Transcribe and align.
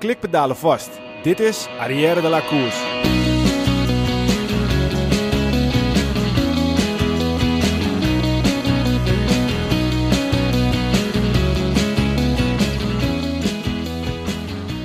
klikpedalen 0.00 0.56
vast. 0.56 0.90
Dit 1.22 1.40
is 1.40 1.68
Arrière 1.78 2.20
de 2.20 2.28
la 2.28 2.40
Course. 2.40 2.78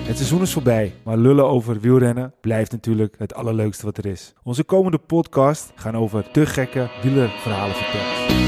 Het 0.05 0.17
seizoen 0.17 0.41
is 0.41 0.53
voorbij, 0.53 0.93
maar 1.03 1.17
lullen 1.17 1.45
over 1.45 1.79
wielrennen 1.79 2.33
blijft 2.41 2.71
natuurlijk 2.71 3.15
het 3.17 3.33
allerleukste 3.33 3.85
wat 3.85 3.97
er 3.97 4.05
is. 4.05 4.33
Onze 4.43 4.63
komende 4.63 4.97
podcast 4.97 5.71
gaan 5.75 5.97
over 5.97 6.31
te 6.31 6.45
gekke 6.45 6.89
wielerverhalen 7.01 7.75
vertellen. 7.75 8.44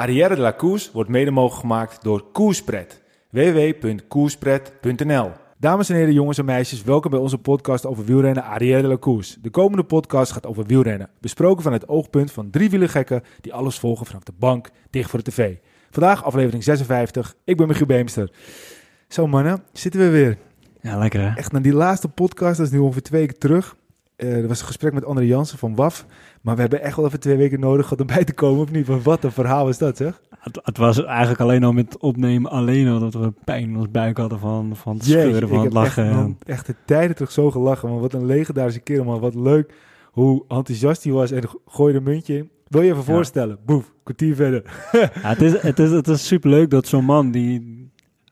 Arrière 0.00 0.34
de 0.34 0.40
la 0.40 0.54
Course 0.54 0.90
wordt 0.92 1.10
mede 1.10 1.30
mogelijk 1.30 1.60
gemaakt 1.60 2.02
door 2.02 2.24
Koerspret. 2.32 3.02
www.koerspret.nl 3.30 5.30
Dames 5.58 5.88
en 5.88 5.96
heren, 5.96 6.12
jongens 6.12 6.38
en 6.38 6.44
meisjes, 6.44 6.82
welkom 6.82 7.10
bij 7.10 7.20
onze 7.20 7.38
podcast 7.38 7.86
over 7.86 8.04
wielrennen 8.04 8.44
Arrière 8.44 8.88
de 8.88 8.98
la. 8.98 9.42
De 9.42 9.50
komende 9.50 9.84
podcast 9.84 10.32
gaat 10.32 10.46
over 10.46 10.66
wielrennen, 10.66 11.10
besproken 11.20 11.62
van 11.62 11.72
het 11.72 11.88
oogpunt 11.88 12.32
van 12.32 12.50
drie 12.50 12.70
wielergekken 12.70 13.22
die 13.40 13.54
alles 13.54 13.78
volgen 13.78 14.06
vanaf 14.06 14.22
de 14.22 14.32
bank 14.38 14.70
dicht 14.90 15.10
voor 15.10 15.22
de 15.22 15.30
tv. 15.30 15.56
Vandaag 15.90 16.24
aflevering 16.24 16.64
56, 16.64 17.34
ik 17.44 17.56
ben 17.56 17.66
Michiel 17.66 17.86
Beemster. 17.86 18.32
Zo 19.08 19.26
mannen, 19.26 19.62
zitten 19.72 20.00
we 20.00 20.08
weer. 20.08 20.38
Ja, 20.80 20.98
lekker 20.98 21.20
hè? 21.20 21.36
Echt 21.36 21.52
naar 21.52 21.62
die 21.62 21.74
laatste 21.74 22.08
podcast, 22.08 22.56
dat 22.56 22.66
is 22.66 22.72
nu 22.72 22.78
ongeveer 22.78 23.02
twee 23.02 23.20
weken 23.20 23.38
terug. 23.38 23.76
Uh, 24.22 24.36
er 24.36 24.48
was 24.48 24.60
een 24.60 24.66
gesprek 24.66 24.92
met 24.92 25.04
André 25.04 25.24
Jansen 25.24 25.58
van 25.58 25.74
WAF. 25.74 26.06
Maar 26.40 26.54
we 26.54 26.60
hebben 26.60 26.82
echt 26.82 26.96
wel 26.96 27.06
even 27.06 27.20
twee 27.20 27.36
weken 27.36 27.60
nodig 27.60 27.86
gehad 27.86 28.00
om 28.00 28.06
bij 28.06 28.24
te 28.24 28.32
komen, 28.32 28.62
of 28.62 28.70
niet? 28.70 29.02
Wat 29.02 29.24
een 29.24 29.32
verhaal 29.32 29.68
is 29.68 29.78
dat, 29.78 29.96
zeg? 29.96 30.20
Het, 30.38 30.60
het 30.62 30.76
was 30.76 31.04
eigenlijk 31.04 31.40
alleen 31.40 31.64
al 31.64 31.72
met 31.72 31.98
opnemen, 31.98 32.50
alleen 32.50 32.88
al 32.88 32.98
dat 32.98 33.14
we 33.14 33.32
pijn 33.44 33.62
in 33.62 33.76
ons 33.76 33.90
buik 33.90 34.16
hadden 34.16 34.38
van, 34.38 34.76
van 34.76 34.94
het 34.94 35.04
scheuren, 35.04 35.48
van 35.48 35.64
het 35.64 35.72
lachen. 35.72 36.04
Echt, 36.04 36.14
man, 36.14 36.36
echt 36.46 36.66
de 36.66 36.74
tijden 36.84 37.16
terug 37.16 37.30
zo 37.30 37.50
gelachen, 37.50 37.88
man. 37.88 38.00
Wat 38.00 38.12
een 38.12 38.26
legendarische 38.26 38.80
kerel, 38.80 39.04
man. 39.04 39.20
Wat 39.20 39.34
leuk 39.34 39.72
hoe 40.10 40.44
enthousiast 40.48 41.04
hij 41.04 41.12
was 41.12 41.30
en 41.30 41.42
gooide 41.66 41.98
een 41.98 42.04
muntje 42.04 42.36
in. 42.36 42.50
Wil 42.68 42.82
je 42.82 42.90
even 42.90 43.04
ja. 43.06 43.12
voorstellen? 43.12 43.58
Boef, 43.66 43.92
kwartier 44.02 44.34
verder. 44.34 44.62
ja, 44.92 45.10
het, 45.12 45.42
is, 45.42 45.62
het, 45.62 45.78
is, 45.78 45.90
het 45.90 46.08
is 46.08 46.26
superleuk 46.26 46.70
dat 46.70 46.86
zo'n 46.86 47.04
man 47.04 47.30
die... 47.30 47.79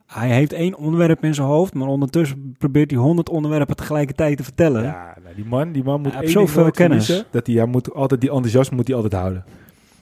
Hij 0.08 0.28
heeft 0.28 0.52
één 0.52 0.76
onderwerp 0.76 1.24
in 1.24 1.34
zijn 1.34 1.46
hoofd, 1.46 1.74
maar 1.74 1.88
ondertussen 1.88 2.54
probeert 2.58 2.90
hij 2.90 3.00
honderd 3.00 3.28
onderwerpen 3.28 3.76
tegelijkertijd 3.76 4.36
te 4.36 4.42
vertellen. 4.42 4.82
Ja, 4.82 5.16
nou, 5.22 5.34
die 5.34 5.44
man, 5.44 5.72
die 5.72 5.84
man 5.84 6.00
moet 6.00 6.14
hij 6.14 6.26
zoveel 6.26 6.70
kennis. 6.70 7.04
Verliezen, 7.04 7.30
dat 7.30 7.46
hij, 7.46 7.56
hij 7.56 7.66
moet 7.66 7.94
altijd 7.94 8.20
die 8.20 8.30
enthousiasme 8.30 8.76
moet 8.76 8.86
hij 8.86 8.96
altijd 8.96 9.14
houden. 9.14 9.44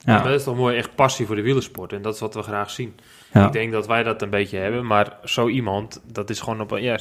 Ja. 0.04 0.16
ja. 0.16 0.22
dat 0.22 0.32
is 0.32 0.44
toch 0.44 0.56
mooi, 0.56 0.77
echt 0.77 0.94
passie 0.94 1.27
voor 1.27 1.36
de 1.36 1.42
wielersport. 1.42 1.92
En 1.92 2.02
dat 2.02 2.14
is 2.14 2.20
wat 2.20 2.34
we 2.34 2.42
graag 2.42 2.70
zien. 2.70 2.94
Ja. 3.32 3.46
Ik 3.46 3.52
denk 3.52 3.72
dat 3.72 3.86
wij 3.86 4.02
dat 4.02 4.22
een 4.22 4.30
beetje 4.30 4.58
hebben, 4.58 4.86
maar 4.86 5.16
zo 5.24 5.48
iemand, 5.48 6.02
dat 6.12 6.30
is 6.30 6.40
gewoon 6.40 6.60
op 6.60 6.70
een, 6.70 6.82
ja, 6.82 6.98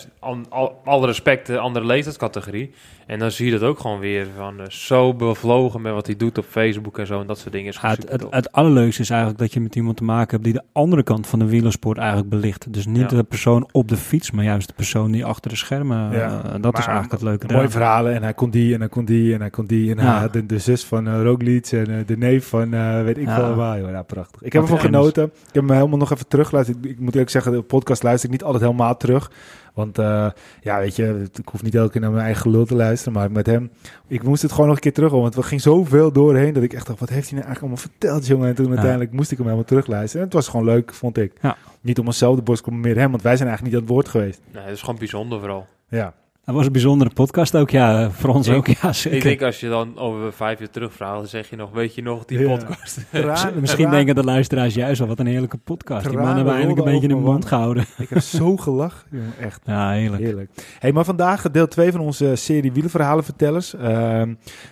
al, 0.49 0.81
alle 0.83 1.05
respect, 1.05 1.49
een 1.49 1.57
andere 1.57 1.85
leeftijdscategorie. 1.85 2.73
En 3.05 3.19
dan 3.19 3.31
zie 3.31 3.45
je 3.45 3.51
dat 3.51 3.61
ook 3.61 3.79
gewoon 3.79 3.99
weer 3.99 4.27
van 4.37 4.59
uh, 4.59 4.67
zo 4.67 5.13
bevlogen 5.13 5.81
met 5.81 5.93
wat 5.93 6.05
hij 6.05 6.15
doet 6.15 6.37
op 6.37 6.45
Facebook 6.45 6.97
en 6.97 7.07
zo 7.07 7.21
en 7.21 7.27
dat 7.27 7.37
soort 7.37 7.53
dingen. 7.53 7.69
Is 7.69 7.79
ja, 7.81 7.89
het, 7.89 8.09
het, 8.09 8.25
het, 8.29 8.51
allerleukste 8.51 9.01
is 9.01 9.09
eigenlijk 9.09 9.39
dat 9.39 9.53
je 9.53 9.59
met 9.59 9.75
iemand 9.75 9.97
te 9.97 10.03
maken 10.03 10.31
hebt 10.31 10.43
die 10.43 10.53
de 10.53 10.63
andere 10.71 11.03
kant 11.03 11.27
van 11.27 11.39
de 11.39 11.45
wielersport 11.45 11.97
eigenlijk 11.97 12.29
belicht. 12.29 12.73
Dus 12.73 12.85
niet 12.85 13.09
de 13.09 13.23
persoon 13.23 13.69
op 13.71 13.87
de 13.87 13.97
fiets, 13.97 14.31
maar 14.31 14.43
juist 14.43 14.67
de 14.67 14.73
persoon 14.73 15.11
die 15.11 15.25
achter 15.25 15.49
de 15.49 15.57
schermen. 15.57 16.13
Uh, 16.13 16.39
dat 16.61 16.77
is 16.77 16.85
eigenlijk 16.85 17.11
het 17.11 17.21
leuke. 17.21 17.53
Mooie 17.53 17.69
verhalen 17.69 18.13
en 18.13 18.23
hij 18.23 18.33
kon 18.33 18.49
die 18.49 18.73
en 18.73 18.79
hij 18.79 18.89
kon 18.89 19.05
die 19.05 19.33
en 19.33 19.39
hij 19.39 19.49
kon 19.49 19.65
die 19.65 19.91
en 19.91 19.99
hij 19.99 20.29
de, 20.29 20.45
de, 20.45 20.59
zus 20.59 20.83
van 20.83 21.07
uh, 21.07 21.21
Roglic 21.21 21.67
en 21.71 22.03
de 22.05 22.17
neef 22.17 22.47
van 22.47 22.69
weet 23.03 23.17
ik 23.17 23.27
wel 23.27 23.55
waar. 23.55 23.73
Ja, 23.91 24.01
prachtig. 24.01 24.41
Ik 24.41 24.53
heb 24.53 24.61
ervan 24.61 24.79
genoten. 24.79 25.23
Ik 25.23 25.53
heb 25.53 25.63
hem 25.67 25.71
helemaal 25.71 25.97
nog 25.97 26.11
even 26.11 26.27
teruggeluisterd. 26.27 26.85
Ik 26.85 26.99
moet 26.99 27.13
eerlijk 27.13 27.31
zeggen, 27.31 27.51
de 27.51 27.61
podcast 27.61 28.03
luister 28.03 28.25
ik 28.25 28.31
niet 28.31 28.43
altijd 28.43 28.63
helemaal 28.63 28.97
terug. 28.97 29.31
Want 29.75 29.99
uh, 29.99 30.29
ja, 30.61 30.79
weet 30.79 30.95
je, 30.95 31.29
ik 31.33 31.47
hoef 31.47 31.63
niet 31.63 31.75
elke 31.75 31.91
keer 31.91 32.01
naar 32.01 32.11
mijn 32.11 32.23
eigen 32.23 32.41
gelul 32.41 32.65
te 32.65 32.75
luisteren. 32.75 33.13
Maar 33.13 33.31
met 33.31 33.45
hem, 33.45 33.71
ik 34.07 34.23
moest 34.23 34.41
het 34.41 34.51
gewoon 34.51 34.67
nog 34.67 34.75
een 34.75 34.81
keer 34.81 34.93
terug. 34.93 35.11
Want 35.11 35.35
we 35.35 35.43
gingen 35.43 35.63
zoveel 35.63 36.11
doorheen 36.11 36.53
dat 36.53 36.63
ik 36.63 36.73
echt 36.73 36.87
dacht, 36.87 36.99
wat 36.99 37.09
heeft 37.09 37.29
hij 37.29 37.39
nou 37.39 37.47
eigenlijk 37.47 37.73
allemaal 37.73 37.91
verteld, 37.99 38.27
jongen? 38.27 38.47
En 38.47 38.55
toen 38.55 38.65
ja. 38.65 38.71
uiteindelijk 38.71 39.11
moest 39.11 39.31
ik 39.31 39.37
hem 39.37 39.45
helemaal 39.45 39.67
terugluisteren. 39.67 40.21
En 40.21 40.25
het 40.25 40.33
was 40.35 40.47
gewoon 40.47 40.65
leuk, 40.65 40.93
vond 40.93 41.17
ik. 41.17 41.33
Ja. 41.41 41.57
Niet 41.81 41.99
om 41.99 42.05
onszelf 42.05 42.35
de 42.35 42.41
borst 42.41 42.65
maar 42.65 42.79
meer 42.79 42.97
hem, 42.97 43.11
want 43.11 43.23
wij 43.23 43.35
zijn 43.35 43.49
eigenlijk 43.49 43.77
niet 43.77 43.83
aan 43.83 43.87
het 43.87 43.95
woord 43.97 44.09
geweest. 44.09 44.41
Nee, 44.53 44.63
het 44.63 44.73
is 44.73 44.79
gewoon 44.79 44.99
bijzonder 44.99 45.39
vooral. 45.39 45.67
Ja. 45.89 46.13
Dat 46.45 46.55
was 46.55 46.65
een 46.65 46.71
bijzondere 46.71 47.09
podcast 47.13 47.55
ook, 47.55 47.69
ja. 47.69 48.11
Voor 48.11 48.29
ons 48.29 48.47
ik, 48.47 48.55
ook, 48.55 48.67
ja, 48.67 48.93
zeker. 48.93 49.17
Ik 49.17 49.23
denk 49.23 49.41
als 49.41 49.59
je 49.59 49.69
dan 49.69 49.97
over 49.97 50.33
vijf 50.33 50.59
jaar 50.59 50.69
terugvraagt, 50.69 51.15
dan 51.15 51.27
zeg 51.27 51.49
je 51.49 51.55
nog, 51.55 51.71
weet 51.71 51.95
je 51.95 52.01
nog, 52.01 52.25
die 52.25 52.39
ja. 52.39 52.55
podcast. 52.57 52.99
Traan, 53.11 53.59
Misschien 53.59 53.89
denken 53.89 54.15
de 54.15 54.23
luisteraars 54.23 54.73
juist 54.73 55.01
al, 55.01 55.07
wat 55.07 55.19
een 55.19 55.25
heerlijke 55.25 55.57
podcast. 55.57 56.03
Traan, 56.03 56.15
die 56.15 56.25
mannen 56.25 56.35
hebben 56.35 56.53
eigenlijk 56.53 56.85
een 56.85 56.93
beetje 56.93 57.07
in 57.07 57.15
de 57.15 57.29
mond 57.29 57.45
gehouden. 57.45 57.85
Ik 57.97 58.09
heb 58.09 58.21
zo 58.21 58.57
gelachen, 58.57 59.07
echt. 59.39 59.61
Ja, 59.65 59.91
heerlijk. 59.91 60.23
heerlijk. 60.23 60.51
Hey, 60.79 60.91
maar 60.91 61.05
vandaag 61.05 61.51
deel 61.51 61.67
2 61.67 61.91
van 61.91 61.99
onze 61.99 62.35
serie 62.35 62.71
wielenverhalenvertellers. 62.71 63.73
Uh, 63.73 63.81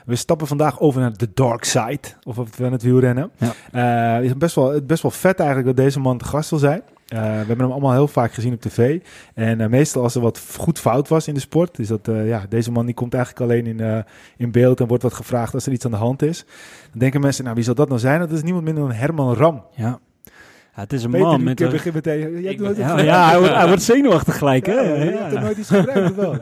we 0.05 0.15
stappen 0.15 0.47
vandaag 0.47 0.79
over 0.79 1.01
naar 1.01 1.17
de 1.17 1.29
dark 1.33 1.63
side, 1.63 2.01
of 2.23 2.35
we 2.57 2.63
het 2.65 2.83
wielrennen. 2.83 3.31
Ja. 3.71 4.19
Uh, 4.19 4.25
is 4.25 4.37
best 4.37 4.55
wel, 4.55 4.81
best 4.81 5.01
wel 5.01 5.11
vet 5.11 5.39
eigenlijk 5.39 5.67
dat 5.67 5.85
deze 5.85 5.99
man 5.99 6.17
te 6.17 6.25
gast 6.25 6.49
wil 6.49 6.59
zijn. 6.59 6.81
Uh, 7.13 7.19
we 7.19 7.25
hebben 7.25 7.59
hem 7.59 7.71
allemaal 7.71 7.91
heel 7.91 8.07
vaak 8.07 8.33
gezien 8.33 8.53
op 8.53 8.61
tv. 8.61 8.99
En 9.33 9.59
uh, 9.59 9.67
meestal 9.67 10.03
als 10.03 10.15
er 10.15 10.21
wat 10.21 10.45
goed 10.57 10.79
fout 10.79 11.07
was 11.07 11.27
in 11.27 11.33
de 11.33 11.39
sport, 11.39 11.79
is 11.79 11.87
dat 11.87 12.07
uh, 12.07 12.27
ja, 12.27 12.45
deze 12.49 12.71
man 12.71 12.85
die 12.85 12.95
komt 12.95 13.13
eigenlijk 13.13 13.43
alleen 13.43 13.67
in, 13.67 14.05
in 14.37 14.51
beeld 14.51 14.79
en 14.79 14.87
wordt 14.87 15.03
wat 15.03 15.13
gevraagd 15.13 15.53
als 15.53 15.65
er 15.65 15.71
iets 15.71 15.85
aan 15.85 15.91
de 15.91 15.97
hand 15.97 16.21
is. 16.21 16.45
Dan 16.91 16.99
denken 16.99 17.21
mensen, 17.21 17.43
nou 17.43 17.55
wie 17.55 17.63
zal 17.63 17.75
dat 17.75 17.87
nou 17.87 17.99
zijn? 17.99 18.19
Dat 18.19 18.31
is 18.31 18.43
niemand 18.43 18.63
minder 18.63 18.83
dan 18.83 18.91
Herman 18.91 19.33
Ram. 19.33 19.63
Ja. 19.75 19.99
Ja, 20.75 20.81
het 20.81 20.93
is 20.93 21.03
een 21.03 21.11
Peter, 21.11 21.27
man 21.27 21.43
met 21.43 21.61
een... 21.61 21.69
begin 21.69 21.93
meteen... 21.93 22.41
Ja, 22.41 22.51
ja, 22.77 23.01
ja 23.01 23.29
hij, 23.29 23.39
wordt, 23.39 23.53
hij 23.53 23.67
wordt 23.67 23.81
zenuwachtig 23.81 24.37
gelijk, 24.37 24.65
hè? 24.65 24.73
Ja, 24.73 24.81
je 24.81 25.17
hebt 25.17 25.33
er 25.33 25.41
nooit 25.41 25.57
iets 25.57 25.69
gebruikt, 25.69 26.15
wel? 26.15 26.37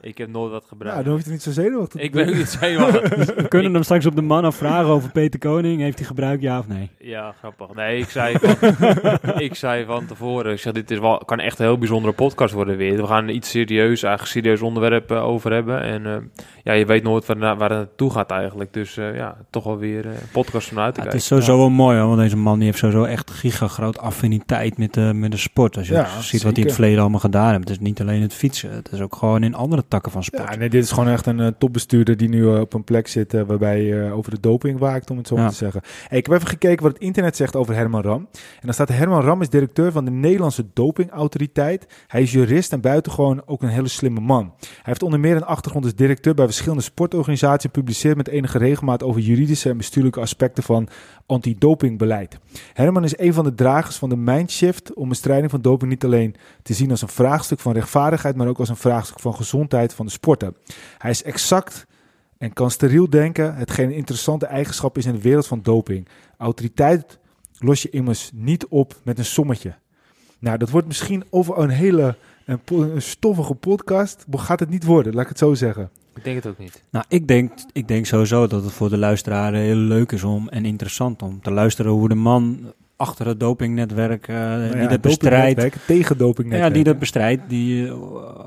Ik 0.00 0.18
heb 0.18 0.28
nooit 0.28 0.52
wat 0.52 0.64
gebruikt. 0.68 0.98
Ja, 0.98 1.04
dan 1.04 1.12
hoef 1.12 1.24
je 1.24 1.30
niet 1.30 1.42
zo 1.42 1.50
zenuwachtig 1.50 2.00
Ik 2.00 2.12
ben 2.12 2.36
niet 2.36 2.48
zenuwachtig. 2.48 3.34
We 3.34 3.48
kunnen 3.48 3.74
hem 3.74 3.82
straks 3.82 4.06
op 4.06 4.16
de 4.16 4.22
man 4.22 4.52
vragen 4.52 4.86
over 4.86 5.10
Peter 5.10 5.38
Koning. 5.38 5.80
Heeft 5.80 5.98
hij 5.98 6.06
gebruikt, 6.06 6.42
ja 6.42 6.58
of 6.58 6.68
nee? 6.68 6.90
Ja, 6.98 7.34
grappig. 7.38 7.74
Nee, 7.74 7.98
ik 7.98 8.08
zei 8.08 8.36
van, 8.38 8.72
ik 9.46 9.54
zei 9.54 9.84
van 9.84 10.06
tevoren, 10.06 10.52
ik 10.52 10.58
zei, 10.58 10.74
dit 10.74 10.90
is 10.90 10.98
wel, 10.98 11.18
kan 11.18 11.40
echt 11.40 11.58
een 11.58 11.64
heel 11.64 11.78
bijzondere 11.78 12.14
podcast 12.14 12.54
worden 12.54 12.76
weer. 12.76 12.96
We 12.96 13.06
gaan 13.06 13.28
iets 13.28 13.50
serieus, 13.50 14.02
eigenlijk 14.02 14.32
serieus 14.32 14.62
onderwerp 14.62 15.12
uh, 15.12 15.24
over 15.24 15.52
hebben. 15.52 15.82
En 15.82 16.04
uh, 16.04 16.16
ja, 16.64 16.72
je 16.72 16.86
weet 16.86 17.02
nooit 17.02 17.26
waar, 17.26 17.38
waar 17.38 17.70
het 17.70 17.78
naartoe 17.78 18.10
gaat 18.10 18.30
eigenlijk. 18.30 18.72
Dus 18.72 18.96
uh, 18.96 19.16
ja, 19.16 19.36
toch 19.50 19.64
wel 19.64 19.78
weer 19.78 20.06
een 20.06 20.14
podcast 20.32 20.68
vanuit 20.68 20.94
te 20.94 21.00
ja, 21.00 21.06
kijken. 21.06 21.12
Het 21.12 21.20
is 21.20 21.26
sowieso 21.26 21.52
ja. 21.52 21.58
wel 21.58 21.70
mooi, 21.70 21.98
hoor, 21.98 22.08
want 22.08 22.20
deze 22.20 22.36
man 22.36 22.56
die 22.56 22.66
heeft 22.66 22.78
sowieso 22.78 23.04
echt 23.04 23.30
giga 23.56 23.74
groot 23.74 23.98
affiniteit 23.98 24.78
met 24.78 24.94
de, 24.94 25.12
met 25.14 25.30
de 25.30 25.36
sport. 25.36 25.76
Als 25.76 25.88
je 25.88 25.94
ja, 25.94 26.04
ziet 26.04 26.24
zeker. 26.24 26.46
wat 26.46 26.52
hij 26.52 26.62
in 26.62 26.66
het 26.66 26.74
verleden 26.74 27.00
allemaal 27.00 27.20
gedaan 27.20 27.48
heeft. 27.50 27.60
Het 27.60 27.70
is 27.70 27.78
niet 27.78 28.00
alleen 28.00 28.22
het 28.22 28.34
fietsen, 28.34 28.70
het 28.70 28.92
is 28.92 29.00
ook 29.00 29.16
gewoon 29.16 29.42
in 29.42 29.54
andere 29.54 29.84
takken 29.88 30.12
van 30.12 30.24
sport. 30.24 30.48
Ja, 30.48 30.56
nee, 30.56 30.68
dit 30.68 30.82
is 30.82 30.90
gewoon 30.90 31.08
echt 31.08 31.26
een 31.26 31.38
uh, 31.38 31.46
topbestuurder 31.58 32.16
die 32.16 32.28
nu 32.28 32.40
uh, 32.40 32.60
op 32.60 32.74
een 32.74 32.84
plek 32.84 33.08
zit 33.08 33.34
uh, 33.34 33.42
waarbij 33.42 33.82
je 33.82 34.10
over 34.12 34.30
de 34.30 34.40
doping 34.40 34.78
waakt, 34.78 35.10
om 35.10 35.16
het 35.16 35.26
zo 35.26 35.36
ja. 35.36 35.48
te 35.48 35.54
zeggen. 35.54 35.80
Hey, 36.08 36.18
ik 36.18 36.26
heb 36.26 36.34
even 36.34 36.48
gekeken 36.48 36.82
wat 36.82 36.92
het 36.92 37.02
internet 37.02 37.36
zegt 37.36 37.56
over 37.56 37.74
Herman 37.74 38.02
Ram. 38.02 38.28
En 38.32 38.62
dan 38.62 38.74
staat 38.74 38.88
Herman 38.88 39.22
Ram 39.22 39.40
is 39.40 39.48
directeur 39.48 39.92
van 39.92 40.04
de 40.04 40.10
Nederlandse 40.10 40.64
dopingautoriteit. 40.72 41.86
Hij 42.06 42.22
is 42.22 42.32
jurist 42.32 42.72
en 42.72 42.80
buitengewoon 42.80 43.42
ook 43.46 43.62
een 43.62 43.68
hele 43.68 43.88
slimme 43.88 44.20
man. 44.20 44.52
Hij 44.58 44.80
heeft 44.82 45.02
onder 45.02 45.20
meer 45.20 45.36
een 45.36 45.44
achtergrond 45.44 45.84
als 45.84 45.94
directeur 45.94 46.34
bij 46.34 46.44
verschillende 46.44 46.82
sportorganisaties 46.82 47.64
en 47.64 47.70
publiceert 47.70 48.16
met 48.16 48.28
enige 48.28 48.58
regelmaat 48.58 49.02
over 49.02 49.20
juridische 49.20 49.70
en 49.70 49.76
bestuurlijke 49.76 50.20
aspecten 50.20 50.62
van 50.62 50.88
antidopingbeleid. 51.26 52.38
Herman 52.72 53.04
is 53.04 53.18
een 53.18 53.34
van 53.34 53.44
de 53.44 53.45
dragers 53.54 53.96
van 53.96 54.08
de 54.08 54.16
mindshift 54.16 54.94
om 54.94 55.08
bestrijding 55.08 55.50
van 55.50 55.60
doping 55.60 55.90
niet 55.90 56.04
alleen 56.04 56.34
te 56.62 56.74
zien 56.74 56.90
als 56.90 57.02
een 57.02 57.08
vraagstuk 57.08 57.60
van 57.60 57.72
rechtvaardigheid, 57.72 58.36
maar 58.36 58.48
ook 58.48 58.58
als 58.58 58.68
een 58.68 58.76
vraagstuk 58.76 59.20
van 59.20 59.34
gezondheid 59.34 59.94
van 59.94 60.06
de 60.06 60.12
sporter. 60.12 60.52
Hij 60.98 61.10
is 61.10 61.22
exact 61.22 61.86
en 62.38 62.52
kan 62.52 62.70
steriel 62.70 63.10
denken, 63.10 63.54
hetgeen 63.54 63.86
een 63.86 63.94
interessante 63.94 64.46
eigenschap 64.46 64.98
is 64.98 65.06
in 65.06 65.12
de 65.12 65.20
wereld 65.20 65.46
van 65.46 65.62
doping. 65.62 66.08
Autoriteit 66.36 67.18
los 67.58 67.82
je 67.82 67.90
immers 67.90 68.30
niet 68.34 68.66
op 68.66 68.94
met 69.02 69.18
een 69.18 69.24
sommetje. 69.24 69.74
Nou, 70.38 70.58
dat 70.58 70.70
wordt 70.70 70.86
misschien 70.86 71.24
over 71.30 71.58
een 71.58 71.70
hele 71.70 72.16
een, 72.44 72.60
een 72.68 73.02
stoffige 73.02 73.54
podcast. 73.54 74.24
Gaat 74.30 74.60
het 74.60 74.68
niet 74.68 74.84
worden, 74.84 75.14
laat 75.14 75.22
ik 75.22 75.28
het 75.28 75.38
zo 75.38 75.54
zeggen. 75.54 75.90
Ik 76.14 76.24
denk 76.24 76.36
het 76.36 76.46
ook 76.46 76.58
niet. 76.58 76.82
Nou, 76.90 77.04
ik 77.08 77.28
denk, 77.28 77.52
ik 77.72 77.88
denk 77.88 78.06
sowieso 78.06 78.46
dat 78.46 78.64
het 78.64 78.72
voor 78.72 78.88
de 78.88 78.96
luisteraar 78.96 79.52
heel 79.52 79.76
leuk 79.76 80.12
is 80.12 80.22
om 80.22 80.48
en 80.48 80.64
interessant 80.64 81.22
om 81.22 81.40
te 81.42 81.50
luisteren 81.50 81.92
hoe 81.92 82.08
de 82.08 82.14
man 82.14 82.72
achter 82.96 83.26
het 83.26 83.40
dopingnetwerk 83.40 84.28
uh, 84.28 84.36
nou 84.36 84.62
ja, 84.62 84.72
die 84.72 84.88
dat 84.88 85.00
bestrijdt. 85.00 85.86
Tegen 85.86 86.18
dopingnetwerk. 86.18 86.68
Ja, 86.68 86.74
die 86.74 86.84
dat 86.84 86.98
bestrijdt, 86.98 87.42
die, 87.48 87.86
uh, 87.86 87.94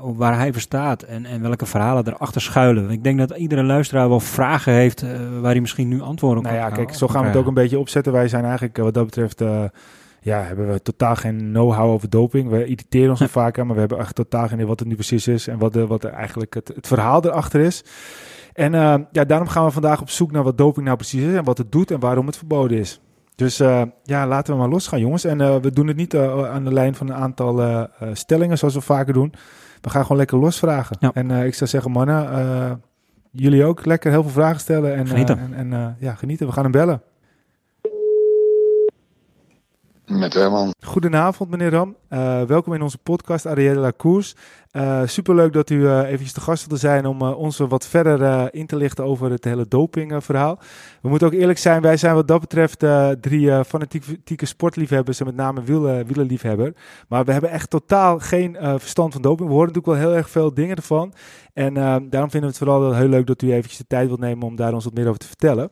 waar 0.00 0.36
hij 0.36 0.52
voor 0.52 0.60
staat 0.60 1.02
en, 1.02 1.26
en 1.26 1.42
welke 1.42 1.66
verhalen 1.66 2.06
erachter 2.06 2.40
schuilen. 2.40 2.90
Ik 2.90 3.04
denk 3.04 3.18
dat 3.18 3.30
iedere 3.30 3.62
luisteraar 3.62 4.08
wel 4.08 4.20
vragen 4.20 4.72
heeft 4.72 5.02
uh, 5.02 5.10
waar 5.40 5.50
hij 5.50 5.60
misschien 5.60 5.88
nu 5.88 6.00
antwoorden 6.00 6.38
op 6.38 6.44
nou 6.44 6.56
kan 6.56 6.68
ja, 6.68 6.74
kijk, 6.74 6.94
zo 6.94 7.08
gaan 7.08 7.22
we 7.22 7.28
het 7.28 7.36
ook 7.36 7.46
een 7.46 7.54
beetje 7.54 7.78
opzetten. 7.78 8.12
Wij 8.12 8.28
zijn 8.28 8.44
eigenlijk 8.44 8.76
wat 8.76 8.94
dat 8.94 9.04
betreft 9.04 9.42
ja, 10.22 10.42
hebben 10.42 10.72
we 10.72 10.82
totaal 10.82 11.16
geen 11.16 11.38
know-how 11.38 11.90
over 11.90 12.10
doping. 12.10 12.48
We 12.48 12.66
irriteren 12.66 13.10
ons 13.10 13.20
er 13.20 13.28
vaak 13.40 13.58
aan, 13.58 13.64
maar 13.66 13.74
we 13.74 13.80
hebben 13.80 13.98
echt 13.98 14.14
totaal 14.14 14.44
geen 14.44 14.54
idee 14.54 14.66
wat 14.66 14.78
het 14.78 14.88
nu 14.88 14.94
precies 14.94 15.28
is 15.28 15.46
en 15.46 15.58
wat, 15.58 15.72
de, 15.72 15.86
wat 15.86 16.04
er 16.04 16.12
eigenlijk 16.12 16.54
het, 16.54 16.68
het 16.74 16.86
verhaal 16.86 17.24
erachter 17.24 17.60
is. 17.60 17.84
En 18.52 18.72
ja, 19.12 19.24
daarom 19.24 19.48
gaan 19.48 19.64
we 19.64 19.70
vandaag 19.70 20.00
op 20.00 20.10
zoek 20.10 20.32
naar 20.32 20.42
wat 20.42 20.58
doping 20.58 20.84
nou 20.84 20.96
precies 20.96 21.22
is 21.22 21.34
en 21.34 21.44
wat 21.44 21.58
het 21.58 21.72
doet 21.72 21.90
en 21.90 22.00
waarom 22.00 22.26
het 22.26 22.36
verboden 22.36 22.78
is. 22.78 23.00
Dus 23.40 23.60
uh, 23.60 23.82
ja, 24.02 24.26
laten 24.26 24.52
we 24.52 24.58
maar 24.58 24.68
losgaan, 24.68 25.00
jongens. 25.00 25.24
En 25.24 25.40
uh, 25.40 25.56
we 25.56 25.72
doen 25.72 25.86
het 25.86 25.96
niet 25.96 26.16
aan 26.16 26.64
de 26.64 26.72
lijn 26.72 26.94
van 26.94 27.08
een 27.08 27.14
aantal 27.14 27.88
stellingen 28.12 28.58
zoals 28.58 28.74
we 28.74 28.80
vaker 28.80 29.12
doen. 29.12 29.34
We 29.80 29.90
gaan 29.90 30.02
gewoon 30.02 30.16
lekker 30.16 30.38
losvragen. 30.38 30.96
Ja. 31.00 31.10
En 31.14 31.30
ik 31.30 31.54
zou 31.54 31.70
zeggen, 31.70 31.90
mannen, 31.90 32.82
jullie 33.30 33.64
ook 33.64 33.84
lekker 33.84 34.10
heel 34.10 34.22
veel 34.22 34.32
vragen 34.32 34.60
stellen. 34.60 34.94
En, 34.94 35.06
genieten. 35.06 35.38
en, 35.54 35.72
en 35.72 35.96
ja, 35.98 36.14
genieten. 36.14 36.46
We 36.46 36.52
gaan 36.52 36.62
hem 36.62 36.72
bellen. 36.72 37.02
Met 40.10 40.34
Herman. 40.34 40.74
Goedenavond, 40.84 41.50
meneer 41.50 41.70
Ram. 41.70 41.96
Uh, 42.08 42.42
welkom 42.42 42.74
in 42.74 42.82
onze 42.82 42.98
podcast 42.98 43.46
Arielle 43.46 43.80
La 43.80 43.92
Cours. 43.96 44.34
Uh, 44.72 45.02
superleuk 45.04 45.52
dat 45.52 45.70
u 45.70 45.76
uh, 45.76 45.98
eventjes 45.98 46.32
te 46.32 46.40
gast 46.40 46.66
wilde 46.66 46.80
zijn 46.80 47.06
om 47.06 47.22
ons 47.22 47.58
wat 47.58 47.86
verder 47.86 48.48
in 48.54 48.66
te 48.66 48.76
lichten 48.76 49.04
over 49.04 49.30
het 49.30 49.44
hele 49.44 49.66
dopingverhaal. 49.68 50.58
We 51.02 51.08
moeten 51.08 51.26
ook 51.26 51.34
eerlijk 51.34 51.58
zijn, 51.58 51.82
wij 51.82 51.96
zijn 51.96 52.14
wat 52.14 52.28
dat 52.28 52.40
betreft 52.40 52.78
drie 53.20 53.64
fanatieke 53.64 54.46
sportliefhebbers 54.46 55.20
en 55.20 55.26
met 55.26 55.36
name 55.36 55.62
wielen. 55.62 56.74
Maar 57.08 57.24
we 57.24 57.32
hebben 57.32 57.50
echt 57.50 57.70
totaal 57.70 58.18
geen 58.18 58.56
verstand 58.60 59.12
van 59.12 59.22
doping. 59.22 59.48
We 59.48 59.54
horen 59.54 59.72
natuurlijk 59.72 59.98
wel 59.98 60.08
heel 60.08 60.16
erg 60.16 60.30
veel 60.30 60.54
dingen 60.54 60.76
ervan. 60.76 61.12
En 61.52 61.74
daarom 61.74 62.30
vinden 62.30 62.40
we 62.40 62.46
het 62.46 62.58
vooral 62.58 62.94
heel 62.94 63.08
leuk 63.08 63.26
dat 63.26 63.42
u 63.42 63.52
eventjes 63.52 63.78
de 63.78 63.86
tijd 63.86 64.06
wilt 64.06 64.20
nemen 64.20 64.46
om 64.46 64.56
daar 64.56 64.72
ons 64.74 64.84
wat 64.84 64.94
meer 64.94 65.06
over 65.06 65.18
te 65.18 65.26
vertellen. 65.26 65.70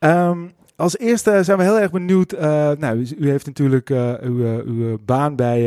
Um, 0.00 0.56
als 0.78 0.98
eerste 0.98 1.42
zijn 1.42 1.58
we 1.58 1.64
heel 1.64 1.78
erg 1.78 1.90
benieuwd. 1.90 2.32
Uh, 2.32 2.40
nou, 2.70 3.14
u, 3.18 3.30
heeft 3.30 3.46
natuurlijk 3.46 3.90
uh, 3.90 4.14
uw, 4.20 4.38
uh, 4.38 4.66
uw, 4.66 4.98
baan 5.04 5.36
bij 5.36 5.60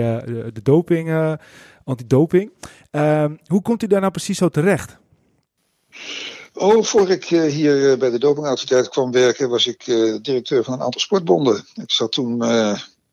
de 0.53 0.61
doping, 0.63 1.37
antidoping. 1.83 2.51
Ehm, 2.91 3.35
hoe 3.45 3.61
komt 3.61 3.83
u 3.83 3.87
daar 3.87 3.99
nou 3.99 4.11
precies 4.11 4.37
zo 4.37 4.49
terecht? 4.49 4.97
Oh, 6.53 6.83
voor 6.83 7.09
ik 7.09 7.25
hier 7.25 7.97
bij 7.97 8.09
de 8.09 8.19
dopingautoriteit 8.19 8.89
kwam 8.89 9.11
werken, 9.11 9.49
was 9.49 9.67
ik 9.67 9.85
directeur 10.21 10.63
van 10.63 10.73
een 10.73 10.81
aantal 10.81 11.01
sportbonden. 11.01 11.65
Ik 11.73 11.91
zat 11.91 12.11
toen 12.11 12.43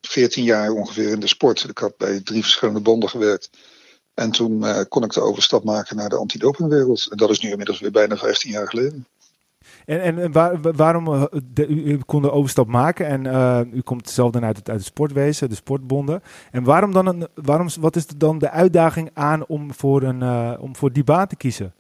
14 0.01 0.45
jaar 0.45 0.71
ongeveer 0.71 1.09
in 1.09 1.21
de 1.21 1.27
sport. 1.27 1.69
Ik 1.69 1.79
had 1.79 1.97
bij 1.97 2.21
drie 2.21 2.43
verschillende 2.43 2.81
bonden 2.81 3.09
gewerkt. 3.09 3.51
En 4.15 4.31
toen 4.31 4.65
kon 4.89 5.05
ik 5.05 5.13
de 5.13 5.21
overstap 5.21 5.65
maken 5.65 5.97
naar 5.97 6.09
de 6.09 6.17
antidopingwereld. 6.17 7.07
En 7.11 7.17
dat 7.17 7.31
is 7.31 7.41
nu 7.41 7.51
inmiddels 7.51 7.81
weer 7.81 7.91
bijna 7.91 8.17
15 8.17 8.51
jaar 8.51 8.69
geleden. 8.69 9.07
En, 9.89 10.19
en 10.19 10.33
waar, 10.33 10.61
waarom 10.61 11.29
de, 11.53 11.67
u, 11.67 11.99
kon 12.07 12.23
de 12.23 12.31
overstap 12.31 12.67
maken 12.67 13.07
en 13.07 13.25
uh, 13.25 13.61
u 13.73 13.81
komt 13.81 14.11
zelf 14.11 14.31
dan 14.31 14.45
uit 14.45 14.57
het, 14.57 14.71
uit 14.71 14.85
sportwezen, 14.85 15.49
de 15.49 15.55
sportbonden. 15.55 16.23
En 16.51 16.65
waarom 16.65 16.93
dan 16.93 17.07
een, 17.07 17.29
waarom, 17.35 17.69
wat 17.81 17.97
is 17.97 18.07
dan 18.07 18.39
de 18.39 18.51
uitdaging 18.51 19.11
aan 19.15 19.47
om 19.47 19.75
voor, 19.75 20.03
een, 20.03 20.21
uh, 20.21 20.53
om 20.61 20.77
voor 20.77 20.93
die 20.93 21.05
baan 21.05 21.27
te 21.27 21.37
kiezen? 21.37 21.73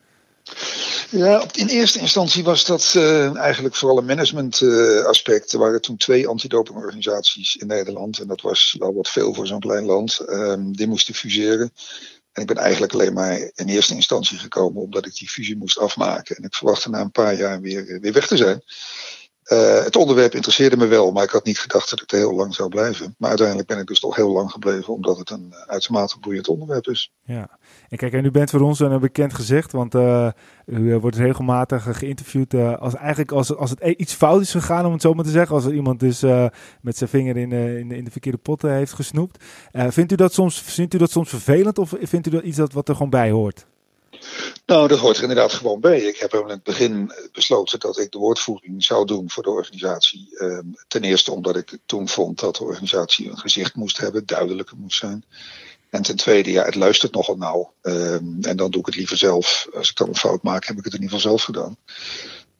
Ja, 1.10 1.44
in 1.52 1.66
eerste 1.66 1.98
instantie 1.98 2.44
was 2.44 2.64
dat 2.64 2.94
eigenlijk 3.34 3.74
vooral 3.74 3.98
een 3.98 4.04
management 4.04 4.60
uh, 4.60 5.04
aspect. 5.04 5.52
Er 5.52 5.58
waren 5.58 5.80
toen 5.80 5.96
twee 5.96 6.28
antidopingorganisaties 6.28 7.56
in 7.56 7.66
Nederland. 7.66 8.18
En 8.18 8.26
dat 8.26 8.40
was 8.40 8.76
wel 8.78 8.94
wat 8.94 9.08
veel 9.08 9.34
voor 9.34 9.46
zo'n 9.46 9.60
klein 9.60 9.84
land. 9.84 10.20
Um, 10.28 10.76
die 10.76 10.88
moesten 10.88 11.14
fuseren. 11.14 11.72
En 12.38 12.44
ik 12.44 12.54
ben 12.54 12.64
eigenlijk 12.64 12.92
alleen 12.92 13.12
maar 13.12 13.50
in 13.54 13.66
eerste 13.66 13.94
instantie 13.94 14.38
gekomen 14.38 14.82
omdat 14.82 15.06
ik 15.06 15.16
die 15.16 15.28
fusie 15.28 15.56
moest 15.56 15.78
afmaken. 15.78 16.36
En 16.36 16.42
ik 16.42 16.54
verwachtte 16.54 16.90
na 16.90 17.00
een 17.00 17.10
paar 17.10 17.34
jaar 17.34 17.60
weer, 17.60 17.88
eh, 17.88 18.00
weer 18.00 18.12
weg 18.12 18.26
te 18.26 18.36
zijn. 18.36 18.62
Uh, 19.52 19.84
het 19.84 19.96
onderwerp 19.96 20.34
interesseerde 20.34 20.76
me 20.76 20.86
wel, 20.86 21.12
maar 21.12 21.24
ik 21.24 21.30
had 21.30 21.44
niet 21.44 21.58
gedacht 21.58 21.90
dat 21.90 22.00
het 22.00 22.10
heel 22.10 22.34
lang 22.34 22.54
zou 22.54 22.68
blijven. 22.68 23.14
Maar 23.18 23.28
uiteindelijk 23.28 23.68
ben 23.68 23.78
ik 23.78 23.86
dus 23.86 24.00
toch 24.00 24.16
heel 24.16 24.30
lang 24.30 24.50
gebleven, 24.50 24.94
omdat 24.94 25.18
het 25.18 25.30
een 25.30 25.54
uitermate 25.66 26.18
boeiend 26.18 26.48
onderwerp 26.48 26.86
is. 26.86 27.12
Ja, 27.22 27.58
en 27.88 27.96
kijk, 27.96 28.12
en 28.12 28.24
u 28.24 28.30
bent 28.30 28.50
voor 28.50 28.60
ons 28.60 28.80
een 28.80 29.00
bekend 29.00 29.34
gezicht, 29.34 29.72
want 29.72 29.94
u 30.66 30.98
wordt 30.98 31.16
regelmatig 31.16 31.98
geïnterviewd 31.98 32.54
als 32.54 32.94
eigenlijk 32.94 33.32
als, 33.32 33.56
als 33.56 33.70
het 33.70 33.80
iets 33.80 34.14
fout 34.14 34.40
is 34.40 34.50
gegaan, 34.50 34.86
om 34.86 34.92
het 34.92 35.02
zo 35.02 35.14
maar 35.14 35.24
te 35.24 35.30
zeggen. 35.30 35.54
Als 35.54 35.64
er 35.64 35.74
iemand 35.74 36.00
dus 36.00 36.20
met 36.80 36.96
zijn 36.96 37.10
vinger 37.10 37.36
in, 37.36 37.52
in, 37.52 37.92
in, 37.92 38.04
de 38.04 38.10
verkeerde 38.10 38.38
potten 38.38 38.72
heeft 38.72 38.92
gesnoept. 38.92 39.44
vindt, 39.72 40.12
u 40.12 40.16
dat 40.16 40.32
soms, 40.32 40.60
vindt 40.60 40.94
u 40.94 40.98
dat 40.98 41.10
soms 41.10 41.28
vervelend 41.28 41.78
of 41.78 41.94
vindt 42.00 42.26
u 42.26 42.30
dat 42.30 42.42
iets 42.42 42.56
dat, 42.56 42.72
wat 42.72 42.88
er 42.88 42.94
gewoon 42.94 43.10
bij 43.10 43.30
hoort? 43.30 43.66
Nou, 44.66 44.88
dat 44.88 44.98
hoort 44.98 45.16
er 45.16 45.22
inderdaad 45.22 45.52
gewoon 45.52 45.80
bij. 45.80 46.00
Ik 46.00 46.16
heb 46.16 46.32
in 46.34 46.48
het 46.48 46.62
begin 46.62 47.12
besloten 47.32 47.80
dat 47.80 47.98
ik 47.98 48.12
de 48.12 48.18
woordvoering 48.18 48.84
zou 48.84 49.06
doen 49.06 49.30
voor 49.30 49.42
de 49.42 49.50
organisatie. 49.50 50.28
Ehm, 50.38 50.66
ten 50.88 51.02
eerste 51.02 51.32
omdat 51.32 51.56
ik 51.56 51.78
toen 51.86 52.08
vond 52.08 52.40
dat 52.40 52.56
de 52.56 52.64
organisatie 52.64 53.30
een 53.30 53.38
gezicht 53.38 53.74
moest 53.74 53.98
hebben, 53.98 54.26
duidelijker 54.26 54.76
moest 54.76 54.98
zijn. 54.98 55.24
En 55.90 56.02
ten 56.02 56.16
tweede, 56.16 56.50
ja, 56.50 56.64
het 56.64 56.74
luistert 56.74 57.12
nogal 57.12 57.36
nauw. 57.36 57.72
Ehm, 57.82 58.42
en 58.42 58.56
dan 58.56 58.70
doe 58.70 58.80
ik 58.80 58.86
het 58.86 58.96
liever 58.96 59.16
zelf. 59.16 59.68
Als 59.74 59.90
ik 59.90 59.96
dan 59.96 60.08
een 60.08 60.16
fout 60.16 60.42
maak, 60.42 60.64
heb 60.64 60.78
ik 60.78 60.84
het 60.84 60.94
in 60.94 61.00
ieder 61.00 61.16
geval 61.16 61.30
zelf 61.30 61.42
gedaan. 61.42 61.76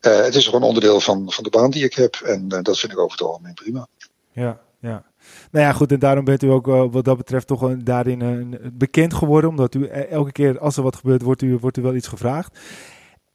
Uh, 0.01 0.17
het 0.17 0.35
is 0.35 0.45
gewoon 0.45 0.63
onderdeel 0.63 1.01
van, 1.01 1.33
van 1.33 1.45
de 1.45 1.51
baan 1.51 1.71
die 1.71 1.85
ik 1.85 1.95
heb. 1.95 2.15
En 2.15 2.45
uh, 2.53 2.59
dat 2.63 2.79
vind 2.79 2.93
ik 2.93 2.99
over 2.99 3.19
het 3.19 3.27
algemeen 3.27 3.55
prima. 3.55 3.87
Ja, 4.33 4.61
ja. 4.81 5.05
Nou 5.51 5.65
ja, 5.65 5.73
goed, 5.73 5.93
en 5.93 5.99
daarom 5.99 6.25
bent 6.25 6.43
u 6.43 6.49
ook 6.49 6.67
wat 6.67 7.05
dat 7.05 7.17
betreft 7.17 7.47
toch 7.47 7.77
daarin 7.77 8.21
uh, 8.21 8.59
bekend 8.73 9.15
geworden. 9.15 9.51
Omdat 9.51 9.75
u 9.75 9.87
elke 9.87 10.33
keer 10.33 10.59
als 10.59 10.77
er 10.77 10.83
wat 10.83 10.97
gebeurt, 10.97 11.23
wordt 11.23 11.43
u, 11.43 11.59
wordt 11.61 11.77
u 11.77 11.83
wel 11.83 11.95
iets 11.95 12.09
gevraagd. 12.09 12.59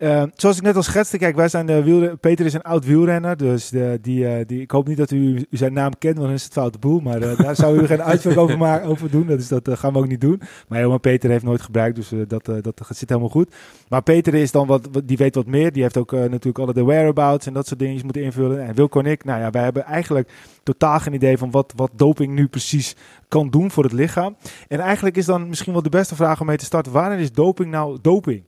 Uh, 0.03 0.23
zoals 0.35 0.57
ik 0.57 0.63
net 0.63 0.75
al 0.75 0.83
schetste, 0.83 1.17
kijk, 1.17 1.35
wij 1.35 1.47
zijn 1.47 1.65
de 1.65 1.83
wielren, 1.83 2.19
Peter 2.19 2.45
is 2.45 2.53
een 2.53 2.61
oud 2.61 2.85
wielrenner, 2.85 3.37
dus 3.37 3.69
de, 3.69 3.99
die, 4.01 4.23
uh, 4.23 4.45
die, 4.45 4.61
ik 4.61 4.71
hoop 4.71 4.87
niet 4.87 4.97
dat 4.97 5.11
u, 5.11 5.45
zijn 5.49 5.73
naam 5.73 5.97
kent, 5.97 6.15
want 6.15 6.27
dan 6.27 6.35
is 6.35 6.43
het 6.43 6.53
foute 6.53 6.79
boel. 6.79 6.99
Maar 6.99 7.21
uh, 7.21 7.37
daar 7.37 7.55
zou 7.55 7.81
u 7.81 7.85
geen 7.85 8.03
uitspraak 8.11 8.37
over, 8.37 8.57
maar, 8.57 8.83
over 8.83 9.11
doen, 9.11 9.27
dus 9.27 9.47
dat 9.47 9.69
gaan 9.71 9.93
we 9.93 9.99
ook 9.99 10.07
niet 10.07 10.21
doen. 10.21 10.41
Maar 10.67 10.77
helemaal 10.77 10.99
Peter 10.99 11.29
heeft 11.29 11.43
nooit 11.43 11.61
gebruikt, 11.61 11.95
dus 11.95 12.27
dat, 12.27 12.45
dat 12.45 12.81
zit 12.89 13.09
helemaal 13.09 13.29
goed. 13.29 13.55
Maar 13.89 14.01
Peter 14.01 14.33
is 14.33 14.51
dan 14.51 14.67
wat, 14.67 14.89
die 15.03 15.17
weet 15.17 15.35
wat 15.35 15.45
meer, 15.45 15.71
die 15.71 15.81
heeft 15.81 15.97
ook 15.97 16.11
natuurlijk 16.11 16.59
alle 16.59 16.73
de 16.73 16.83
whereabouts 16.83 17.45
en 17.45 17.53
dat 17.53 17.67
soort 17.67 17.79
dingen 17.79 18.03
moeten 18.03 18.23
invullen. 18.23 18.67
En 18.67 18.75
Wilco 18.75 18.99
en 18.99 19.05
ik, 19.05 19.23
nou 19.23 19.39
ja, 19.39 19.49
wij 19.49 19.63
hebben 19.63 19.83
eigenlijk 19.83 20.29
totaal 20.63 20.99
geen 20.99 21.13
idee 21.13 21.37
van 21.37 21.51
wat, 21.51 21.73
wat 21.75 21.91
doping 21.95 22.33
nu 22.33 22.47
precies 22.47 22.95
kan 23.27 23.49
doen 23.49 23.71
voor 23.71 23.83
het 23.83 23.93
lichaam. 23.93 24.35
En 24.67 24.79
eigenlijk 24.79 25.17
is 25.17 25.25
dan 25.25 25.47
misschien 25.47 25.73
wel 25.73 25.81
de 25.81 25.89
beste 25.89 26.15
vraag 26.15 26.39
om 26.39 26.45
mee 26.45 26.57
te 26.57 26.65
starten, 26.65 26.91
waarom 26.91 27.19
is 27.19 27.31
doping 27.31 27.71
nou 27.71 27.97
doping? 28.01 28.43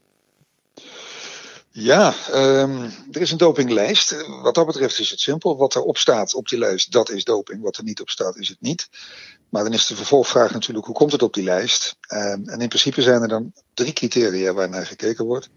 Ja, 1.77 2.13
um, 2.33 2.83
er 3.11 3.21
is 3.21 3.31
een 3.31 3.37
dopinglijst. 3.37 4.25
Wat 4.41 4.55
dat 4.55 4.65
betreft 4.65 4.99
is 4.99 5.09
het 5.09 5.19
simpel. 5.19 5.57
Wat 5.57 5.75
erop 5.75 5.97
staat 5.97 6.33
op 6.33 6.47
die 6.47 6.59
lijst, 6.59 6.91
dat 6.91 7.09
is 7.09 7.23
doping. 7.23 7.61
Wat 7.61 7.77
er 7.77 7.83
niet 7.83 8.01
op 8.01 8.09
staat, 8.09 8.37
is 8.37 8.47
het 8.47 8.61
niet. 8.61 8.89
Maar 9.49 9.63
dan 9.63 9.73
is 9.73 9.85
de 9.85 9.95
vervolgvraag 9.95 10.51
natuurlijk, 10.51 10.85
hoe 10.85 10.95
komt 10.95 11.11
het 11.11 11.21
op 11.21 11.33
die 11.33 11.43
lijst? 11.43 11.95
Um, 12.07 12.49
en 12.49 12.59
in 12.59 12.67
principe 12.67 13.01
zijn 13.01 13.21
er 13.21 13.27
dan 13.27 13.53
drie 13.73 13.93
criteria 13.93 14.53
waar 14.53 14.69
naar 14.69 14.85
gekeken 14.85 15.25
wordt. 15.25 15.49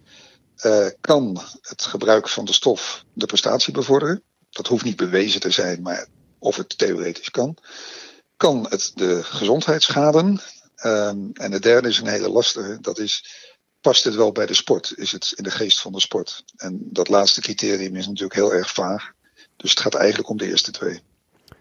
Uh, 0.65 0.87
kan 1.01 1.43
het 1.61 1.83
gebruik 1.83 2.29
van 2.29 2.45
de 2.45 2.53
stof 2.53 3.05
de 3.13 3.27
prestatie 3.27 3.73
bevorderen? 3.73 4.23
Dat 4.51 4.67
hoeft 4.67 4.85
niet 4.85 4.97
bewezen 4.97 5.41
te 5.41 5.51
zijn, 5.51 5.83
maar 5.83 6.07
of 6.39 6.57
het 6.57 6.79
theoretisch 6.79 7.31
kan. 7.31 7.57
Kan 8.37 8.67
het 8.69 8.93
de 8.95 9.23
gezondheid 9.23 9.83
schaden? 9.83 10.41
Um, 10.85 11.31
en 11.33 11.51
de 11.51 11.61
derde 11.61 11.89
is 11.89 11.99
een 11.99 12.09
hele 12.09 12.29
lastige. 12.29 12.79
Dat 12.81 12.99
is 12.99 13.25
past 13.81 14.05
het 14.05 14.15
wel 14.15 14.33
bij 14.33 14.47
de 14.47 14.55
sport? 14.55 14.93
Is 14.97 15.13
het 15.13 15.33
in 15.37 15.45
de 15.45 15.51
geest 15.51 15.81
van 15.81 15.93
de 15.93 16.01
sport? 16.01 16.45
En 16.57 16.79
dat 16.83 17.09
laatste 17.09 17.41
criterium 17.41 17.97
is 17.97 18.07
natuurlijk 18.07 18.35
heel 18.35 18.53
erg 18.53 18.73
vaag. 18.73 19.13
Dus 19.57 19.71
het 19.71 19.81
gaat 19.81 19.95
eigenlijk 19.95 20.29
om 20.29 20.37
de 20.37 20.47
eerste 20.47 20.71
twee. 20.71 21.01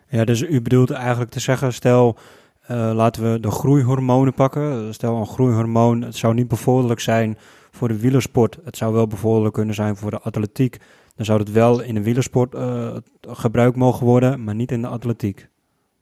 Ja, 0.10 0.26
dus 0.26 0.42
u 0.42 0.62
bedoelt 0.62 0.92
eigenlijk 0.92 1.32
te 1.32 1.40
zeggen, 1.40 1.74
stel 1.74 2.18
uh, 2.72 2.92
laten 2.94 3.32
we 3.32 3.40
de 3.40 3.52
groeihormonen 3.52 4.34
pakken. 4.34 4.94
Stel 4.94 5.16
een 5.16 5.28
groeihormoon, 5.28 6.02
het 6.02 6.16
zou 6.16 6.34
niet 6.34 6.48
bevorderlijk 6.48 7.00
zijn 7.00 7.38
voor 7.72 7.88
de 7.88 8.00
wielersport. 8.00 8.58
Het 8.64 8.78
zou 8.78 8.94
wel 8.94 9.08
bevorderlijk 9.08 9.54
kunnen 9.54 9.76
zijn 9.76 9.98
voor 9.98 10.12
de 10.12 10.20
atletiek. 10.20 10.78
Dan 11.16 11.26
zou 11.26 11.40
het 11.40 11.52
wel 11.52 11.80
in 11.80 11.94
de 11.94 12.04
wielersport 12.04 12.54
uh, 12.56 12.96
gebruikt 13.22 13.76
mogen 13.76 14.06
worden, 14.06 14.44
maar 14.44 14.56
niet 14.56 14.72
in 14.72 14.82
de 14.82 14.88
atletiek. 14.88 15.48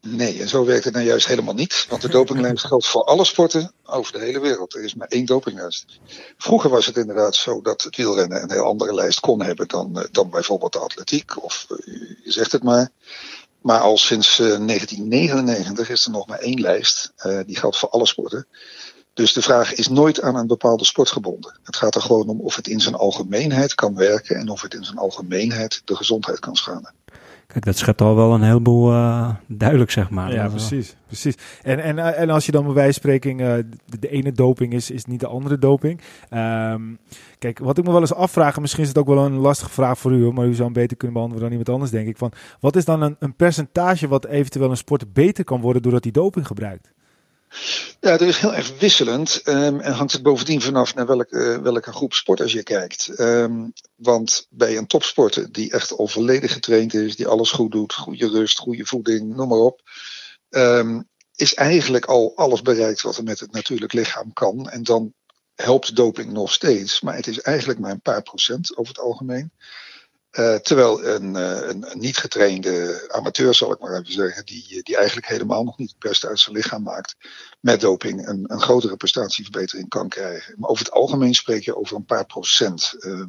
Nee, 0.08 0.42
en 0.42 0.48
zo 0.48 0.66
werkt 0.66 0.84
het 0.84 0.94
nou 0.94 1.06
juist 1.06 1.28
helemaal 1.28 1.54
niet. 1.54 1.86
Want 1.90 2.02
de 2.02 2.10
dopinglijst 2.10 2.66
geldt 2.68 2.88
voor 2.88 3.04
alle 3.04 3.26
sporten 3.26 3.72
over 3.86 4.14
de 4.14 4.20
hele 4.20 4.40
wereld. 4.40 4.76
Er 4.76 4.84
is 4.84 4.96
maar 4.96 5.08
één 5.08 5.26
dopinglijst. 5.26 5.86
Vroeger 6.38 6.70
was 6.70 6.86
het 6.86 6.98
inderdaad 6.98 7.36
zo 7.36 7.62
dat 7.62 7.84
het 7.84 7.96
wielrennen 7.96 8.44
een 8.44 8.52
heel 8.52 8.64
andere 8.64 8.94
lijst 8.94 9.20
kon 9.20 9.44
hebben 9.44 9.68
dan, 9.68 10.00
eh, 10.00 10.06
dan 10.12 10.30
bijvoorbeeld 10.30 10.74
de 10.74 10.80
atletiek. 10.80 11.44
Of 11.44 11.66
je 12.24 12.32
zegt 12.32 12.52
het 12.52 12.64
maar. 12.64 12.90
Maar 13.62 13.80
al 13.80 13.98
sinds 13.98 14.40
uh, 14.40 14.48
1999 14.48 15.90
is 15.90 16.06
er 16.06 16.12
nog 16.12 16.28
maar 16.28 16.40
één 16.40 16.62
lijst. 16.62 17.14
Uh, 17.26 17.40
die 17.46 17.58
geldt 17.58 17.78
voor 17.78 17.90
alle 17.90 18.06
sporten. 18.06 18.48
Dus 19.14 19.34
de 19.34 19.42
vraag 19.42 19.74
is 19.74 19.88
nooit 19.88 20.22
aan 20.22 20.36
een 20.36 20.48
bepaalde 20.48 20.86
sport 20.86 21.10
gebonden. 21.10 21.60
Het 21.64 21.76
gaat 21.76 21.96
er 21.96 22.02
gewoon 22.02 22.28
om 22.28 22.42
of 22.42 22.56
het 22.56 22.68
in 22.68 22.82
zijn 22.82 22.96
algemeenheid 22.96 23.76
kan 23.76 23.96
werken 23.96 24.36
en 24.36 24.50
of 24.50 24.62
het 24.62 24.74
in 24.74 24.84
zijn 24.84 24.98
algemeenheid 24.98 25.82
de 25.86 25.96
gezondheid 25.96 26.40
kan 26.40 26.56
schaden. 26.56 26.94
Kijk, 27.56 27.68
dat 27.68 27.78
schept 27.78 28.02
al 28.02 28.16
wel 28.16 28.34
een 28.34 28.42
heleboel 28.42 28.92
uh, 28.92 29.30
duidelijk, 29.48 29.92
zeg 29.92 30.10
maar. 30.10 30.34
Ja, 30.34 30.48
precies. 30.48 30.96
precies. 31.08 31.36
En, 31.64 31.80
en, 31.80 32.00
eh, 32.00 32.20
en 32.20 32.30
als 32.30 32.46
je 32.46 32.52
dan 32.52 32.74
bij 32.74 32.92
spreken, 32.92 33.40
uh, 33.40 33.54
de, 33.86 34.00
de, 34.00 34.10
ene 34.10 34.32
doping 34.32 34.74
is, 34.74 34.92
is 34.92 35.06
niet 35.06 35.20
de 35.20 35.28
andere 35.28 35.58
doping. 35.58 36.02
Um, 36.34 36.98
kijk, 37.40 37.60
wat 37.60 37.78
ik 37.78 37.86
me 37.86 37.92
wel 37.92 38.02
eens 38.02 38.14
afvraag, 38.14 38.60
misschien 38.60 38.84
is 38.84 38.90
het 38.90 38.98
ook 38.98 39.08
wel 39.08 39.26
een 39.26 39.36
lastige 39.36 39.70
vraag 39.70 39.98
voor 39.98 40.12
u, 40.12 40.32
maar 40.32 40.46
u 40.46 40.54
zou 40.54 40.64
hem 40.64 40.74
beter 40.74 40.98
kunnen 40.98 41.16
beantwoorden 41.16 41.50
dan 41.50 41.60
iemand 41.60 41.76
anders, 41.76 41.92
denk 41.92 42.08
ik. 42.08 42.18
Van, 42.18 42.32
wat 42.60 42.76
is 42.76 42.86
dan 42.86 43.02
een, 43.02 43.16
een 43.20 43.36
percentage 43.36 44.08
wat 44.08 44.26
eventueel 44.26 44.70
een 44.70 44.78
sporter 44.78 45.08
beter 45.14 45.44
kan 45.44 45.62
worden 45.62 45.82
doordat 45.82 46.04
hij 46.04 46.12
doping 46.12 46.48
gebruikt? 46.48 46.94
Ja, 48.00 48.18
dat 48.18 48.22
is 48.22 48.38
heel 48.38 48.54
erg 48.54 48.80
wisselend. 48.80 49.42
Um, 49.44 49.80
en 49.80 49.94
hangt 49.94 50.12
het 50.12 50.24
bovendien 50.24 50.62
vanaf 50.62 50.96
naar 50.96 51.06
welke, 51.06 51.60
welke 51.62 51.92
groep 51.92 52.14
sporters 52.14 52.54
je 52.54 52.64
kijkt. 52.64 53.20
Um, 53.20 53.74
want 53.96 54.48
bij 54.50 54.78
een 54.78 54.88
topsporter 54.88 55.52
die 55.52 55.72
echt 55.72 55.92
al 55.92 56.08
volledig 56.08 56.54
getraind 56.54 56.94
is, 56.94 57.16
die 57.16 57.28
alles 57.28 57.52
goed 57.52 57.72
doet, 57.72 57.94
goede 57.94 58.28
rust, 58.28 58.60
goede 58.60 58.86
voeding, 58.86 59.36
noem 59.36 59.48
maar 59.48 59.58
op. 59.58 59.82
Um, 60.50 61.10
is 61.36 61.54
eigenlijk 61.54 62.06
al 62.06 62.34
alles 62.36 62.62
bereikt 62.62 63.02
wat 63.02 63.18
er 63.18 63.24
met 63.24 63.40
het 63.40 63.52
natuurlijk 63.52 63.94
lichaam 63.94 64.34
kan. 64.34 64.70
En 64.70 64.84
dan 64.84 65.14
helpt 65.56 65.96
doping 65.96 66.32
nog 66.32 66.52
steeds. 66.52 67.02
Maar 67.02 67.16
het 67.16 67.28
is 67.28 67.40
eigenlijk 67.40 67.80
maar 67.80 67.92
een 67.92 68.02
paar 68.02 68.22
procent 68.22 68.78
over 68.78 68.94
het 68.94 69.04
algemeen. 69.04 69.52
Uh, 70.40 70.56
terwijl 70.56 71.06
een, 71.06 71.36
uh, 71.36 71.68
een, 71.68 71.86
niet 71.94 72.18
getrainde 72.18 73.06
amateur, 73.12 73.54
zal 73.54 73.72
ik 73.72 73.80
maar 73.80 74.00
even 74.00 74.14
zeggen, 74.14 74.46
die, 74.46 74.84
die 74.84 74.96
eigenlijk 74.96 75.28
helemaal 75.28 75.64
nog 75.64 75.78
niet 75.78 75.90
het 75.90 76.00
beste 76.00 76.28
uit 76.28 76.40
zijn 76.40 76.56
lichaam 76.56 76.84
maakt, 76.84 77.16
met 77.60 77.82
doping 77.82 78.28
een, 78.28 78.44
een 78.48 78.62
grotere 78.62 78.96
prestatieverbetering 78.96 79.90
kan 79.90 80.10
krijgen. 80.10 80.56
Maar 80.58 80.70
over 80.70 80.86
het 80.86 80.94
algemeen 80.94 81.34
spreek 81.34 81.64
je 81.64 81.78
over 81.78 81.96
een 81.96 82.06
paar 82.06 82.26
procent. 82.26 82.96
Uh, 83.00 83.24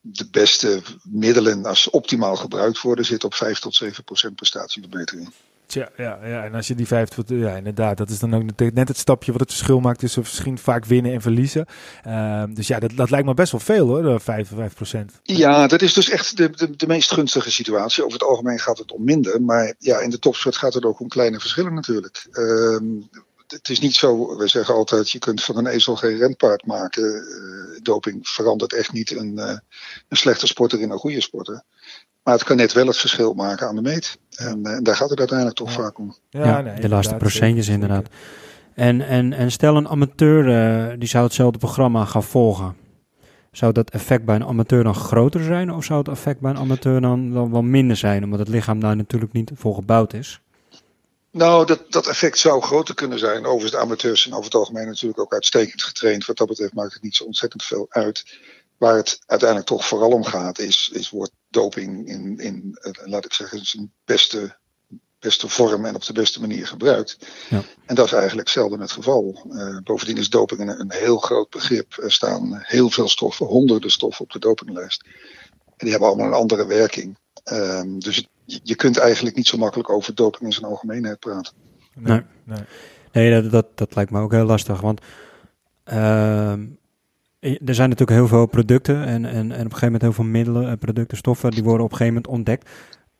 de 0.00 0.28
beste 0.30 0.82
middelen, 1.02 1.64
als 1.64 1.90
optimaal 1.90 2.36
gebruikt 2.36 2.80
worden, 2.80 3.04
zitten 3.04 3.28
op 3.28 3.34
5 3.34 3.58
tot 3.58 3.74
7 3.74 4.04
procent 4.04 4.34
prestatieverbetering. 4.34 5.32
Tja, 5.68 5.88
ja, 5.96 6.18
ja, 6.24 6.44
en 6.44 6.54
als 6.54 6.66
je 6.66 6.74
die 6.74 6.86
vijf, 6.86 7.08
ja, 7.26 7.56
inderdaad, 7.56 7.96
dat 7.96 8.10
is 8.10 8.18
dan 8.18 8.34
ook 8.34 8.72
net 8.72 8.88
het 8.88 8.96
stapje 8.96 9.32
wat 9.32 9.40
het 9.40 9.50
verschil 9.50 9.80
maakt 9.80 9.98
tussen 9.98 10.20
misschien 10.20 10.58
vaak 10.58 10.84
winnen 10.84 11.12
en 11.12 11.20
verliezen. 11.20 11.66
Uh, 12.06 12.42
dus 12.50 12.66
ja, 12.66 12.78
dat, 12.78 12.90
dat 12.94 13.10
lijkt 13.10 13.26
me 13.26 13.34
best 13.34 13.52
wel 13.52 13.60
veel 13.60 13.86
hoor, 13.86 14.20
5, 14.20 14.48
5 14.54 14.74
procent. 14.74 15.12
Ja, 15.22 15.66
dat 15.66 15.82
is 15.82 15.92
dus 15.92 16.08
echt 16.10 16.36
de, 16.36 16.76
de, 16.76 16.86
meest 16.86 17.12
gunstige 17.12 17.50
situatie. 17.50 18.04
Over 18.04 18.18
het 18.18 18.28
algemeen 18.28 18.58
gaat 18.58 18.78
het 18.78 18.92
om 18.92 19.04
minder, 19.04 19.42
maar 19.42 19.74
ja, 19.78 19.98
in 19.98 20.10
de 20.10 20.18
topsport 20.18 20.56
gaat 20.56 20.74
het 20.74 20.84
ook 20.84 21.00
om 21.00 21.08
kleine 21.08 21.40
verschillen 21.40 21.74
natuurlijk. 21.74 22.26
Uh, 22.32 22.80
het 23.52 23.68
is 23.68 23.80
niet 23.80 23.94
zo, 23.94 24.36
we 24.36 24.48
zeggen 24.48 24.74
altijd, 24.74 25.10
je 25.10 25.18
kunt 25.18 25.44
van 25.44 25.56
een 25.56 25.66
ezel 25.66 25.96
geen 25.96 26.16
renpaard 26.16 26.66
maken. 26.66 27.04
Uh, 27.04 27.80
doping 27.82 28.28
verandert 28.28 28.72
echt 28.72 28.92
niet 28.92 29.16
een, 29.16 29.32
uh, 29.36 29.56
een 30.08 30.16
slechte 30.16 30.46
sporter 30.46 30.80
in 30.80 30.90
een 30.90 30.98
goede 30.98 31.20
sporter. 31.20 31.62
Maar 32.22 32.34
het 32.34 32.44
kan 32.44 32.56
net 32.56 32.72
wel 32.72 32.86
het 32.86 32.96
verschil 32.96 33.34
maken 33.34 33.68
aan 33.68 33.74
de 33.74 33.82
meet. 33.82 34.18
En, 34.36 34.64
en 34.64 34.82
daar 34.82 34.96
gaat 34.96 35.10
het 35.10 35.18
uiteindelijk 35.18 35.58
toch 35.58 35.72
vaak 35.72 35.98
om. 35.98 36.16
Ja, 36.30 36.44
ja 36.44 36.60
nee, 36.60 36.80
de 36.80 36.88
laatste 36.88 37.14
procentjes 37.14 37.68
inderdaad. 37.68 38.08
En, 38.74 39.00
en, 39.00 39.32
en 39.32 39.50
stel 39.50 39.76
een 39.76 39.88
amateur 39.88 40.48
uh, 40.48 40.98
die 40.98 41.08
zou 41.08 41.24
hetzelfde 41.24 41.58
programma 41.58 42.04
gaan 42.04 42.22
volgen. 42.22 42.76
Zou 43.52 43.72
dat 43.72 43.90
effect 43.90 44.24
bij 44.24 44.34
een 44.34 44.44
amateur 44.44 44.84
dan 44.84 44.94
groter 44.94 45.42
zijn? 45.42 45.72
Of 45.72 45.84
zou 45.84 45.98
het 45.98 46.08
effect 46.08 46.40
bij 46.40 46.50
een 46.50 46.58
amateur 46.58 47.00
dan, 47.00 47.32
dan 47.32 47.50
wel 47.50 47.62
minder 47.62 47.96
zijn? 47.96 48.24
Omdat 48.24 48.38
het 48.38 48.48
lichaam 48.48 48.80
daar 48.80 48.96
natuurlijk 48.96 49.32
niet 49.32 49.50
voor 49.54 49.74
gebouwd 49.74 50.12
is. 50.12 50.40
Nou, 51.30 51.66
dat, 51.66 51.92
dat 51.92 52.06
effect 52.06 52.38
zou 52.38 52.62
groter 52.62 52.94
kunnen 52.94 53.18
zijn. 53.18 53.44
Overigens, 53.44 53.70
de 53.70 53.78
amateurs 53.78 54.22
zijn 54.22 54.34
over 54.34 54.46
het 54.46 54.54
algemeen 54.54 54.86
natuurlijk 54.86 55.20
ook 55.20 55.32
uitstekend 55.32 55.82
getraind. 55.82 56.26
Wat 56.26 56.36
dat 56.36 56.48
betreft 56.48 56.74
maakt 56.74 56.92
het 56.92 57.02
niet 57.02 57.16
zo 57.16 57.24
ontzettend 57.24 57.64
veel 57.64 57.86
uit. 57.88 58.24
Waar 58.78 58.96
het 58.96 59.18
uiteindelijk 59.26 59.68
toch 59.68 59.86
vooral 59.86 60.10
om 60.10 60.24
gaat, 60.24 60.58
is, 60.58 60.90
is 60.92 61.10
wordt 61.10 61.32
doping 61.48 62.08
in, 62.08 62.38
in 62.38 62.78
laat 63.04 63.24
ik 63.24 63.32
zeggen, 63.32 63.66
zijn 63.66 63.92
beste, 64.04 64.56
beste 65.18 65.48
vorm 65.48 65.84
en 65.84 65.94
op 65.94 66.04
de 66.04 66.12
beste 66.12 66.40
manier 66.40 66.66
gebruikt. 66.66 67.18
Ja. 67.50 67.62
En 67.86 67.94
dat 67.94 68.06
is 68.06 68.12
eigenlijk 68.12 68.48
zelden 68.48 68.80
het 68.80 68.92
geval. 68.92 69.46
Uh, 69.50 69.78
bovendien 69.78 70.16
is 70.16 70.30
doping 70.30 70.60
een, 70.60 70.80
een, 70.80 70.92
heel 70.92 71.18
groot 71.18 71.50
begrip. 71.50 71.98
Er 72.02 72.12
staan 72.12 72.58
heel 72.62 72.90
veel 72.90 73.08
stoffen, 73.08 73.46
honderden 73.46 73.90
stoffen 73.90 74.24
op 74.24 74.32
de 74.32 74.38
dopinglijst. 74.38 75.02
En 75.64 75.74
die 75.76 75.90
hebben 75.90 76.08
allemaal 76.08 76.26
een 76.26 76.32
andere 76.32 76.66
werking. 76.66 77.18
Uh, 77.52 77.82
dus 77.98 78.28
je 78.44 78.76
kunt 78.76 78.96
eigenlijk 78.98 79.36
niet 79.36 79.46
zo 79.46 79.58
makkelijk 79.58 79.90
over 79.90 80.14
doping 80.14 80.44
in 80.44 80.52
zijn 80.52 80.66
algemeenheid 80.66 81.18
praten. 81.18 81.52
Nee, 81.94 82.22
nee. 82.44 82.58
nee 83.12 83.42
dat, 83.42 83.50
dat, 83.50 83.66
dat 83.74 83.94
lijkt 83.94 84.10
me 84.10 84.20
ook 84.20 84.32
heel 84.32 84.44
lastig. 84.44 84.80
Want 84.80 85.00
uh, 85.92 86.52
er 87.40 87.74
zijn 87.74 87.88
natuurlijk 87.88 88.18
heel 88.18 88.28
veel 88.28 88.46
producten 88.46 89.04
en, 89.04 89.24
en, 89.24 89.34
en 89.34 89.44
op 89.44 89.50
een 89.52 89.58
gegeven 89.58 89.84
moment 89.84 90.02
heel 90.02 90.12
veel 90.12 90.24
middelen, 90.24 90.70
eh, 90.70 90.78
producten, 90.78 91.16
stoffen, 91.16 91.50
die 91.50 91.62
worden 91.62 91.84
op 91.84 91.90
een 91.90 91.96
gegeven 91.96 92.22
moment 92.22 92.32
ontdekt. 92.32 92.70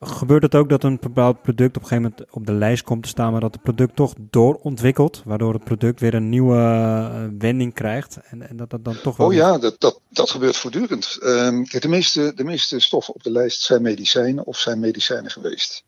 Gebeurt 0.01 0.43
het 0.43 0.55
ook 0.55 0.69
dat 0.69 0.85
een 0.85 0.99
bepaald 1.01 1.43
product 1.43 1.77
op 1.77 1.83
een 1.83 1.89
gegeven 1.89 2.13
moment 2.17 2.35
op 2.35 2.47
de 2.47 2.53
lijst 2.53 2.83
komt 2.83 3.03
te 3.03 3.09
staan, 3.09 3.33
maar 3.33 3.41
dat 3.41 3.53
het 3.53 3.63
product 3.63 3.97
toch 3.97 4.15
doorontwikkelt, 4.19 5.23
waardoor 5.25 5.53
het 5.53 5.65
product 5.65 6.01
weer 6.01 6.15
een 6.15 6.29
nieuwe 6.29 6.57
uh, 6.57 7.25
wending 7.39 7.75
krijgt 7.75 8.19
en, 8.23 8.49
en, 8.49 8.57
dat 8.57 8.71
dat 8.71 8.85
dan 8.85 9.01
toch 9.01 9.17
wel... 9.17 9.27
Oh 9.27 9.33
ja, 9.33 9.59
dat, 9.59 9.81
dat, 9.81 10.01
dat 10.09 10.31
gebeurt 10.31 10.57
voortdurend. 10.57 11.19
Um, 11.23 11.67
kijk, 11.67 11.83
de 11.83 11.89
meeste, 11.89 12.33
de 12.35 12.45
meeste 12.45 12.81
stoffen 12.81 13.15
op 13.15 13.23
de 13.23 13.31
lijst 13.31 13.63
zijn 13.63 13.83
medicijnen 13.83 14.47
of 14.47 14.59
zijn 14.59 14.81
medicijnen 14.81 15.31
geweest. 15.31 15.85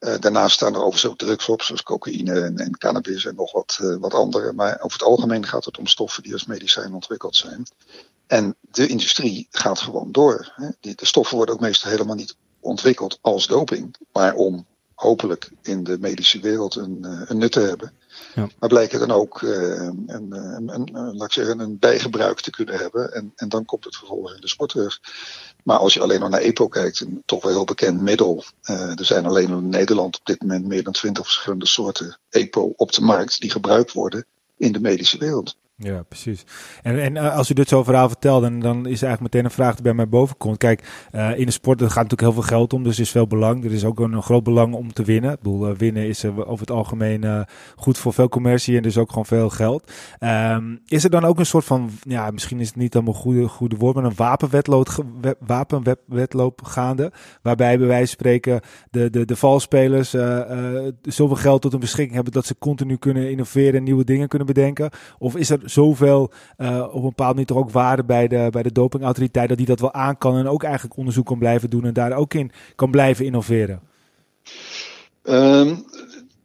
Uh, 0.00 0.14
daarnaast 0.20 0.54
staan 0.54 0.74
er 0.74 0.80
overigens 0.80 1.06
ook 1.06 1.18
drugs 1.18 1.48
op, 1.48 1.62
zoals 1.62 1.82
cocaïne 1.82 2.40
en, 2.40 2.56
en 2.56 2.78
cannabis 2.78 3.24
en 3.24 3.34
nog 3.34 3.52
wat, 3.52 3.78
uh, 3.82 3.96
wat 3.96 4.14
andere. 4.14 4.52
Maar 4.52 4.80
over 4.80 4.98
het 4.98 5.08
algemeen 5.08 5.46
gaat 5.46 5.64
het 5.64 5.78
om 5.78 5.86
stoffen 5.86 6.22
die 6.22 6.32
als 6.32 6.46
medicijn 6.46 6.94
ontwikkeld 6.94 7.36
zijn. 7.36 7.66
En 8.26 8.56
de 8.60 8.86
industrie 8.86 9.46
gaat 9.50 9.78
gewoon 9.78 10.12
door. 10.12 10.52
Hè. 10.54 10.94
De 10.94 11.06
stoffen 11.06 11.36
worden 11.36 11.54
ook 11.54 11.60
meestal 11.60 11.90
helemaal 11.90 12.14
niet 12.14 12.36
ontwikkeld 12.64 13.18
als 13.20 13.46
doping, 13.46 13.96
maar 14.12 14.34
om 14.34 14.66
hopelijk 14.94 15.50
in 15.62 15.84
de 15.84 15.98
medische 15.98 16.40
wereld 16.40 16.74
een, 16.74 16.98
uh, 17.02 17.20
een 17.24 17.38
nut 17.38 17.52
te 17.52 17.60
hebben. 17.60 17.92
Ja. 18.34 18.48
Maar 18.58 18.68
blijken 18.68 18.98
dan 18.98 19.10
ook 19.10 19.42
een, 19.42 20.04
een, 20.06 20.68
een, 20.68 20.90
laat 20.92 21.26
ik 21.26 21.32
zeggen, 21.32 21.58
een 21.58 21.78
bijgebruik 21.78 22.40
te 22.40 22.50
kunnen 22.50 22.74
hebben. 22.74 23.14
En, 23.14 23.32
en 23.36 23.48
dan 23.48 23.64
komt 23.64 23.84
het 23.84 23.96
vervolgens 23.96 24.34
in 24.34 24.40
de 24.40 24.48
sport 24.48 24.70
terug. 24.70 25.00
Maar 25.64 25.78
als 25.78 25.94
je 25.94 26.00
alleen 26.00 26.20
nog 26.20 26.28
naar 26.28 26.40
EPO 26.40 26.68
kijkt, 26.68 27.00
een 27.00 27.22
toch 27.24 27.42
wel 27.42 27.52
heel 27.52 27.64
bekend 27.64 28.00
middel. 28.00 28.44
Uh, 28.70 28.98
er 28.98 29.04
zijn 29.04 29.26
alleen 29.26 29.48
in 29.48 29.68
Nederland 29.68 30.18
op 30.18 30.26
dit 30.26 30.40
moment 30.40 30.66
meer 30.66 30.82
dan 30.82 30.92
twintig 30.92 31.24
verschillende 31.24 31.66
soorten 31.66 32.18
EPO 32.30 32.72
op 32.76 32.92
de 32.92 33.02
markt 33.02 33.40
die 33.40 33.50
gebruikt 33.50 33.92
worden 33.92 34.26
in 34.56 34.72
de 34.72 34.80
medische 34.80 35.18
wereld. 35.18 35.56
Ja, 35.76 36.02
precies. 36.02 36.44
En, 36.82 37.02
en 37.02 37.14
uh, 37.14 37.36
als 37.36 37.50
u 37.50 37.54
dit 37.54 37.68
zo 37.68 37.82
verhaal 37.82 38.08
vertelt, 38.08 38.42
dan, 38.42 38.60
dan 38.60 38.76
is 38.76 39.02
eigenlijk 39.02 39.20
meteen 39.20 39.44
een 39.44 39.50
vraag 39.50 39.74
die 39.74 39.82
bij 39.82 39.94
mij 39.94 40.08
boven 40.08 40.36
komt. 40.36 40.56
Kijk, 40.56 41.08
uh, 41.12 41.38
in 41.38 41.46
de 41.46 41.52
sport 41.52 41.80
er 41.80 41.86
gaat 41.86 42.02
natuurlijk 42.02 42.20
heel 42.20 42.32
veel 42.32 42.42
geld 42.42 42.72
om, 42.72 42.82
dus 42.82 42.96
er 42.96 43.02
is 43.02 43.10
veel 43.10 43.26
belang. 43.26 43.64
Er 43.64 43.72
is 43.72 43.84
ook 43.84 44.00
een, 44.00 44.22
groot 44.22 44.42
belang 44.42 44.74
om 44.74 44.92
te 44.92 45.02
winnen. 45.02 45.32
Ik 45.32 45.38
bedoel, 45.38 45.70
uh, 45.70 45.76
winnen 45.76 46.06
is 46.06 46.24
over 46.24 46.60
het 46.60 46.70
algemeen 46.70 47.46
goed 47.76 47.98
voor 47.98 48.12
veel 48.12 48.28
commercie 48.28 48.76
en 48.76 48.82
dus 48.82 48.98
ook 48.98 49.08
gewoon 49.08 49.26
veel 49.26 49.50
geld. 49.50 49.92
Um, 50.20 50.80
is 50.86 51.04
er 51.04 51.10
dan 51.10 51.24
ook 51.24 51.38
een 51.38 51.46
soort 51.46 51.64
van, 51.64 51.90
ja, 52.02 52.30
misschien 52.30 52.60
is 52.60 52.66
het 52.66 52.76
niet 52.76 52.92
helemaal 52.92 53.14
een 53.14 53.20
goede, 53.20 53.48
goede 53.48 53.76
woord, 53.76 53.94
maar 53.94 54.04
een 54.04 54.46
wapenwetloop 55.46 56.62
gaande. 56.62 57.12
Waarbij 57.42 57.78
bij 57.78 57.86
wijze 57.86 58.06
van 58.06 58.26
spreken 58.26 58.60
de, 58.90 59.10
de, 59.10 59.24
de 59.24 59.36
valspelers 59.36 60.10
zoveel 61.02 61.36
geld 61.36 61.62
tot 61.62 61.70
hun 61.70 61.80
beschikking 61.80 62.14
hebben 62.14 62.32
dat 62.32 62.46
ze 62.46 62.58
continu 62.58 62.96
kunnen 62.96 63.30
innoveren 63.30 63.74
en 63.74 63.82
nieuwe 63.82 64.04
dingen 64.04 64.28
kunnen 64.28 64.46
bedenken? 64.46 64.90
Of 65.18 65.36
is 65.36 65.50
er 65.50 65.62
zoveel 65.64 66.30
uh, 66.58 66.82
op 66.82 66.94
een 66.94 67.02
bepaald 67.02 67.30
moment 67.30 67.52
ook 67.52 67.70
waarde 67.70 68.04
bij 68.04 68.28
de, 68.28 68.48
bij 68.50 68.62
de 68.62 68.72
dopingautoriteit 68.72 69.48
dat 69.48 69.58
die 69.58 69.66
dat 69.66 69.80
wel 69.80 69.92
aan 69.92 70.18
kan 70.18 70.36
en 70.36 70.46
ook 70.46 70.62
eigenlijk 70.62 70.96
onderzoek 70.96 71.26
kan 71.26 71.38
blijven 71.38 71.70
doen 71.70 71.84
en 71.84 71.92
daar 71.92 72.12
ook 72.12 72.34
in 72.34 72.52
kan 72.74 72.90
blijven 72.90 73.24
innoveren? 73.24 73.80
Um, 75.22 75.84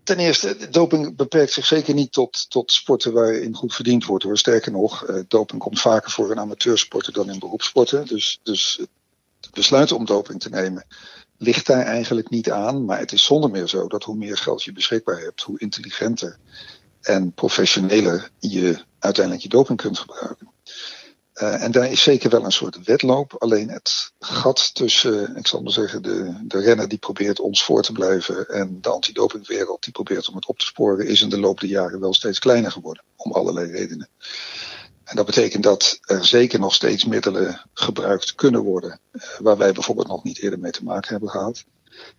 ten 0.04 0.18
eerste, 0.18 0.70
doping 0.70 1.16
beperkt 1.16 1.52
zich 1.52 1.66
zeker 1.66 1.94
niet 1.94 2.12
tot, 2.12 2.50
tot 2.50 2.72
sporten 2.72 3.14
waarin 3.14 3.56
goed 3.56 3.76
verdiend 3.76 4.06
wordt. 4.06 4.24
Hoor. 4.24 4.38
Sterker 4.38 4.72
nog, 4.72 5.10
uh, 5.10 5.20
doping 5.28 5.62
komt 5.62 5.82
vaker 5.82 6.12
voor 6.12 6.32
in 6.32 6.40
amateursporten 6.40 7.14
dan 7.14 7.30
in 7.30 7.40
beroepssporten. 7.40 8.06
Dus, 8.06 8.40
dus 8.44 8.80
het 9.42 9.52
besluit 9.54 9.92
om 9.92 10.06
doping 10.06 10.40
te 10.40 10.50
nemen 10.50 10.86
ligt 11.38 11.66
daar 11.66 11.86
eigenlijk 11.86 12.30
niet 12.30 12.52
aan. 12.52 12.86
Maar 12.86 13.00
het 13.00 13.12
is 13.12 13.24
zonder 13.24 13.50
meer 13.50 13.68
zo 13.68 13.88
dat 13.88 14.04
hoe 14.04 14.16
meer 14.16 14.38
geld 14.38 14.64
je 14.64 14.72
beschikbaar 14.72 15.20
hebt, 15.20 15.42
hoe 15.42 15.60
intelligenter 15.60 16.38
en 17.02 17.32
professioneler 17.32 18.30
je 18.40 18.80
uiteindelijk 19.00 19.44
je 19.44 19.50
doping 19.50 19.82
kunt 19.82 20.00
gebruiken. 20.00 20.52
Uh, 21.42 21.64
en 21.64 21.72
daar 21.72 21.92
is 21.92 22.04
zeker 22.04 22.30
wel 22.30 22.46
een 22.46 22.52
soort 22.52 22.84
wedloop. 22.84 23.36
Alleen 23.38 23.70
het 23.70 24.12
gat 24.20 24.76
tussen, 24.76 25.36
ik 25.36 25.48
zal 25.48 25.62
maar 25.62 25.72
zeggen, 25.72 26.02
de, 26.02 26.40
de 26.44 26.60
renner 26.60 26.88
die 26.88 26.98
probeert 26.98 27.40
ons 27.40 27.64
voor 27.64 27.82
te 27.82 27.92
blijven 27.92 28.48
en 28.48 28.78
de 28.82 28.90
antidopingwereld 28.90 29.84
die 29.84 29.94
probeert 29.94 30.30
om 30.30 30.36
het 30.36 30.46
op 30.46 30.60
te 30.60 30.66
sporen, 30.66 31.08
is 31.08 31.22
in 31.22 31.30
de 31.30 31.40
loop 31.40 31.60
der 31.60 31.70
jaren 31.70 32.00
wel 32.00 32.14
steeds 32.14 32.40
kleiner 32.40 32.72
geworden. 32.72 33.04
Om 33.16 33.32
allerlei 33.32 33.72
redenen. 33.72 34.10
En 35.04 35.16
dat 35.16 35.26
betekent 35.26 35.64
dat 35.64 36.00
er 36.02 36.26
zeker 36.26 36.60
nog 36.60 36.74
steeds 36.74 37.06
middelen 37.06 37.62
gebruikt 37.74 38.36
kunnen 38.36 38.62
worden, 38.62 39.00
uh, 39.12 39.22
waar 39.40 39.58
wij 39.58 39.72
bijvoorbeeld 39.72 40.08
nog 40.08 40.24
niet 40.24 40.40
eerder 40.40 40.60
mee 40.60 40.72
te 40.72 40.84
maken 40.84 41.10
hebben 41.10 41.30
gehad. 41.30 41.66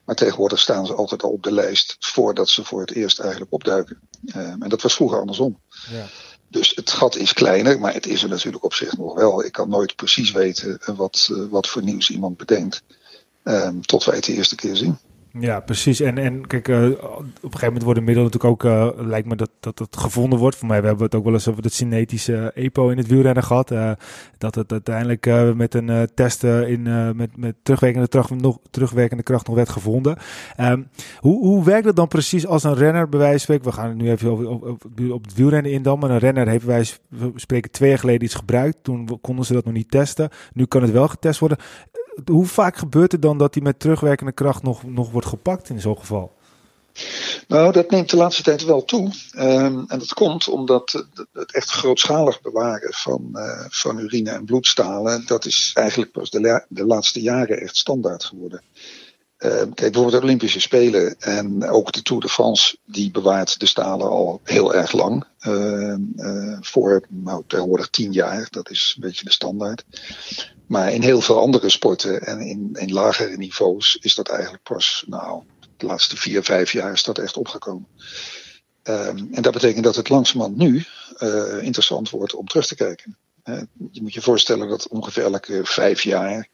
Maar 0.05 0.15
tegenwoordig 0.15 0.59
staan 0.59 0.87
ze 0.87 0.95
altijd 0.95 1.23
al 1.23 1.31
op 1.31 1.43
de 1.43 1.53
lijst 1.53 1.97
voordat 1.99 2.49
ze 2.49 2.65
voor 2.65 2.81
het 2.81 2.93
eerst 2.93 3.19
eigenlijk 3.19 3.53
opduiken. 3.53 4.01
Uh, 4.25 4.37
en 4.37 4.69
dat 4.69 4.83
was 4.83 4.95
vroeger 4.95 5.21
andersom. 5.21 5.61
Ja. 5.91 6.07
Dus 6.51 6.73
het 6.75 6.91
gat 6.91 7.17
is 7.17 7.33
kleiner, 7.33 7.81
maar 7.81 7.93
het 7.93 8.07
is 8.07 8.23
er 8.23 8.29
natuurlijk 8.29 8.65
op 8.65 8.75
zich 8.75 8.97
nog 8.97 9.15
wel. 9.15 9.45
Ik 9.45 9.53
kan 9.53 9.69
nooit 9.69 9.97
precies 9.97 10.31
weten 10.31 10.81
wat, 10.97 11.29
uh, 11.33 11.49
wat 11.51 11.69
voor 11.69 11.83
nieuws 11.83 12.11
iemand 12.11 12.37
bedenkt. 12.37 12.83
Um, 13.45 13.87
tot 13.87 14.05
wij 14.05 14.17
het 14.17 14.25
de 14.25 14.33
eerste 14.33 14.55
keer 14.55 14.77
zien. 14.77 14.99
Ja, 15.39 15.61
precies. 15.61 16.01
En, 16.01 16.19
en 16.19 16.47
kijk, 16.47 16.69
uh, 16.69 16.91
op 16.91 17.01
een 17.01 17.33
gegeven 17.41 17.67
moment 17.67 17.83
worden 17.83 18.05
middelen 18.05 18.31
natuurlijk 18.31 18.65
ook, 18.65 18.73
uh, 18.73 19.07
lijkt 19.07 19.29
me 19.29 19.37
dat, 19.37 19.51
dat 19.61 19.79
het 19.79 19.97
gevonden 19.97 20.39
wordt. 20.39 20.57
Voor 20.57 20.69
mij 20.69 20.81
we 20.81 20.87
hebben 20.87 21.05
het 21.05 21.15
ook 21.15 21.25
wel 21.25 21.33
eens 21.33 21.49
over 21.49 21.63
het 21.63 21.73
cinetische 21.73 22.53
EPO 22.55 22.89
in 22.89 22.97
het 22.97 23.07
wielrennen 23.07 23.43
gehad. 23.43 23.73
Dat 24.39 24.55
het 24.55 24.73
uiteindelijk 24.73 25.55
met 25.55 25.75
een 25.75 26.09
test 26.15 26.45
in, 26.45 26.83
met, 27.17 27.37
met 27.37 27.55
terugwerkende, 27.63 28.09
kracht 28.09 28.31
nog, 28.31 28.59
terugwerkende 28.71 29.23
kracht 29.23 29.47
nog 29.47 29.57
werd 29.57 29.69
gevonden. 29.69 30.17
Um, 30.61 30.89
hoe, 31.19 31.39
hoe 31.39 31.65
werkt 31.65 31.87
het 31.87 31.97
dan 31.97 32.09
precies 32.09 32.47
als 32.47 32.65
een 32.65 32.75
renner, 32.75 33.09
bij 33.09 33.19
wijze 33.19 33.47
van 33.47 33.59
we 33.63 33.73
gaan 33.73 33.89
het 33.89 33.97
nu 33.97 34.11
even 34.11 34.31
over, 34.31 34.49
op, 34.49 34.85
op 35.11 35.25
het 35.25 35.35
wielrennen 35.35 35.73
in 35.73 35.83
dan, 35.83 35.99
maar 35.99 36.11
een 36.11 36.19
renner 36.19 36.49
heeft 36.49 37.01
van 37.13 37.33
spreken 37.35 37.71
twee 37.71 37.89
jaar 37.89 37.99
geleden 37.99 38.25
iets 38.25 38.35
gebruikt. 38.35 38.79
Toen 38.83 39.21
konden 39.21 39.45
ze 39.45 39.53
dat 39.53 39.65
nog 39.65 39.75
niet 39.75 39.91
testen. 39.91 40.29
Nu 40.53 40.67
kan 40.67 40.83
het 40.83 40.91
wel 40.91 41.09
getest 41.09 41.41
worden 41.41 41.59
hoe 42.25 42.47
vaak 42.47 42.77
gebeurt 42.77 43.13
het 43.13 43.23
dan 43.23 43.39
dat 43.39 43.55
hij 43.55 43.63
met 43.63 43.81
terugwerkende 43.81 44.33
kracht 44.33 44.63
nog, 44.63 44.85
nog 44.85 45.11
wordt 45.11 45.27
gepakt 45.27 45.69
in 45.69 45.81
zo'n 45.81 45.99
geval? 45.99 46.39
Nou, 47.49 47.73
dat 47.73 47.91
neemt 47.91 48.11
de 48.11 48.17
laatste 48.17 48.43
tijd 48.43 48.65
wel 48.65 48.85
toe. 48.85 49.13
Um, 49.37 49.85
en 49.89 49.99
dat 49.99 50.15
komt 50.15 50.49
omdat 50.49 51.07
het 51.33 51.55
echt 51.55 51.71
grootschalig 51.71 52.41
bewaren 52.41 52.93
van, 52.95 53.29
uh, 53.33 53.65
van 53.69 53.99
urine 53.99 54.31
en 54.31 54.45
bloedstalen, 54.45 55.27
dat 55.27 55.45
is 55.45 55.71
eigenlijk 55.75 56.13
pas 56.13 56.31
de, 56.31 56.65
de 56.69 56.87
laatste 56.87 57.21
jaren 57.21 57.61
echt 57.61 57.77
standaard 57.77 58.25
geworden. 58.25 58.63
Uh, 59.41 59.51
kijk, 59.51 59.75
bijvoorbeeld 59.75 60.13
de 60.13 60.23
Olympische 60.23 60.61
Spelen 60.61 61.19
en 61.19 61.69
ook 61.69 61.93
de 61.93 62.03
Tour 62.03 62.23
de 62.23 62.29
France, 62.29 62.77
die 62.85 63.11
bewaart 63.11 63.61
de 63.61 63.67
stalen 63.67 64.09
al 64.09 64.41
heel 64.45 64.75
erg 64.75 64.93
lang. 64.93 65.25
Uh, 65.47 65.95
uh, 66.17 66.59
voor 66.61 67.07
nou, 67.09 67.45
tegenwoordig 67.47 67.89
tien 67.89 68.13
jaar, 68.13 68.49
dat 68.51 68.71
is 68.71 68.93
een 68.97 69.09
beetje 69.09 69.25
de 69.25 69.33
standaard. 69.33 69.85
Maar 70.67 70.93
in 70.93 71.03
heel 71.03 71.21
veel 71.21 71.41
andere 71.41 71.69
sporten 71.69 72.27
en 72.27 72.41
in, 72.41 72.71
in 72.73 72.93
lagere 72.93 73.37
niveaus 73.37 73.99
is 74.01 74.15
dat 74.15 74.29
eigenlijk 74.29 74.63
pas, 74.63 75.05
nou, 75.07 75.43
de 75.77 75.87
laatste 75.87 76.17
vier, 76.17 76.43
vijf 76.43 76.73
jaar 76.73 76.93
is 76.93 77.03
dat 77.03 77.19
echt 77.19 77.37
opgekomen. 77.37 77.87
Um, 78.85 79.29
en 79.33 79.43
dat 79.43 79.53
betekent 79.53 79.85
dat 79.85 79.97
het 79.97 80.09
langzamerhand 80.09 80.57
nu 80.57 80.85
interessant 81.61 82.11
wordt 82.11 82.35
om 82.35 82.47
terug 82.47 82.67
te 82.67 82.75
kijken. 82.75 83.17
Je 83.91 84.03
moet 84.03 84.15
je 84.15 84.23
voorstellen 84.23 84.69
dat 84.69 84.89
ongeveer 84.89 85.23
elke 85.23 85.61
vijf 85.65 86.03
jaar 86.03 86.49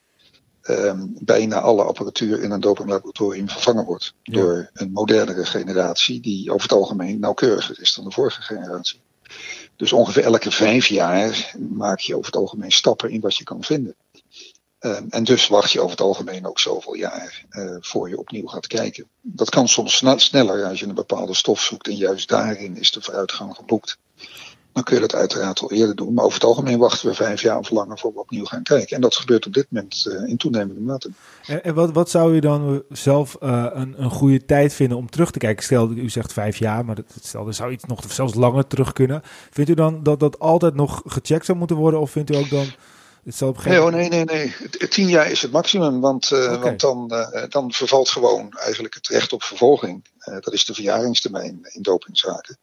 um, 0.68 1.16
bijna 1.20 1.60
alle 1.60 1.82
apparatuur 1.82 2.42
in 2.42 2.50
een 2.50 2.60
dopinglaboratorium 2.60 3.48
vervangen 3.48 3.84
wordt. 3.84 4.14
Ja. 4.22 4.32
Door 4.32 4.70
een 4.72 4.92
modernere 4.92 5.44
generatie 5.44 6.20
die 6.20 6.50
over 6.50 6.62
het 6.62 6.78
algemeen 6.78 7.20
nauwkeuriger 7.20 7.80
is 7.80 7.94
dan 7.94 8.04
de 8.04 8.10
vorige 8.10 8.42
generatie. 8.42 9.00
Dus 9.76 9.92
ongeveer 9.92 10.24
elke 10.24 10.50
vijf 10.50 10.86
jaar 10.86 11.54
maak 11.58 12.00
je 12.00 12.14
over 12.14 12.26
het 12.26 12.40
algemeen 12.40 12.72
stappen 12.72 13.10
in 13.10 13.20
wat 13.20 13.36
je 13.36 13.44
kan 13.44 13.62
vinden. 13.62 13.94
Uh, 14.80 14.98
en 15.08 15.24
dus 15.24 15.48
wacht 15.48 15.72
je 15.72 15.78
over 15.78 15.90
het 15.90 16.00
algemeen 16.00 16.46
ook 16.46 16.58
zoveel 16.58 16.94
jaar 16.94 17.44
uh, 17.50 17.76
voor 17.80 18.08
je 18.08 18.18
opnieuw 18.18 18.46
gaat 18.46 18.66
kijken. 18.66 19.08
Dat 19.20 19.50
kan 19.50 19.68
soms 19.68 20.02
sneller 20.16 20.64
als 20.64 20.80
je 20.80 20.86
een 20.86 20.94
bepaalde 20.94 21.34
stof 21.34 21.60
zoekt 21.60 21.86
en 21.86 21.96
juist 21.96 22.28
daarin 22.28 22.76
is 22.76 22.90
de 22.90 23.02
vooruitgang 23.02 23.56
geboekt. 23.56 23.98
Dan 24.76 24.84
kun 24.84 24.94
je 24.94 25.00
dat 25.00 25.14
uiteraard 25.14 25.60
al 25.60 25.72
eerder 25.72 25.96
doen. 25.96 26.14
Maar 26.14 26.24
over 26.24 26.38
het 26.38 26.48
algemeen 26.48 26.78
wachten 26.78 27.08
we 27.08 27.14
vijf 27.14 27.42
jaar 27.42 27.58
of 27.58 27.70
langer 27.70 27.98
voor 27.98 28.12
we 28.12 28.20
opnieuw 28.20 28.44
gaan 28.44 28.62
kijken. 28.62 28.96
En 28.96 29.02
dat 29.02 29.16
gebeurt 29.16 29.46
op 29.46 29.52
dit 29.52 29.66
moment 29.70 30.06
uh, 30.08 30.28
in 30.28 30.36
toenemende 30.36 30.80
mate. 30.80 31.10
En, 31.46 31.64
en, 31.64 31.74
wat, 31.74 31.92
wat 31.92 32.10
zou 32.10 32.34
je 32.34 32.40
dan 32.40 32.82
zelf 32.88 33.36
uh, 33.42 33.66
een, 33.72 33.94
een 34.02 34.10
goede 34.10 34.44
tijd 34.44 34.74
vinden 34.74 34.98
om 34.98 35.10
terug 35.10 35.30
te 35.30 35.38
kijken? 35.38 35.64
Stel, 35.64 35.90
u 35.90 36.08
zegt 36.08 36.32
vijf 36.32 36.56
jaar, 36.56 36.84
maar 36.84 36.94
dat, 36.94 37.04
stel, 37.22 37.46
er 37.46 37.54
zou 37.54 37.72
iets 37.72 37.84
nog 37.84 38.00
zelfs 38.08 38.34
langer 38.34 38.66
terug 38.66 38.92
kunnen. 38.92 39.22
Vindt 39.50 39.70
u 39.70 39.74
dan 39.74 40.02
dat 40.02 40.20
dat 40.20 40.38
altijd 40.38 40.74
nog 40.74 41.02
gecheckt 41.06 41.44
zou 41.44 41.58
moeten 41.58 41.76
worden? 41.76 42.00
Of 42.00 42.10
vindt 42.10 42.30
u 42.30 42.36
ook 42.36 42.50
dan... 42.50 42.66
Nee, 43.64 43.82
oh, 43.82 43.90
nee, 43.90 44.08
nee, 44.08 44.24
nee. 44.24 44.54
Tien 44.88 45.08
jaar 45.08 45.30
is 45.30 45.42
het 45.42 45.52
maximum, 45.52 46.00
want, 46.00 46.30
uh, 46.30 46.38
okay. 46.38 46.58
want 46.58 46.80
dan, 46.80 47.10
uh, 47.12 47.42
dan 47.48 47.72
vervalt 47.72 48.08
gewoon 48.08 48.52
eigenlijk 48.58 48.94
het 48.94 49.08
recht 49.08 49.32
op 49.32 49.42
vervolging. 49.42 50.04
Uh, 50.18 50.34
dat 50.40 50.52
is 50.52 50.64
de 50.64 50.74
verjaringstermijn 50.74 51.58
in 51.62 51.82
dopingzaken. 51.82 52.58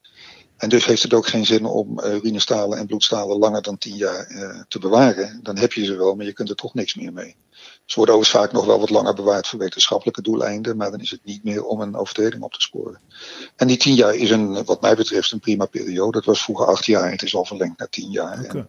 En 0.57 0.69
dus 0.69 0.86
heeft 0.86 1.03
het 1.03 1.13
ook 1.13 1.27
geen 1.27 1.45
zin 1.45 1.65
om 1.65 2.00
urinestalen 2.05 2.77
en 2.77 2.86
bloedstalen 2.86 3.38
langer 3.38 3.62
dan 3.62 3.77
tien 3.77 3.95
jaar 3.95 4.27
te 4.67 4.79
bewaren. 4.79 5.39
Dan 5.43 5.57
heb 5.57 5.74
je 5.74 5.86
ze 5.86 5.95
wel, 5.95 6.15
maar 6.15 6.25
je 6.25 6.33
kunt 6.33 6.50
er 6.50 6.55
toch 6.55 6.74
niks 6.74 6.95
meer 6.95 7.13
mee. 7.13 7.36
Ze 7.86 7.95
worden 7.95 8.15
overigens 8.15 8.43
vaak 8.43 8.51
nog 8.51 8.65
wel 8.65 8.79
wat 8.79 8.89
langer 8.89 9.13
bewaard 9.13 9.48
voor 9.48 9.60
wetenschappelijke 9.60 10.22
doeleinden, 10.22 10.77
maar 10.77 10.91
dan 10.91 11.00
is 11.00 11.12
het 11.12 11.24
niet 11.24 11.43
meer 11.43 11.63
om 11.63 11.81
een 11.81 11.95
overtreding 11.95 12.43
op 12.43 12.53
te 12.53 12.62
sporen. 12.62 13.00
En 13.55 13.67
die 13.67 13.77
tien 13.77 13.95
jaar 13.95 14.15
is 14.15 14.29
een, 14.29 14.63
wat 14.65 14.81
mij 14.81 14.95
betreft 14.95 15.31
een 15.31 15.39
prima 15.39 15.65
periode. 15.65 16.12
Dat 16.12 16.25
was 16.25 16.43
vroeger 16.43 16.65
acht 16.65 16.86
jaar, 16.86 17.12
het 17.12 17.22
is 17.22 17.36
al 17.36 17.45
verlengd 17.45 17.79
naar 17.79 17.89
tien 17.89 18.12
jaar. 18.12 18.43
Okay 18.43 18.65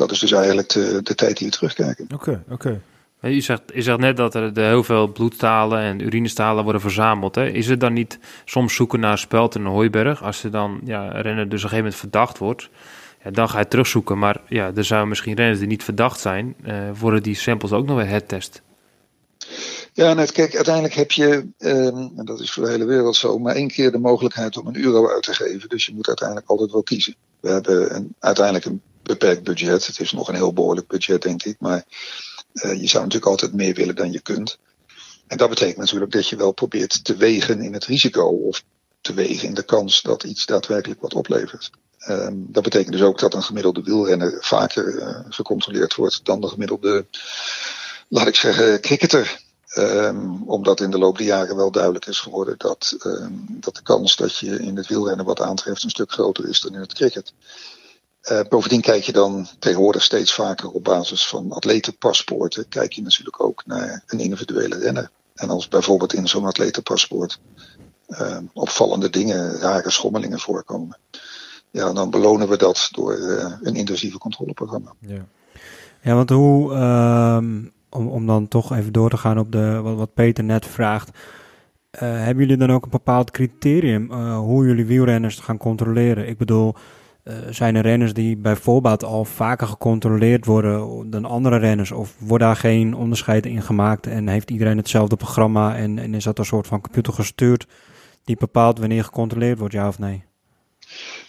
dat 0.00 0.10
is 0.10 0.18
dus 0.18 0.32
eigenlijk 0.32 0.68
de, 0.68 1.00
de 1.02 1.14
tijd 1.14 1.36
die 1.36 1.46
we 1.46 1.52
terugkijken. 1.52 2.04
Oké, 2.04 2.14
okay, 2.14 2.42
oké. 2.42 2.52
Okay. 2.52 2.80
U 3.22 3.40
zegt, 3.40 3.62
zegt 3.74 3.98
net 3.98 4.16
dat 4.16 4.34
er 4.34 4.50
heel 4.54 4.84
veel 4.84 5.08
bloedstalen 5.08 5.80
en 5.80 6.00
urinestalen 6.00 6.62
worden 6.62 6.80
verzameld. 6.80 7.34
Hè? 7.34 7.48
Is 7.48 7.66
het 7.66 7.80
dan 7.80 7.92
niet 7.92 8.18
soms 8.44 8.74
zoeken 8.74 9.00
naar 9.00 9.18
speld 9.18 9.54
en 9.54 9.64
hooiberg? 9.64 10.22
Als 10.22 10.44
er 10.44 10.50
dan 10.50 10.80
ja, 10.84 11.08
renner 11.08 11.24
dus 11.24 11.34
op 11.44 11.50
een 11.52 11.58
gegeven 11.58 11.76
moment 11.76 11.94
verdacht 11.94 12.38
wordt, 12.38 12.68
ja, 13.24 13.30
dan 13.30 13.48
ga 13.48 13.58
je 13.58 13.68
terugzoeken. 13.68 14.18
Maar 14.18 14.40
ja, 14.48 14.72
er 14.74 14.84
zouden 14.84 15.08
misschien 15.08 15.34
renners 15.34 15.58
die 15.58 15.68
niet 15.68 15.84
verdacht 15.84 16.20
zijn, 16.20 16.54
uh, 16.64 16.74
worden 16.98 17.22
die 17.22 17.34
samples 17.34 17.72
ook 17.72 17.86
nog 17.86 17.96
weer 17.96 18.08
hertest. 18.08 18.62
Ja, 19.92 20.14
net 20.14 20.32
kijk, 20.32 20.54
uiteindelijk 20.54 20.94
heb 20.94 21.10
je, 21.10 21.46
um, 21.58 22.12
en 22.16 22.24
dat 22.24 22.40
is 22.40 22.52
voor 22.52 22.64
de 22.64 22.70
hele 22.70 22.84
wereld 22.84 23.16
zo, 23.16 23.38
maar 23.38 23.54
één 23.54 23.68
keer 23.68 23.92
de 23.92 23.98
mogelijkheid 23.98 24.56
om 24.56 24.66
een 24.66 24.76
euro 24.76 25.08
uit 25.08 25.22
te 25.22 25.34
geven. 25.34 25.68
Dus 25.68 25.86
je 25.86 25.94
moet 25.94 26.08
uiteindelijk 26.08 26.48
altijd 26.48 26.72
wel 26.72 26.82
kiezen. 26.82 27.14
We 27.40 27.48
hebben 27.48 27.94
een, 27.94 28.14
uiteindelijk 28.18 28.64
een 28.64 28.82
beperkt 29.02 29.44
budget. 29.44 29.86
Het 29.86 30.00
is 30.00 30.12
nog 30.12 30.28
een 30.28 30.34
heel 30.34 30.52
behoorlijk 30.52 30.86
budget, 30.86 31.22
denk 31.22 31.42
ik. 31.42 31.56
Maar 31.58 31.84
je 32.52 32.88
zou 32.88 33.04
natuurlijk 33.04 33.30
altijd 33.30 33.52
meer 33.52 33.74
willen 33.74 33.96
dan 33.96 34.12
je 34.12 34.20
kunt. 34.20 34.58
En 35.26 35.36
dat 35.36 35.48
betekent 35.48 35.76
natuurlijk 35.76 36.12
dat 36.12 36.28
je 36.28 36.36
wel 36.36 36.52
probeert 36.52 37.04
te 37.04 37.16
wegen 37.16 37.62
in 37.62 37.72
het 37.72 37.84
risico 37.84 38.26
of 38.26 38.62
te 39.00 39.14
wegen 39.14 39.48
in 39.48 39.54
de 39.54 39.62
kans 39.62 40.02
dat 40.02 40.22
iets 40.22 40.46
daadwerkelijk 40.46 41.00
wat 41.00 41.14
oplevert. 41.14 41.70
Um, 42.08 42.46
dat 42.48 42.62
betekent 42.62 42.92
dus 42.92 43.02
ook 43.02 43.18
dat 43.18 43.34
een 43.34 43.42
gemiddelde 43.42 43.82
wielrenner 43.82 44.36
vaker 44.40 44.94
uh, 44.94 45.18
gecontroleerd 45.28 45.94
wordt 45.94 46.24
dan 46.24 46.40
de 46.40 46.48
gemiddelde, 46.48 47.06
laat 48.08 48.26
ik 48.26 48.36
zeggen, 48.36 48.80
cricketer. 48.80 49.48
Um, 49.76 50.42
omdat 50.46 50.80
in 50.80 50.90
de 50.90 50.98
loop 50.98 51.18
der 51.18 51.26
jaren 51.26 51.56
wel 51.56 51.70
duidelijk 51.70 52.06
is 52.06 52.18
geworden 52.18 52.54
dat, 52.58 52.96
um, 53.04 53.46
dat 53.48 53.74
de 53.74 53.82
kans 53.82 54.16
dat 54.16 54.36
je 54.36 54.58
in 54.58 54.76
het 54.76 54.86
wielrennen 54.86 55.24
wat 55.26 55.40
aantreft 55.40 55.82
een 55.82 55.90
stuk 55.90 56.12
groter 56.12 56.48
is 56.48 56.60
dan 56.60 56.74
in 56.74 56.80
het 56.80 56.94
cricket. 56.94 57.32
Uh, 58.28 58.40
bovendien 58.48 58.80
kijk 58.80 59.02
je 59.02 59.12
dan 59.12 59.46
tegenwoordig 59.58 60.02
steeds 60.02 60.32
vaker 60.32 60.70
op 60.70 60.84
basis 60.84 61.26
van 61.26 61.52
atletenpaspoorten. 61.52 62.68
Kijk 62.68 62.92
je 62.92 63.02
natuurlijk 63.02 63.42
ook 63.42 63.62
naar 63.66 64.02
een 64.06 64.18
individuele 64.18 64.78
renner. 64.78 65.10
En 65.34 65.50
als 65.50 65.68
bijvoorbeeld 65.68 66.14
in 66.14 66.28
zo'n 66.28 66.44
atletenpaspoort 66.44 67.40
uh, 68.08 68.36
opvallende 68.52 69.10
dingen, 69.10 69.58
rare 69.58 69.90
schommelingen 69.90 70.38
voorkomen. 70.38 70.98
Ja, 71.70 71.92
dan 71.92 72.10
belonen 72.10 72.48
we 72.48 72.56
dat 72.56 72.88
door 72.92 73.18
uh, 73.18 73.52
een 73.62 73.74
intensieve 73.74 74.18
controleprogramma. 74.18 74.92
Ja, 74.98 75.24
ja 76.02 76.14
want 76.14 76.30
hoe, 76.30 76.72
um, 76.74 77.72
om, 77.90 78.08
om 78.08 78.26
dan 78.26 78.48
toch 78.48 78.76
even 78.76 78.92
door 78.92 79.10
te 79.10 79.16
gaan 79.16 79.38
op 79.38 79.52
de, 79.52 79.80
wat, 79.80 79.96
wat 79.96 80.14
Peter 80.14 80.44
net 80.44 80.66
vraagt. 80.66 81.10
hebben 81.90 82.44
jullie 82.44 82.56
dan 82.56 82.72
ook 82.72 82.84
een 82.84 82.90
bepaald 82.90 83.30
criterium 83.30 84.12
hoe 84.34 84.66
jullie 84.66 84.86
wielrenners 84.86 85.38
gaan 85.38 85.58
controleren? 85.58 86.28
Ik 86.28 86.38
bedoel, 86.38 86.74
uh, 87.24 87.34
zijn 87.50 87.76
er 87.76 87.82
renners 87.82 88.12
die 88.12 88.36
bijvoorbeeld 88.36 89.04
al 89.04 89.24
vaker 89.24 89.66
gecontroleerd 89.66 90.44
worden 90.44 91.10
dan 91.10 91.24
andere 91.24 91.56
renners? 91.56 91.92
Of 91.92 92.16
wordt 92.18 92.44
daar 92.44 92.56
geen 92.56 92.94
onderscheid 92.94 93.46
in 93.46 93.62
gemaakt 93.62 94.06
en 94.06 94.28
heeft 94.28 94.50
iedereen 94.50 94.76
hetzelfde 94.76 95.16
programma 95.16 95.76
en, 95.76 95.98
en 95.98 96.14
is 96.14 96.24
dat 96.24 96.38
een 96.38 96.44
soort 96.44 96.66
van 96.66 96.80
computer 96.80 97.12
gestuurd 97.12 97.66
die 98.24 98.36
bepaalt 98.36 98.78
wanneer 98.78 99.04
gecontroleerd 99.04 99.58
wordt, 99.58 99.74
ja 99.74 99.88
of 99.88 99.98
nee? 99.98 100.24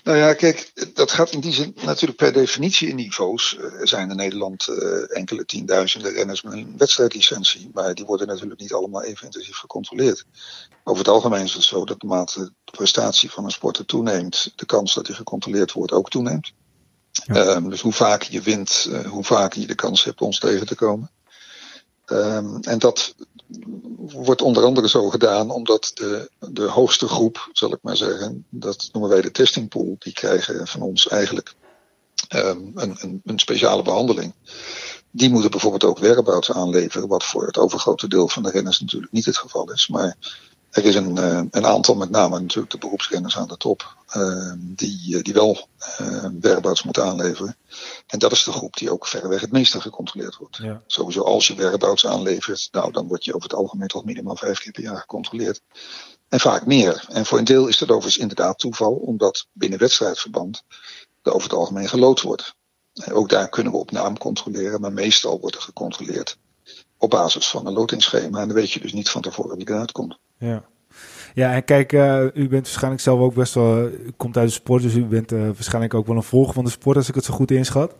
Nou 0.03 0.17
ja, 0.17 0.33
kijk, 0.33 0.71
dat 0.93 1.11
gaat 1.11 1.31
in 1.31 1.39
die 1.39 1.53
zin 1.53 1.75
natuurlijk 1.85 2.17
per 2.17 2.33
definitie 2.33 2.87
in 2.87 2.95
niveaus. 2.95 3.57
Er 3.57 3.87
zijn 3.87 4.09
in 4.09 4.15
Nederland 4.15 4.67
uh, 4.67 5.17
enkele 5.17 5.45
tienduizenden 5.45 6.11
renners 6.11 6.41
met 6.41 6.53
een 6.53 6.73
wedstrijdlicentie, 6.77 7.69
maar 7.73 7.93
die 7.93 8.05
worden 8.05 8.27
natuurlijk 8.27 8.59
niet 8.59 8.73
allemaal 8.73 9.03
even 9.03 9.25
intensief 9.25 9.57
gecontroleerd. 9.57 10.25
Over 10.83 11.03
het 11.03 11.13
algemeen 11.13 11.43
is 11.43 11.53
het 11.53 11.63
zo 11.63 11.85
dat 11.85 12.01
naarmate 12.01 12.51
de 12.63 12.71
prestatie 12.71 13.31
van 13.31 13.43
een 13.43 13.51
sporter 13.51 13.85
toeneemt, 13.85 14.51
de 14.55 14.65
kans 14.65 14.93
dat 14.93 15.07
hij 15.07 15.15
gecontroleerd 15.15 15.71
wordt 15.71 15.91
ook 15.91 16.09
toeneemt. 16.09 16.51
Ja. 17.11 17.55
Um, 17.55 17.69
dus 17.69 17.81
hoe 17.81 17.93
vaak 17.93 18.23
je 18.23 18.41
wint, 18.41 18.87
uh, 18.89 19.07
hoe 19.07 19.23
vaker 19.23 19.61
je 19.61 19.67
de 19.67 19.75
kans 19.75 20.03
hebt 20.03 20.21
ons 20.21 20.39
tegen 20.39 20.67
te 20.67 20.75
komen. 20.75 21.11
Um, 22.05 22.59
en 22.61 22.79
dat 22.79 23.15
wordt 23.97 24.41
onder 24.41 24.63
andere 24.63 24.89
zo 24.89 25.09
gedaan 25.09 25.49
omdat 25.49 25.91
de, 25.93 26.29
de 26.39 26.63
hoogste 26.63 27.07
groep, 27.07 27.49
zal 27.51 27.73
ik 27.73 27.79
maar 27.81 27.97
zeggen, 27.97 28.45
dat 28.49 28.89
noemen 28.91 29.11
wij 29.11 29.21
de 29.21 29.31
testingpool, 29.31 29.95
die 29.99 30.13
krijgen 30.13 30.67
van 30.67 30.81
ons 30.81 31.07
eigenlijk 31.07 31.55
um, 32.35 32.71
een, 32.75 32.95
een, 32.99 33.21
een, 33.25 33.39
speciale 33.39 33.81
behandeling. 33.81 34.33
Die 35.11 35.29
moeten 35.29 35.51
bijvoorbeeld 35.51 35.83
ook 35.83 35.99
whereabouts 35.99 36.51
aanleveren, 36.51 37.07
wat 37.07 37.25
voor 37.25 37.45
het 37.45 37.57
overgrote 37.57 38.07
deel 38.07 38.27
van 38.27 38.43
de 38.43 38.51
renners 38.51 38.79
natuurlijk 38.79 39.11
niet 39.11 39.25
het 39.25 39.37
geval 39.37 39.71
is. 39.71 39.87
Maar 39.87 40.17
Er 40.71 40.85
is 40.85 40.95
een, 40.95 41.17
een 41.51 41.65
aantal, 41.65 41.95
met 41.95 42.09
name 42.09 42.39
natuurlijk 42.39 42.71
de 42.71 42.77
beroepsrenners 42.77 43.37
aan 43.37 43.47
de 43.47 43.57
top, 43.57 43.95
die, 44.57 45.21
die 45.21 45.33
wel 45.33 45.67
whereabouts 46.39 46.83
moeten 46.83 47.03
aanleveren. 47.03 47.55
En 48.07 48.19
dat 48.19 48.31
is 48.31 48.43
de 48.43 48.51
groep 48.51 48.77
die 48.77 48.91
ook 48.91 49.07
verreweg 49.07 49.41
het 49.41 49.51
meeste 49.51 49.81
gecontroleerd 49.81 50.37
wordt. 50.37 50.57
Ja. 50.57 50.81
Sowieso 50.87 51.21
als 51.21 51.47
je 51.47 51.55
whereabouts 51.55 52.05
aanlevert, 52.05 52.69
nou 52.71 52.91
dan 52.91 53.07
word 53.07 53.25
je 53.25 53.35
over 53.35 53.49
het 53.49 53.57
algemeen 53.57 53.87
toch 53.87 54.05
minimaal 54.05 54.35
vijf 54.35 54.59
keer 54.59 54.71
per 54.71 54.83
jaar 54.83 54.97
gecontroleerd. 54.97 55.61
En 56.29 56.39
vaak 56.39 56.65
meer. 56.65 57.05
En 57.09 57.25
voor 57.25 57.37
een 57.37 57.43
deel 57.43 57.67
is 57.67 57.77
dat 57.77 57.89
overigens 57.89 58.17
inderdaad 58.17 58.59
toeval, 58.59 58.93
omdat 58.93 59.47
binnen 59.53 59.79
wedstrijdverband 59.79 60.63
er 61.21 61.33
over 61.33 61.49
het 61.49 61.57
algemeen 61.57 61.89
gelood 61.89 62.21
wordt. 62.21 62.55
Ook 63.11 63.29
daar 63.29 63.49
kunnen 63.49 63.71
we 63.71 63.79
op 63.79 63.91
naam 63.91 64.17
controleren, 64.17 64.81
maar 64.81 64.93
meestal 64.93 65.39
wordt 65.39 65.55
er 65.55 65.61
gecontroleerd 65.61 66.37
op 67.01 67.09
basis 67.09 67.47
van 67.47 67.67
een 67.67 67.73
lotingsschema. 67.73 68.41
En 68.41 68.47
dan 68.47 68.55
weet 68.55 68.71
je 68.71 68.79
dus 68.79 68.93
niet 68.93 69.09
van 69.09 69.21
tevoren 69.21 69.57
wie 69.57 69.69
eruit 69.69 69.91
komt. 69.91 70.17
Ja. 70.37 70.63
Ja, 71.33 71.53
en 71.53 71.63
kijk, 71.63 71.91
uh, 71.91 72.23
u 72.33 72.47
bent 72.47 72.63
waarschijnlijk 72.65 73.01
zelf 73.01 73.19
ook 73.19 73.33
best 73.33 73.53
wel, 73.53 73.83
u 73.83 74.11
komt 74.17 74.37
uit 74.37 74.47
de 74.47 74.53
sport, 74.53 74.81
dus 74.81 74.93
u 74.93 75.05
bent 75.05 75.31
uh, 75.31 75.43
waarschijnlijk 75.43 75.93
ook 75.93 76.07
wel 76.07 76.15
een 76.15 76.23
volger 76.23 76.53
van 76.53 76.63
de 76.63 76.69
sport, 76.69 76.97
als 76.97 77.09
ik 77.09 77.15
het 77.15 77.25
zo 77.25 77.33
goed 77.33 77.51
inschat. 77.51 77.95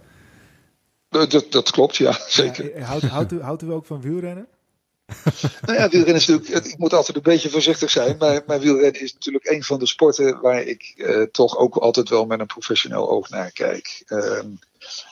Dat, 1.10 1.46
dat 1.50 1.72
klopt, 1.72 1.96
ja, 1.96 2.20
zeker. 2.28 2.78
Ja, 2.78 2.86
houdt, 2.86 3.04
houdt, 3.04 3.32
u, 3.32 3.42
houdt 3.42 3.62
u 3.62 3.72
ook 3.72 3.86
van 3.86 4.02
wielrennen? 4.02 4.48
nou 5.66 5.78
ja, 5.80 5.90
wielrennen 5.90 6.22
is 6.22 6.28
natuurlijk. 6.28 6.66
Ik 6.66 6.78
moet 6.78 6.94
altijd 6.94 7.18
een 7.18 7.24
beetje 7.24 7.50
voorzichtig 7.50 7.90
zijn. 7.90 8.18
Maar, 8.18 8.42
maar 8.46 8.60
wielrennen 8.60 9.02
is 9.02 9.14
natuurlijk 9.14 9.50
een 9.50 9.64
van 9.64 9.80
de 9.80 9.88
sporten 9.88 10.42
waar 10.42 10.62
ik 10.62 10.94
uh, 10.96 11.22
toch 11.22 11.58
ook 11.58 11.76
altijd 11.76 12.10
wel 12.10 12.26
met 12.26 12.40
een 12.40 12.46
professioneel 12.46 13.10
oog 13.10 13.30
naar 13.30 13.52
kijk. 13.52 14.04
Uh, 14.08 14.40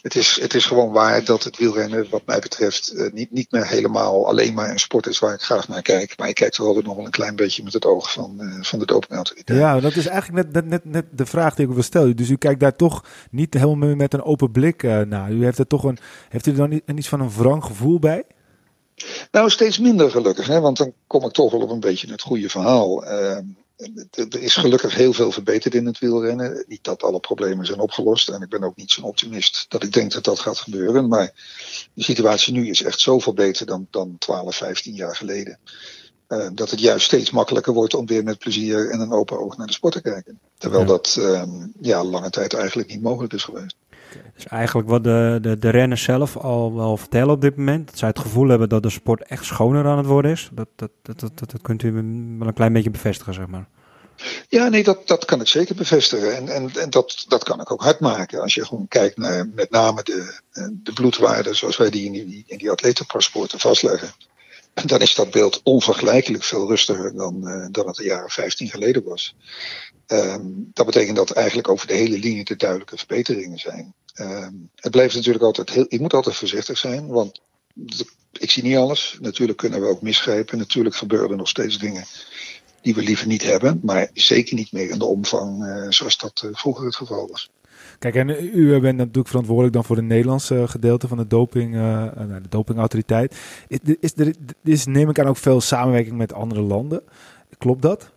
het, 0.02 0.16
is, 0.16 0.40
het 0.42 0.54
is 0.54 0.66
gewoon 0.66 0.92
waar 0.92 1.24
dat 1.24 1.44
het 1.44 1.58
wielrennen, 1.58 2.08
wat 2.10 2.26
mij 2.26 2.40
betreft, 2.40 2.94
uh, 2.94 3.12
niet, 3.12 3.32
niet 3.32 3.52
meer 3.52 3.68
helemaal 3.68 4.28
alleen 4.28 4.54
maar 4.54 4.70
een 4.70 4.80
sport 4.80 5.08
is 5.08 5.20
waar 5.20 5.34
ik 5.34 5.42
graag 5.42 5.68
naar 5.68 5.82
kijk. 5.82 6.14
Maar 6.18 6.28
ik 6.28 6.36
kijk 6.36 6.56
er 6.56 6.66
altijd 6.66 6.86
nog 6.86 6.96
wel 6.96 7.06
een 7.06 7.12
klein 7.12 7.36
beetje 7.36 7.64
met 7.64 7.74
het 7.74 7.86
oog 7.86 8.12
van, 8.12 8.36
uh, 8.40 8.64
van 8.64 8.80
de 8.80 8.86
dopingautoriteit. 8.86 9.60
Ja, 9.60 9.80
dat 9.80 9.96
is 9.96 10.08
eigenlijk 10.08 10.54
net, 10.54 10.66
net, 10.66 10.86
net, 10.86 11.06
de 11.12 11.26
vraag 11.26 11.56
die 11.56 11.68
ik 11.68 11.74
wil 11.74 11.84
stellen. 11.84 12.16
Dus 12.16 12.30
u 12.30 12.36
kijkt 12.36 12.60
daar 12.60 12.76
toch 12.76 13.04
niet 13.32 13.54
helemaal 13.54 13.96
met 13.96 14.14
een 14.14 14.24
open 14.24 14.52
blik 14.52 14.84
naar. 14.84 15.32
U 15.32 15.44
heeft 15.44 15.58
er 15.58 15.68
toch 15.68 15.84
een. 15.84 15.98
Heeft 16.30 16.46
u 16.46 16.52
er 16.52 16.58
dan 16.58 16.70
niet, 16.70 16.84
iets 16.96 17.10
van 17.10 17.20
een 17.20 17.32
wrang 17.32 17.64
gevoel 17.64 18.00
bij? 18.00 18.24
Nou, 19.32 19.50
steeds 19.50 19.80
minder 19.80 20.12
gelukkig, 20.12 20.48
hè? 20.48 20.60
want 20.60 20.78
dan 20.78 20.94
kom 21.08 21.26
ik 21.26 21.32
toch 21.32 21.52
wel 21.52 21.62
op 21.62 21.70
een 21.70 21.80
beetje 21.80 22.12
het 22.12 22.22
goede 22.22 22.50
verhaal. 22.50 23.12
Uh, 23.12 23.38
er 24.12 24.42
is 24.42 24.56
gelukkig 24.56 24.96
heel 24.96 25.14
veel 25.14 25.32
verbeterd 25.32 25.76
in 25.76 25.86
het 25.86 26.00
wielrennen. 26.00 26.66
Niet 26.68 26.84
dat 26.84 27.04
alle 27.04 27.20
problemen 27.20 27.66
zijn 27.66 27.80
opgelost. 27.80 28.30
En 28.30 28.42
ik 28.42 28.50
ben 28.50 28.64
ook 28.64 28.76
niet 28.76 28.92
zo'n 28.92 29.04
optimist 29.04 29.66
dat 29.70 29.84
ik 29.84 29.92
denk 29.92 30.12
dat 30.12 30.24
dat 30.24 30.40
gaat 30.40 30.60
gebeuren. 30.60 31.08
Maar 31.08 31.34
de 31.94 32.04
situatie 32.04 32.54
nu 32.54 32.70
is 32.70 32.84
echt 32.84 33.00
zoveel 33.00 33.34
beter 33.34 33.66
dan, 33.66 33.88
dan 33.90 34.16
12, 34.18 34.56
15 34.56 34.94
jaar 34.94 35.16
geleden. 35.16 35.60
Uh, 36.28 36.48
dat 36.54 36.70
het 36.70 36.80
juist 36.80 37.06
steeds 37.06 37.32
makkelijker 37.32 37.74
wordt 37.74 37.94
om 37.94 38.06
weer 38.06 38.24
met 38.24 38.38
plezier 38.38 38.90
en 38.90 39.00
een 39.00 39.12
open 39.12 39.40
oog 39.40 39.58
naar 39.58 39.68
de 39.68 39.74
sport 39.74 39.94
te 39.94 40.02
kijken. 40.02 40.40
Terwijl 40.58 40.82
ja. 40.82 40.88
dat 40.88 41.16
uh, 41.20 41.44
ja, 41.82 42.04
lange 42.04 42.30
tijd 42.30 42.54
eigenlijk 42.54 42.90
niet 42.90 43.02
mogelijk 43.02 43.34
is 43.34 43.44
geweest. 43.44 43.76
Dus 44.36 44.48
eigenlijk 44.48 44.88
wat 44.88 45.04
de, 45.04 45.38
de, 45.42 45.58
de 45.58 45.70
renners 45.70 46.04
zelf 46.04 46.38
al 46.38 46.76
wel 46.76 46.98
vertellen 46.98 47.34
op 47.34 47.42
dit 47.42 47.58
moment. 47.58 47.88
Dat 47.88 47.98
zij 47.98 48.08
het 48.08 48.20
gevoel 48.20 48.48
hebben 48.48 48.70
dat 48.70 48.84
de 48.84 48.90
sport 48.90 49.24
echt 49.24 49.46
schoner 49.46 49.86
aan 49.86 49.98
het 49.98 50.06
worden 50.06 50.32
is. 50.32 50.50
Dat, 50.52 50.68
dat, 50.76 50.92
dat, 51.02 51.20
dat, 51.20 51.32
dat 51.36 51.62
kunt 51.62 51.84
u 51.84 51.92
wel 51.92 52.02
een 52.48 52.54
klein 52.54 52.74
beetje 52.74 52.90
bevestigen, 52.90 53.34
zeg 53.34 53.48
maar. 53.48 53.68
Ja, 54.48 54.68
nee, 54.68 54.84
dat, 54.84 55.08
dat 55.08 55.26
kan 55.26 55.42
ik 55.42 55.48
zeker 55.48 55.76
bevestigen. 55.76 56.36
En, 56.36 56.48
en, 56.48 56.72
en 56.76 56.90
dat, 56.90 57.26
dat 57.28 57.44
kan 57.44 57.62
ik 57.62 57.72
ook 57.72 57.82
hard 57.82 58.00
maken. 58.00 58.42
Als 58.42 58.54
je 58.54 58.66
gewoon 58.66 58.88
kijkt 58.88 59.18
naar 59.18 59.48
met 59.56 59.70
name 59.70 60.04
de, 60.04 60.40
de 60.84 60.94
bloedwaarden 60.94 61.56
zoals 61.56 61.78
wij 61.78 61.90
die 61.90 62.06
in 62.06 62.12
die, 62.12 62.44
in 62.48 62.58
die 62.58 62.72
atletenpaspoorten 62.72 63.60
vastleggen. 63.60 64.12
Dan 64.86 65.00
is 65.00 65.16
dat 65.16 65.32
beeld 65.32 65.62
onvergelijkelijk 65.64 66.44
veel 66.44 66.68
rustiger 66.68 67.16
dan, 67.16 67.42
uh, 67.44 67.68
dan 67.72 67.88
het 67.88 68.00
een 68.00 68.06
jaar 68.06 68.26
of 68.26 68.34
15 68.34 68.70
geleden 68.70 69.04
was. 69.04 69.36
Um, 70.12 70.70
dat 70.74 70.86
betekent 70.86 71.16
dat 71.16 71.32
eigenlijk 71.32 71.68
over 71.70 71.88
de 71.88 71.94
hele 71.94 72.20
linie 72.20 72.44
de 72.44 72.56
duidelijke 72.56 72.98
verbeteringen 72.98 73.58
zijn. 73.58 73.94
Um, 74.16 74.70
het 74.76 74.92
blijft 74.92 75.16
natuurlijk 75.16 75.44
altijd 75.44 75.70
heel. 75.70 75.86
Ik 75.88 76.00
moet 76.00 76.14
altijd 76.14 76.36
voorzichtig 76.36 76.78
zijn, 76.78 77.08
want 77.08 77.42
ik 78.32 78.52
zie 78.52 78.64
niet 78.64 78.76
alles. 78.76 79.18
Natuurlijk 79.22 79.58
kunnen 79.58 79.82
we 79.82 79.88
ook 79.88 80.02
misgrijpen. 80.02 80.58
Natuurlijk 80.58 80.96
gebeuren 80.96 81.30
er 81.30 81.38
nog 81.38 81.48
steeds 81.50 81.80
dingen 81.80 82.04
die 82.82 82.96
we 82.96 83.02
liever 83.02 83.28
niet 83.28 83.44
hebben, 83.44 83.80
maar 83.84 84.10
zeker 84.14 84.56
niet 84.56 84.72
meer 84.72 84.90
in 84.90 85.00
de 85.00 85.06
omvang 85.06 85.66
uh, 85.66 85.86
zoals 85.90 86.18
dat 86.18 86.42
uh, 86.46 86.52
vroeger 86.54 86.86
het 86.86 86.96
geval 86.96 87.28
was. 87.28 87.50
Kijk, 88.00 88.16
en 88.16 88.30
u 88.54 88.80
bent 88.80 88.98
natuurlijk 88.98 89.28
verantwoordelijk 89.28 89.74
dan 89.74 89.84
voor 89.84 89.96
het 89.96 90.06
Nederlandse 90.06 90.68
gedeelte 90.68 91.08
van 91.08 91.18
de 91.18 91.28
doping, 91.28 91.76
uh, 91.76 92.12
de 92.18 92.50
dopingautoriteit. 92.50 93.36
Is, 93.68 94.14
is, 94.64 94.86
neem 94.86 95.10
ik 95.10 95.20
aan 95.20 95.28
ook 95.28 95.38
veel 95.38 95.62
samenwerking 95.62 96.18
met 96.18 96.34
andere 96.34 96.62
landen. 96.62 97.02
Klopt 97.58 97.82
dat? 97.82 98.12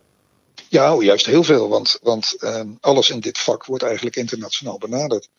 Ja, 0.73 0.95
juist 0.99 1.25
heel 1.25 1.43
veel, 1.43 1.69
want, 1.69 1.99
want 2.01 2.35
um, 2.43 2.77
alles 2.81 3.09
in 3.09 3.19
dit 3.19 3.37
vak 3.37 3.65
wordt 3.65 3.83
eigenlijk 3.83 4.15
internationaal 4.15 4.77
benaderd. 4.77 5.29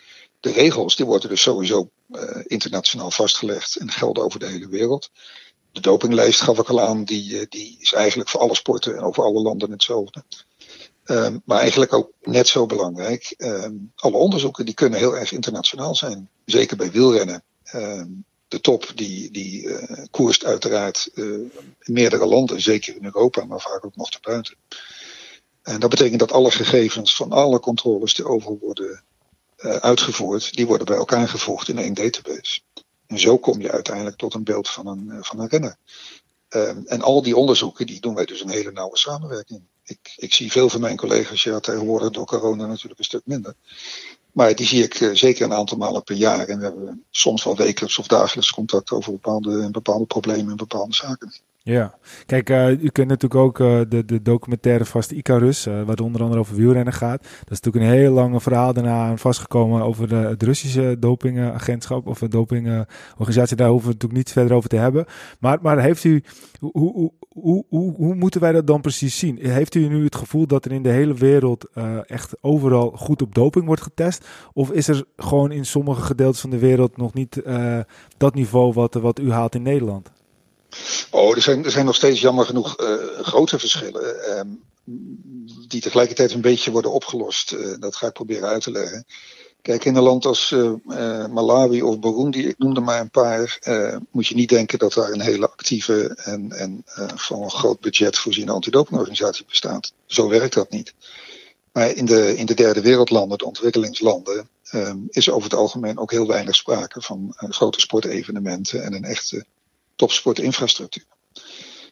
De 0.40 0.52
regels 0.52 0.96
die 0.96 1.06
worden 1.06 1.28
dus 1.28 1.42
sowieso 1.42 1.90
uh, 2.10 2.40
internationaal 2.44 3.10
vastgelegd 3.10 3.76
en 3.76 3.90
gelden 3.90 4.24
over 4.24 4.40
de 4.40 4.46
hele 4.46 4.68
wereld. 4.68 5.10
De 5.72 5.80
dopinglijst 5.80 6.40
gaf 6.40 6.58
ik 6.58 6.68
al 6.68 6.80
aan, 6.80 7.04
die, 7.04 7.46
die 7.48 7.76
is 7.80 7.92
eigenlijk 7.92 8.28
voor 8.28 8.40
alle 8.40 8.54
sporten 8.54 8.96
en 8.96 9.02
over 9.02 9.24
alle 9.24 9.42
landen 9.42 9.70
hetzelfde. 9.70 10.24
Um, 11.04 11.42
maar 11.44 11.58
eigenlijk 11.58 11.92
ook 11.92 12.10
net 12.22 12.48
zo 12.48 12.66
belangrijk. 12.66 13.34
Um, 13.38 13.92
alle 13.96 14.16
onderzoeken 14.16 14.64
die 14.64 14.74
kunnen 14.74 14.98
heel 14.98 15.16
erg 15.16 15.32
internationaal 15.32 15.94
zijn. 15.94 16.28
Zeker 16.44 16.76
bij 16.76 16.90
wielrennen. 16.90 17.42
De 18.48 18.60
top 18.60 18.92
die, 18.94 19.30
die 19.30 19.62
uh, 19.62 20.04
koerst 20.10 20.44
uiteraard 20.44 21.10
in 21.14 21.52
meerdere 21.78 22.26
landen, 22.26 22.60
zeker 22.60 22.96
in 22.96 23.04
Europa, 23.04 23.44
maar 23.44 23.60
vaak 23.60 23.84
ook 23.84 23.96
nog 23.96 24.10
te 24.10 24.18
buiten. 24.20 24.54
En 25.64 25.80
dat 25.80 25.90
betekent 25.90 26.20
dat 26.20 26.32
alle 26.32 26.50
gegevens 26.50 27.16
van 27.16 27.32
alle 27.32 27.60
controles 27.60 28.14
die 28.14 28.24
overal 28.24 28.58
worden 28.60 29.02
uh, 29.58 29.76
uitgevoerd, 29.76 30.54
die 30.54 30.66
worden 30.66 30.86
bij 30.86 30.96
elkaar 30.96 31.28
gevoegd 31.28 31.68
in 31.68 31.78
één 31.78 31.94
database. 31.94 32.60
En 33.06 33.18
zo 33.18 33.38
kom 33.38 33.60
je 33.60 33.70
uiteindelijk 33.70 34.16
tot 34.16 34.34
een 34.34 34.44
beeld 34.44 34.68
van 34.68 34.86
een, 34.86 35.24
van 35.24 35.40
een 35.40 35.48
renner. 35.48 35.76
en 36.86 37.02
al 37.02 37.22
die 37.22 37.36
onderzoeken, 37.36 37.86
die 37.86 38.00
doen 38.00 38.14
wij 38.14 38.24
dus 38.24 38.40
een 38.40 38.50
hele 38.50 38.72
nauwe 38.72 38.98
samenwerking 38.98 39.62
ik, 39.84 40.14
ik 40.16 40.34
zie 40.34 40.52
veel 40.52 40.68
van 40.68 40.80
mijn 40.80 40.96
collega's, 40.96 41.42
ja, 41.42 41.60
tegenwoordig 41.60 42.10
door 42.10 42.26
corona 42.26 42.66
natuurlijk 42.66 42.98
een 42.98 43.04
stuk 43.04 43.22
minder. 43.24 43.54
Maar 44.32 44.54
die 44.54 44.66
zie 44.66 44.82
ik 44.82 45.00
uh, 45.00 45.14
zeker 45.14 45.44
een 45.44 45.52
aantal 45.52 45.76
malen 45.76 46.02
per 46.02 46.16
jaar. 46.16 46.48
En 46.48 46.58
we 46.58 46.64
hebben 46.64 47.04
soms 47.10 47.44
wel 47.44 47.56
wekelijks 47.56 47.98
of 47.98 48.06
dagelijks 48.06 48.52
contact 48.52 48.90
over 48.90 49.12
bepaalde, 49.12 49.70
bepaalde 49.70 50.06
problemen 50.06 50.50
en 50.50 50.56
bepaalde 50.56 50.94
zaken. 50.94 51.32
Ja, 51.66 51.94
kijk, 52.26 52.50
uh, 52.50 52.70
u 52.70 52.88
kent 52.88 53.08
natuurlijk 53.08 53.40
ook 53.40 53.58
uh, 53.58 53.80
de, 53.88 54.04
de 54.04 54.22
documentaire 54.22 54.84
Vast 54.84 55.10
Icarus, 55.10 55.66
uh, 55.66 55.74
waar 55.74 55.86
het 55.86 56.00
onder 56.00 56.22
andere 56.22 56.40
over 56.40 56.56
wielrennen 56.56 56.92
gaat. 56.92 57.22
Dat 57.22 57.50
is 57.50 57.60
natuurlijk 57.60 57.84
een 57.84 57.98
heel 57.98 58.12
lange 58.12 58.40
verhaal 58.40 58.72
daarna 58.72 59.16
vastgekomen 59.16 59.82
over 59.82 60.08
de, 60.08 60.14
het 60.14 60.42
Russische 60.42 60.96
dopingagentschap 60.98 62.06
of 62.06 62.18
de 62.18 62.28
dopingorganisatie. 62.28 63.56
Daar 63.56 63.68
hoeven 63.68 63.88
we 63.88 63.94
het 63.94 64.02
natuurlijk 64.02 64.12
niet 64.12 64.32
verder 64.32 64.56
over 64.56 64.68
te 64.68 64.76
hebben. 64.76 65.04
Maar, 65.38 65.58
maar 65.62 65.80
heeft 65.80 66.04
u, 66.04 66.22
hoe, 66.60 66.72
hoe, 66.72 67.12
hoe, 67.28 67.64
hoe, 67.68 67.94
hoe 67.94 68.14
moeten 68.14 68.40
wij 68.40 68.52
dat 68.52 68.66
dan 68.66 68.80
precies 68.80 69.18
zien? 69.18 69.38
Heeft 69.40 69.74
u 69.74 69.88
nu 69.88 70.04
het 70.04 70.16
gevoel 70.16 70.46
dat 70.46 70.64
er 70.64 70.72
in 70.72 70.82
de 70.82 70.88
hele 70.88 71.14
wereld 71.14 71.68
echt 72.06 72.36
overal 72.40 72.90
goed 72.90 73.22
op 73.22 73.34
doping 73.34 73.66
wordt 73.66 73.82
getest? 73.82 74.28
Of 74.52 74.70
is 74.70 74.88
er 74.88 75.04
gewoon 75.16 75.52
in 75.52 75.66
sommige 75.66 76.02
gedeeltes 76.02 76.40
van 76.40 76.50
de 76.50 76.58
wereld 76.58 76.96
nog 76.96 77.14
niet 77.14 77.42
dat 78.16 78.34
niveau 78.34 78.72
wat, 78.72 78.94
wat 78.94 79.18
u 79.18 79.32
haalt 79.32 79.54
in 79.54 79.62
Nederland? 79.62 80.12
Oh, 81.10 81.34
er 81.34 81.42
zijn, 81.42 81.64
er 81.64 81.70
zijn 81.70 81.86
nog 81.86 81.94
steeds 81.94 82.20
jammer 82.20 82.46
genoeg 82.46 82.80
uh, 82.80 82.88
grote 83.22 83.58
verschillen. 83.58 84.16
Uh, 84.28 84.40
die 85.68 85.80
tegelijkertijd 85.80 86.32
een 86.32 86.40
beetje 86.40 86.70
worden 86.70 86.92
opgelost. 86.92 87.52
Uh, 87.52 87.76
dat 87.78 87.96
ga 87.96 88.06
ik 88.06 88.12
proberen 88.12 88.48
uit 88.48 88.62
te 88.62 88.70
leggen. 88.70 89.06
Kijk, 89.62 89.84
in 89.84 89.96
een 89.96 90.02
land 90.02 90.24
als 90.24 90.54
Malawi 91.30 91.82
of 91.82 91.98
Burundi, 91.98 92.48
ik 92.48 92.58
noemde 92.58 92.80
maar 92.80 93.00
een 93.00 93.10
paar, 93.10 93.58
moet 94.10 94.26
je 94.26 94.34
niet 94.34 94.48
denken 94.48 94.78
dat 94.78 94.92
daar 94.92 95.10
een 95.10 95.20
hele 95.20 95.50
actieve 95.50 96.18
en, 96.24 96.52
en 96.52 96.82
van 97.14 97.42
een 97.42 97.50
groot 97.50 97.80
budget 97.80 98.18
voorziene 98.18 98.52
antidopingorganisatie 98.52 99.44
bestaat. 99.48 99.92
Zo 100.06 100.28
werkt 100.28 100.54
dat 100.54 100.70
niet. 100.70 100.94
Maar 101.72 101.90
in 101.90 102.04
de, 102.04 102.36
in 102.36 102.46
de 102.46 102.54
derde 102.54 102.80
wereldlanden, 102.80 103.38
de 103.38 103.44
ontwikkelingslanden, 103.46 104.48
um, 104.72 105.06
is 105.10 105.30
over 105.30 105.50
het 105.50 105.58
algemeen 105.58 105.98
ook 105.98 106.10
heel 106.10 106.26
weinig 106.26 106.54
sprake 106.54 107.02
van 107.02 107.34
grote 107.36 107.80
sportevenementen 107.80 108.82
en 108.82 108.94
een 108.94 109.04
echte 109.04 109.44
topsportinfrastructuur. 109.96 111.04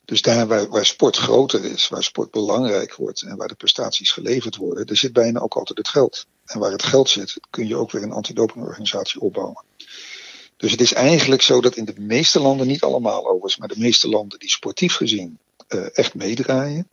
Dus 0.04 0.22
daar 0.22 0.46
waar, 0.46 0.68
waar, 0.68 0.86
sport 0.86 1.16
groter 1.16 1.64
is, 1.64 1.88
waar 1.88 2.02
sport 2.02 2.30
belangrijk 2.30 2.94
wordt 2.94 3.22
en 3.22 3.36
waar 3.36 3.48
de 3.48 3.54
prestaties 3.54 4.10
geleverd 4.10 4.56
worden, 4.56 4.86
daar 4.86 4.96
zit 4.96 5.12
bijna 5.12 5.40
ook 5.40 5.54
altijd 5.54 5.78
het 5.78 5.88
geld. 5.88 6.26
En 6.44 6.58
waar 6.58 6.72
het 6.72 6.82
geld 6.82 7.08
zit, 7.10 7.36
kun 7.50 7.68
je 7.68 7.76
ook 7.76 7.90
weer 7.90 8.02
een 8.02 8.12
antidopingorganisatie 8.12 9.20
opbouwen. 9.20 9.64
Dus 10.56 10.70
het 10.70 10.80
is 10.80 10.92
eigenlijk 10.92 11.42
zo 11.42 11.60
dat 11.60 11.76
in 11.76 11.84
de 11.84 11.94
meeste 12.00 12.40
landen, 12.40 12.66
niet 12.66 12.82
allemaal 12.82 13.26
overigens, 13.26 13.56
maar 13.56 13.68
de 13.68 13.78
meeste 13.78 14.08
landen 14.08 14.38
die 14.38 14.50
sportief 14.50 14.94
gezien 14.94 15.38
uh, 15.68 15.86
echt 15.92 16.14
meedraaien, 16.14 16.88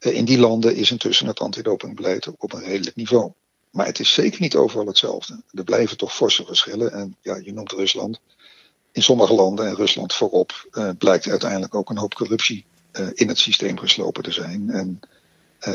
uh, 0.00 0.14
in 0.14 0.24
die 0.24 0.38
landen 0.38 0.76
is 0.76 0.90
intussen 0.90 1.26
het 1.26 1.40
antidopingbeleid 1.40 2.28
op 2.36 2.52
een 2.52 2.64
redelijk 2.64 2.96
niveau. 2.96 3.32
Maar 3.70 3.86
het 3.86 4.00
is 4.00 4.12
zeker 4.12 4.40
niet 4.40 4.56
overal 4.56 4.86
hetzelfde. 4.86 5.42
Er 5.52 5.64
blijven 5.64 5.96
toch 5.96 6.14
forse 6.14 6.44
verschillen. 6.44 6.92
En 6.92 7.16
ja, 7.22 7.36
je 7.36 7.52
noemt 7.52 7.72
Rusland 7.72 8.20
in 8.96 9.02
sommige 9.02 9.34
landen, 9.34 9.66
en 9.66 9.74
Rusland 9.74 10.14
voorop, 10.14 10.68
uh, 10.72 10.90
blijkt 10.98 11.28
uiteindelijk 11.28 11.74
ook 11.74 11.90
een 11.90 11.98
hoop 11.98 12.14
corruptie 12.14 12.64
in 13.14 13.28
het 13.28 13.38
systeem 13.38 13.78
geslopen 13.78 14.22
te 14.22 14.32
zijn. 14.32 14.70
En 14.70 15.00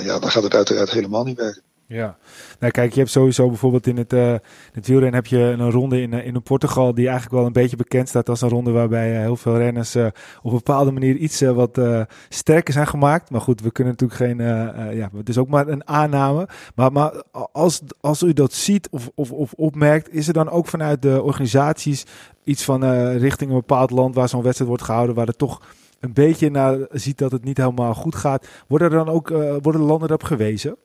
ja, 0.03 0.19
dan 0.19 0.31
gaat 0.31 0.43
het 0.43 0.53
uiteraard 0.53 0.91
helemaal 0.91 1.23
niet 1.23 1.37
werken. 1.37 1.61
Ja, 1.91 2.17
nou 2.59 2.71
kijk, 2.71 2.93
je 2.93 2.99
hebt 2.99 3.11
sowieso 3.11 3.47
bijvoorbeeld 3.47 3.87
in 3.87 3.97
het, 3.97 4.13
uh, 4.13 4.35
het 4.71 4.87
wielrennen 4.87 5.13
heb 5.13 5.25
je 5.25 5.37
een 5.37 5.71
ronde 5.71 6.01
in, 6.01 6.13
in 6.13 6.41
Portugal 6.41 6.93
die 6.93 7.05
eigenlijk 7.05 7.35
wel 7.35 7.45
een 7.45 7.53
beetje 7.53 7.75
bekend 7.75 8.09
staat 8.09 8.29
als 8.29 8.41
een 8.41 8.49
ronde 8.49 8.71
waarbij 8.71 9.21
heel 9.21 9.35
veel 9.35 9.57
renners 9.57 9.95
op 9.95 10.11
een 10.43 10.51
bepaalde 10.51 10.91
manier 10.91 11.15
iets 11.15 11.41
wat 11.41 11.81
sterker 12.29 12.73
zijn 12.73 12.87
gemaakt. 12.87 13.29
Maar 13.29 13.41
goed, 13.41 13.61
we 13.61 13.71
kunnen 13.71 13.93
natuurlijk 13.99 14.19
geen, 14.19 14.47
ja, 14.95 15.09
het 15.15 15.29
is 15.29 15.37
ook 15.37 15.47
maar 15.47 15.67
een 15.67 15.87
aanname. 15.87 16.47
Maar, 16.75 16.91
maar 16.91 17.23
als, 17.51 17.81
als 18.01 18.21
u 18.21 18.33
dat 18.33 18.53
ziet 18.53 18.89
of, 18.89 19.09
of, 19.15 19.31
of 19.31 19.53
opmerkt, 19.53 20.13
is 20.13 20.27
er 20.27 20.33
dan 20.33 20.49
ook 20.49 20.67
vanuit 20.67 21.01
de 21.01 21.21
organisaties 21.21 22.05
iets 22.43 22.63
van 22.63 23.09
richting 23.17 23.49
een 23.49 23.55
bepaald 23.55 23.91
land 23.91 24.15
waar 24.15 24.29
zo'n 24.29 24.43
wedstrijd 24.43 24.69
wordt 24.69 24.85
gehouden, 24.85 25.15
waar 25.15 25.27
het 25.27 25.37
toch 25.37 25.61
een 25.99 26.13
beetje 26.13 26.49
naar 26.49 26.77
ziet 26.91 27.17
dat 27.17 27.31
het 27.31 27.43
niet 27.43 27.57
helemaal 27.57 27.93
goed 27.93 28.15
gaat. 28.15 28.47
Worden 28.67 28.91
er 28.91 29.05
dan 29.05 29.09
ook 29.09 29.29
worden 29.61 29.81
landen 29.81 30.07
erop 30.07 30.23
gewezen? 30.23 30.75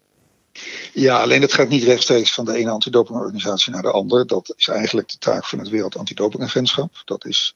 Ja, 0.93 1.21
alleen 1.21 1.43
het 1.43 1.53
gaat 1.53 1.69
niet 1.69 1.83
rechtstreeks 1.83 2.33
van 2.33 2.45
de 2.45 2.57
ene 2.57 2.71
antidopingorganisatie 2.71 3.73
naar 3.73 3.83
de 3.83 3.91
andere. 3.91 4.25
Dat 4.25 4.55
is 4.57 4.69
eigenlijk 4.69 5.09
de 5.09 5.19
taak 5.19 5.47
van 5.47 5.59
het 5.59 5.69
Wereld 5.69 5.97
Antidopingagentschap. 5.97 7.03
Dat 7.05 7.27
is 7.27 7.55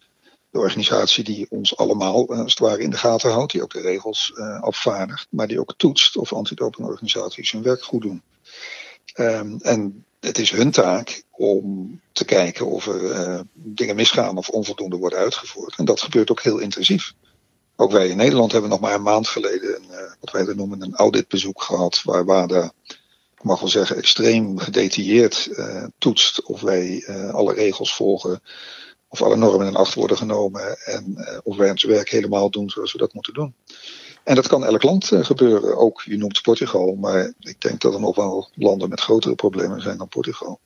de 0.50 0.58
organisatie 0.58 1.24
die 1.24 1.46
ons 1.50 1.76
allemaal 1.76 2.32
uh, 2.32 2.38
als 2.38 2.50
het 2.50 2.58
ware 2.58 2.82
in 2.82 2.90
de 2.90 2.96
gaten 2.96 3.30
houdt, 3.30 3.52
die 3.52 3.62
ook 3.62 3.72
de 3.72 3.80
regels 3.80 4.32
uh, 4.34 4.62
afvaardigt, 4.62 5.26
maar 5.30 5.46
die 5.46 5.60
ook 5.60 5.74
toetst 5.76 6.16
of 6.16 6.32
antidopingorganisaties 6.32 7.50
hun 7.50 7.62
werk 7.62 7.82
goed 7.82 8.02
doen. 8.02 8.22
Um, 9.16 9.58
en 9.60 10.04
het 10.20 10.38
is 10.38 10.50
hun 10.50 10.70
taak 10.70 11.22
om 11.30 12.00
te 12.12 12.24
kijken 12.24 12.66
of 12.66 12.86
er 12.86 13.02
uh, 13.02 13.40
dingen 13.52 13.96
misgaan 13.96 14.36
of 14.36 14.48
onvoldoende 14.48 14.96
worden 14.96 15.18
uitgevoerd. 15.18 15.74
En 15.76 15.84
dat 15.84 16.00
gebeurt 16.00 16.30
ook 16.30 16.42
heel 16.42 16.58
intensief. 16.58 17.12
Ook 17.80 17.92
wij 17.92 18.08
in 18.08 18.16
Nederland 18.16 18.52
hebben 18.52 18.70
nog 18.70 18.80
maar 18.80 18.94
een 18.94 19.02
maand 19.02 19.28
geleden 19.28 19.76
een, 19.76 19.86
uh, 19.90 20.12
wat 20.20 20.30
wij 20.30 20.54
noemen 20.54 20.82
een 20.82 20.94
auditbezoek 20.94 21.62
gehad, 21.62 22.02
waar 22.04 22.24
WADA, 22.24 22.72
ik 23.34 23.42
mag 23.42 23.60
wel 23.60 23.68
zeggen, 23.68 23.96
extreem 23.96 24.58
gedetailleerd 24.58 25.48
uh, 25.50 25.84
toetst 25.98 26.42
of 26.42 26.60
wij 26.60 27.04
uh, 27.08 27.34
alle 27.34 27.54
regels 27.54 27.94
volgen, 27.94 28.42
of 29.08 29.22
alle 29.22 29.36
normen 29.36 29.66
in 29.66 29.76
acht 29.76 29.94
worden 29.94 30.16
genomen 30.16 30.78
en 30.84 31.26
of 31.42 31.56
wij 31.56 31.70
ons 31.70 31.84
werk 31.84 32.08
helemaal 32.08 32.50
doen 32.50 32.70
zoals 32.70 32.92
we 32.92 32.98
dat 32.98 33.14
moeten 33.14 33.34
doen. 33.34 33.54
En 34.24 34.34
dat 34.34 34.46
kan 34.46 34.64
elk 34.64 34.82
land 34.82 35.10
gebeuren. 35.12 35.76
Ook, 35.76 36.02
je 36.04 36.16
noemt 36.16 36.42
Portugal, 36.42 36.94
maar 36.94 37.32
ik 37.40 37.60
denk 37.60 37.80
dat 37.80 37.94
er 37.94 38.00
nog 38.00 38.16
wel 38.16 38.50
landen 38.54 38.88
met 38.88 39.00
grotere 39.00 39.34
problemen 39.34 39.82
zijn 39.82 39.98
dan 39.98 40.08
Portugal. 40.08 40.60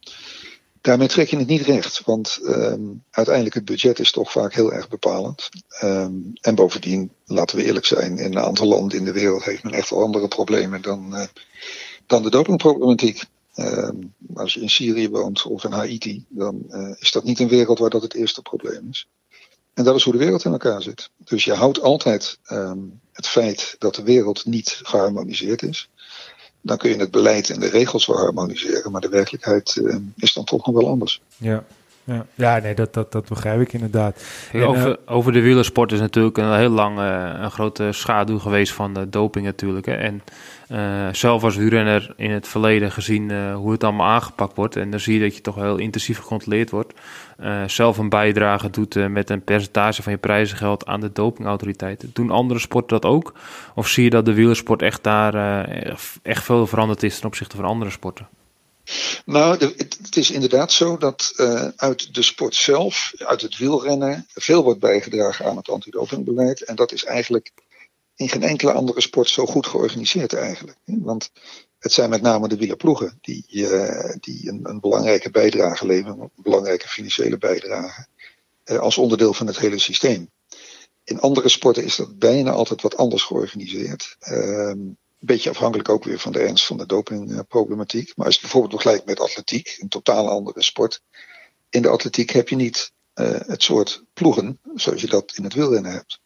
Daarmee 0.85 1.09
trek 1.09 1.29
je 1.29 1.37
het 1.37 1.47
niet 1.47 1.63
recht, 1.63 2.03
want 2.05 2.39
um, 2.43 3.03
uiteindelijk 3.11 3.55
het 3.55 3.65
budget 3.65 3.99
is 3.99 4.13
toch 4.13 4.33
vaak 4.33 4.55
heel 4.55 4.73
erg 4.73 4.89
bepalend. 4.89 5.49
Um, 5.83 6.33
en 6.41 6.55
bovendien, 6.55 7.11
laten 7.25 7.57
we 7.57 7.65
eerlijk 7.65 7.87
zijn, 7.87 8.19
in 8.19 8.25
een 8.25 8.45
aantal 8.45 8.67
landen 8.67 8.99
in 8.99 9.05
de 9.05 9.13
wereld 9.13 9.45
heeft 9.45 9.63
men 9.63 9.73
echt 9.73 9.91
wel 9.91 10.03
andere 10.03 10.29
problemen 10.29 10.83
dan, 10.83 11.15
uh, 11.15 11.25
dan 12.07 12.23
de 12.23 12.31
dopingproblematiek. 12.31 13.25
Um, 13.57 14.15
als 14.35 14.55
je 14.55 14.61
in 14.61 14.71
Syrië 14.71 15.09
woont 15.09 15.43
of 15.43 15.65
in 15.65 15.73
Haiti, 15.73 16.25
dan 16.29 16.65
uh, 16.69 16.91
is 16.99 17.13
dat 17.13 17.25
niet 17.25 17.41
een 17.41 17.49
wereld 17.49 17.79
waar 17.79 17.91
dat 17.91 18.03
het 18.03 18.15
eerste 18.15 18.43
probleem 18.43 18.89
is. 18.91 19.09
En 19.75 19.85
dat 19.85 19.97
is 19.97 20.05
hoe 20.05 20.13
de 20.13 20.19
wereld 20.19 20.45
in 20.45 20.53
elkaar 20.53 20.83
zit. 20.83 21.11
Dus 21.19 21.45
je 21.45 21.53
houdt 21.53 21.83
altijd 21.83 22.39
het 23.13 23.27
feit 23.27 23.77
dat 23.79 23.95
de 23.95 24.03
wereld 24.03 24.45
niet 24.45 24.81
geharmoniseerd 24.83 25.63
is 25.63 25.89
dan 26.65 26.77
kun 26.77 26.91
je 26.91 26.97
het 26.97 27.11
beleid 27.11 27.51
en 27.51 27.61
de 27.61 27.69
regels 27.69 28.07
wel 28.07 28.17
harmoniseren. 28.17 28.91
Maar 28.91 29.01
de 29.01 29.09
werkelijkheid 29.09 29.77
uh, 29.77 29.97
is 30.17 30.33
dan 30.33 30.45
toch 30.45 30.67
nog 30.67 30.75
wel 30.75 30.89
anders. 30.89 31.21
Ja. 31.37 31.65
Ja, 32.05 32.27
ja 32.35 32.59
nee, 32.59 32.75
dat, 32.75 32.95
dat, 32.95 33.13
dat 33.13 33.29
begrijp 33.29 33.61
ik 33.61 33.73
inderdaad. 33.73 34.25
En, 34.53 34.65
over, 34.65 34.89
uh, 34.89 34.95
over 35.07 35.33
de 35.33 35.41
wielersport 35.41 35.93
is 35.93 36.01
natuurlijk 36.01 36.39
een 36.39 36.57
heel 36.57 36.71
lang 36.71 36.99
uh, 36.99 37.33
een 37.37 37.51
grote 37.51 37.89
schaduw 37.93 38.39
geweest 38.39 38.73
van 38.73 38.95
de 38.95 39.09
doping 39.09 39.45
natuurlijk. 39.45 39.87
Hè. 39.87 39.95
En 39.95 40.23
uh, 40.69 41.09
zelf 41.13 41.45
als 41.45 41.57
wielrenner 41.57 42.15
in 42.17 42.31
het 42.31 42.49
verleden 42.49 42.93
gezien 42.93 43.31
uh, 43.31 43.55
hoe 43.57 43.73
het 43.73 43.85
allemaal 43.85 44.07
aangepakt 44.07 44.57
wordt. 44.57 44.77
En 44.77 44.91
dan 44.91 45.01
zie 45.01 45.15
je 45.15 45.21
dat 45.21 45.37
je 45.37 45.41
toch 45.41 45.55
heel 45.55 45.77
intensief 45.77 46.19
gecontroleerd 46.19 46.71
wordt. 46.71 46.93
Uh, 47.41 47.69
zelf 47.69 47.99
een 47.99 48.09
bijdrage 48.09 48.71
doet 48.71 49.09
met 49.09 49.31
een 49.31 49.45
percentage 49.45 50.03
van 50.03 50.13
je 50.13 50.19
prijzengeld 50.19 50.87
aan 50.87 51.01
de 51.01 51.13
dopingautoriteiten. 51.13 52.11
Doen 52.13 52.31
andere 52.31 52.61
sporten 52.61 53.01
dat 53.01 53.11
ook? 53.11 53.33
Of 53.75 53.89
zie 53.89 54.05
je 54.05 54.11
dat 54.11 54.25
de 54.25 54.33
wielersport 54.33 54.83
echt 54.83 55.03
daar 55.03 55.65
echt 56.23 56.45
veel 56.45 56.67
veranderd 56.67 57.03
is 57.03 57.17
ten 57.19 57.27
opzichte 57.27 57.57
van 57.57 57.65
andere 57.65 57.91
sporten? 57.91 58.29
Nou, 59.25 59.59
het, 59.59 60.17
is 60.17 60.31
inderdaad 60.31 60.73
zo 60.73 60.97
dat 60.97 61.33
uit 61.77 62.15
de 62.15 62.23
sport 62.23 62.55
zelf, 62.55 63.13
uit 63.19 63.41
het 63.41 63.59
wielrennen, 63.59 64.27
veel 64.35 64.63
wordt 64.63 64.81
bijgedragen 64.81 65.45
aan 65.45 65.57
het 65.57 65.69
antidopingbeleid. 65.69 66.65
En 66.65 66.77
dat 66.77 66.93
is 66.93 67.05
eigenlijk 67.05 67.53
in 68.17 68.29
geen 68.29 68.43
enkele 68.43 68.73
andere 68.73 69.01
sport 69.01 69.29
zo 69.29 69.47
goed 69.47 69.67
georganiseerd 69.67 70.33
eigenlijk. 70.33 70.79
Want 70.85 71.31
het 71.79 71.93
zijn 71.93 72.11
met 72.11 72.23
name 72.23 72.49
de 72.49 72.57
wielerploegen 72.57 73.19
die, 73.21 73.45
uh, 73.49 74.15
die 74.21 74.49
een, 74.49 74.61
een, 74.63 74.81
belangrijke 74.81 75.31
bijdrage 75.31 75.87
leveren, 75.87 76.21
een 76.21 76.31
belangrijke 76.35 76.89
financiële 76.89 77.39
bijdrage, 77.39 78.07
uh, 78.65 78.79
als 78.79 78.99
onderdeel 78.99 79.35
van 79.35 79.47
het 79.47 79.59
hele 79.59 79.79
systeem. 79.79 80.31
In 81.05 81.21
andere 81.21 81.49
sporten 81.49 81.85
is 81.85 81.97
dat 81.97 82.19
bijna 82.19 82.51
altijd 82.51 82.83
wat 82.83 82.97
anders 82.97 83.23
georganiseerd. 83.23 84.17
Um, 84.29 84.97
een 85.25 85.35
beetje 85.35 85.51
afhankelijk 85.51 85.89
ook 85.89 86.05
weer 86.05 86.19
van 86.19 86.33
de 86.33 86.39
ernst 86.39 86.67
van 86.67 86.77
de 86.77 86.87
dopingproblematiek. 86.87 88.17
Maar 88.17 88.27
als 88.27 88.35
je 88.35 88.41
bijvoorbeeld 88.41 88.73
vergelijkt 88.73 89.07
met 89.07 89.21
atletiek, 89.21 89.77
een 89.81 89.89
totaal 89.89 90.29
andere 90.29 90.63
sport. 90.63 91.03
In 91.71 91.83
de 91.83 91.89
atletiek 91.89 92.31
heb 92.31 92.49
je 92.49 92.57
niet 92.57 92.93
uh, 93.15 93.41
het 93.47 93.63
soort 93.63 94.05
ploegen 94.13 94.61
zoals 94.75 95.01
je 95.01 95.07
dat 95.07 95.33
in 95.37 95.45
het 95.45 95.55
wielrennen 95.55 95.93
hebt. 95.93 96.21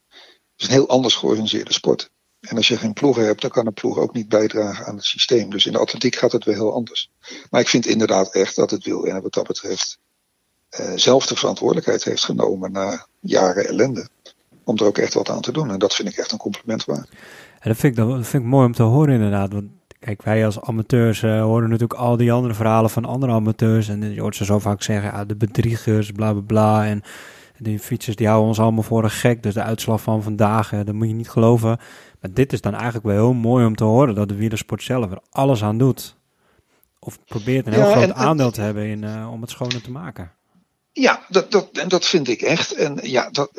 Is 0.59 0.67
een 0.67 0.73
heel 0.73 0.89
anders 0.89 1.15
georganiseerde 1.15 1.73
sport. 1.73 2.11
En 2.41 2.57
als 2.57 2.69
je 2.69 2.77
geen 2.77 2.93
ploegen 2.93 3.25
hebt, 3.25 3.41
dan 3.41 3.51
kan 3.51 3.67
een 3.67 3.73
ploeg 3.73 3.99
ook 3.99 4.15
niet 4.15 4.29
bijdragen 4.29 4.87
aan 4.87 4.95
het 4.95 5.05
systeem. 5.05 5.51
Dus 5.51 5.67
in 5.67 5.73
de 5.73 5.79
atletiek 5.79 6.17
gaat 6.17 6.33
het 6.33 6.45
weer 6.45 6.55
heel 6.55 6.73
anders. 6.73 7.11
Maar 7.51 7.61
ik 7.61 7.69
vind 7.69 7.87
inderdaad 7.87 8.35
echt 8.35 8.57
dat 8.57 8.71
het 8.71 8.85
wielrennen 8.85 9.23
wat 9.23 9.35
dat 9.35 9.47
betreft 9.47 9.99
uh, 10.81 10.93
zelf 10.95 11.27
de 11.27 11.37
verantwoordelijkheid 11.37 12.05
heeft 12.05 12.25
genomen 12.25 12.73
na 12.73 13.07
jaren 13.21 13.69
ellende. 13.69 14.09
Om 14.65 14.77
er 14.77 14.85
ook 14.85 14.99
echt 14.99 15.15
wat 15.15 15.31
aan 15.31 15.41
te 15.41 15.53
doen. 15.53 15.71
En 15.71 15.79
dat 15.79 15.95
vind 15.95 16.09
ik 16.09 16.17
echt 16.17 16.33
een 16.33 16.39
compliment 16.39 16.85
waard. 16.85 17.09
En 17.59 17.71
dat 17.71 17.77
vind, 17.77 17.99
ik, 17.99 18.05
vind 18.05 18.43
ik 18.43 18.49
mooi 18.49 18.67
om 18.67 18.75
te 18.75 18.83
horen 18.83 19.15
inderdaad. 19.15 19.53
Want 19.53 19.71
kijk, 19.99 20.23
wij 20.23 20.45
als 20.45 20.61
amateurs 20.61 21.23
uh, 21.23 21.43
horen 21.43 21.69
natuurlijk 21.69 22.01
al 22.01 22.17
die 22.17 22.33
andere 22.33 22.55
verhalen 22.55 22.91
van 22.91 23.05
andere 23.05 23.33
amateurs. 23.33 23.89
En 23.89 24.15
je 24.15 24.21
hoort 24.21 24.37
ze 24.37 24.45
zo 24.45 24.59
vaak 24.59 24.83
zeggen, 24.83 25.11
ja, 25.11 25.25
de 25.25 25.37
bedriegers, 25.37 26.13
bla 26.13 26.33
bla 26.33 26.43
bla. 26.43 26.87
En 26.87 27.03
die 27.59 27.79
fietsers 27.79 28.17
die 28.17 28.27
houden 28.27 28.49
ons 28.49 28.61
allemaal 28.61 28.83
voor 28.83 29.05
een 29.05 29.11
gek. 29.11 29.43
Dus 29.43 29.55
de 29.55 29.63
uitslag 29.63 30.01
van 30.01 30.23
vandaag, 30.23 30.73
uh, 30.73 30.81
dat 30.85 30.95
moet 30.95 31.09
je 31.09 31.15
niet 31.15 31.31
geloven. 31.31 31.79
Maar 32.21 32.33
dit 32.33 32.53
is 32.53 32.61
dan 32.61 32.75
eigenlijk 32.75 33.05
wel 33.05 33.15
heel 33.15 33.33
mooi 33.33 33.67
om 33.67 33.77
te 33.77 33.85
horen 33.85 34.15
dat 34.15 34.29
de 34.29 34.35
wielersport 34.35 34.83
zelf 34.83 35.11
er 35.11 35.21
alles 35.31 35.63
aan 35.63 35.79
doet. 35.79 36.17
Of 36.99 37.19
probeert 37.25 37.67
een 37.67 37.73
heel 37.73 37.89
ja, 37.89 37.91
groot 37.91 38.03
en, 38.03 38.15
aandeel 38.15 38.51
te 38.51 38.61
hebben 38.61 38.87
in, 38.87 39.03
uh, 39.03 39.33
om 39.33 39.41
het 39.41 39.51
schoner 39.51 39.83
te 39.83 39.91
maken. 39.91 40.33
Ja, 40.93 41.25
dat, 41.29 41.51
dat, 41.51 41.69
en 41.73 41.89
dat 41.89 42.07
vind 42.07 42.29
ik 42.29 42.43
echt. 42.43 42.75
En 42.75 42.99
ja, 43.03 43.31
dat, 43.31 43.51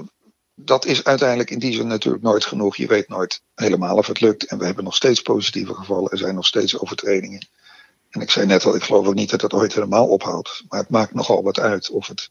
dat 0.55 0.85
is 0.85 1.03
uiteindelijk 1.03 1.49
in 1.49 1.59
die 1.59 1.73
zin 1.73 1.87
natuurlijk 1.87 2.23
nooit 2.23 2.45
genoeg. 2.45 2.75
Je 2.75 2.87
weet 2.87 3.09
nooit 3.09 3.41
helemaal 3.55 3.97
of 3.97 4.07
het 4.07 4.21
lukt. 4.21 4.45
En 4.45 4.57
we 4.57 4.65
hebben 4.65 4.83
nog 4.83 4.95
steeds 4.95 5.21
positieve 5.21 5.73
gevallen. 5.73 6.11
Er 6.11 6.17
zijn 6.17 6.35
nog 6.35 6.45
steeds 6.45 6.79
overtredingen. 6.79 7.47
En 8.09 8.21
ik 8.21 8.31
zei 8.31 8.45
net 8.45 8.65
al, 8.65 8.75
ik 8.75 8.83
geloof 8.83 9.07
ook 9.07 9.13
niet 9.13 9.29
dat 9.29 9.41
dat 9.41 9.53
ooit 9.53 9.73
helemaal 9.73 10.07
ophoudt. 10.07 10.63
Maar 10.69 10.79
het 10.79 10.89
maakt 10.89 11.13
nogal 11.13 11.43
wat 11.43 11.59
uit 11.59 11.89
of 11.89 12.07
het 12.07 12.29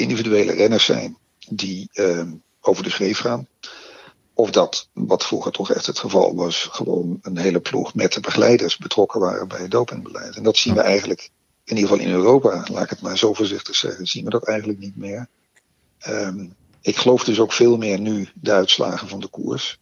individuele 0.00 0.52
renners 0.52 0.84
zijn 0.84 1.16
die 1.48 1.88
uh, 1.94 2.22
over 2.60 2.82
de 2.82 2.90
schreef 2.90 3.18
gaan. 3.18 3.48
Of 4.34 4.50
dat, 4.50 4.88
wat 4.92 5.24
vroeger 5.24 5.52
toch 5.52 5.70
echt 5.70 5.86
het 5.86 5.98
geval 5.98 6.34
was, 6.34 6.68
gewoon 6.72 7.18
een 7.22 7.38
hele 7.38 7.60
ploeg 7.60 7.94
met 7.94 8.12
de 8.12 8.20
begeleiders 8.20 8.76
betrokken 8.76 9.20
waren 9.20 9.48
bij 9.48 9.60
het 9.60 9.70
dopingbeleid. 9.70 10.36
En 10.36 10.42
dat 10.42 10.56
zien 10.56 10.74
we 10.74 10.80
eigenlijk, 10.80 11.30
in 11.64 11.76
ieder 11.76 11.90
geval 11.90 12.06
in 12.06 12.12
Europa, 12.12 12.64
laat 12.70 12.82
ik 12.82 12.90
het 12.90 13.00
maar 13.00 13.18
zo 13.18 13.34
voorzichtig 13.34 13.76
zeggen, 13.76 14.06
zien 14.06 14.24
we 14.24 14.30
dat 14.30 14.46
eigenlijk 14.46 14.78
niet 14.78 14.96
meer. 14.96 15.28
Um, 16.08 16.54
ik 16.80 16.96
geloof 16.96 17.24
dus 17.24 17.40
ook 17.40 17.52
veel 17.52 17.76
meer 17.76 18.00
nu 18.00 18.28
de 18.34 18.52
uitslagen 18.52 19.08
van 19.08 19.20
de 19.20 19.28
koers. 19.28 19.78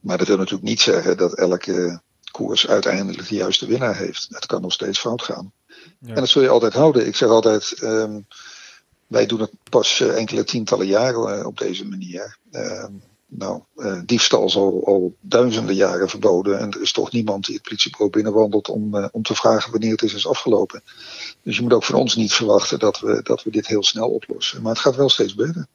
Maar 0.00 0.18
dat 0.18 0.26
wil 0.26 0.36
natuurlijk 0.36 0.68
niet 0.68 0.80
zeggen 0.80 1.16
dat 1.16 1.34
elke 1.34 2.00
koers 2.30 2.66
uiteindelijk 2.66 3.28
de 3.28 3.34
juiste 3.34 3.66
winnaar 3.66 3.96
heeft. 3.96 4.26
Het 4.30 4.46
kan 4.46 4.60
nog 4.60 4.72
steeds 4.72 4.98
fout 4.98 5.22
gaan. 5.22 5.52
Ja. 6.00 6.08
En 6.08 6.14
dat 6.14 6.28
zul 6.28 6.42
je 6.42 6.48
altijd 6.48 6.72
houden. 6.72 7.06
Ik 7.06 7.16
zeg 7.16 7.28
altijd, 7.28 7.82
um, 7.82 8.26
wij 9.06 9.26
doen 9.26 9.40
het 9.40 9.52
pas 9.70 10.00
uh, 10.00 10.16
enkele 10.16 10.44
tientallen 10.44 10.86
jaren 10.86 11.38
uh, 11.38 11.46
op 11.46 11.58
deze 11.58 11.86
manier. 11.86 12.38
Um, 12.50 13.02
nou, 13.28 13.62
uh, 13.76 14.00
diefstal 14.04 14.44
is 14.44 14.56
al, 14.56 14.82
al, 14.86 15.16
duizenden 15.20 15.74
jaren 15.74 16.08
verboden. 16.08 16.58
En 16.58 16.70
er 16.70 16.82
is 16.82 16.92
toch 16.92 17.12
niemand 17.12 17.44
die 17.44 17.54
het 17.54 17.64
politiebureau 17.64 18.12
binnenwandelt 18.12 18.68
om, 18.68 19.08
om 19.12 19.22
te 19.22 19.34
vragen 19.34 19.70
wanneer 19.70 19.90
het 19.90 20.02
is, 20.02 20.14
is 20.14 20.26
afgelopen. 20.26 20.82
Dus 21.42 21.56
je 21.56 21.62
moet 21.62 21.72
ook 21.72 21.84
van 21.84 21.94
ons 21.94 22.16
niet 22.16 22.32
verwachten 22.32 22.78
dat 22.78 23.00
we, 23.00 23.20
dat 23.22 23.42
we 23.42 23.50
dit 23.50 23.66
heel 23.66 23.82
snel 23.82 24.08
oplossen. 24.08 24.62
Maar 24.62 24.72
het 24.72 24.80
gaat 24.80 24.96
wel 24.96 25.08
steeds 25.08 25.34
beter. 25.34 25.66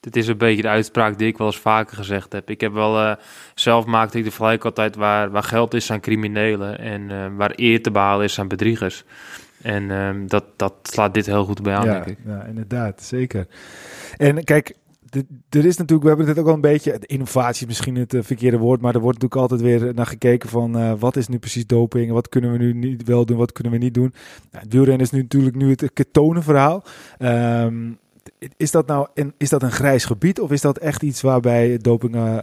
Het, 0.00 0.16
is 0.16 0.28
een 0.28 0.38
beetje 0.38 0.62
de 0.62 0.68
uitspraak 0.68 1.18
die 1.18 1.28
ik 1.28 1.38
wel 1.38 1.46
eens 1.46 1.58
vaker 1.58 1.96
gezegd 1.96 2.32
heb. 2.32 2.50
Ik 2.50 2.60
heb 2.60 2.72
wel, 2.72 3.16
zelf 3.54 3.84
maakte 3.84 4.18
ik 4.18 4.24
de 4.24 4.30
vergelijking 4.30 4.64
altijd 4.64 4.96
waar, 4.96 5.30
waar 5.30 5.42
geld 5.42 5.74
is 5.74 5.90
aan 5.90 6.00
criminelen 6.00 6.78
en 6.78 7.36
waar 7.36 7.52
eer 7.56 7.82
te 7.82 7.90
behalen 7.90 8.24
is 8.24 8.38
aan 8.38 8.48
bedriegers. 8.48 9.04
En 9.62 9.82
uh, 9.82 10.10
dat, 10.26 10.44
dat 10.56 10.74
slaat 10.82 11.14
dit 11.14 11.26
heel 11.26 11.44
goed 11.44 11.62
bij 11.62 11.74
aan, 11.74 11.86
ja, 11.86 11.92
denk 11.92 12.06
ik. 12.06 12.18
Ja, 12.26 12.44
inderdaad, 12.44 13.02
zeker. 13.02 13.46
En 14.16 14.44
kijk, 14.44 14.76
er 15.48 15.64
is 15.64 15.76
natuurlijk, 15.76 16.02
we 16.02 16.08
hebben 16.08 16.26
het 16.26 16.38
ook 16.38 16.46
al 16.46 16.54
een 16.54 16.60
beetje, 16.60 16.98
innovatie 17.00 17.62
is 17.62 17.66
misschien 17.66 17.96
het 17.96 18.14
uh, 18.14 18.22
verkeerde 18.22 18.58
woord, 18.58 18.80
maar 18.80 18.94
er 18.94 19.00
wordt 19.00 19.20
natuurlijk 19.22 19.52
altijd 19.52 19.80
weer 19.80 19.94
naar 19.94 20.06
gekeken 20.06 20.48
van 20.48 20.76
uh, 20.76 20.92
wat 20.98 21.16
is 21.16 21.28
nu 21.28 21.38
precies 21.38 21.66
doping, 21.66 22.12
wat 22.12 22.28
kunnen 22.28 22.52
we 22.52 22.58
nu 22.58 22.72
niet 22.72 23.04
wel 23.04 23.26
doen, 23.26 23.36
wat 23.36 23.52
kunnen 23.52 23.72
we 23.72 23.78
niet 23.78 23.94
doen. 23.94 24.14
Nou, 24.50 24.64
het 24.64 24.72
wielrennen 24.72 25.06
is 25.06 25.10
nu 25.10 25.20
natuurlijk 25.20 25.56
nu 25.56 25.70
het 25.70 25.90
ketonenverhaal. 25.92 26.84
Um, 27.18 27.98
is 28.56 28.70
dat 28.70 28.86
nou 28.86 29.06
een, 29.14 29.34
is 29.36 29.48
dat 29.48 29.62
een 29.62 29.72
grijs 29.72 30.04
gebied 30.04 30.40
of 30.40 30.50
is 30.50 30.60
dat 30.60 30.78
echt 30.78 31.02
iets 31.02 31.20
waarbij 31.20 31.78
doping, 31.78 32.14
uh, 32.14 32.38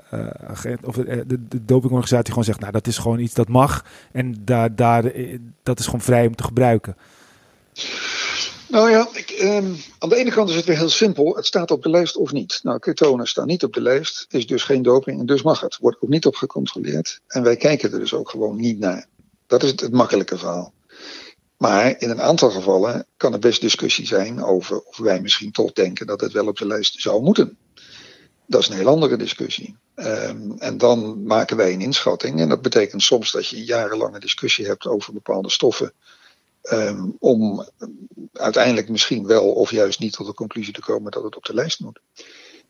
of 0.84 0.95
de, 0.95 1.25
de, 1.27 1.65
dopingorganisatie 1.65 2.29
gewoon 2.29 2.43
zegt, 2.43 2.60
nou 2.60 2.71
dat 2.71 2.88
is 2.88 2.97
gewoon 2.97 3.19
iets 3.19 3.34
dat 3.34 3.47
mag 3.47 3.86
en 4.12 4.41
daar, 4.45 4.75
daar, 4.75 5.12
dat 5.63 5.79
is 5.79 5.86
gewoon 5.86 6.01
vrij 6.01 6.27
om 6.27 6.36
te 6.36 6.43
gebruiken? 6.43 6.95
Nou 8.67 8.89
ja, 8.89 9.08
ik, 9.13 9.39
um, 9.41 9.75
aan 9.99 10.10
de 10.10 10.15
ene 10.15 10.31
kant 10.31 10.49
is 10.49 10.55
het 10.55 10.65
weer 10.65 10.77
heel 10.77 10.89
simpel. 10.89 11.36
Het 11.36 11.45
staat 11.45 11.71
op 11.71 11.84
de 11.84 11.89
lijst 11.89 12.17
of 12.17 12.31
niet. 12.31 12.60
Nou, 12.63 12.79
ketonen 12.79 13.27
staan 13.27 13.47
niet 13.47 13.63
op 13.63 13.73
de 13.73 13.81
lijst, 13.81 14.25
is 14.29 14.47
dus 14.47 14.63
geen 14.63 14.81
doping 14.81 15.19
en 15.19 15.25
dus 15.25 15.41
mag 15.41 15.60
het. 15.60 15.77
Wordt 15.77 15.97
ook 15.99 16.10
niet 16.10 16.25
op 16.25 16.36
gecontroleerd. 16.36 17.21
En 17.27 17.43
wij 17.43 17.55
kijken 17.55 17.91
er 17.91 17.99
dus 17.99 18.13
ook 18.13 18.29
gewoon 18.29 18.55
niet 18.55 18.79
naar. 18.79 19.05
Dat 19.47 19.63
is 19.63 19.71
het, 19.71 19.79
het 19.79 19.91
makkelijke 19.91 20.38
verhaal. 20.38 20.73
Maar 21.57 22.01
in 22.01 22.09
een 22.09 22.21
aantal 22.21 22.51
gevallen 22.51 23.05
kan 23.17 23.33
er 23.33 23.39
best 23.39 23.61
discussie 23.61 24.07
zijn 24.07 24.43
over 24.43 24.81
of 24.81 24.97
wij 24.97 25.21
misschien 25.21 25.51
toch 25.51 25.71
denken 25.71 26.07
dat 26.07 26.21
het 26.21 26.31
wel 26.31 26.47
op 26.47 26.57
de 26.57 26.67
lijst 26.67 27.01
zou 27.01 27.21
moeten. 27.21 27.57
Dat 28.47 28.61
is 28.61 28.67
een 28.67 28.75
heel 28.75 28.87
andere 28.87 29.17
discussie. 29.17 29.75
Um, 29.95 30.55
en 30.57 30.77
dan 30.77 31.23
maken 31.23 31.57
wij 31.57 31.73
een 31.73 31.81
inschatting. 31.81 32.39
En 32.39 32.49
dat 32.49 32.61
betekent 32.61 33.01
soms 33.01 33.31
dat 33.31 33.47
je 33.47 33.63
jarenlange 33.63 34.19
discussie 34.19 34.65
hebt 34.65 34.85
over 34.85 35.13
bepaalde 35.13 35.49
stoffen. 35.49 35.93
Um, 36.71 37.15
om 37.19 37.67
uiteindelijk 38.33 38.89
misschien 38.89 39.25
wel 39.25 39.51
of 39.51 39.71
juist 39.71 39.99
niet 39.99 40.13
tot 40.13 40.27
de 40.27 40.33
conclusie 40.33 40.73
te 40.73 40.81
komen 40.81 41.11
dat 41.11 41.23
het 41.23 41.35
op 41.35 41.45
de 41.45 41.53
lijst 41.53 41.79
moet. 41.79 41.99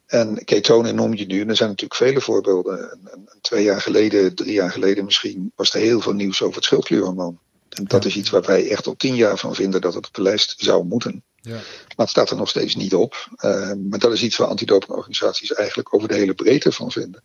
En 0.06 0.44
ketonen 0.44 0.96
noem 0.96 1.14
je 1.14 1.26
nu, 1.26 1.46
er 1.46 1.56
zijn 1.56 1.70
natuurlijk 1.70 2.00
vele 2.00 2.22
voorbeelden. 2.22 3.00
twee 3.42 3.64
jaar 3.64 3.82
geleden, 3.82 4.36
drie 4.36 4.54
jaar 4.54 4.72
geleden 4.72 5.06
misschien, 5.06 5.52
was 5.56 5.74
er 5.74 5.80
heel 5.80 6.02
veel 6.02 6.14
nieuws 6.14 6.42
over 6.42 6.56
het 6.56 6.64
schildklierhormoon. 6.64 7.40
En 7.76 7.86
dat 7.86 8.06
is 8.06 8.16
iets 8.16 8.30
waar 8.30 8.42
wij 8.42 8.70
echt 8.70 8.88
al 8.88 8.96
tien 8.96 9.16
jaar 9.16 9.38
van 9.38 9.56
vinden 9.56 9.82
dat 9.82 9.94
het 9.94 10.08
op 10.08 10.14
de 10.14 10.22
lijst 10.22 10.54
zou 10.58 10.86
moeten. 10.86 11.24
Ja. 11.42 11.52
Maar 11.52 11.62
het 11.96 12.10
staat 12.10 12.30
er 12.30 12.38
nog 12.38 12.50
steeds 12.50 12.76
niet 12.76 12.94
op. 12.94 13.30
Uh, 13.46 13.72
maar 13.90 14.00
dat 14.00 14.14
is 14.14 14.24
iets 14.24 14.38
waar 14.38 14.48
antidopingorganisaties 14.48 15.54
eigenlijk 15.54 15.94
over 15.94 16.08
de 16.08 16.16
hele 16.16 16.34
breedte 16.34 16.72
van 16.72 16.92
vinden. 16.92 17.24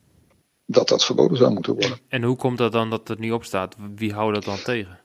Dat 0.66 0.88
dat 0.88 1.04
verboden 1.04 1.36
zou 1.36 1.52
moeten 1.52 1.72
worden. 1.72 1.98
En 2.08 2.22
hoe 2.22 2.36
komt 2.36 2.58
dat 2.58 2.72
dan 2.72 2.90
dat 2.90 3.08
het 3.08 3.18
niet 3.18 3.32
op 3.32 3.44
staat? 3.44 3.76
Wie 3.94 4.12
houdt 4.12 4.34
dat 4.34 4.44
dan 4.44 4.62
tegen? 4.62 5.00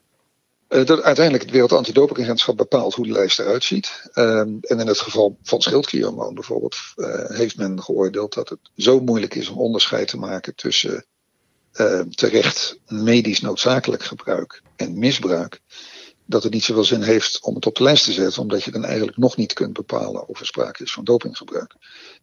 Uh, 0.69 0.85
dat 0.85 1.01
uiteindelijk 1.01 1.43
het 1.43 1.53
Wereld 1.53 1.71
Antidopingagentschap 1.71 2.57
bepaalt 2.57 2.93
hoe 2.93 3.05
de 3.05 3.11
lijst 3.11 3.39
eruit 3.39 3.63
ziet. 3.63 4.09
Uh, 4.13 4.39
en 4.39 4.61
in 4.61 4.87
het 4.87 4.99
geval 4.99 5.37
van 5.43 5.61
schildklierhormoon 5.61 6.33
bijvoorbeeld 6.33 6.77
uh, 6.95 7.29
heeft 7.29 7.57
men 7.57 7.83
geoordeeld 7.83 8.33
dat 8.33 8.49
het 8.49 8.59
zo 8.75 8.99
moeilijk 8.99 9.35
is 9.35 9.49
om 9.49 9.57
onderscheid 9.57 10.07
te 10.07 10.17
maken 10.17 10.55
tussen 10.55 11.05
uh, 11.77 11.99
terecht 11.99 12.79
medisch 12.87 13.41
noodzakelijk 13.41 14.03
gebruik 14.03 14.61
en 14.75 14.99
misbruik, 14.99 15.61
dat 16.25 16.43
het 16.43 16.53
niet 16.53 16.63
zoveel 16.63 16.83
zin 16.83 17.01
heeft 17.01 17.39
om 17.41 17.55
het 17.55 17.65
op 17.65 17.75
de 17.75 17.83
lijst 17.83 18.05
te 18.05 18.11
zetten, 18.11 18.41
omdat 18.41 18.63
je 18.63 18.71
dan 18.71 18.85
eigenlijk 18.85 19.17
nog 19.17 19.37
niet 19.37 19.53
kunt 19.53 19.73
bepalen 19.73 20.27
of 20.27 20.39
er 20.39 20.45
sprake 20.45 20.83
is 20.83 20.93
van 20.93 21.03
dopinggebruik. 21.03 21.75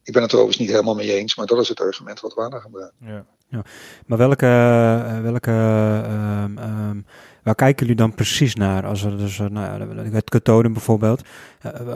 Ik 0.02 0.12
ben 0.12 0.22
het 0.22 0.32
er 0.32 0.38
overigens 0.38 0.66
niet 0.66 0.70
helemaal 0.70 0.94
mee 0.94 1.12
eens, 1.12 1.36
maar 1.36 1.46
dat 1.46 1.60
is 1.60 1.68
het 1.68 1.80
argument 1.80 2.20
wat 2.20 2.34
Waarna 2.34 2.58
gebruikt. 2.58 2.94
Ja. 3.00 3.24
ja. 3.48 3.64
Maar 4.06 4.18
welke, 4.18 4.46
uh, 4.46 5.20
welke 5.20 5.50
uh, 5.50 6.44
um, 6.88 7.06
waar 7.42 7.54
kijken 7.54 7.86
jullie 7.86 8.00
dan 8.00 8.14
precies 8.14 8.54
naar? 8.54 8.86
Als 8.86 9.02
er 9.02 9.18
dus, 9.18 9.38
nou, 9.38 9.96
het 10.12 10.30
ketonen 10.30 10.72
bijvoorbeeld. 10.72 11.22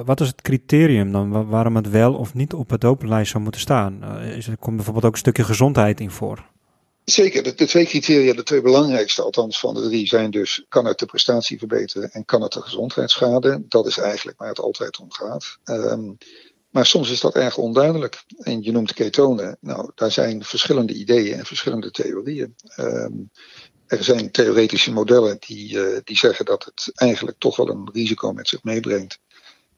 Wat 0.05 0.21
is 0.21 0.29
het 0.29 0.43
criterium 0.43 1.13
dan 1.13 1.49
waarom 1.49 1.77
het 1.77 1.91
wel 1.91 2.15
of 2.15 2.35
niet 2.35 2.55
op 2.55 2.71
het 2.71 2.81
dopenlijst 2.81 3.31
zou 3.31 3.43
moeten 3.43 3.61
staan? 3.61 4.01
Uh, 4.03 4.37
is 4.37 4.47
er 4.47 4.57
komt 4.57 4.77
bijvoorbeeld 4.77 5.05
ook 5.05 5.13
een 5.13 5.19
stukje 5.19 5.45
gezondheid 5.45 6.01
in 6.01 6.11
voor? 6.11 6.45
Zeker, 7.07 7.43
de, 7.43 7.55
de, 7.55 7.67
twee 7.67 7.87
criteria, 7.87 8.35
de 8.35 8.43
twee 8.43 8.61
belangrijkste 8.61 9.23
althans 9.23 9.59
van 9.59 9.75
de 9.75 9.83
drie, 9.83 10.07
zijn 10.07 10.31
dus: 10.31 10.65
kan 10.69 10.85
het 10.85 10.99
de 10.99 11.07
prestatie 11.07 11.59
verbeteren 11.59 12.11
en 12.11 12.25
kan 12.25 12.43
het 12.43 12.53
de 12.53 12.63
gezondheid 12.63 13.11
schaden? 13.11 13.65
Dat 13.69 13.87
is 13.87 13.99
eigenlijk 13.99 14.39
waar 14.39 14.49
het 14.49 14.61
altijd 14.61 14.99
om 14.99 15.13
gaat. 15.13 15.59
Um, 15.65 16.17
maar 16.71 16.87
soms 16.87 17.11
is 17.11 17.21
dat 17.21 17.35
erg 17.35 17.57
onduidelijk. 17.57 18.25
En 18.39 18.63
je 18.63 18.73
noemt 18.73 18.93
ketonen. 18.93 19.57
Nou, 19.61 19.91
daar 19.95 20.13
zijn 20.13 20.45
verschillende 20.45 20.95
ideeën 20.95 21.39
en 21.39 21.47
verschillende 21.47 21.91
theorieën. 21.91 22.55
Um, 22.77 23.31
er 23.87 24.05
zijn 24.05 24.31
theoretische 24.31 24.93
modellen 24.93 25.37
die, 25.41 25.75
uh, 25.75 25.99
die 26.05 26.17
zeggen 26.17 26.45
dat 26.45 26.65
het 26.65 26.91
eigenlijk 26.95 27.39
toch 27.39 27.57
wel 27.57 27.69
een 27.69 27.91
risico 27.93 28.33
met 28.33 28.49
zich 28.49 28.63
meebrengt. 28.63 29.19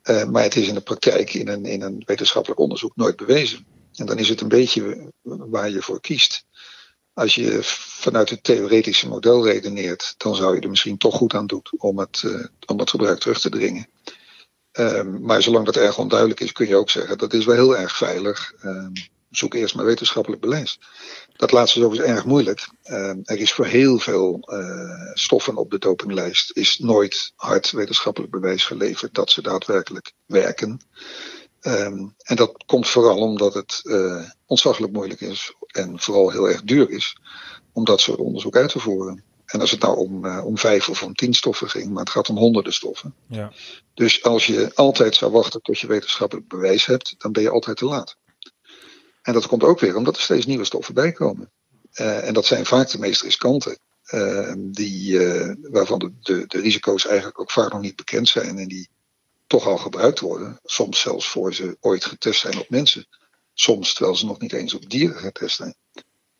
Uh, 0.04 0.24
maar 0.24 0.42
het 0.42 0.56
is 0.56 0.68
in 0.68 0.74
de 0.74 0.80
praktijk, 0.80 1.34
in 1.34 1.48
een, 1.48 1.64
in 1.64 1.82
een 1.82 2.02
wetenschappelijk 2.06 2.60
onderzoek, 2.60 2.96
nooit 2.96 3.16
bewezen. 3.16 3.66
En 3.94 4.06
dan 4.06 4.18
is 4.18 4.28
het 4.28 4.40
een 4.40 4.48
beetje 4.48 5.12
waar 5.24 5.70
je 5.70 5.82
voor 5.82 6.00
kiest. 6.00 6.46
Als 7.18 7.34
je 7.34 7.58
vanuit 7.62 8.30
het 8.30 8.44
theoretische 8.44 9.08
model 9.08 9.44
redeneert, 9.44 10.14
dan 10.16 10.36
zou 10.36 10.54
je 10.54 10.60
er 10.60 10.68
misschien 10.68 10.98
toch 10.98 11.16
goed 11.16 11.34
aan 11.34 11.46
doen 11.46 11.62
om 11.76 11.98
het, 11.98 12.22
het 12.66 12.90
gebruik 12.90 13.18
terug 13.18 13.40
te 13.40 13.50
dringen. 13.50 13.88
Um, 14.72 15.20
maar 15.22 15.42
zolang 15.42 15.64
dat 15.64 15.76
erg 15.76 15.98
onduidelijk 15.98 16.40
is, 16.40 16.52
kun 16.52 16.68
je 16.68 16.76
ook 16.76 16.90
zeggen 16.90 17.18
dat 17.18 17.32
is 17.32 17.44
wel 17.44 17.54
heel 17.54 17.76
erg 17.76 17.96
veilig. 17.96 18.52
Um, 18.64 18.92
zoek 19.30 19.54
eerst 19.54 19.74
maar 19.74 19.84
wetenschappelijk 19.84 20.42
bewijs. 20.42 20.80
Dat 21.36 21.52
laatste 21.52 21.78
is 21.78 21.84
overigens 21.84 22.14
erg 22.16 22.24
moeilijk. 22.24 22.68
Um, 22.84 23.20
er 23.24 23.38
is 23.38 23.52
voor 23.52 23.66
heel 23.66 23.98
veel 23.98 24.48
uh, 24.52 25.10
stoffen 25.14 25.56
op 25.56 25.70
de 25.70 25.78
dopinglijst 25.78 26.56
is 26.56 26.78
nooit 26.78 27.32
hard 27.36 27.70
wetenschappelijk 27.70 28.32
bewijs 28.32 28.64
geleverd 28.64 29.14
dat 29.14 29.30
ze 29.30 29.42
daadwerkelijk 29.42 30.12
werken. 30.26 30.80
Um, 31.62 32.14
en 32.18 32.36
dat 32.36 32.64
komt 32.66 32.88
vooral 32.88 33.18
omdat 33.18 33.54
het 33.54 33.80
uh, 33.82 34.22
ontzaglijk 34.46 34.92
moeilijk 34.92 35.20
is 35.20 35.54
en 35.66 36.00
vooral 36.00 36.30
heel 36.30 36.48
erg 36.48 36.62
duur 36.62 36.90
is 36.90 37.18
om 37.72 37.84
dat 37.84 38.00
soort 38.00 38.18
onderzoek 38.18 38.56
uit 38.56 38.70
te 38.70 38.78
voeren. 38.78 39.22
En 39.44 39.60
als 39.60 39.70
het 39.70 39.80
nou 39.80 39.96
om, 39.96 40.24
uh, 40.24 40.44
om 40.44 40.58
vijf 40.58 40.88
of 40.88 41.02
om 41.02 41.14
tien 41.14 41.34
stoffen 41.34 41.70
ging, 41.70 41.90
maar 41.90 42.02
het 42.02 42.12
gaat 42.12 42.28
om 42.28 42.36
honderden 42.36 42.72
stoffen. 42.72 43.14
Ja. 43.26 43.52
Dus 43.94 44.22
als 44.22 44.46
je 44.46 44.70
altijd 44.74 45.14
zou 45.14 45.32
wachten 45.32 45.62
tot 45.62 45.78
je 45.78 45.86
wetenschappelijk 45.86 46.48
bewijs 46.48 46.86
hebt, 46.86 47.14
dan 47.18 47.32
ben 47.32 47.42
je 47.42 47.50
altijd 47.50 47.76
te 47.76 47.84
laat. 47.84 48.16
En 49.22 49.32
dat 49.32 49.46
komt 49.46 49.64
ook 49.64 49.80
weer 49.80 49.96
omdat 49.96 50.16
er 50.16 50.22
steeds 50.22 50.46
nieuwe 50.46 50.64
stoffen 50.64 50.94
bijkomen. 50.94 51.50
Uh, 51.94 52.26
en 52.26 52.34
dat 52.34 52.46
zijn 52.46 52.66
vaak 52.66 52.90
de 52.90 52.98
meest 52.98 53.22
riskante. 53.22 53.78
Uh, 54.14 54.52
die, 54.56 55.18
waarvan 55.62 55.98
de, 55.98 56.12
de, 56.20 56.44
de 56.46 56.60
risico's 56.60 57.06
eigenlijk 57.06 57.40
ook 57.40 57.50
vaak 57.50 57.72
nog 57.72 57.80
niet 57.80 57.96
bekend 57.96 58.28
zijn 58.28 58.58
en 58.58 58.68
die 58.68 58.88
toch 59.48 59.66
al 59.66 59.78
gebruikt 59.78 60.20
worden. 60.20 60.58
Soms 60.64 61.00
zelfs 61.00 61.28
voor 61.28 61.54
ze 61.54 61.76
ooit 61.80 62.04
getest 62.04 62.40
zijn 62.40 62.58
op 62.58 62.68
mensen. 62.68 63.06
Soms 63.54 63.94
terwijl 63.94 64.16
ze 64.16 64.26
nog 64.26 64.38
niet 64.38 64.52
eens 64.52 64.74
op 64.74 64.90
dieren 64.90 65.18
getest 65.18 65.56
zijn. 65.56 65.74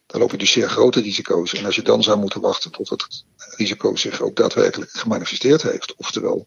Dan 0.07 0.21
loop 0.21 0.31
je 0.31 0.37
dus 0.37 0.53
zeer 0.53 0.68
grote 0.68 1.01
risico's. 1.01 1.55
En 1.55 1.64
als 1.64 1.75
je 1.75 1.83
dan 1.83 2.03
zou 2.03 2.18
moeten 2.18 2.40
wachten 2.40 2.71
tot 2.71 2.88
het 2.88 3.25
risico 3.57 3.97
zich 3.97 4.21
ook 4.21 4.37
daadwerkelijk 4.37 4.90
gemanifesteerd 4.90 5.62
heeft, 5.62 5.94
oftewel 5.97 6.47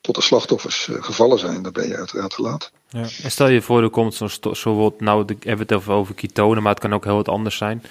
tot 0.00 0.14
de 0.14 0.20
slachtoffers 0.20 0.86
uh, 0.86 1.02
gevallen 1.02 1.38
zijn, 1.38 1.62
dan 1.62 1.72
ben 1.72 1.88
je 1.88 1.96
uiteraard 1.96 2.34
te 2.34 2.42
laat. 2.42 2.70
Ja. 2.88 3.06
En 3.22 3.30
stel 3.30 3.48
je 3.48 3.62
voor, 3.62 3.82
er 3.82 3.90
komt 3.90 4.14
zo'n 4.14 4.54
zo 4.54 4.94
nou, 4.98 5.24
de, 5.24 5.36
hebben 5.40 5.66
het 5.66 5.88
over 5.88 6.14
ketonen, 6.14 6.62
maar 6.62 6.72
het 6.72 6.82
kan 6.82 6.94
ook 6.94 7.04
heel 7.04 7.14
wat 7.14 7.28
anders 7.28 7.56
zijn. 7.56 7.82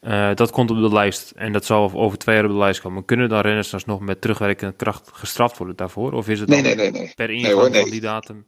Uh, 0.00 0.34
dat 0.34 0.50
komt 0.50 0.70
op 0.70 0.76
de 0.76 0.92
lijst 0.92 1.32
en 1.36 1.52
dat 1.52 1.64
zal 1.64 1.92
over 1.92 2.18
twee 2.18 2.34
jaar 2.34 2.44
op 2.44 2.50
de 2.50 2.56
lijst 2.56 2.80
komen. 2.80 3.04
Kunnen 3.04 3.28
dan 3.28 3.40
renners 3.40 3.70
dan 3.70 3.80
nog 3.86 4.00
met 4.00 4.20
terugwerkende 4.20 4.74
kracht 4.76 5.10
gestraft 5.12 5.56
worden 5.56 5.76
daarvoor? 5.76 6.12
Of 6.12 6.28
is 6.28 6.40
het 6.40 6.48
nee, 6.48 6.62
nee, 6.62 6.74
nee, 6.74 6.90
nee. 6.90 7.12
per 7.14 7.30
ingang 7.30 7.46
nee, 7.46 7.62
hoor, 7.62 7.70
nee. 7.70 7.80
van 7.80 7.90
die 7.90 8.00
datum? 8.00 8.46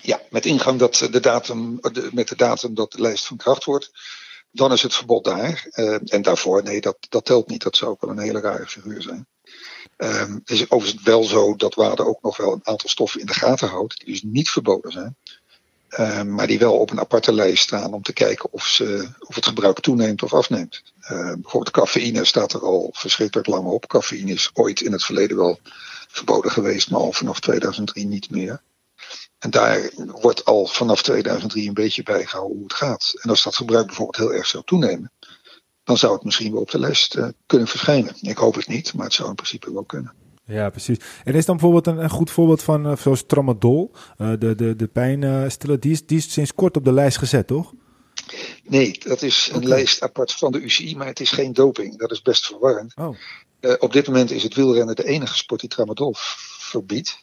Ja, 0.00 0.20
met 0.30 0.46
ingang 0.46 0.78
dat 0.78 1.08
de 1.10 1.20
datum, 1.20 1.78
de, 1.80 2.08
met 2.12 2.28
de 2.28 2.36
datum 2.36 2.74
dat 2.74 2.92
de 2.92 3.00
lijst 3.00 3.26
van 3.26 3.36
kracht 3.36 3.64
wordt, 3.64 3.90
dan 4.50 4.72
is 4.72 4.82
het 4.82 4.94
verbod 4.94 5.24
daar. 5.24 5.66
Uh, 5.74 5.98
en 6.04 6.22
daarvoor, 6.22 6.62
nee, 6.62 6.80
dat, 6.80 6.96
dat 7.08 7.24
telt 7.24 7.48
niet. 7.48 7.62
Dat 7.62 7.76
zou 7.76 7.90
ook 7.90 8.00
wel 8.00 8.10
een 8.10 8.18
hele 8.18 8.40
rare 8.40 8.66
figuur 8.66 9.02
zijn. 9.02 9.26
Um, 9.96 10.34
het 10.34 10.50
is 10.50 10.70
overigens 10.70 11.02
wel 11.02 11.24
zo 11.24 11.56
dat 11.56 11.74
WADA 11.74 12.04
ook 12.04 12.22
nog 12.22 12.36
wel 12.36 12.52
een 12.52 12.66
aantal 12.66 12.88
stoffen 12.88 13.20
in 13.20 13.26
de 13.26 13.34
gaten 13.34 13.68
houdt, 13.68 13.98
die 13.98 14.08
dus 14.08 14.22
niet 14.22 14.50
verboden 14.50 14.92
zijn. 14.92 15.16
Uh, 15.98 16.22
maar 16.22 16.46
die 16.46 16.58
wel 16.58 16.78
op 16.78 16.90
een 16.90 17.00
aparte 17.00 17.32
lijst 17.32 17.62
staan 17.62 17.92
om 17.92 18.02
te 18.02 18.12
kijken 18.12 18.52
of, 18.52 18.66
ze, 18.66 19.08
of 19.18 19.34
het 19.34 19.46
gebruik 19.46 19.80
toeneemt 19.80 20.22
of 20.22 20.34
afneemt. 20.34 20.82
Uh, 21.02 21.08
bijvoorbeeld 21.08 21.70
cafeïne 21.70 22.24
staat 22.24 22.52
er 22.52 22.60
al 22.60 22.90
verschrikkelijk 22.92 23.48
lang 23.48 23.66
op. 23.66 23.86
Cafeïne 23.86 24.32
is 24.32 24.50
ooit 24.54 24.80
in 24.80 24.92
het 24.92 25.04
verleden 25.04 25.36
wel 25.36 25.58
verboden 26.08 26.50
geweest, 26.50 26.90
maar 26.90 27.00
al 27.00 27.12
vanaf 27.12 27.40
2003 27.40 28.06
niet 28.06 28.30
meer. 28.30 28.62
En 29.38 29.50
daar 29.50 29.90
wordt 29.96 30.44
al 30.44 30.66
vanaf 30.66 31.02
2003 31.02 31.68
een 31.68 31.74
beetje 31.74 32.02
bijgehouden 32.02 32.56
hoe 32.56 32.66
het 32.66 32.76
gaat. 32.76 33.12
En 33.20 33.30
als 33.30 33.42
dat 33.42 33.56
gebruik 33.56 33.86
bijvoorbeeld 33.86 34.16
heel 34.16 34.32
erg 34.32 34.46
zou 34.46 34.64
toenemen, 34.64 35.10
dan 35.84 35.98
zou 35.98 36.12
het 36.12 36.24
misschien 36.24 36.52
wel 36.52 36.60
op 36.60 36.70
de 36.70 36.78
lijst 36.78 37.16
uh, 37.16 37.28
kunnen 37.46 37.68
verschijnen. 37.68 38.14
Ik 38.20 38.38
hoop 38.38 38.54
het 38.54 38.66
niet, 38.66 38.94
maar 38.94 39.04
het 39.04 39.14
zou 39.14 39.28
in 39.28 39.34
principe 39.34 39.72
wel 39.72 39.84
kunnen. 39.84 40.21
Ja, 40.52 40.70
precies. 40.70 40.98
En 41.24 41.34
is 41.34 41.46
dan 41.46 41.56
bijvoorbeeld 41.56 41.86
een, 41.86 42.02
een 42.02 42.10
goed 42.10 42.30
voorbeeld 42.30 42.62
van, 42.62 42.86
uh, 42.86 42.96
zoals 42.96 43.22
tramadol, 43.26 43.90
uh, 44.18 44.32
de, 44.38 44.54
de, 44.54 44.76
de 44.76 44.86
pijnstiller, 44.86 45.80
die 45.80 45.92
is, 45.92 46.06
die 46.06 46.18
is 46.18 46.32
sinds 46.32 46.54
kort 46.54 46.76
op 46.76 46.84
de 46.84 46.92
lijst 46.92 47.18
gezet, 47.18 47.46
toch? 47.46 47.72
Nee, 48.64 48.98
dat 48.98 49.22
is 49.22 49.48
een 49.50 49.56
okay. 49.56 49.68
lijst 49.68 50.02
apart 50.02 50.32
van 50.32 50.52
de 50.52 50.60
UCI, 50.60 50.96
maar 50.96 51.06
het 51.06 51.20
is 51.20 51.30
geen 51.30 51.52
doping. 51.52 51.98
Dat 51.98 52.10
is 52.10 52.22
best 52.22 52.46
verwarrend. 52.46 52.94
Oh. 52.96 53.16
Uh, 53.60 53.74
op 53.78 53.92
dit 53.92 54.06
moment 54.06 54.30
is 54.30 54.42
het 54.42 54.54
wielrennen 54.54 54.96
de 54.96 55.04
enige 55.04 55.36
sport 55.36 55.60
die 55.60 55.68
tramadol 55.68 56.14
verbiedt. 56.58 57.22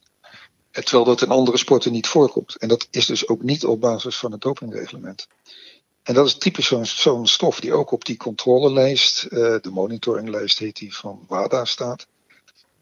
terwijl 0.72 1.04
dat 1.04 1.22
in 1.22 1.30
andere 1.30 1.58
sporten 1.58 1.92
niet 1.92 2.08
voorkomt. 2.08 2.56
En 2.56 2.68
dat 2.68 2.88
is 2.92 3.06
dus 3.06 3.28
ook 3.28 3.42
niet 3.42 3.66
op 3.66 3.82
basis 3.82 4.18
van 4.18 4.32
het 4.32 4.42
dopingreglement. 4.42 5.28
En 6.04 6.14
dat 6.14 6.26
is 6.26 6.38
typisch 6.38 6.74
zo'n 6.84 7.28
stof 7.28 7.60
die 7.60 7.74
ook 7.74 7.92
op 7.92 8.06
die 8.06 8.18
controlelijst, 8.18 9.24
uh, 9.24 9.30
de 9.40 9.70
monitoringlijst 9.72 10.60
heet 10.60 10.76
die 10.76 10.96
van 10.96 11.26
WADA 11.28 11.66
staat. 11.66 12.08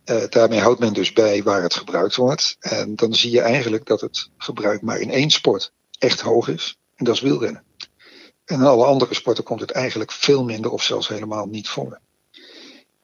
Uh, 0.09 0.23
daarmee 0.29 0.59
houdt 0.59 0.79
men 0.79 0.93
dus 0.93 1.13
bij 1.13 1.43
waar 1.43 1.61
het 1.61 1.73
gebruikt 1.75 2.15
wordt. 2.15 2.55
En 2.59 2.95
dan 2.95 3.13
zie 3.13 3.31
je 3.31 3.41
eigenlijk 3.41 3.85
dat 3.85 4.01
het 4.01 4.29
gebruik 4.37 4.81
maar 4.81 4.99
in 4.99 5.11
één 5.11 5.29
sport 5.29 5.71
echt 5.99 6.21
hoog 6.21 6.47
is. 6.47 6.77
En 6.95 7.05
dat 7.05 7.15
is 7.15 7.21
wielrennen. 7.21 7.63
En 8.45 8.55
in 8.55 8.65
alle 8.65 8.85
andere 8.85 9.13
sporten 9.13 9.43
komt 9.43 9.59
het 9.59 9.71
eigenlijk 9.71 10.11
veel 10.11 10.43
minder 10.43 10.71
of 10.71 10.83
zelfs 10.83 11.07
helemaal 11.07 11.45
niet 11.45 11.69
voor. 11.69 11.99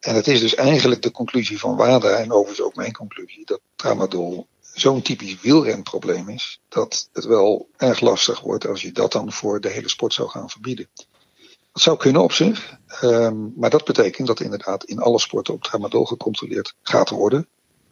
En 0.00 0.14
het 0.14 0.26
is 0.26 0.40
dus 0.40 0.54
eigenlijk 0.54 1.02
de 1.02 1.10
conclusie 1.10 1.58
van 1.58 1.76
WADA 1.76 2.08
en 2.08 2.32
overigens 2.32 2.66
ook 2.66 2.74
mijn 2.74 2.92
conclusie 2.92 3.44
dat 3.44 3.60
tramadol 3.76 4.46
zo'n 4.74 5.02
typisch 5.02 5.40
wielrenprobleem 5.40 6.28
is, 6.28 6.60
dat 6.68 7.08
het 7.12 7.24
wel 7.24 7.68
erg 7.76 8.00
lastig 8.00 8.40
wordt 8.40 8.66
als 8.66 8.82
je 8.82 8.92
dat 8.92 9.12
dan 9.12 9.32
voor 9.32 9.60
de 9.60 9.68
hele 9.68 9.88
sport 9.88 10.12
zou 10.12 10.28
gaan 10.28 10.50
verbieden. 10.50 10.88
Dat 11.74 11.82
zou 11.82 11.96
kunnen 11.96 12.22
op 12.22 12.32
zich, 12.32 12.78
um, 13.02 13.52
maar 13.56 13.70
dat 13.70 13.84
betekent 13.84 14.26
dat 14.26 14.40
inderdaad 14.40 14.84
in 14.84 14.98
alle 14.98 15.18
sporten 15.18 15.54
op 15.54 15.62
tramadol 15.62 16.04
gecontroleerd 16.04 16.74
gaat 16.82 17.10
worden, 17.10 17.46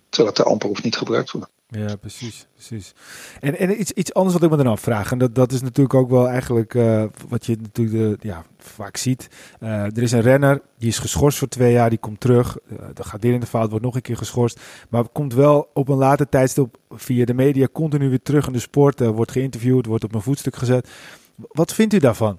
terwijl 0.08 0.34
het 0.34 0.44
te 0.44 0.50
amper 0.50 0.70
of 0.70 0.82
niet 0.82 0.96
gebruikt 0.96 1.30
wordt. 1.30 1.50
Ja, 1.68 1.96
precies. 1.96 2.46
precies. 2.54 2.92
En, 3.40 3.58
en 3.58 3.80
iets, 3.80 3.92
iets 3.92 4.14
anders 4.14 4.34
wat 4.34 4.42
ik 4.42 4.50
me 4.50 4.56
dan 4.56 4.72
afvraag, 4.72 5.12
en 5.12 5.18
dat, 5.18 5.34
dat 5.34 5.52
is 5.52 5.62
natuurlijk 5.62 5.94
ook 5.94 6.10
wel 6.10 6.28
eigenlijk 6.28 6.74
uh, 6.74 7.04
wat 7.28 7.46
je 7.46 7.56
natuurlijk 7.60 8.22
ja, 8.22 8.44
vaak 8.58 8.96
ziet. 8.96 9.28
Uh, 9.60 9.84
er 9.84 10.02
is 10.02 10.12
een 10.12 10.20
renner, 10.20 10.62
die 10.78 10.88
is 10.88 10.98
geschorst 10.98 11.38
voor 11.38 11.48
twee 11.48 11.72
jaar, 11.72 11.90
die 11.90 11.98
komt 11.98 12.20
terug. 12.20 12.58
Uh, 12.72 12.78
dan 12.94 13.04
gaat 13.04 13.22
weer 13.22 13.32
in 13.32 13.40
de 13.40 13.46
fout, 13.46 13.70
wordt 13.70 13.84
nog 13.84 13.94
een 13.94 14.02
keer 14.02 14.16
geschorst. 14.16 14.60
Maar 14.88 15.08
komt 15.08 15.34
wel 15.34 15.70
op 15.74 15.88
een 15.88 15.96
later 15.96 16.28
tijdstip 16.28 16.76
via 16.90 17.24
de 17.24 17.34
media 17.34 17.68
continu 17.72 18.08
weer 18.08 18.22
terug 18.22 18.46
in 18.46 18.52
de 18.52 18.58
sport. 18.58 19.00
wordt 19.00 19.32
geïnterviewd, 19.32 19.86
wordt 19.86 20.04
op 20.04 20.14
een 20.14 20.22
voetstuk 20.22 20.56
gezet. 20.56 20.88
Wat 21.34 21.72
vindt 21.72 21.94
u 21.94 21.98
daarvan? 21.98 22.38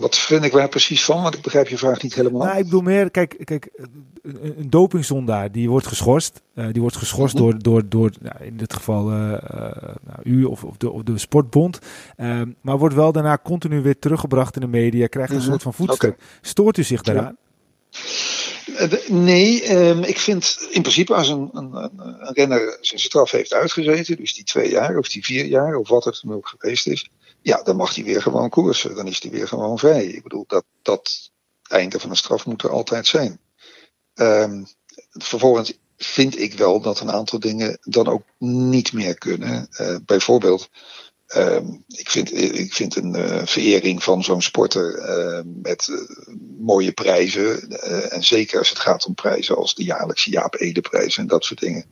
Wat 0.00 0.16
vind 0.16 0.44
ik 0.44 0.52
daar 0.52 0.68
precies 0.68 1.04
van? 1.04 1.22
Want 1.22 1.34
ik 1.34 1.42
begrijp 1.42 1.68
je 1.68 1.78
vraag 1.78 2.02
niet 2.02 2.14
helemaal. 2.14 2.46
Nou, 2.46 2.58
ik 2.58 2.64
bedoel 2.64 2.80
meer, 2.80 3.10
kijk, 3.10 3.36
kijk 3.44 3.70
een 4.22 4.70
dopingzondaar 4.70 5.52
die 5.52 5.68
wordt 5.68 5.86
geschorst. 5.86 6.40
Uh, 6.54 6.66
die 6.72 6.80
wordt 6.80 6.96
geschorst 6.96 7.34
mm 7.34 7.40
-hmm. 7.40 7.50
door, 7.50 7.62
door, 7.62 7.88
door 7.88 8.10
nou, 8.20 8.44
in 8.44 8.56
dit 8.56 8.72
geval 8.72 9.12
uh, 9.12 9.16
uh, 9.16 9.38
nou, 10.06 10.20
u 10.24 10.44
of, 10.44 10.64
of, 10.64 10.76
de, 10.76 10.90
of 10.90 11.02
de 11.02 11.18
sportbond. 11.18 11.78
Ehm, 12.16 12.50
maar 12.60 12.78
wordt 12.78 12.94
wel 12.94 13.12
daarna 13.12 13.38
continu 13.42 13.82
weer 13.82 13.98
teruggebracht 13.98 14.54
in 14.54 14.60
de 14.60 14.66
media. 14.66 15.06
Krijgt 15.06 15.30
een 15.30 15.36
mm 15.36 15.42
-hmm. 15.42 15.50
soort 15.50 15.62
van 15.62 15.74
voetstuk. 15.74 16.10
Okay. 16.10 16.26
Stoort 16.40 16.76
u 16.76 16.82
zich 16.82 17.02
daaraan? 17.02 17.36
Ja. 17.90 18.88
Nee, 19.08 19.76
um, 19.76 20.02
ik 20.02 20.18
vind 20.18 20.68
in 20.70 20.82
principe 20.82 21.14
als 21.14 21.28
een, 21.28 21.50
een, 21.52 21.74
een 21.74 22.32
renner 22.32 22.78
zijn 22.80 23.00
straf 23.00 23.30
heeft 23.30 23.52
uitgezeten, 23.52 24.16
dus 24.16 24.34
die 24.34 24.44
twee 24.44 24.70
jaar 24.70 24.96
of 24.96 25.08
die 25.08 25.24
vier 25.24 25.44
jaar 25.44 25.74
of 25.74 25.88
wat 25.88 26.04
het 26.04 26.20
dan 26.22 26.34
ook 26.34 26.54
geweest 26.58 26.86
is, 26.86 27.10
ja, 27.42 27.62
dan 27.62 27.76
mag 27.76 27.94
hij 27.94 28.04
weer 28.04 28.22
gewoon 28.22 28.48
koersen. 28.48 28.94
Dan 28.94 29.06
is 29.06 29.22
hij 29.22 29.30
weer 29.30 29.48
gewoon 29.48 29.78
vrij. 29.78 30.06
Ik 30.06 30.22
bedoel, 30.22 30.44
dat, 30.46 30.64
dat 30.82 31.30
einde 31.62 32.00
van 32.00 32.10
een 32.10 32.16
straf 32.16 32.46
moet 32.46 32.62
er 32.62 32.70
altijd 32.70 33.06
zijn. 33.06 33.40
Um, 34.14 34.66
vervolgens 35.10 35.78
vind 35.96 36.38
ik 36.38 36.54
wel 36.54 36.80
dat 36.80 37.00
een 37.00 37.10
aantal 37.10 37.40
dingen 37.40 37.78
dan 37.80 38.06
ook 38.06 38.22
niet 38.38 38.92
meer 38.92 39.18
kunnen. 39.18 39.68
Uh, 39.80 39.96
bijvoorbeeld, 40.04 40.68
um, 41.36 41.84
ik, 41.88 42.10
vind, 42.10 42.36
ik 42.36 42.74
vind 42.74 42.96
een 42.96 43.16
uh, 43.16 43.46
verering 43.46 44.02
van 44.02 44.24
zo'n 44.24 44.42
sporter 44.42 44.98
uh, 44.98 45.40
met 45.62 46.06
mooie 46.58 46.92
prijzen. 46.92 47.70
en 48.10 48.24
zeker 48.24 48.58
als 48.58 48.68
het 48.68 48.78
gaat 48.78 49.06
om 49.06 49.14
prijzen 49.14 49.56
als 49.56 49.74
de 49.74 49.84
jaarlijkse 49.84 50.30
Jaap 50.30 50.54
Ede-prijs 50.54 51.16
en 51.16 51.26
dat 51.26 51.44
soort 51.44 51.60
dingen. 51.60 51.84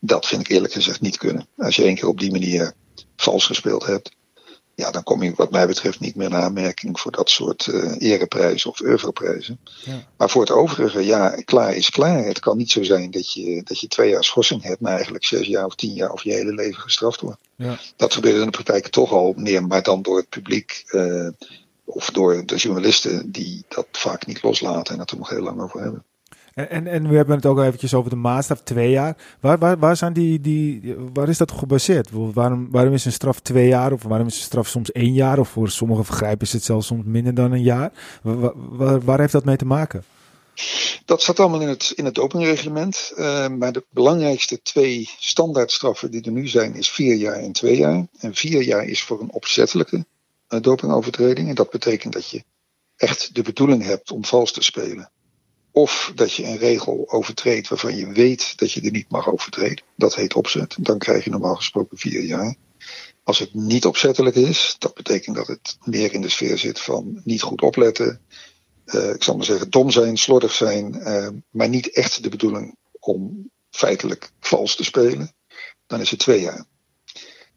Dat 0.00 0.26
vind 0.26 0.40
ik 0.40 0.48
eerlijk 0.48 0.72
gezegd 0.72 1.00
niet 1.00 1.18
kunnen. 1.18 1.48
Als 1.56 1.76
je 1.76 1.84
één 1.84 1.94
keer 1.94 2.08
op 2.08 2.20
die 2.20 2.30
manier 2.30 2.72
vals 3.16 3.46
gespeeld 3.46 3.86
hebt 3.86 4.16
ja, 4.78 4.90
dan 4.90 5.02
kom 5.02 5.22
je 5.22 5.32
wat 5.36 5.50
mij 5.50 5.66
betreft 5.66 6.00
niet 6.00 6.14
meer 6.14 6.26
in 6.26 6.34
aanmerking 6.34 7.00
voor 7.00 7.10
dat 7.10 7.30
soort 7.30 7.66
uh, 7.66 7.94
ereprijzen 7.98 8.70
of 8.70 8.80
oeuvreprijzen. 8.80 9.60
Ja. 9.84 10.06
Maar 10.16 10.30
voor 10.30 10.40
het 10.40 10.50
overige, 10.50 11.04
ja, 11.04 11.30
klaar 11.44 11.74
is 11.74 11.90
klaar. 11.90 12.24
Het 12.24 12.38
kan 12.38 12.56
niet 12.56 12.70
zo 12.70 12.82
zijn 12.82 13.10
dat 13.10 13.32
je, 13.32 13.62
dat 13.64 13.80
je 13.80 13.88
twee 13.88 14.10
jaar 14.10 14.24
schorsing 14.24 14.62
hebt, 14.62 14.80
maar 14.80 14.92
eigenlijk 14.92 15.24
zes 15.24 15.46
jaar 15.46 15.64
of 15.64 15.74
tien 15.74 15.92
jaar 15.92 16.10
of 16.12 16.22
je 16.22 16.32
hele 16.32 16.54
leven 16.54 16.80
gestraft 16.80 17.20
wordt. 17.20 17.40
Ja. 17.56 17.78
Dat 17.96 18.14
gebeurt 18.14 18.36
in 18.36 18.44
de 18.44 18.50
praktijk 18.50 18.88
toch 18.88 19.12
al 19.12 19.34
meer, 19.36 19.66
maar 19.66 19.82
dan 19.82 20.02
door 20.02 20.16
het 20.16 20.28
publiek 20.28 20.82
uh, 20.86 21.28
of 21.84 22.10
door 22.10 22.46
de 22.46 22.56
journalisten 22.56 23.30
die 23.30 23.64
dat 23.68 23.86
vaak 23.92 24.26
niet 24.26 24.42
loslaten 24.42 24.94
en 24.94 25.00
het 25.00 25.10
er 25.10 25.18
nog 25.18 25.28
heel 25.28 25.42
lang 25.42 25.60
over 25.60 25.80
hebben. 25.80 26.04
En, 26.66 26.86
en, 26.86 27.08
we 27.08 27.16
hebben 27.16 27.36
het 27.36 27.46
ook 27.46 27.58
eventjes 27.58 27.94
over 27.94 28.10
de 28.10 28.16
maatstaf, 28.16 28.60
twee 28.60 28.90
jaar. 28.90 29.16
Waar, 29.40 29.58
waar, 29.58 29.78
waar, 29.78 29.96
zijn 29.96 30.12
die, 30.12 30.40
die, 30.40 30.94
waar 31.12 31.28
is 31.28 31.38
dat 31.38 31.52
gebaseerd? 31.52 32.10
Waarom, 32.10 32.68
waarom 32.70 32.92
is 32.94 33.04
een 33.04 33.12
straf 33.12 33.40
twee 33.40 33.68
jaar 33.68 33.92
of 33.92 34.02
waarom 34.02 34.26
is 34.26 34.36
een 34.36 34.42
straf 34.42 34.68
soms 34.68 34.92
één 34.92 35.12
jaar? 35.12 35.38
Of 35.38 35.48
voor 35.48 35.70
sommige 35.70 36.04
vergrijpen 36.04 36.46
is 36.46 36.52
het 36.52 36.64
zelfs 36.64 36.86
soms 36.86 37.02
minder 37.04 37.34
dan 37.34 37.52
een 37.52 37.62
jaar. 37.62 37.92
Waar, 39.04 39.20
heeft 39.20 39.32
dat 39.32 39.44
mee 39.44 39.56
te 39.56 39.64
maken? 39.64 40.04
Dat 41.04 41.22
staat 41.22 41.40
allemaal 41.40 41.60
in 41.60 41.68
het, 41.68 41.92
in 41.94 42.04
het 42.04 42.14
dopingreglement. 42.14 43.12
Uh, 43.16 43.48
maar 43.48 43.72
de 43.72 43.84
belangrijkste 43.90 44.62
twee 44.62 45.10
standaardstraffen 45.18 46.10
die 46.10 46.22
er 46.22 46.32
nu 46.32 46.48
zijn, 46.48 46.74
is 46.74 46.90
vier 46.90 47.14
jaar 47.14 47.36
en 47.36 47.52
twee 47.52 47.76
jaar. 47.76 48.06
En 48.18 48.34
vier 48.34 48.62
jaar 48.62 48.84
is 48.84 49.02
voor 49.02 49.20
een 49.20 49.32
opzettelijke 49.32 50.06
uh, 50.48 50.60
dopingovertreding. 50.60 51.48
En 51.48 51.54
dat 51.54 51.70
betekent 51.70 52.12
dat 52.12 52.30
je 52.30 52.44
echt 52.96 53.34
de 53.34 53.42
bedoeling 53.42 53.84
hebt 53.84 54.10
om 54.10 54.24
vals 54.24 54.52
te 54.52 54.62
spelen. 54.62 55.10
Of 55.78 56.12
dat 56.14 56.32
je 56.32 56.44
een 56.44 56.58
regel 56.58 57.04
overtreedt 57.08 57.68
waarvan 57.68 57.96
je 57.96 58.12
weet 58.12 58.58
dat 58.58 58.72
je 58.72 58.80
er 58.80 58.90
niet 58.90 59.10
mag 59.10 59.28
overtreden. 59.32 59.84
Dat 59.96 60.14
heet 60.14 60.34
opzet. 60.34 60.76
Dan 60.80 60.98
krijg 60.98 61.24
je 61.24 61.30
normaal 61.30 61.54
gesproken 61.54 61.98
vier 61.98 62.22
jaar. 62.22 62.54
Als 63.24 63.38
het 63.38 63.54
niet 63.54 63.86
opzettelijk 63.86 64.36
is, 64.36 64.76
dat 64.78 64.94
betekent 64.94 65.36
dat 65.36 65.46
het 65.46 65.78
meer 65.84 66.12
in 66.12 66.20
de 66.20 66.28
sfeer 66.28 66.58
zit 66.58 66.80
van 66.80 67.20
niet 67.24 67.42
goed 67.42 67.62
opletten. 67.62 68.20
Uh, 68.86 69.10
ik 69.10 69.22
zal 69.22 69.36
maar 69.36 69.44
zeggen, 69.44 69.70
dom 69.70 69.90
zijn, 69.90 70.16
slordig 70.16 70.52
zijn, 70.52 70.94
uh, 70.94 71.28
maar 71.50 71.68
niet 71.68 71.90
echt 71.90 72.22
de 72.22 72.28
bedoeling 72.28 72.76
om 72.98 73.50
feitelijk 73.70 74.30
vals 74.40 74.76
te 74.76 74.84
spelen. 74.84 75.32
Dan 75.86 76.00
is 76.00 76.10
het 76.10 76.18
twee 76.18 76.40
jaar. 76.40 76.64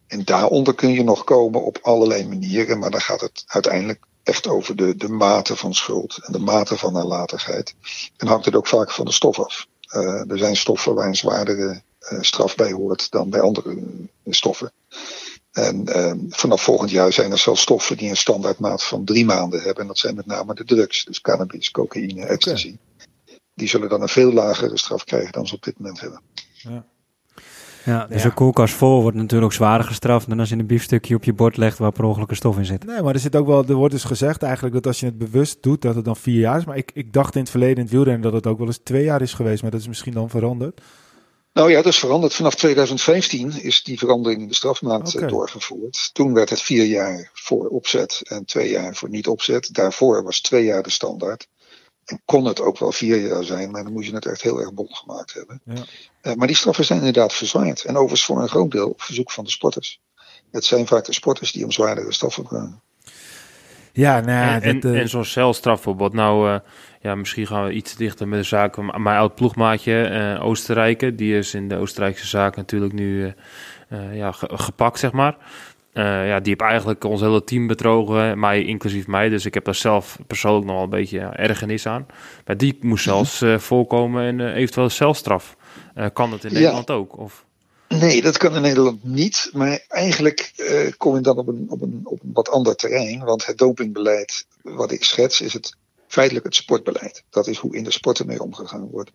En 0.07 0.23
daaronder 0.23 0.75
kun 0.75 0.91
je 0.91 1.03
nog 1.03 1.23
komen 1.23 1.63
op 1.63 1.79
allerlei 1.81 2.27
manieren, 2.27 2.79
maar 2.79 2.91
dan 2.91 3.01
gaat 3.01 3.21
het 3.21 3.43
uiteindelijk 3.45 4.05
echt 4.23 4.47
over 4.47 4.75
de, 4.75 4.95
de 4.95 5.09
mate 5.09 5.55
van 5.55 5.73
schuld 5.73 6.17
en 6.17 6.31
de 6.33 6.39
mate 6.39 6.77
van 6.77 6.93
nalatigheid. 6.93 7.75
En 8.17 8.27
hangt 8.27 8.45
het 8.45 8.55
ook 8.55 8.67
vaak 8.67 8.91
van 8.91 9.05
de 9.05 9.11
stof 9.11 9.39
af. 9.39 9.67
Uh, 9.95 10.31
er 10.31 10.37
zijn 10.37 10.55
stoffen 10.55 10.95
waar 10.95 11.07
een 11.07 11.15
zwaardere 11.15 11.81
uh, 12.11 12.21
straf 12.21 12.55
bij 12.55 12.71
hoort 12.71 13.11
dan 13.11 13.29
bij 13.29 13.41
andere 13.41 13.75
uh, 13.75 13.83
stoffen. 14.25 14.71
En 15.51 15.85
vanaf 16.29 16.63
volgend 16.63 16.89
jaar 16.89 17.13
zijn 17.13 17.31
er 17.31 17.37
zelfs 17.37 17.61
stoffen 17.61 17.97
die 17.97 18.09
een 18.09 18.17
standaardmaat 18.17 18.83
van 18.83 19.05
drie 19.05 19.25
maanden 19.25 19.61
hebben. 19.61 19.81
En 19.81 19.87
dat 19.87 19.97
zijn 19.97 20.15
met 20.15 20.25
name 20.25 20.53
de 20.53 20.65
drugs, 20.65 21.05
dus 21.05 21.21
cannabis, 21.21 21.71
cocaïne, 21.71 22.25
ecstasy. 22.25 22.67
Okay. 22.67 23.37
Die 23.53 23.67
zullen 23.67 23.89
dan 23.89 24.01
een 24.01 24.09
veel 24.09 24.31
lagere 24.33 24.77
straf 24.77 25.03
krijgen 25.03 25.31
dan 25.31 25.47
ze 25.47 25.55
op 25.55 25.63
dit 25.63 25.79
moment 25.79 25.99
hebben. 25.99 26.21
Ja. 26.53 26.85
Ja, 27.85 28.05
dus 28.07 28.21
ja. 28.21 28.27
een 28.27 28.33
koelkast 28.33 28.73
vol 28.73 29.01
wordt 29.01 29.17
natuurlijk 29.17 29.53
zwaarder 29.53 29.87
gestraft 29.87 30.29
dan 30.29 30.39
als 30.39 30.49
je 30.49 30.55
een 30.55 30.65
biefstukje 30.65 31.15
op 31.15 31.23
je 31.23 31.33
bord 31.33 31.57
legt 31.57 31.77
waar 31.77 31.91
per 31.91 32.03
ongeluk 32.03 32.29
een 32.29 32.35
stof 32.35 32.57
in 32.57 32.65
zit. 32.65 32.85
Nee, 32.85 33.01
maar 33.01 33.13
er 33.13 33.19
zit 33.19 33.35
ook 33.35 33.47
wel, 33.47 33.65
er 33.65 33.73
wordt 33.73 33.93
dus 33.93 34.03
gezegd 34.03 34.43
eigenlijk 34.43 34.73
dat 34.73 34.87
als 34.87 34.99
je 34.99 35.05
het 35.05 35.17
bewust 35.17 35.63
doet, 35.63 35.81
dat 35.81 35.95
het 35.95 36.05
dan 36.05 36.15
vier 36.15 36.39
jaar 36.39 36.57
is. 36.57 36.65
Maar 36.65 36.77
ik, 36.77 36.91
ik 36.93 37.13
dacht 37.13 37.35
in 37.35 37.41
het 37.41 37.49
verleden 37.49 37.75
in 37.75 37.83
het 37.83 37.91
wielrennen 37.91 38.21
dat 38.21 38.33
het 38.33 38.47
ook 38.47 38.57
wel 38.57 38.67
eens 38.67 38.79
twee 38.83 39.03
jaar 39.03 39.21
is 39.21 39.33
geweest, 39.33 39.61
maar 39.61 39.71
dat 39.71 39.79
is 39.79 39.87
misschien 39.87 40.13
dan 40.13 40.29
veranderd. 40.29 40.81
Nou 41.53 41.69
ja, 41.69 41.75
dat 41.75 41.93
is 41.93 41.99
veranderd. 41.99 42.33
Vanaf 42.33 42.55
2015 42.55 43.61
is 43.61 43.83
die 43.83 43.97
verandering 43.97 44.41
in 44.41 44.47
de 44.47 44.53
strafmaat 44.53 45.15
okay. 45.15 45.29
doorgevoerd. 45.29 46.09
Toen 46.13 46.33
werd 46.33 46.49
het 46.49 46.61
vier 46.61 46.85
jaar 46.85 47.29
voor 47.33 47.67
opzet 47.67 48.21
en 48.23 48.45
twee 48.45 48.69
jaar 48.69 48.95
voor 48.95 49.09
niet 49.09 49.27
opzet. 49.27 49.73
Daarvoor 49.73 50.23
was 50.23 50.41
twee 50.41 50.63
jaar 50.63 50.83
de 50.83 50.89
standaard. 50.89 51.47
En 52.05 52.21
kon 52.25 52.45
het 52.45 52.61
ook 52.61 52.79
wel 52.79 52.91
vier 52.91 53.27
jaar 53.27 53.43
zijn, 53.43 53.71
maar 53.71 53.83
dan 53.83 53.93
moet 53.93 54.05
je 54.05 54.13
het 54.15 54.25
echt 54.25 54.41
heel 54.41 54.59
erg 54.59 54.73
bond 54.73 54.97
gemaakt 54.97 55.33
hebben. 55.33 55.61
Ja. 55.65 55.83
Uh, 56.21 56.33
maar 56.33 56.47
die 56.47 56.55
straffen 56.55 56.85
zijn 56.85 56.99
inderdaad 56.99 57.33
verzwaard. 57.33 57.83
En 57.83 57.95
overigens 57.95 58.25
voor 58.25 58.41
een 58.41 58.49
groot 58.49 58.71
deel 58.71 58.89
op 58.89 59.01
verzoek 59.01 59.31
van 59.31 59.43
de 59.43 59.49
sporters. 59.49 59.99
Het 60.51 60.65
zijn 60.65 60.87
vaak 60.87 61.05
de 61.05 61.13
sporters 61.13 61.51
die 61.51 61.63
om 61.63 61.71
zwaardere 61.71 62.13
straffen 62.13 62.45
vragen. 62.47 62.81
Ja, 63.93 64.19
nou 64.19 64.61
en, 64.61 64.73
dit, 64.73 64.85
uh... 64.85 64.91
en, 64.91 64.99
en 65.01 65.09
zo'n 65.09 65.25
celstraf 65.25 65.75
bijvoorbeeld. 65.75 66.13
Nou, 66.13 66.49
uh, 66.49 66.59
ja, 67.01 67.15
misschien 67.15 67.47
gaan 67.47 67.65
we 67.65 67.71
iets 67.71 67.95
dichter 67.95 68.27
met 68.27 68.39
de 68.39 68.45
zaak. 68.45 68.77
Mijn 68.77 69.17
oud 69.17 69.35
ploegmaatje, 69.35 70.09
uh, 70.09 70.45
Oostenrijker, 70.45 71.15
die 71.15 71.37
is 71.37 71.53
in 71.53 71.67
de 71.67 71.75
Oostenrijkse 71.75 72.27
zaak 72.27 72.55
natuurlijk 72.55 72.93
nu 72.93 73.33
ja, 74.11 74.31
gepakt, 74.31 74.99
zeg 74.99 75.11
maar. 75.11 75.37
Uh, 75.93 76.27
ja, 76.27 76.39
die 76.39 76.51
heb 76.51 76.61
eigenlijk 76.61 77.03
ons 77.03 77.21
hele 77.21 77.43
team 77.43 77.67
betrogen, 77.67 78.39
mij 78.39 78.63
inclusief 78.63 79.07
mij. 79.07 79.29
Dus 79.29 79.45
ik 79.45 79.53
heb 79.53 79.65
daar 79.65 79.75
zelf 79.75 80.17
persoonlijk 80.27 80.65
nog 80.65 80.75
wel 80.75 80.83
een 80.83 80.89
beetje 80.89 81.19
ja, 81.19 81.35
ergernis 81.35 81.85
aan. 81.85 82.05
Maar 82.45 82.57
die 82.57 82.77
moest 82.81 83.05
mhm. 83.05 83.15
zelfs 83.15 83.41
uh, 83.41 83.57
voorkomen 83.57 84.23
en 84.23 84.39
uh, 84.39 84.55
eventueel 84.55 84.89
celstraf. 84.89 85.55
kan 86.13 86.29
dat 86.29 86.43
in 86.43 86.53
Nederland 86.53 86.87
ja. 86.87 86.93
ook? 86.93 87.17
Of? 87.17 87.45
Nee, 87.87 88.21
dat 88.21 88.37
kan 88.37 88.55
in 88.55 88.61
Nederland 88.61 89.03
niet. 89.03 89.49
Maar 89.53 89.85
eigenlijk 89.87 90.53
kom 90.97 91.15
je 91.15 91.21
dan 91.21 91.37
op 91.37 91.47
een, 91.47 91.65
op, 91.69 91.81
een, 91.81 92.01
op 92.03 92.23
een 92.23 92.31
wat 92.33 92.49
ander 92.49 92.75
terrein. 92.75 93.23
Want 93.23 93.45
het 93.45 93.57
dopingbeleid 93.57 94.45
wat 94.61 94.91
ik 94.91 95.03
schets 95.03 95.41
is 95.41 95.53
het 95.53 95.75
feitelijk 96.07 96.45
het 96.45 96.55
sportbeleid. 96.55 97.23
Dat 97.29 97.47
is 97.47 97.57
hoe 97.57 97.75
in 97.75 97.83
de 97.83 97.91
sport 97.91 98.19
ermee 98.19 98.41
omgegaan 98.41 98.89
wordt. 98.89 99.11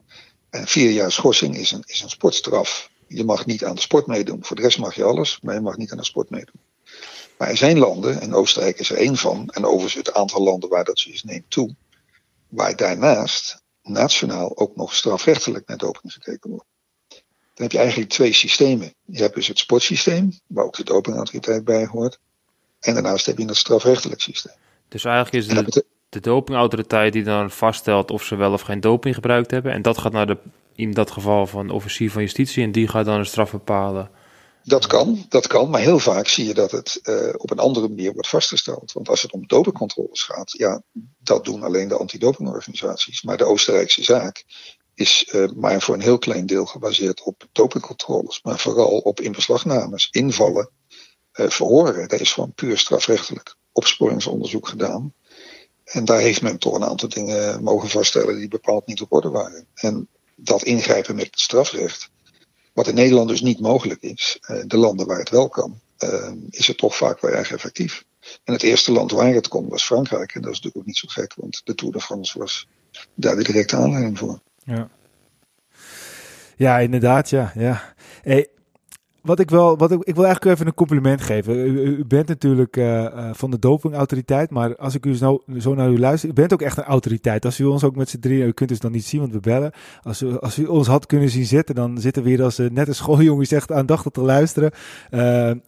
En 0.51 0.66
vier 0.66 0.91
jaar 0.91 1.12
schorsing 1.12 1.57
is 1.57 1.70
een, 1.70 1.83
is 1.87 2.03
een 2.03 2.11
sportstraf 2.11 2.91
Je 3.09 3.24
mag 3.24 3.47
niet 3.47 3.64
aan 3.64 3.74
de 3.74 3.81
sport 3.81 4.07
meedoen. 4.07 4.45
Voor 4.45 4.57
de 4.57 4.62
rest 4.62 4.79
mag 4.79 4.95
je 4.95 5.05
alles, 5.05 5.39
maar 5.43 5.55
je 5.55 5.61
mag 5.61 5.77
niet 5.77 5.91
aan 5.91 5.99
de 5.99 6.05
sport 6.05 6.31
meedoen. 6.31 6.61
Maar 7.38 7.49
er 7.49 7.57
zijn 7.57 7.78
landen, 7.78 8.20
en 8.20 8.34
Oostenrijk 8.34 8.78
is 8.78 8.90
er 8.90 8.97
één 8.97 9.16
van, 9.16 9.49
en 9.49 9.64
overigens 9.64 9.94
het 9.94 10.14
aantal 10.14 10.42
landen 10.42 10.68
waar 10.68 10.84
dat 10.84 10.99
zoiets 10.99 11.22
neemt 11.22 11.51
toe, 11.51 11.74
waar 12.49 12.76
daarnaast 12.76 13.62
nationaal 13.82 14.57
ook 14.57 14.76
nog 14.76 14.94
strafrechtelijk 14.94 15.68
naar 15.68 15.76
doping 15.76 16.12
gekeken 16.12 16.51
wordt. 16.51 16.66
Dan 17.55 17.64
heb 17.64 17.72
je 17.72 17.78
eigenlijk 17.78 18.11
twee 18.11 18.32
systemen. 18.32 18.94
Je 19.05 19.22
hebt 19.22 19.34
dus 19.34 19.49
het 19.49 19.59
sportsysteem, 19.59 20.32
waar 20.47 20.64
ook 20.64 20.76
de 20.76 20.84
dopingautoriteit 20.84 21.64
bij 21.64 21.86
hoort. 21.86 22.18
En 22.80 22.94
daarnaast 22.94 23.26
heb 23.26 23.38
je 23.38 23.44
het 23.44 23.57
strafrechtelijk 23.57 24.20
systeem. 24.20 24.55
Dus 24.88 25.05
eigenlijk 25.05 25.44
is 25.44 25.53
het 25.53 25.72
de, 25.72 25.84
de 26.09 26.20
dopingautoriteit 26.20 27.12
die 27.12 27.22
dan 27.22 27.51
vaststelt 27.51 28.11
of 28.11 28.24
ze 28.24 28.36
wel 28.36 28.53
of 28.53 28.61
geen 28.61 28.80
doping 28.80 29.14
gebruikt 29.14 29.51
hebben. 29.51 29.72
En 29.72 29.82
dat 29.82 29.99
gaat 29.99 30.12
naar 30.12 30.26
de, 30.26 30.38
in 30.74 30.92
dat 30.92 31.11
geval 31.11 31.47
van 31.47 31.66
de 31.66 31.72
officier 31.72 32.11
van 32.11 32.22
justitie 32.22 32.64
en 32.64 32.72
die 32.72 32.88
gaat 32.88 33.05
dan 33.05 33.18
een 33.18 33.26
straf 33.26 33.51
bepalen. 33.51 34.11
Dat 34.69 34.87
kan, 34.87 35.25
dat 35.29 35.47
kan, 35.47 35.71
maar 35.71 35.81
heel 35.81 35.99
vaak 35.99 36.29
zie 36.29 36.47
je 36.47 36.55
dat 36.55 36.71
het 36.71 37.01
uh, 37.03 37.35
op 37.37 37.51
een 37.51 37.59
andere 37.59 37.89
manier 37.89 38.12
wordt 38.12 38.29
vastgesteld. 38.29 38.93
Want 38.93 39.09
als 39.09 39.23
het 39.23 39.33
om 39.33 39.47
dopingcontroles 39.47 40.23
gaat, 40.23 40.53
ja, 40.53 40.83
dat 41.19 41.45
doen 41.45 41.62
alleen 41.62 41.89
de 41.89 41.97
antidopingorganisaties. 41.97 43.23
Maar 43.23 43.37
de 43.37 43.45
Oostenrijkse 43.45 44.03
zaak 44.03 44.45
is 44.95 45.31
uh, 45.33 45.51
maar 45.57 45.81
voor 45.81 45.95
een 45.95 46.01
heel 46.01 46.19
klein 46.19 46.47
deel 46.47 46.67
gebaseerd 46.67 47.23
op 47.23 47.47
dopingcontroles. 47.53 48.43
Maar 48.43 48.59
vooral 48.59 48.99
op 48.99 49.21
inbeslagnames, 49.21 50.09
invallen, 50.11 50.71
uh, 51.33 51.49
verhoren. 51.49 52.09
Dat 52.09 52.21
is 52.21 52.33
gewoon 52.33 52.53
puur 52.55 52.79
strafrechtelijk 52.79 53.57
opsporingsonderzoek 53.73 54.69
gedaan. 54.69 55.14
En 55.85 56.05
daar 56.05 56.21
heeft 56.21 56.43
men 56.43 56.59
toch 56.59 56.75
een 56.75 56.85
aantal 56.85 57.09
dingen 57.09 57.62
mogen 57.62 57.89
vaststellen 57.89 58.37
die 58.37 58.49
bepaald 58.49 58.87
niet 58.87 59.01
op 59.01 59.12
orde 59.12 59.31
waren. 59.31 59.67
En 59.75 60.09
dat 60.37 60.62
ingrijpen 60.62 61.14
met 61.14 61.27
het 61.27 61.41
strafrecht, 61.41 62.11
wat 62.77 62.89
in 62.89 62.95
Nederland 62.95 63.29
dus 63.29 63.41
niet 63.41 63.61
mogelijk 63.61 64.03
is, 64.03 64.39
uh, 64.41 64.62
de 64.66 64.77
landen 64.77 65.07
waar 65.07 65.18
het 65.18 65.31
wel 65.31 65.49
kan, 65.49 65.81
uh, 65.99 66.33
is 66.51 66.66
het 66.66 66.79
toch 66.79 66.97
vaak 66.97 67.20
wel 67.20 67.31
erg 67.31 67.53
effectief. 67.53 68.05
En 68.45 68.53
het 68.53 68.62
eerste 68.62 68.93
land 68.93 69.11
waar 69.11 69.35
het 69.35 69.49
kon 69.49 69.68
was 69.68 69.85
Frankrijk. 69.85 70.35
En 70.35 70.43
dat 70.43 70.51
is 70.51 70.57
natuurlijk 70.57 70.77
ook 70.77 70.87
niet 70.87 70.97
zo 70.97 71.09
gek, 71.09 71.35
want 71.37 71.61
de 71.64 71.74
Tour 71.74 71.93
de 71.93 72.01
France 72.01 72.39
was 72.39 72.68
daar 73.14 73.37
de 73.37 73.43
directe 73.43 73.77
aanleiding 73.77 74.18
voor. 74.18 74.41
Ja, 74.64 74.89
ja 76.57 76.79
inderdaad, 76.79 77.31
ja. 77.31 77.53
ja. 77.55 77.95
Hey, 78.22 78.49
wat 79.27 79.39
ik 79.39 79.51
wel, 79.51 79.77
wat 79.77 79.93
ik, 79.93 80.03
ik 80.03 80.14
wil 80.14 80.24
eigenlijk 80.24 80.55
even 80.55 80.66
een 80.66 80.74
compliment 80.74 81.20
geven. 81.20 81.57
U, 81.57 82.05
bent 82.05 82.29
natuurlijk 82.29 82.77
uh, 82.77 83.31
van 83.33 83.51
de 83.51 83.59
dopingautoriteit, 83.59 84.51
maar 84.51 84.77
als 84.77 84.95
ik 84.95 85.07
u 85.07 85.14
zo, 85.14 85.43
zo 85.59 85.74
naar 85.74 85.91
u 85.91 85.99
luister, 85.99 86.29
u 86.29 86.33
bent 86.33 86.53
ook 86.53 86.62
echt 86.62 86.77
een 86.77 86.85
autoriteit. 86.85 87.45
Als 87.45 87.61
u 87.61 87.64
ons 87.64 87.85
ook 87.85 87.97
met 87.97 88.09
z'n 88.09 88.18
drieën, 88.18 88.47
u 88.47 88.53
kunt 88.53 88.68
dus 88.68 88.81
dan 88.81 88.93
niet 88.93 89.05
zien, 89.05 89.20
want 89.20 89.33
we 89.33 89.41
bellen. 89.41 89.72
Als 90.03 90.22
u, 90.22 90.39
als 90.39 90.59
u 90.59 90.66
ons 90.66 90.87
had 90.87 91.07
kunnen 91.07 91.29
zien 91.29 91.45
zitten, 91.45 91.74
dan 91.74 91.99
zitten 91.99 92.22
we 92.22 92.29
hier 92.29 92.43
als 92.43 92.59
uh, 92.59 92.70
net 92.70 92.89
een 92.89 92.95
schooljongen 92.95 93.47
zegt 93.47 93.72
aandachtig 93.72 94.12
te 94.12 94.20
luisteren. 94.20 94.70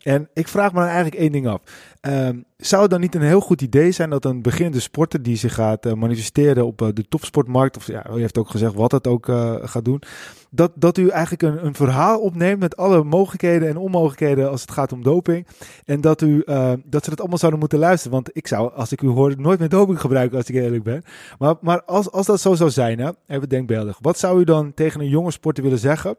en 0.02 0.28
ik 0.34 0.48
vraag 0.48 0.72
me 0.72 0.80
eigenlijk 0.80 1.14
één 1.14 1.32
ding 1.32 1.46
af. 1.46 1.60
Um, 2.00 2.44
zou 2.58 2.82
het 2.82 2.90
dan 2.90 3.00
niet 3.00 3.14
een 3.14 3.22
heel 3.22 3.40
goed 3.40 3.62
idee 3.62 3.90
zijn 3.90 4.10
dat 4.10 4.24
een 4.24 4.42
beginnende 4.42 4.80
sporter 4.80 5.22
die 5.22 5.36
zich 5.36 5.54
gaat 5.54 5.86
uh, 5.86 5.92
manifesteren 5.92 6.66
op 6.66 6.82
uh, 6.82 6.88
de 6.92 7.08
topsportmarkt, 7.08 7.76
of 7.76 7.86
ja, 7.86 8.10
u 8.10 8.20
heeft 8.20 8.38
ook 8.38 8.50
gezegd 8.50 8.74
wat 8.74 8.92
het 8.92 9.06
ook 9.06 9.28
uh, 9.28 9.54
gaat 9.62 9.84
doen, 9.84 10.02
dat, 10.50 10.72
dat 10.74 10.98
u 10.98 11.08
eigenlijk 11.08 11.42
een, 11.42 11.66
een 11.66 11.74
verhaal 11.74 12.20
opneemt 12.20 12.60
met 12.60 12.76
alle 12.76 13.04
mogelijkheden 13.04 13.68
en 13.68 13.76
onmogelijkheden 13.76 14.50
als 14.50 14.60
het 14.60 14.70
gaat 14.70 14.92
om 14.92 15.02
doping. 15.02 15.46
En 15.84 16.00
dat, 16.00 16.22
u, 16.22 16.42
dat 16.84 17.04
ze 17.04 17.10
dat 17.10 17.20
allemaal 17.20 17.38
zouden 17.38 17.60
moeten 17.60 17.78
luisteren. 17.78 18.12
Want 18.12 18.30
ik 18.32 18.46
zou, 18.46 18.72
als 18.72 18.92
ik 18.92 19.02
u 19.02 19.08
hoor, 19.08 19.34
nooit 19.36 19.58
meer 19.58 19.68
doping 19.68 20.00
gebruiken 20.00 20.36
als 20.36 20.48
ik 20.48 20.54
eerlijk 20.54 20.82
ben. 20.82 21.02
Maar, 21.38 21.54
maar 21.60 21.82
als, 21.82 22.10
als 22.10 22.26
dat 22.26 22.40
zo 22.40 22.54
zou 22.54 22.70
zijn, 22.70 22.98
hè, 22.98 23.10
even 23.26 23.48
denkbeeldig, 23.48 23.98
wat 24.00 24.18
zou 24.18 24.40
u 24.40 24.44
dan 24.44 24.74
tegen 24.74 25.00
een 25.00 25.08
jonge 25.08 25.30
sporter 25.30 25.62
willen 25.62 25.78
zeggen 25.78 26.16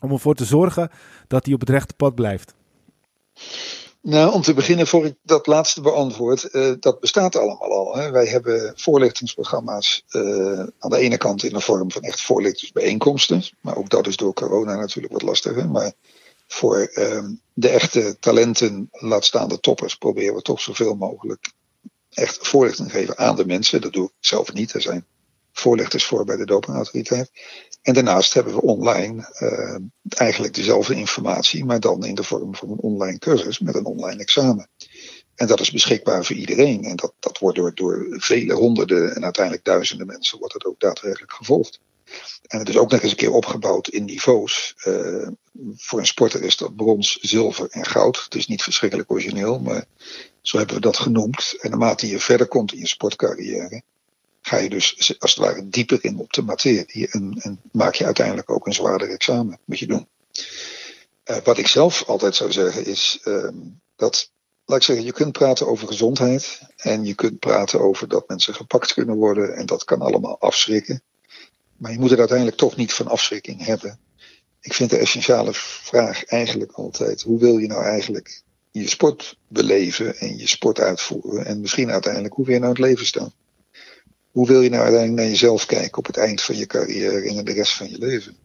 om 0.00 0.10
ervoor 0.10 0.34
te 0.34 0.44
zorgen 0.44 0.90
dat 1.26 1.44
hij 1.44 1.54
op 1.54 1.60
het 1.60 1.70
rechte 1.70 1.94
pad 1.94 2.14
blijft? 2.14 2.54
Nou, 4.00 4.32
om 4.32 4.42
te 4.42 4.54
beginnen, 4.54 4.86
voor 4.86 5.06
ik 5.06 5.14
dat 5.22 5.46
laatste 5.46 5.80
beantwoord, 5.80 6.48
uh, 6.52 6.72
dat 6.80 7.00
bestaat 7.00 7.36
allemaal 7.36 7.72
al. 7.72 7.96
Hè. 7.96 8.10
Wij 8.10 8.26
hebben 8.26 8.72
voorlichtingsprogramma's 8.76 10.04
uh, 10.10 10.58
aan 10.78 10.90
de 10.90 10.98
ene 10.98 11.16
kant 11.16 11.42
in 11.42 11.52
de 11.52 11.60
vorm 11.60 11.90
van 11.90 12.02
echt 12.02 12.22
voorlichtingsbijeenkomsten. 12.22 13.42
Maar 13.60 13.76
ook 13.76 13.88
dat 13.88 14.06
is 14.06 14.16
door 14.16 14.32
corona 14.32 14.76
natuurlijk 14.76 15.12
wat 15.12 15.22
lastiger. 15.22 15.68
Maar 15.68 15.92
voor 16.46 16.90
uh, 16.94 17.24
de 17.54 17.68
echte 17.68 18.16
talenten, 18.20 18.88
laat 18.92 19.24
staan 19.24 19.48
de 19.48 19.60
toppers, 19.60 19.94
proberen 19.94 20.34
we 20.34 20.42
toch 20.42 20.60
zoveel 20.60 20.94
mogelijk 20.94 21.52
echt 22.10 22.38
voorlichting 22.46 22.88
te 22.88 22.94
geven 22.94 23.18
aan 23.18 23.36
de 23.36 23.46
mensen. 23.46 23.80
Dat 23.80 23.92
doe 23.92 24.04
ik 24.04 24.12
zelf 24.20 24.52
niet. 24.52 24.72
Er 24.72 24.82
zijn 24.82 25.06
voorlichters 25.60 26.04
voor 26.04 26.24
bij 26.24 26.36
de 26.36 26.46
dopingautoriteit. 26.46 27.30
En 27.82 27.94
daarnaast 27.94 28.34
hebben 28.34 28.54
we 28.54 28.60
online 28.60 29.34
uh, 29.40 29.76
eigenlijk 30.08 30.54
dezelfde 30.54 30.94
informatie, 30.94 31.64
maar 31.64 31.80
dan 31.80 32.04
in 32.04 32.14
de 32.14 32.22
vorm 32.22 32.54
van 32.54 32.70
een 32.70 32.78
online 32.78 33.18
cursus 33.18 33.58
met 33.58 33.74
een 33.74 33.84
online 33.84 34.20
examen. 34.20 34.68
En 35.34 35.46
dat 35.46 35.60
is 35.60 35.70
beschikbaar 35.70 36.24
voor 36.24 36.36
iedereen. 36.36 36.84
En 36.84 36.96
dat, 36.96 37.12
dat 37.18 37.38
wordt 37.38 37.56
door, 37.56 37.74
door 37.74 38.06
vele 38.10 38.54
honderden 38.54 39.14
en 39.14 39.24
uiteindelijk 39.24 39.64
duizenden 39.64 40.06
mensen 40.06 40.38
wordt 40.38 40.54
het 40.54 40.64
ook 40.64 40.80
daadwerkelijk 40.80 41.32
gevolgd. 41.32 41.80
En 42.46 42.58
het 42.58 42.68
is 42.68 42.76
ook 42.76 42.90
nog 42.90 43.00
eens 43.00 43.10
een 43.10 43.16
keer 43.16 43.32
opgebouwd 43.32 43.88
in 43.88 44.04
niveaus. 44.04 44.74
Uh, 44.86 45.28
voor 45.76 45.98
een 45.98 46.06
sporter 46.06 46.42
is 46.42 46.56
dat 46.56 46.76
brons, 46.76 47.18
zilver 47.20 47.68
en 47.70 47.86
goud. 47.86 48.24
Het 48.24 48.34
is 48.34 48.46
niet 48.46 48.62
verschrikkelijk 48.62 49.10
origineel, 49.10 49.58
maar 49.58 49.84
zo 50.40 50.56
hebben 50.56 50.74
we 50.74 50.80
dat 50.80 50.98
genoemd. 50.98 51.56
En 51.60 51.70
naarmate 51.70 52.08
je 52.08 52.20
verder 52.20 52.48
komt 52.48 52.72
in 52.72 52.78
je 52.78 52.86
sportcarrière, 52.86 53.82
ga 54.48 54.56
je 54.56 54.68
dus 54.68 55.16
als 55.18 55.34
het 55.34 55.44
ware 55.44 55.68
dieper 55.68 56.04
in 56.04 56.18
op 56.18 56.32
de 56.32 56.42
materie 56.42 57.08
en, 57.08 57.60
maak 57.72 57.94
je 57.94 58.04
uiteindelijk 58.04 58.50
ook 58.50 58.66
een 58.66 58.74
zwaarder 58.74 59.10
examen, 59.10 59.58
moet 59.64 59.78
je 59.78 59.86
doen. 59.86 60.08
Uh, 61.24 61.36
wat 61.44 61.58
ik 61.58 61.66
zelf 61.66 62.04
altijd 62.06 62.34
zou 62.34 62.52
zeggen 62.52 62.86
is 62.86 63.20
uh, 63.24 63.48
dat, 63.96 64.30
laat 64.64 64.78
ik 64.78 64.84
zeggen, 64.84 65.04
je 65.04 65.12
kunt 65.12 65.32
praten 65.32 65.66
over 65.66 65.88
gezondheid 65.88 66.60
en 66.76 67.04
je 67.04 67.14
kunt 67.14 67.38
praten 67.38 67.80
over 67.80 68.08
dat 68.08 68.28
mensen 68.28 68.54
gepakt 68.54 68.92
kunnen 68.92 69.16
worden 69.16 69.56
en 69.56 69.66
dat 69.66 69.84
kan 69.84 70.00
allemaal 70.00 70.40
afschrikken. 70.40 71.02
Maar 71.76 71.92
je 71.92 71.98
moet 71.98 72.10
er 72.10 72.18
uiteindelijk 72.18 72.56
toch 72.56 72.76
niet 72.76 72.92
van 72.92 73.08
afschrikking 73.08 73.64
hebben. 73.64 73.98
Ik 74.60 74.74
vind 74.74 74.90
de 74.90 74.98
essentiële 74.98 75.54
vraag 75.54 76.24
eigenlijk 76.24 76.72
altijd, 76.72 77.22
hoe 77.22 77.38
wil 77.38 77.58
je 77.58 77.66
nou 77.66 77.84
eigenlijk 77.84 78.42
je 78.70 78.88
sport 78.88 79.36
beleven 79.48 80.16
en 80.18 80.38
je 80.38 80.46
sport 80.46 80.80
uitvoeren 80.80 81.46
en 81.46 81.60
misschien 81.60 81.90
uiteindelijk 81.90 82.34
hoe 82.34 82.44
wil 82.44 82.54
je 82.54 82.60
nou 82.60 82.72
het 82.72 82.82
leven 82.82 83.06
staan? 83.06 83.32
Hoe 84.38 84.46
wil 84.46 84.62
je 84.62 84.68
nou 84.68 84.82
uiteindelijk 84.82 85.20
naar 85.20 85.30
jezelf 85.30 85.66
kijken 85.66 85.98
op 85.98 86.06
het 86.06 86.16
eind 86.16 86.42
van 86.42 86.56
je 86.56 86.66
carrière 86.66 87.28
en 87.28 87.44
de 87.44 87.52
rest 87.52 87.76
van 87.76 87.90
je 87.90 87.98
leven? 87.98 88.36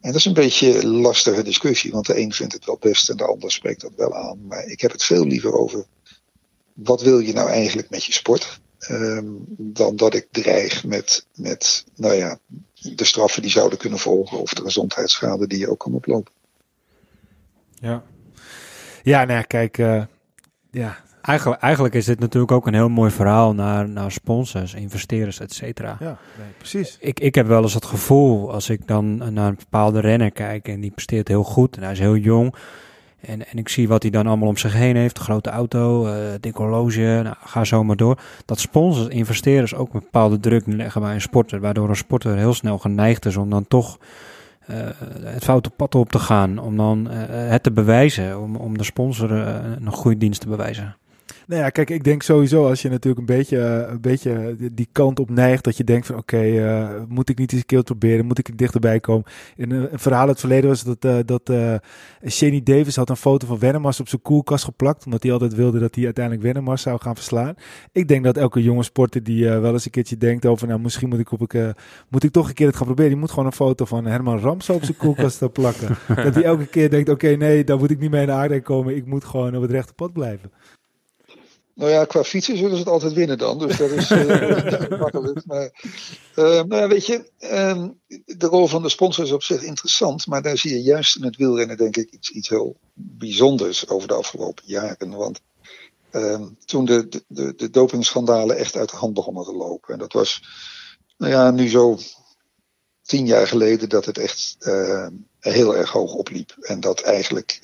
En 0.00 0.10
dat 0.10 0.14
is 0.14 0.24
een 0.24 0.34
beetje 0.34 0.82
een 0.82 1.00
lastige 1.00 1.42
discussie, 1.42 1.92
want 1.92 2.06
de 2.06 2.18
een 2.18 2.32
vindt 2.32 2.52
het 2.52 2.64
wel 2.64 2.78
best 2.80 3.08
en 3.10 3.16
de 3.16 3.26
ander 3.26 3.50
spreekt 3.50 3.80
dat 3.80 3.92
wel 3.96 4.14
aan. 4.14 4.46
Maar 4.46 4.64
ik 4.64 4.80
heb 4.80 4.92
het 4.92 5.02
veel 5.02 5.26
liever 5.26 5.52
over 5.52 5.84
wat 6.72 7.02
wil 7.02 7.18
je 7.18 7.32
nou 7.32 7.48
eigenlijk 7.48 7.90
met 7.90 8.04
je 8.04 8.12
sport? 8.12 8.60
Um, 8.90 9.44
dan 9.48 9.96
dat 9.96 10.14
ik 10.14 10.26
dreig 10.30 10.84
met, 10.84 11.26
met, 11.34 11.84
nou 11.94 12.14
ja, 12.14 12.38
de 12.74 13.04
straffen 13.04 13.42
die 13.42 13.50
zouden 13.50 13.78
kunnen 13.78 13.98
volgen 13.98 14.38
of 14.38 14.54
de 14.54 14.62
gezondheidsschade 14.62 15.46
die 15.46 15.58
je 15.58 15.70
ook 15.70 15.78
kan 15.78 15.94
oplopen. 15.94 16.32
Ja, 17.74 18.04
ja 19.02 19.24
nou 19.24 19.42
kijk, 19.42 19.78
uh, 19.78 20.04
ja, 20.70 21.04
Eigenlijk, 21.22 21.60
eigenlijk 21.60 21.94
is 21.94 22.04
dit 22.04 22.20
natuurlijk 22.20 22.52
ook 22.52 22.66
een 22.66 22.74
heel 22.74 22.88
mooi 22.88 23.10
verhaal 23.10 23.54
naar, 23.54 23.88
naar 23.88 24.10
sponsors, 24.10 24.74
investeerders, 24.74 25.40
et 25.40 25.52
cetera. 25.52 25.96
Ja, 26.00 26.16
nee, 26.38 26.48
precies. 26.58 26.96
Ik, 27.00 27.20
ik 27.20 27.34
heb 27.34 27.46
wel 27.46 27.62
eens 27.62 27.74
het 27.74 27.84
gevoel, 27.84 28.52
als 28.52 28.68
ik 28.68 28.86
dan 28.86 29.32
naar 29.32 29.48
een 29.48 29.58
bepaalde 29.58 30.00
renner 30.00 30.30
kijk 30.30 30.68
en 30.68 30.80
die 30.80 30.90
presteert 30.90 31.28
heel 31.28 31.44
goed 31.44 31.76
en 31.76 31.82
hij 31.82 31.92
is 31.92 31.98
heel 31.98 32.16
jong. 32.16 32.54
En, 33.20 33.48
en 33.48 33.58
ik 33.58 33.68
zie 33.68 33.88
wat 33.88 34.02
hij 34.02 34.10
dan 34.10 34.26
allemaal 34.26 34.48
om 34.48 34.56
zich 34.56 34.72
heen 34.72 34.96
heeft. 34.96 35.18
Grote 35.18 35.50
auto, 35.50 36.06
uh, 36.06 36.14
dik 36.40 36.56
horloge, 36.56 37.20
nou, 37.22 37.36
ga 37.44 37.64
zo 37.64 37.84
maar 37.84 37.96
door. 37.96 38.18
Dat 38.44 38.60
sponsors, 38.60 39.08
investeerders 39.08 39.74
ook 39.74 39.94
een 39.94 40.00
bepaalde 40.00 40.40
druk 40.40 40.62
leggen 40.66 41.00
bij 41.00 41.14
een 41.14 41.20
sporter. 41.20 41.60
Waardoor 41.60 41.88
een 41.88 41.96
sporter 41.96 42.36
heel 42.36 42.54
snel 42.54 42.78
geneigd 42.78 43.26
is 43.26 43.36
om 43.36 43.50
dan 43.50 43.68
toch 43.68 43.98
uh, 44.70 44.76
het 45.24 45.44
foute 45.44 45.70
pad 45.70 45.94
op 45.94 46.10
te 46.10 46.18
gaan. 46.18 46.58
Om 46.58 46.76
dan 46.76 47.08
uh, 47.10 47.16
het 47.28 47.62
te 47.62 47.72
bewijzen. 47.72 48.40
Om, 48.40 48.56
om 48.56 48.78
de 48.78 48.84
sponsor 48.84 49.30
een 49.30 49.92
goede 49.92 50.18
dienst 50.18 50.40
te 50.40 50.48
bewijzen. 50.48 50.96
Nou 51.46 51.62
ja, 51.62 51.70
kijk, 51.70 51.90
ik 51.90 52.04
denk 52.04 52.22
sowieso 52.22 52.68
als 52.68 52.82
je 52.82 52.88
natuurlijk 52.88 53.20
een 53.20 53.36
beetje, 53.36 53.58
een 53.58 54.00
beetje 54.00 54.56
die 54.72 54.88
kant 54.92 55.20
op 55.20 55.30
neigt, 55.30 55.64
dat 55.64 55.76
je 55.76 55.84
denkt 55.84 56.06
van 56.06 56.16
oké, 56.16 56.36
okay, 56.36 56.90
uh, 56.92 57.02
moet 57.08 57.28
ik 57.28 57.38
niet 57.38 57.52
eens 57.52 57.60
een 57.60 57.66
keer 57.66 57.82
proberen, 57.82 58.26
moet 58.26 58.38
ik 58.38 58.48
er 58.48 58.56
dichterbij 58.56 59.00
komen. 59.00 59.24
In 59.56 59.70
een, 59.70 59.92
een 59.92 59.98
verhaal 59.98 60.20
uit 60.20 60.30
het 60.30 60.40
verleden 60.40 60.68
was 60.68 60.82
dat, 60.82 61.04
uh, 61.04 61.16
dat 61.24 61.50
uh, 61.50 61.74
Shane 62.28 62.62
Davis 62.62 62.96
had 62.96 63.10
een 63.10 63.16
foto 63.16 63.46
van 63.46 63.58
Venomars 63.58 64.00
op 64.00 64.08
zijn 64.08 64.22
koelkast 64.22 64.64
geplakt, 64.64 65.04
omdat 65.04 65.22
hij 65.22 65.32
altijd 65.32 65.54
wilde 65.54 65.78
dat 65.78 65.94
hij 65.94 66.04
uiteindelijk 66.04 66.46
Venomars 66.46 66.82
zou 66.82 67.00
gaan 67.00 67.14
verslaan. 67.14 67.54
Ik 67.92 68.08
denk 68.08 68.24
dat 68.24 68.36
elke 68.36 68.62
jonge 68.62 68.82
sporter 68.82 69.22
die 69.22 69.48
wel 69.48 69.72
eens 69.72 69.84
een 69.84 69.90
keertje 69.90 70.16
denkt 70.16 70.46
over, 70.46 70.66
nou 70.66 70.80
misschien 70.80 71.08
moet 71.08 71.18
ik, 71.18 71.32
op, 71.32 71.40
ik, 71.40 71.74
moet 72.08 72.24
ik 72.24 72.32
toch 72.32 72.48
een 72.48 72.54
keer 72.54 72.66
het 72.66 72.76
gaan 72.76 72.86
proberen, 72.86 73.10
die 73.10 73.20
moet 73.20 73.30
gewoon 73.30 73.46
een 73.46 73.52
foto 73.52 73.84
van 73.84 74.04
Herman 74.04 74.38
Rams 74.38 74.70
op 74.70 74.84
zijn 74.84 74.96
koelkast 74.96 75.52
plakken. 75.52 75.96
dat 76.24 76.34
hij 76.34 76.42
elke 76.42 76.66
keer 76.66 76.90
denkt, 76.90 77.08
oké, 77.08 77.26
okay, 77.26 77.36
nee, 77.36 77.64
daar 77.64 77.78
moet 77.78 77.90
ik 77.90 77.98
niet 77.98 78.10
mee 78.10 78.20
in 78.20 78.26
de 78.26 78.32
aarde 78.32 78.62
komen, 78.62 78.96
ik 78.96 79.06
moet 79.06 79.24
gewoon 79.24 79.56
op 79.56 79.62
het 79.62 79.70
rechte 79.70 79.94
pad 79.94 80.12
blijven. 80.12 80.50
Nou 81.74 81.90
ja, 81.90 82.04
qua 82.04 82.24
fietsen 82.24 82.56
zullen 82.56 82.72
ze 82.72 82.78
het 82.78 82.88
altijd 82.88 83.12
winnen 83.12 83.38
dan. 83.38 83.58
Dus 83.58 83.76
dat 83.76 83.90
is 83.90 84.10
uh, 84.90 84.98
makkelijk. 84.98 85.46
Maar 85.46 85.70
uh, 86.36 86.44
nou 86.44 86.76
ja, 86.76 86.88
weet 86.88 87.06
je, 87.06 87.30
uh, 87.40 87.84
de 88.24 88.46
rol 88.46 88.66
van 88.66 88.82
de 88.82 88.88
sponsor 88.88 89.24
is 89.24 89.32
op 89.32 89.42
zich 89.42 89.62
interessant. 89.62 90.26
Maar 90.26 90.42
daar 90.42 90.58
zie 90.58 90.70
je 90.70 90.82
juist 90.82 91.16
in 91.16 91.24
het 91.24 91.36
wielrennen 91.36 91.76
denk 91.76 91.96
ik 91.96 92.10
iets, 92.10 92.30
iets 92.30 92.48
heel 92.48 92.76
bijzonders 92.94 93.88
over 93.88 94.08
de 94.08 94.14
afgelopen 94.14 94.64
jaren. 94.66 95.16
Want 95.16 95.40
ehm, 96.10 96.48
toen 96.64 96.84
de, 96.84 97.22
de, 97.26 97.54
de 97.56 97.70
dopingschandalen 97.70 98.56
echt 98.56 98.76
uit 98.76 98.90
de 98.90 98.96
hand 98.96 99.14
begonnen 99.14 99.44
te 99.44 99.54
lopen. 99.54 99.92
En 99.92 99.98
dat 99.98 100.12
was, 100.12 100.42
nou 101.16 101.32
ja, 101.32 101.50
nu 101.50 101.68
zo 101.68 101.98
tien 103.02 103.26
jaar 103.26 103.46
geleden 103.46 103.88
dat 103.88 104.04
het 104.04 104.18
echt 104.18 104.56
heel 105.38 105.76
erg 105.76 105.90
hoog 105.90 106.14
opliep. 106.14 106.56
En 106.60 106.80
dat 106.80 107.00
eigenlijk 107.00 107.60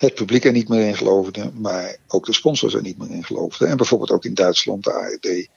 het 0.00 0.14
publiek 0.14 0.44
er 0.44 0.52
niet 0.52 0.68
meer 0.68 0.86
in 0.86 0.96
geloofde, 0.96 1.50
maar 1.54 1.96
ook 2.08 2.26
de 2.26 2.32
sponsors 2.32 2.74
er 2.74 2.82
niet 2.82 2.98
meer 2.98 3.10
in 3.10 3.24
geloofden. 3.24 3.68
En 3.68 3.76
bijvoorbeeld 3.76 4.10
ook 4.10 4.24
in 4.24 4.34
Duitsland, 4.34 4.84
de 4.84 4.92
ARD 4.92 5.48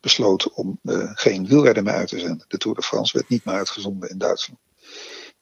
besloot 0.00 0.52
om 0.52 0.78
uh, 0.82 1.10
geen 1.14 1.46
wielrennen 1.46 1.84
meer 1.84 1.92
uit 1.92 2.08
te 2.08 2.18
zenden. 2.18 2.44
De 2.48 2.58
Tour 2.58 2.76
de 2.76 2.82
France 2.82 3.16
werd 3.16 3.28
niet 3.28 3.44
meer 3.44 3.54
uitgezonden 3.54 4.10
in 4.10 4.18
Duitsland. 4.18 4.60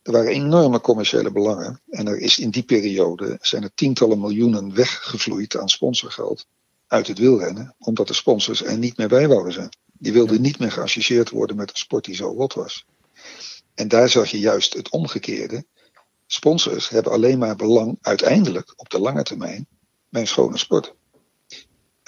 Er 0.02 0.12
waren 0.12 0.32
enorme 0.32 0.80
commerciële 0.80 1.32
belangen 1.32 1.80
en 1.90 2.06
er 2.06 2.18
is 2.18 2.38
in 2.38 2.50
die 2.50 2.62
periode 2.62 3.38
zijn 3.40 3.62
er 3.62 3.74
tientallen 3.74 4.20
miljoenen 4.20 4.74
weggevloeid 4.74 5.56
aan 5.56 5.68
sponsorgeld 5.68 6.46
uit 6.86 7.06
het 7.06 7.18
wielrennen, 7.18 7.74
omdat 7.78 8.08
de 8.08 8.14
sponsors 8.14 8.64
er 8.64 8.78
niet 8.78 8.96
meer 8.96 9.08
bij 9.08 9.28
wouden 9.28 9.52
zijn. 9.52 9.76
Die 9.92 10.12
wilden 10.12 10.40
niet 10.40 10.58
meer 10.58 10.72
geassocieerd 10.72 11.30
worden 11.30 11.56
met 11.56 11.70
een 11.70 11.76
sport 11.76 12.04
die 12.04 12.14
zo 12.14 12.28
rot 12.28 12.54
was. 12.54 12.84
En 13.74 13.88
daar 13.88 14.08
zag 14.08 14.30
je 14.30 14.38
juist 14.38 14.74
het 14.74 14.90
omgekeerde 14.90 15.64
sponsors 16.26 16.88
hebben 16.88 17.12
alleen 17.12 17.38
maar 17.38 17.56
belang 17.56 17.98
uiteindelijk 18.00 18.72
op 18.76 18.90
de 18.90 18.98
lange 18.98 19.22
termijn 19.22 19.66
bij 20.08 20.20
een 20.20 20.26
schone 20.26 20.58
sport. 20.58 20.94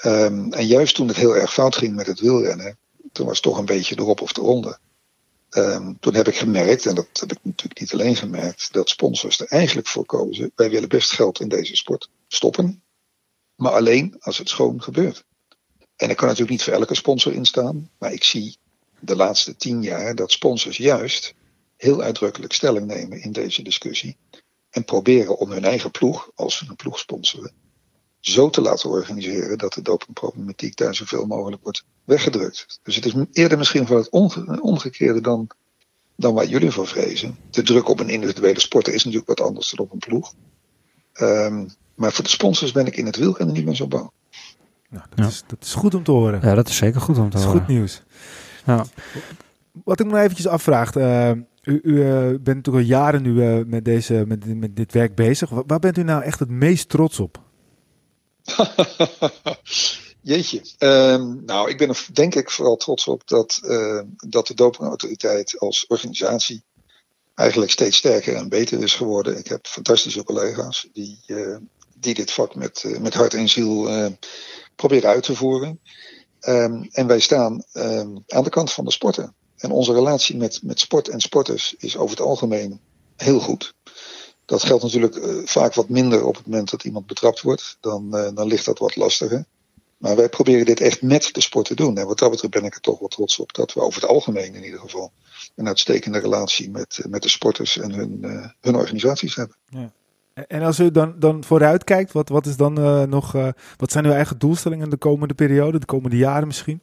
Um, 0.05 0.53
en 0.53 0.65
juist 0.65 0.95
toen 0.95 1.07
het 1.07 1.17
heel 1.17 1.35
erg 1.35 1.53
fout 1.53 1.75
ging 1.75 1.95
met 1.95 2.07
het 2.07 2.19
wielrennen, 2.19 2.77
toen 3.11 3.25
was 3.25 3.35
het 3.35 3.43
toch 3.43 3.57
een 3.57 3.65
beetje 3.65 3.97
erop 3.97 4.21
of 4.21 4.37
eronder. 4.37 4.79
Um, 5.49 5.99
toen 5.99 6.13
heb 6.13 6.27
ik 6.27 6.35
gemerkt, 6.35 6.85
en 6.85 6.95
dat 6.95 7.07
heb 7.11 7.31
ik 7.31 7.39
natuurlijk 7.43 7.79
niet 7.79 7.93
alleen 7.93 8.15
gemerkt, 8.15 8.73
dat 8.73 8.89
sponsors 8.89 9.39
er 9.39 9.47
eigenlijk 9.47 9.87
voor 9.87 10.05
kozen. 10.05 10.51
Wij 10.55 10.69
willen 10.69 10.89
best 10.89 11.11
geld 11.11 11.39
in 11.39 11.47
deze 11.47 11.75
sport 11.75 12.09
stoppen, 12.27 12.83
maar 13.55 13.71
alleen 13.71 14.15
als 14.19 14.37
het 14.37 14.49
schoon 14.49 14.81
gebeurt. 14.81 15.23
En 15.95 16.09
ik 16.09 16.15
kan 16.15 16.27
natuurlijk 16.27 16.51
niet 16.51 16.63
voor 16.63 16.73
elke 16.73 16.95
sponsor 16.95 17.33
instaan, 17.33 17.89
maar 17.97 18.13
ik 18.13 18.23
zie 18.23 18.57
de 18.99 19.15
laatste 19.15 19.55
tien 19.55 19.81
jaar 19.81 20.15
dat 20.15 20.31
sponsors 20.31 20.77
juist 20.77 21.33
heel 21.79 22.01
uitdrukkelijk 22.01 22.53
stelling 22.53 22.87
nemen 22.87 23.21
in 23.21 23.31
deze 23.31 23.61
discussie. 23.61 24.17
En 24.69 24.85
proberen 24.85 25.37
om 25.37 25.51
hun 25.51 25.63
eigen 25.63 25.91
ploeg, 25.91 26.29
als 26.35 26.57
ze 26.57 26.65
een 26.69 26.75
ploeg 26.75 26.99
sponsoren, 26.99 27.51
zo 28.19 28.49
te 28.49 28.61
laten 28.61 28.89
organiseren 28.89 29.57
dat 29.57 29.73
de 29.73 29.81
dopingproblematiek 29.81 30.75
daar 30.75 30.95
zoveel 30.95 31.25
mogelijk 31.25 31.63
wordt 31.63 31.83
weggedrukt. 32.03 32.79
Dus 32.83 32.95
het 32.95 33.05
is 33.05 33.13
eerder 33.31 33.57
misschien 33.57 33.87
van 33.87 33.97
het 33.97 34.09
omgekeerde 34.61 35.21
dan, 35.21 35.47
dan 36.15 36.33
waar 36.33 36.47
jullie 36.47 36.71
voor 36.71 36.87
vrezen. 36.87 37.37
De 37.49 37.61
druk 37.61 37.89
op 37.89 37.99
een 37.99 38.09
individuele 38.09 38.59
sporter 38.59 38.93
is 38.93 39.03
natuurlijk 39.03 39.39
wat 39.39 39.47
anders 39.47 39.71
dan 39.71 39.85
op 39.85 39.91
een 39.91 39.99
ploeg. 39.99 40.33
Um, 41.21 41.69
maar 41.95 42.11
voor 42.11 42.23
de 42.23 42.29
sponsors 42.29 42.71
ben 42.71 42.85
ik 42.85 42.97
in 42.97 43.05
het 43.05 43.15
wielrennen 43.15 43.55
niet 43.55 43.65
meer 43.65 43.75
zo 43.75 43.87
bang. 43.87 44.11
Nou, 44.89 45.05
dat, 45.09 45.19
ja. 45.19 45.27
is, 45.27 45.43
dat 45.47 45.57
is 45.61 45.73
goed 45.73 45.93
om 45.93 46.03
te 46.03 46.11
horen. 46.11 46.39
Ja, 46.43 46.55
dat 46.55 46.69
is 46.69 46.75
zeker 46.75 47.01
goed 47.01 47.17
om 47.17 47.29
te 47.29 47.37
horen. 47.37 47.51
Dat 47.51 47.61
is 47.61 47.67
goed 47.67 47.75
nieuws. 47.75 48.03
Ja. 48.65 48.85
Wat 49.83 49.99
ik 49.99 50.05
me 50.05 50.19
eventjes 50.19 50.47
afvraag. 50.47 50.95
Uh, 50.95 51.31
u, 51.63 51.81
uh, 51.83 52.19
bent 52.19 52.45
natuurlijk 52.45 52.85
al 52.85 52.91
jaren 52.91 53.21
nu 53.21 53.31
uh, 53.31 53.65
met, 53.65 53.85
deze, 53.85 54.23
met, 54.27 54.57
met 54.59 54.75
dit 54.75 54.93
werk 54.93 55.15
bezig. 55.15 55.49
Waar, 55.49 55.79
bent 55.79 55.97
u 55.97 56.03
nou 56.03 56.23
echt 56.23 56.39
het 56.39 56.49
meest 56.49 56.89
trots 56.89 57.19
op? 57.19 57.41
Jeetje. 60.21 60.61
Um, 60.79 61.45
nou, 61.45 61.69
ik 61.69 61.77
ben 61.77 61.89
er 61.89 62.07
denk 62.13 62.35
ik 62.35 62.51
vooral 62.51 62.75
trots 62.75 63.07
op 63.07 63.27
dat, 63.27 63.59
uh, 63.63 64.01
dat 64.17 64.47
de 64.47 64.53
dopingautoriteit 64.53 65.59
als 65.59 65.87
organisatie 65.87 66.63
eigenlijk 67.35 67.71
steeds 67.71 67.97
sterker 67.97 68.35
en 68.35 68.49
beter 68.49 68.83
is 68.83 68.95
geworden. 68.95 69.37
Ik 69.37 69.47
heb 69.47 69.67
fantastische 69.67 70.23
collega's 70.23 70.89
die, 70.93 71.19
die 71.99 72.13
dit 72.13 72.31
vak 72.31 72.55
met, 72.55 72.97
met 72.99 73.13
hart 73.13 73.33
en 73.33 73.49
ziel 73.49 73.89
proberen 74.75 75.09
uit 75.09 75.23
te 75.23 75.35
voeren. 75.35 75.79
Um, 76.41 76.87
en 76.91 77.07
wij 77.07 77.19
staan 77.19 77.63
um, 77.73 78.23
aan 78.27 78.43
de 78.43 78.49
kant 78.49 78.71
van 78.71 78.85
de 78.85 78.91
sporten. 78.91 79.35
En 79.59 79.71
onze 79.71 79.93
relatie 79.93 80.37
met, 80.37 80.59
met 80.63 80.79
sport 80.79 81.07
en 81.07 81.19
sporters 81.19 81.75
is 81.77 81.97
over 81.97 82.17
het 82.17 82.25
algemeen 82.25 82.79
heel 83.15 83.39
goed. 83.39 83.73
Dat 84.45 84.63
geldt 84.63 84.83
natuurlijk 84.83 85.15
uh, 85.15 85.45
vaak 85.45 85.73
wat 85.73 85.89
minder 85.89 86.25
op 86.25 86.35
het 86.35 86.45
moment 86.45 86.69
dat 86.69 86.83
iemand 86.83 87.05
betrapt 87.05 87.41
wordt. 87.41 87.77
Dan, 87.79 88.07
uh, 88.11 88.29
dan 88.33 88.47
ligt 88.47 88.65
dat 88.65 88.79
wat 88.79 88.95
lastiger. 88.95 89.45
Maar 89.97 90.15
wij 90.15 90.29
proberen 90.29 90.65
dit 90.65 90.79
echt 90.79 91.01
met 91.01 91.29
de 91.33 91.41
sport 91.41 91.65
te 91.65 91.75
doen. 91.75 91.97
En 91.97 92.07
wat 92.07 92.19
dat 92.19 92.31
betreft 92.31 92.53
ben 92.53 92.63
ik 92.63 92.75
er 92.75 92.81
toch 92.81 92.99
wel 92.99 93.07
trots 93.07 93.39
op 93.39 93.53
dat 93.53 93.73
we 93.73 93.81
over 93.81 94.01
het 94.01 94.09
algemeen 94.09 94.55
in 94.55 94.63
ieder 94.63 94.79
geval 94.79 95.11
een 95.55 95.67
uitstekende 95.67 96.19
relatie 96.19 96.69
met, 96.69 96.99
met 97.09 97.21
de 97.21 97.29
sporters 97.29 97.77
en 97.77 97.91
hun, 97.91 98.25
hun 98.61 98.75
organisaties 98.75 99.35
hebben. 99.35 99.55
Ja. 99.69 99.91
En 100.47 100.61
als 100.61 100.79
u 100.79 100.91
dan, 100.91 101.15
dan 101.17 101.43
vooruit 101.43 101.83
kijkt, 101.83 102.11
wat, 102.11 102.29
wat, 102.29 102.45
is 102.45 102.55
dan, 102.57 102.73
nog, 103.09 103.31
wat 103.77 103.91
zijn 103.91 104.05
uw 104.05 104.11
eigen 104.11 104.39
doelstellingen 104.39 104.89
de 104.89 104.97
komende 104.97 105.33
periode, 105.33 105.79
de 105.79 105.85
komende 105.85 106.17
jaren 106.17 106.47
misschien? 106.47 106.81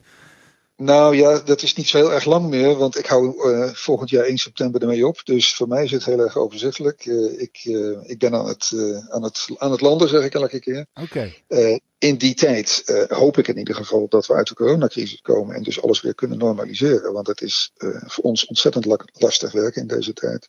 Nou 0.77 1.17
ja, 1.17 1.39
dat 1.39 1.63
is 1.63 1.75
niet 1.75 1.89
zo 1.89 1.97
heel 1.97 2.13
erg 2.13 2.25
lang 2.25 2.49
meer, 2.49 2.77
want 2.77 2.99
ik 2.99 3.07
hou 3.07 3.53
uh, 3.53 3.69
volgend 3.73 4.11
jaar 4.11 4.25
1 4.25 4.39
september 4.39 4.81
ermee 4.81 5.07
op. 5.07 5.21
Dus 5.25 5.55
voor 5.55 5.69
mij 5.69 5.85
is 5.85 5.91
het 5.91 6.05
heel 6.05 6.19
erg 6.19 6.37
overzichtelijk. 6.37 7.07
Uh, 7.07 7.41
ik, 7.41 7.65
uh, 7.65 7.99
ik 8.03 8.19
ben 8.19 8.35
aan 8.35 8.47
het, 8.47 8.73
aan, 9.09 9.23
het, 9.23 9.47
aan 9.57 9.71
het 9.71 9.81
landen, 9.81 10.09
zeg 10.09 10.25
ik 10.25 10.35
elke 10.35 10.59
keer. 10.59 10.87
Oké. 10.95 11.33
Okay. 11.49 11.81
in 11.99 12.17
die 12.17 12.35
tijd 12.35 12.83
hoop 13.09 13.39
ik 13.39 13.49
in 13.49 13.59
ieder 13.59 13.75
geval 13.75 14.09
dat 14.09 14.27
we 14.27 14.35
uit 14.35 14.49
de 14.49 14.55
coronacrisis 14.55 15.21
komen 15.21 15.55
en 15.55 15.63
dus 15.63 15.83
alles 15.83 16.01
weer 16.01 16.15
kunnen 16.15 16.39
normaliseren. 16.39 17.13
Want 17.13 17.27
het 17.27 17.41
is 17.41 17.73
voor 18.07 18.25
ons 18.25 18.47
ontzettend 18.47 18.87
lastig 19.13 19.53
werken 19.53 19.81
in 19.81 19.89
deze 19.89 20.13
tijd. 20.13 20.49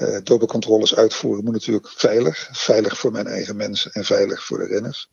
Uh, 0.00 0.96
uitvoeren 0.96 1.44
moet 1.44 1.52
natuurlijk 1.52 1.88
veilig. 1.88 2.48
Veilig 2.52 2.98
voor 2.98 3.12
mijn 3.12 3.26
eigen 3.26 3.56
mensen 3.56 3.92
en 3.92 4.04
veilig 4.04 4.44
voor 4.44 4.58
de 4.58 4.66
renners. 4.66 5.08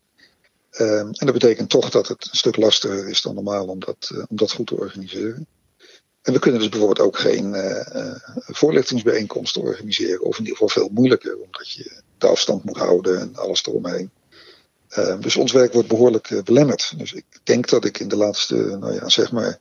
Um, 0.78 1.10
en 1.12 1.26
dat 1.26 1.32
betekent 1.32 1.70
toch 1.70 1.90
dat 1.90 2.08
het 2.08 2.28
een 2.30 2.36
stuk 2.36 2.56
lastiger 2.56 3.08
is 3.08 3.22
dan 3.22 3.34
normaal 3.34 3.66
om 3.66 3.78
dat, 3.78 4.10
uh, 4.12 4.24
om 4.28 4.36
dat 4.36 4.52
goed 4.52 4.66
te 4.66 4.76
organiseren. 4.76 5.46
En 6.22 6.32
we 6.32 6.38
kunnen 6.38 6.60
dus 6.60 6.68
bijvoorbeeld 6.68 7.06
ook 7.06 7.18
geen 7.18 7.54
uh, 7.54 7.86
uh, 7.94 8.14
voorlichtingsbijeenkomsten 8.36 9.62
organiseren, 9.62 10.20
of 10.20 10.38
in 10.38 10.44
ieder 10.44 10.52
geval 10.52 10.68
veel 10.68 10.90
moeilijker, 10.92 11.36
omdat 11.36 11.70
je 11.70 12.02
de 12.18 12.26
afstand 12.26 12.64
moet 12.64 12.76
houden 12.76 13.20
en 13.20 13.36
alles 13.36 13.66
eromheen. 13.66 14.10
Ehm, 14.88 15.20
dus 15.20 15.36
ons 15.36 15.52
werk 15.52 15.72
wordt 15.72 15.88
behoorlijk 15.88 16.40
belemmerd. 16.44 16.92
Dus 16.96 17.12
ik 17.12 17.24
denk 17.42 17.68
dat 17.68 17.84
ik 17.84 17.98
in 17.98 18.08
de 18.08 18.16
laatste, 18.16 18.54
nou 18.54 18.94
ja, 18.94 19.08
zeg 19.08 19.32
maar 19.32 19.58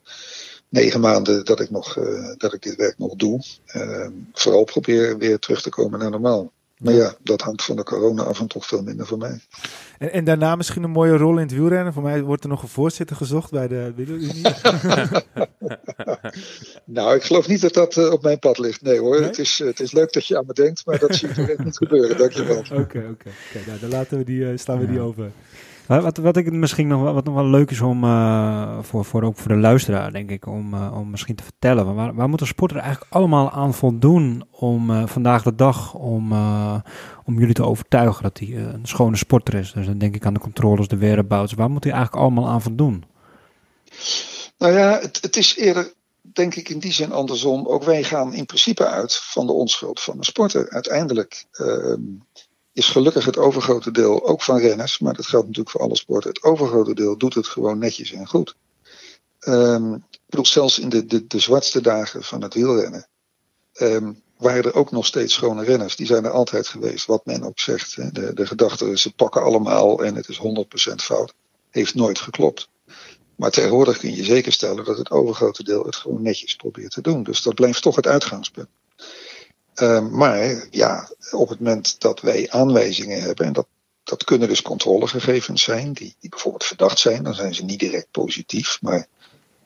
negen 0.69 0.99
maanden 0.99 1.45
dat 1.45 1.59
ik, 1.59 1.69
nog, 1.69 1.93
dat 2.37 2.53
ik 2.53 2.61
dit 2.61 2.75
werk 2.75 2.97
nog 2.97 3.15
doe, 3.15 3.43
ehm, 3.65 4.11
vooral 4.33 4.63
probeer 4.63 5.17
weer 5.17 5.39
terug 5.39 5.61
te 5.61 5.69
komen 5.69 5.99
naar 5.99 6.09
normaal. 6.09 6.51
Maar 6.79 6.93
ja, 6.93 7.13
dat 7.23 7.41
hangt 7.41 7.63
van 7.63 7.75
de 7.75 7.83
corona 7.83 8.23
af 8.23 8.39
en 8.39 8.47
toch 8.47 8.65
veel 8.65 8.83
minder 8.83 9.05
voor 9.05 9.17
mij. 9.17 9.39
En, 9.97 10.11
en, 10.11 10.23
daarna 10.23 10.55
misschien 10.55 10.83
een 10.83 10.89
mooie 10.89 11.17
rol 11.17 11.35
in 11.35 11.41
het 11.41 11.51
wielrennen. 11.51 11.93
Voor 11.93 12.03
mij 12.03 12.21
wordt 12.21 12.43
er 12.43 12.49
nog 12.49 12.61
een 12.61 12.69
voorzitter 12.69 13.15
gezocht 13.15 13.51
bij 13.51 13.67
de 13.67 13.93
wielerunie. 13.95 14.41
nou, 16.85 17.15
ik 17.15 17.23
geloof 17.23 17.47
niet 17.47 17.61
dat 17.61 17.73
dat 17.73 17.95
uh, 17.95 18.11
op 18.11 18.21
mijn 18.21 18.39
pad 18.39 18.57
ligt. 18.57 18.81
Nee 18.81 18.99
hoor, 18.99 19.19
nee? 19.19 19.27
Het, 19.27 19.39
is, 19.39 19.59
het 19.59 19.79
is 19.79 19.91
leuk 19.91 20.13
dat 20.13 20.27
je 20.27 20.37
aan 20.37 20.45
me 20.45 20.53
denkt, 20.53 20.85
maar 20.85 20.99
dat 20.99 21.15
zie 21.15 21.29
ik 21.29 21.37
echt 21.37 21.63
niet 21.63 21.77
gebeuren. 21.77 22.17
Dankjewel. 22.17 22.57
Oké, 22.59 22.71
oké. 22.73 22.81
Okay, 22.81 23.09
okay. 23.09 23.63
nou, 23.67 23.79
dan 23.79 23.89
laten 23.89 24.17
we 24.17 24.23
die, 24.23 24.39
uh, 24.39 24.57
slaan 24.57 24.79
we 24.79 24.87
die 24.87 24.99
over. 24.99 25.31
Wat, 25.97 26.17
wat 26.17 26.37
ik 26.37 26.51
misschien 26.51 26.87
nog, 26.87 27.01
wat 27.01 27.25
nog 27.25 27.33
wel 27.33 27.45
leuk 27.45 27.71
is 27.71 27.81
om, 27.81 28.03
uh, 28.03 28.79
voor, 28.81 29.05
voor, 29.05 29.23
ook 29.23 29.37
voor 29.37 29.51
de 29.51 29.57
luisteraar, 29.57 30.11
denk 30.11 30.29
ik, 30.29 30.45
om, 30.45 30.73
uh, 30.73 30.97
om 30.97 31.09
misschien 31.09 31.35
te 31.35 31.43
vertellen. 31.43 31.95
Waar, 31.95 32.15
waar 32.15 32.29
moet 32.29 32.41
een 32.41 32.47
sporter 32.47 32.77
eigenlijk 32.77 33.13
allemaal 33.13 33.51
aan 33.51 33.73
voldoen 33.73 34.43
om 34.51 34.89
uh, 34.89 35.07
vandaag 35.07 35.43
de 35.43 35.55
dag, 35.55 35.93
om, 35.93 36.31
om 37.25 37.39
jullie 37.39 37.53
te 37.53 37.63
overtuigen 37.63 38.23
dat 38.23 38.39
hij 38.39 38.55
een 38.55 38.85
schone 38.85 39.17
sporter 39.17 39.53
is? 39.53 39.71
Dus 39.71 39.85
dan 39.85 39.97
denk 39.97 40.15
ik 40.15 40.25
aan 40.25 40.33
de 40.33 40.39
controles, 40.39 40.87
de 40.87 40.97
whereabouts. 40.97 41.53
Waar 41.53 41.69
moet 41.69 41.83
hij 41.83 41.93
eigenlijk 41.93 42.23
allemaal 42.23 42.47
aan 42.47 42.61
voldoen? 42.61 43.03
Nou 44.57 44.73
ja, 44.73 44.99
het, 44.99 45.21
het 45.21 45.35
is 45.35 45.55
eerder, 45.55 45.93
denk 46.21 46.55
ik, 46.55 46.69
in 46.69 46.79
die 46.79 46.93
zin 46.93 47.11
andersom. 47.11 47.67
Ook 47.67 47.83
wij 47.83 48.03
gaan 48.03 48.33
in 48.33 48.45
principe 48.45 48.87
uit 48.87 49.15
van 49.15 49.45
de 49.45 49.53
onschuld 49.53 49.99
van 49.99 50.17
de 50.17 50.25
sporter. 50.25 50.69
Uiteindelijk 50.69 51.45
ehm, 51.51 52.01
is 52.79 52.87
gelukkig 52.87 53.25
het 53.25 53.37
overgrote 53.37 53.91
deel 53.91 54.27
ook 54.27 54.41
van 54.41 54.57
renners, 54.57 54.99
maar 54.99 55.13
dat 55.13 55.25
geldt 55.25 55.47
natuurlijk 55.47 55.75
voor 55.75 55.85
alle 55.85 55.95
sporten. 55.95 56.29
Het 56.29 56.43
overgrote 56.43 56.95
deel 56.95 57.17
doet 57.17 57.33
het 57.33 57.47
gewoon 57.47 57.77
netjes 57.77 58.11
en 58.11 58.27
goed. 58.27 58.55
Um, 59.39 59.93
ik 59.93 60.19
bedoel, 60.25 60.45
zelfs 60.45 60.79
in 60.79 60.89
de, 60.89 61.05
de, 61.05 61.27
de 61.27 61.39
zwartste 61.39 61.81
dagen 61.81 62.23
van 62.23 62.41
het 62.41 62.53
wielrennen 62.53 63.07
um, 63.73 64.21
waren 64.37 64.63
er 64.63 64.73
ook 64.73 64.91
nog 64.91 65.05
steeds 65.05 65.33
schone 65.33 65.63
renners. 65.63 65.95
Die 65.95 66.05
zijn 66.05 66.25
er 66.25 66.31
altijd 66.31 66.67
geweest, 66.67 67.05
wat 67.05 67.25
men 67.25 67.43
ook 67.43 67.59
zegt. 67.59 67.95
Hè. 67.95 68.11
De, 68.11 68.33
de 68.33 68.47
gedachte, 68.47 68.97
ze 68.97 69.13
pakken 69.13 69.43
allemaal 69.43 70.03
en 70.03 70.15
het 70.15 70.29
is 70.29 70.39
100% 70.91 70.95
fout, 70.95 71.33
heeft 71.69 71.95
nooit 71.95 72.19
geklopt. 72.19 72.69
Maar 73.35 73.51
tegenwoordig 73.51 73.97
kun 73.97 74.15
je 74.15 74.23
zeker 74.23 74.51
stellen 74.51 74.85
dat 74.85 74.97
het 74.97 75.11
overgrote 75.11 75.63
deel 75.63 75.83
het 75.83 75.95
gewoon 75.95 76.21
netjes 76.21 76.55
probeert 76.55 76.91
te 76.91 77.01
doen. 77.01 77.23
Dus 77.23 77.41
dat 77.41 77.55
blijft 77.55 77.81
toch 77.81 77.95
het 77.95 78.07
uitgangspunt. 78.07 78.69
Uh, 79.81 80.09
maar 80.09 80.67
ja, 80.69 81.09
op 81.31 81.49
het 81.49 81.59
moment 81.59 82.01
dat 82.01 82.21
wij 82.21 82.49
aanwijzingen 82.49 83.21
hebben, 83.21 83.45
en 83.45 83.53
dat 83.53 83.67
dat 84.09 84.23
kunnen 84.23 84.47
dus 84.47 84.61
controlegegevens 84.61 85.63
zijn 85.63 85.93
die, 85.93 86.15
bijvoorbeeld 86.19 86.63
verdacht 86.63 86.99
zijn. 86.99 87.23
Dan 87.23 87.33
zijn 87.33 87.55
ze 87.55 87.63
niet 87.63 87.79
direct 87.79 88.11
positief, 88.11 88.81
maar 88.81 89.07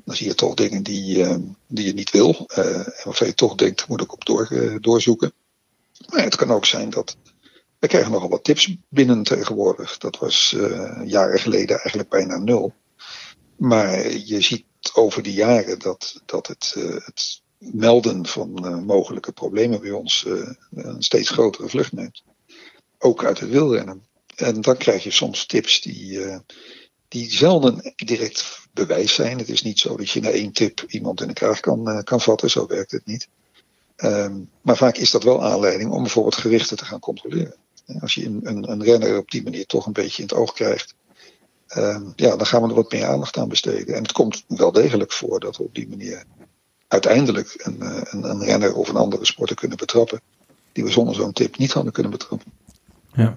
dan 0.05 0.16
zie 0.16 0.28
je 0.28 0.36
toch 0.36 0.53
dingen 0.53 0.84
die, 0.84 1.18
uh, 1.18 1.36
die 1.68 1.86
je 1.86 1.93
niet 1.93 2.11
wil. 2.11 2.45
Uh, 2.57 2.76
en 2.76 3.01
waarvan 3.03 3.28
je 3.28 3.34
toch 3.34 3.55
denkt, 3.55 3.88
moet 3.88 4.01
ik 4.01 4.14
op 4.14 4.26
door, 4.26 4.78
doorzoeken. 4.82 5.34
Maar 6.09 6.24
het 6.24 6.36
kan 6.36 6.51
ook 6.51 6.66
zijn 6.66 6.89
dat. 6.89 7.18
We 7.80 7.88
krijgen 7.89 8.11
nogal 8.11 8.30
wat 8.30 8.43
tips 8.43 8.76
binnen 8.89 9.24
tegenwoordig. 9.24 9.97
Dat 9.97 10.18
was 10.18 10.55
jaren 11.05 11.39
geleden 11.39 11.76
eigenlijk 11.76 12.09
bijna 12.09 12.38
nul. 12.38 12.74
Maar 13.55 14.11
je 14.11 14.41
ziet 14.41 14.66
over 14.93 15.24
de 15.24 15.34
jaren 15.34 15.80
dat, 15.80 16.22
dat 16.26 16.47
het, 16.47 16.76
het 17.05 17.41
melden 17.72 18.26
van 18.26 18.84
mogelijke 18.86 19.32
problemen 19.32 19.82
bij 19.82 19.91
ons 19.91 20.26
een 20.74 21.03
steeds 21.03 21.30
grotere 21.30 21.70
vlucht 21.70 21.91
neemt. 21.91 22.24
Ook 22.97 23.26
uit 23.26 23.39
het 23.39 23.49
wielrennen. 23.49 24.03
En 24.36 24.61
dan 24.61 24.78
krijg 24.78 25.03
je 25.03 25.11
soms 25.11 25.45
tips 25.45 25.82
die, 25.82 26.20
die 27.07 27.32
zelden 27.32 27.93
direct 27.95 28.59
bewijs 28.72 29.14
zijn. 29.14 29.38
Het 29.38 29.49
is 29.49 29.61
niet 29.61 29.80
zo 29.80 29.97
dat 29.97 30.09
je 30.09 30.22
na 30.22 30.30
één 30.30 30.51
tip 30.51 30.84
iemand 30.88 31.22
in 31.22 31.28
de 31.28 31.34
kraag 31.34 31.59
kan, 31.59 32.03
kan 32.03 32.22
vatten, 32.22 32.49
zo 32.49 32.68
werkt 32.68 32.91
het 32.91 33.05
niet. 33.05 33.28
Um, 33.97 34.49
maar 34.61 34.78
vaak 34.78 34.97
is 34.97 35.11
dat 35.11 35.24
wel 35.24 35.43
aanleiding 35.43 35.91
om 35.91 36.01
bijvoorbeeld 36.01 36.36
gerichten 36.36 36.78
te 36.78 36.86
gaan 36.86 36.99
controleren. 36.99 37.55
Als 37.99 38.14
je 38.14 38.26
een, 38.26 38.70
een, 38.72 38.84
renner 38.84 39.18
op 39.18 39.32
die 39.32 39.43
manier 39.43 39.66
toch 39.66 39.86
een 39.86 39.93
beetje 39.93 40.22
in 40.22 40.28
het 40.28 40.38
oog 40.38 40.53
krijgt, 40.53 40.95
um, 41.76 42.14
ja, 42.16 42.36
dan 42.36 42.45
gaan 42.45 42.61
we 42.61 42.68
er 42.68 42.76
wat 42.76 42.91
meer 42.91 43.05
aandacht 43.05 43.38
aan 43.38 43.49
besteden. 43.49 43.95
En 43.95 44.01
het 44.01 44.11
komt 44.11 44.43
wel 44.47 44.72
degelijk 44.72 45.11
voor 45.11 45.39
dat 45.39 45.57
we 45.57 45.64
op 45.64 45.76
die 45.76 45.89
manier 45.89 46.24
uiteindelijk 46.93 47.53
een, 47.57 47.81
eh, 47.81 48.01
een, 48.03 48.23
een 48.23 48.43
renner 48.43 48.73
of 48.73 48.89
een 48.89 48.95
andere 48.95 49.25
sporter 49.25 49.55
kunnen 49.55 49.77
betrappen, 49.77 50.21
die 50.71 50.83
we 50.83 50.91
zonder 50.91 51.15
zo'n 51.15 51.33
tip 51.33 51.57
niet 51.57 51.71
hadden 51.71 51.91
kunnen 51.91 52.11
betrappen. 52.11 52.51
Ja. 53.13 53.35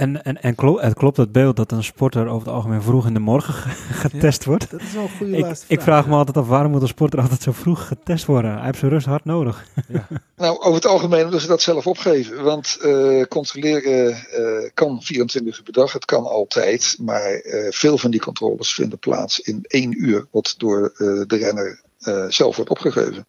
En, 0.00 0.22
en, 0.22 0.42
en 0.42 0.54
klopt, 0.54 0.82
het 0.82 0.94
klopt 0.94 1.16
dat 1.16 1.32
beeld 1.32 1.56
dat 1.56 1.72
een 1.72 1.84
sporter 1.84 2.26
over 2.26 2.46
het 2.46 2.56
algemeen 2.56 2.82
vroeg 2.82 3.06
in 3.06 3.14
de 3.14 3.20
morgen 3.20 3.54
getest 4.04 4.44
wordt? 4.44 4.70
Dat 4.70 4.80
is 4.80 4.92
wel 4.92 5.02
een 5.02 5.08
goede 5.08 5.36
ik, 5.36 5.44
laatste 5.44 5.66
Ik 5.68 5.80
vraag 5.80 6.06
me 6.06 6.14
altijd 6.14 6.36
af, 6.36 6.46
waarom 6.46 6.70
moet 6.70 6.82
een 6.82 6.88
sporter 6.88 7.20
altijd 7.20 7.42
zo 7.42 7.52
vroeg 7.52 7.86
getest 7.86 8.24
worden? 8.24 8.54
Hij 8.54 8.64
heeft 8.64 8.78
zijn 8.78 8.90
rust 8.90 9.06
hard 9.06 9.24
nodig. 9.24 9.66
Ja. 9.88 10.06
nou, 10.36 10.58
over 10.58 10.74
het 10.74 10.86
algemeen 10.86 11.22
moeten 11.22 11.40
ze 11.40 11.46
dat 11.46 11.62
zelf 11.62 11.86
opgeven. 11.86 12.42
Want 12.42 12.78
uh, 12.82 13.24
controleren 13.24 14.16
uh, 14.38 14.68
kan 14.74 15.02
24 15.02 15.58
uur 15.58 15.64
per 15.64 15.72
dag, 15.72 15.92
het 15.92 16.04
kan 16.04 16.24
altijd. 16.24 16.96
Maar 17.00 17.44
uh, 17.44 17.66
veel 17.70 17.98
van 17.98 18.10
die 18.10 18.20
controles 18.20 18.74
vinden 18.74 18.98
plaats 18.98 19.40
in 19.40 19.64
één 19.68 20.04
uur, 20.04 20.26
wat 20.30 20.54
door 20.58 20.92
de 21.26 21.36
renner 21.36 21.80
zelf 22.28 22.56
wordt 22.56 22.70
opgegeven. 22.70 23.26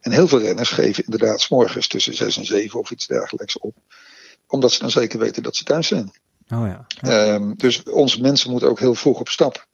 En 0.00 0.12
heel 0.12 0.28
veel 0.28 0.40
renners 0.40 0.70
geven 0.70 1.04
inderdaad 1.04 1.40
s 1.40 1.48
morgens 1.48 1.88
tussen 1.88 2.14
6 2.14 2.36
en 2.36 2.44
7 2.44 2.80
of 2.80 2.90
iets 2.90 3.06
dergelijks 3.06 3.58
op 3.58 3.74
omdat 4.46 4.72
ze 4.72 4.78
dan 4.78 4.90
zeker 4.90 5.18
weten 5.18 5.42
dat 5.42 5.56
ze 5.56 5.64
thuis 5.64 5.86
zijn. 5.86 6.12
Oh 6.48 6.66
ja. 6.66 6.86
ja. 6.86 7.34
Um, 7.34 7.56
dus 7.56 7.82
onze 7.82 8.20
mensen 8.20 8.50
moeten 8.50 8.68
ook 8.68 8.78
heel 8.78 8.94
vroeg 8.94 9.20
op 9.20 9.28
stap. 9.28 9.66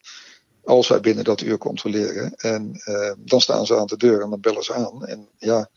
Als 0.65 0.89
wij 0.89 1.01
binnen 1.01 1.25
dat 1.25 1.41
uur 1.41 1.59
controleren. 1.59 2.35
En 2.35 2.81
uh, 2.85 3.13
dan 3.19 3.41
staan 3.41 3.67
ze 3.67 3.79
aan 3.79 3.87
de 3.87 3.97
deur 3.97 4.23
en 4.23 4.31
dan 4.31 4.41
bellen 4.41 4.63
ze 4.63 4.75
aan. 4.75 5.07
En 5.07 5.29
ja, 5.39 5.69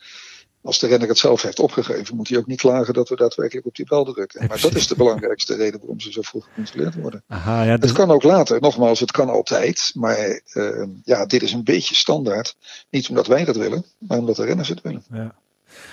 als 0.64 0.78
de 0.78 0.86
renner 0.86 1.08
het 1.08 1.18
zelf 1.18 1.42
heeft 1.42 1.58
opgegeven, 1.58 2.16
moet 2.16 2.28
hij 2.28 2.38
ook 2.38 2.46
niet 2.46 2.60
klagen 2.60 2.94
dat 2.94 3.08
we 3.08 3.16
daadwerkelijk 3.16 3.66
op 3.66 3.74
die 3.74 3.86
bel 3.86 4.04
drukken. 4.04 4.46
Maar 4.48 4.60
dat 4.60 4.74
is 4.74 4.86
de 4.86 4.96
belangrijkste 4.96 5.54
reden 5.54 5.80
waarom 5.80 6.00
ze 6.00 6.12
zo 6.12 6.22
vroeg 6.22 6.44
gecontroleerd 6.44 6.94
worden. 6.94 7.22
Aha, 7.28 7.62
ja, 7.62 7.76
dus... 7.76 7.90
Het 7.90 7.98
kan 7.98 8.10
ook 8.10 8.22
later, 8.22 8.60
nogmaals, 8.60 9.00
het 9.00 9.10
kan 9.10 9.28
altijd. 9.28 9.90
Maar 9.94 10.40
uh, 10.54 10.86
ja, 11.04 11.26
dit 11.26 11.42
is 11.42 11.52
een 11.52 11.64
beetje 11.64 11.94
standaard. 11.94 12.56
Niet 12.90 13.08
omdat 13.08 13.26
wij 13.26 13.44
dat 13.44 13.56
willen, 13.56 13.84
maar 13.98 14.18
omdat 14.18 14.36
de 14.36 14.44
renners 14.44 14.68
het 14.68 14.82
willen. 14.82 15.04
Ja. 15.12 15.34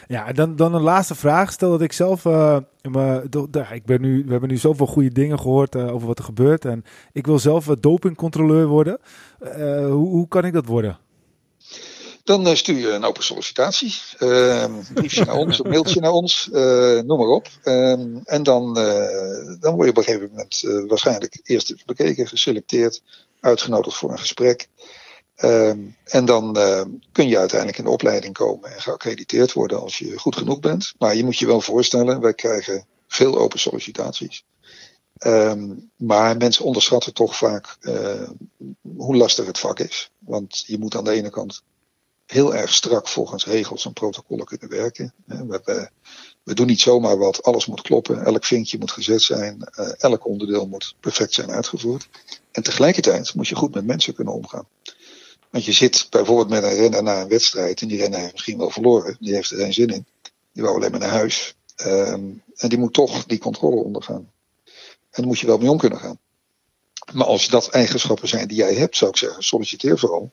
Ja, 0.08 0.32
dan, 0.32 0.56
dan 0.56 0.74
een 0.74 0.82
laatste 0.82 1.16
vraag. 1.16 1.52
Stel 1.52 1.70
dat 1.70 1.82
ik 1.82 1.94
zelf. 1.94 2.26
Uh, 2.26 2.58
me, 2.82 3.28
ik 3.72 3.86
ben 3.86 4.02
nu, 4.02 4.24
we 4.26 4.32
hebben 4.32 4.50
nu 4.50 4.58
zoveel 4.58 4.88
goede 4.88 5.12
dingen 5.12 5.40
gehoord 5.40 5.76
uh, 5.76 5.94
over 5.94 6.08
wat 6.08 6.18
er 6.18 6.24
gebeurt. 6.24 6.66
En 6.66 6.84
ik 7.12 7.26
wil 7.26 7.40
zelf 7.40 7.66
dopingcontroleur 7.66 8.68
worden. 8.68 9.00
Hoe, 9.40 10.10
hoe 10.10 10.28
kan 10.28 10.46
ik 10.46 10.54
dat 10.54 10.66
worden? 10.66 10.98
Dan 12.24 12.58
stuur 12.58 12.78
je 12.78 12.90
een 12.90 13.04
open 13.04 13.24
sollicitatie. 13.24 13.96
een 14.18 14.86
briefje 14.94 15.26
naar 15.26 15.36
ons, 15.36 15.60
een 15.60 15.70
mailtje 15.70 16.00
naar 16.00 16.12
ons. 16.12 16.50
noem 17.06 17.18
maar 17.18 17.28
op. 17.28 17.48
en 18.24 18.44
dan, 18.44 18.74
dan 19.60 19.76
word 19.76 19.84
je 19.84 19.90
op 19.90 19.98
een 19.98 20.04
gegeven 20.04 20.30
moment 20.30 20.62
waarschijnlijk 20.88 21.40
eerst 21.44 21.86
bekeken, 21.86 22.28
geselecteerd, 22.28 23.02
uitgenodigd 23.40 23.98
voor 23.98 24.12
een 24.12 24.20
gesprek. 24.20 24.68
Um, 25.44 25.96
en 26.04 26.26
dan 26.26 26.54
kun 27.12 27.28
je 27.28 27.38
uiteindelijk 27.38 27.78
in 27.78 27.84
de 27.84 27.90
opleiding 27.90 28.34
komen 28.34 28.74
en 28.74 28.82
geaccrediteerd 28.82 29.54
worden 29.54 29.82
als 29.82 29.98
je 29.98 30.18
goed 30.18 30.36
genoeg 30.36 30.60
bent. 30.60 30.94
Maar 30.98 31.16
je 31.16 31.24
moet 31.24 31.38
je 31.38 31.46
wel 31.46 31.62
voorstellen, 31.62 32.22
wij 32.22 32.34
krijgen 32.34 32.86
veel 33.08 33.38
open 33.38 33.60
sollicitaties. 33.60 34.44
Maar 35.96 36.38
mensen 36.38 36.66
onderschatten 36.66 37.14
toch 37.14 37.36
vaak 37.36 37.78
hoe 38.98 39.16
lastig 39.16 39.46
het 39.46 39.60
vak 39.60 39.80
is. 39.80 40.12
Want 40.20 40.64
je 40.68 40.80
moet 40.80 40.96
aan 40.96 41.04
de 41.04 41.12
ene 41.12 41.30
kant 41.30 41.64
heel 42.32 42.56
erg 42.56 42.74
strak 42.74 43.08
volgens 43.08 43.46
regels 43.46 43.86
en 43.86 43.94
protocollen 43.94 44.46
kunnen 44.46 44.70
werken. 44.70 45.14
We, 45.26 45.90
we, 46.44 46.54
doen 46.54 46.68
niet 46.68 46.82
zomaar 46.82 47.18
wat, 47.18 47.44
alles 47.44 47.66
moet 47.66 47.82
kloppen, 47.82 48.26
elk 48.26 48.46
vinkje 48.46 48.78
moet 48.78 48.92
gezet 48.92 49.22
zijn, 49.22 49.70
uh, 49.80 49.92
elk 49.98 50.26
onderdeel 50.26 50.68
moet 50.68 50.96
perfect 51.00 51.34
zijn 51.34 51.52
uitgevoerd. 51.52 52.10
En 52.52 52.64
tegelijkertijd 52.64 53.36
moet 53.36 53.48
je 53.48 53.56
goed 53.56 53.74
met 53.74 53.86
mensen 53.86 54.14
kunnen 54.14 54.34
omgaan. 54.34 54.68
Want 55.50 55.66
je 55.66 55.72
zit 55.72 56.08
bijvoorbeeld 56.10 56.50
met 56.50 56.64
een 56.64 56.78
renner 56.78 57.04
na 57.04 57.22
een 57.22 57.28
wedstrijd 57.28 57.82
en 57.82 57.88
die 57.88 57.98
renner 57.98 58.20
heeft 58.20 58.32
misschien 58.32 58.58
wel 58.58 58.70
verloren. 58.70 59.18
Die 59.20 59.34
heeft 59.34 59.52
er 59.52 59.58
geen 59.58 59.74
zin 59.74 59.90
in. 59.90 60.06
Die 60.54 60.64
wou 60.64 60.76
alleen 60.76 60.92
maar 60.92 61.00
naar 61.00 61.10
huis. 61.10 61.56
Um, 61.86 62.44
en 62.56 62.70
die 62.70 62.78
moet 62.78 62.94
toch 62.94 63.26
die 63.26 63.40
controle 63.40 63.84
ondergaan. 63.84 64.32
En 64.66 64.72
daar 65.10 65.26
moet 65.26 65.40
je 65.40 65.48
wel 65.48 65.58
mee 65.58 65.70
om 65.70 65.78
kunnen 65.78 66.00
gaan. 66.00 66.20
Maar 67.14 67.28
als 67.28 67.48
dat 67.48 67.70
eigenschappen 67.70 68.28
zijn 68.28 68.48
die 68.48 68.58
jij 68.58 68.74
hebt, 68.74 68.98
zou 68.98 69.12
ik 69.12 69.18
zeggen, 69.18 69.44
solliciteer 69.44 70.00
vooral. 70.00 70.32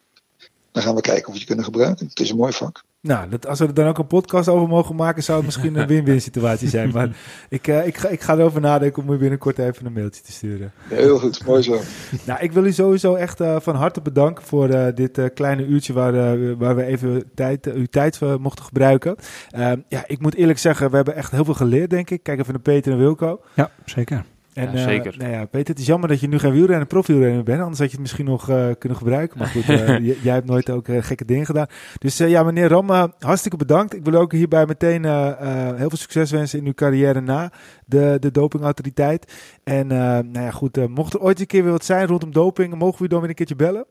Dan 0.79 0.87
gaan 0.87 0.97
we 0.97 1.03
kijken 1.03 1.29
of 1.29 1.33
we 1.35 1.41
je 1.41 1.47
kunnen 1.47 1.65
gebruiken. 1.65 2.07
Het 2.07 2.21
is 2.21 2.31
een 2.31 2.37
mooi 2.37 2.53
vak. 2.53 2.85
Nou, 3.01 3.29
dat, 3.29 3.47
als 3.47 3.59
we 3.59 3.67
er 3.67 3.75
dan 3.75 3.87
ook 3.87 3.99
een 3.99 4.07
podcast 4.07 4.49
over 4.49 4.69
mogen 4.69 4.95
maken, 4.95 5.23
zou 5.23 5.37
het 5.37 5.47
misschien 5.47 5.77
een 5.77 5.87
win-win 5.87 6.21
situatie 6.21 6.69
zijn. 6.69 6.91
Maar 6.91 7.17
ik, 7.49 7.67
uh, 7.67 7.87
ik, 7.87 7.97
ga, 7.97 8.09
ik 8.09 8.21
ga 8.21 8.35
erover 8.35 8.61
nadenken 8.61 9.03
om 9.03 9.13
u 9.13 9.17
binnenkort 9.17 9.59
even 9.59 9.87
een 9.87 9.93
mailtje 9.93 10.23
te 10.23 10.33
sturen. 10.33 10.73
Ja, 10.91 10.97
heel 10.97 11.19
goed, 11.19 11.45
mooi 11.47 11.63
zo. 11.63 11.81
nou, 12.27 12.41
ik 12.41 12.53
wil 12.53 12.65
u 12.65 12.73
sowieso 12.73 13.15
echt 13.15 13.41
uh, 13.41 13.57
van 13.61 13.75
harte 13.75 14.01
bedanken 14.01 14.45
voor 14.45 14.69
uh, 14.69 14.87
dit 14.95 15.31
kleine 15.35 15.67
uurtje 15.67 15.93
waar, 15.93 16.57
waar 16.57 16.77
we 16.77 16.85
even 16.85 17.31
tijd, 17.35 17.73
uw 17.73 17.87
tijd 17.87 18.21
mochten 18.39 18.65
gebruiken. 18.65 19.17
Ehm, 19.51 19.81
ja, 19.89 20.05
ik 20.07 20.21
moet 20.21 20.35
eerlijk 20.35 20.59
zeggen, 20.59 20.91
we 20.91 20.97
hebben 20.97 21.15
echt 21.15 21.31
heel 21.31 21.45
veel 21.45 21.55
geleerd, 21.55 21.91
denk 21.91 22.11
ik. 22.11 22.23
Kijk 22.23 22.39
even 22.39 22.53
naar 22.53 22.63
Peter 22.63 22.93
en 22.93 22.99
Wilco. 22.99 23.41
Ja, 23.55 23.71
zeker. 23.85 24.25
En, 24.59 24.73
ja, 24.73 24.83
zeker. 24.83 25.13
Uh, 25.13 25.19
nou 25.19 25.33
ja, 25.33 25.45
Peter, 25.45 25.69
het 25.69 25.79
is 25.79 25.87
jammer 25.87 26.09
dat 26.09 26.21
je 26.21 26.29
nu 26.29 26.39
geen 26.39 26.53
wielrenner, 26.53 26.87
profielrenner 26.87 27.43
bent. 27.43 27.61
Anders 27.61 27.79
had 27.79 27.87
je 27.87 27.93
het 27.93 28.01
misschien 28.01 28.25
nog 28.25 28.51
uh, 28.51 28.71
kunnen 28.79 28.99
gebruiken. 28.99 29.39
Maar 29.39 29.49
goed, 29.49 29.69
uh, 29.69 30.23
jij 30.25 30.35
hebt 30.35 30.47
nooit 30.47 30.71
ook 30.71 30.87
gekke 31.01 31.25
dingen 31.25 31.47
gedaan. 31.47 31.67
Dus 31.99 32.17
ja, 32.17 32.43
meneer 32.43 32.69
Ram, 32.69 32.91
hartstikke 33.19 33.57
bedankt. 33.57 33.95
Ik 33.95 34.05
wil 34.05 34.21
ook 34.21 34.33
hierbij 34.33 34.67
meteen 34.67 35.05
heel 35.05 35.89
veel 35.89 35.97
succes 35.97 36.31
wensen 36.31 36.59
in 36.59 36.67
uw 36.67 36.75
carrière 36.75 37.21
na 37.21 37.53
de, 37.87 38.17
de 38.21 38.31
dopingautoriteit. 38.31 39.33
En 39.65 39.87
nou 39.87 40.41
ja, 40.41 40.51
goed, 40.51 40.89
mocht 40.89 41.15
er 41.15 41.21
ooit 41.21 41.41
een 41.41 41.47
keer 41.47 41.63
weer 41.63 41.73
wat 41.73 41.85
zijn 41.85 42.07
rondom 42.07 42.33
doping, 42.33 42.75
mogen 42.75 42.99
we 42.99 43.05
u 43.05 43.09
dan 43.09 43.21
weer 43.21 43.29
een 43.29 43.35
keertje 43.35 43.57
bellen? 43.57 43.87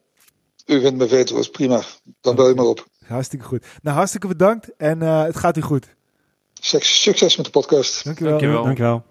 U 0.66 0.82
vindt 0.82 0.98
me 0.98 1.08
weten, 1.08 1.36
was 1.36 1.50
prima. 1.50 1.82
Dan 2.22 2.36
bel 2.36 2.48
je 2.48 2.56
maar 2.56 2.66
op. 2.66 2.88
Hartstikke 3.06 3.46
goed. 3.46 3.66
Nou, 3.82 3.96
hartstikke 3.98 4.28
bedankt 4.28 4.76
en 4.78 5.00
het 5.02 5.36
gaat 5.36 5.58
u 5.58 5.62
goed. 5.62 5.96
Succes 6.60 7.38
met 7.38 7.46
de 7.46 7.52
podcast. 7.52 8.04
Dankjewel. 8.04 8.32
Dankjewel. 8.32 8.64
Dankjewel. 8.64 9.04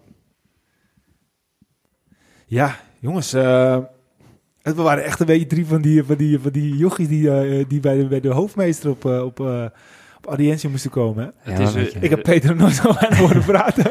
Ja, 2.48 2.76
jongens. 2.98 3.34
Uh, 3.34 3.78
we 4.62 4.82
waren 4.82 5.04
echt 5.04 5.20
een 5.20 5.26
beetje 5.26 5.46
drie 5.46 5.66
van 5.66 5.80
die, 5.80 6.04
van 6.04 6.16
die, 6.16 6.38
van 6.38 6.50
die 6.50 6.76
jochies 6.76 7.08
die, 7.08 7.22
uh, 7.22 7.64
die 7.68 7.80
bij, 7.80 7.96
de, 7.96 8.06
bij 8.06 8.20
de 8.20 8.28
hoofdmeester 8.28 8.90
op, 8.90 9.04
uh, 9.04 9.24
op, 9.24 9.40
op 10.16 10.26
audiëntie 10.26 10.68
moesten 10.68 10.90
komen. 10.90 11.34
Hè? 11.38 11.52
Het 11.52 11.76
is, 11.76 11.92
ik 11.92 12.10
heb 12.10 12.22
Peter 12.22 12.56
nooit 12.56 12.74
zo 12.74 12.88
aan 12.88 13.16
horen 13.22 13.44
praten. 13.44 13.90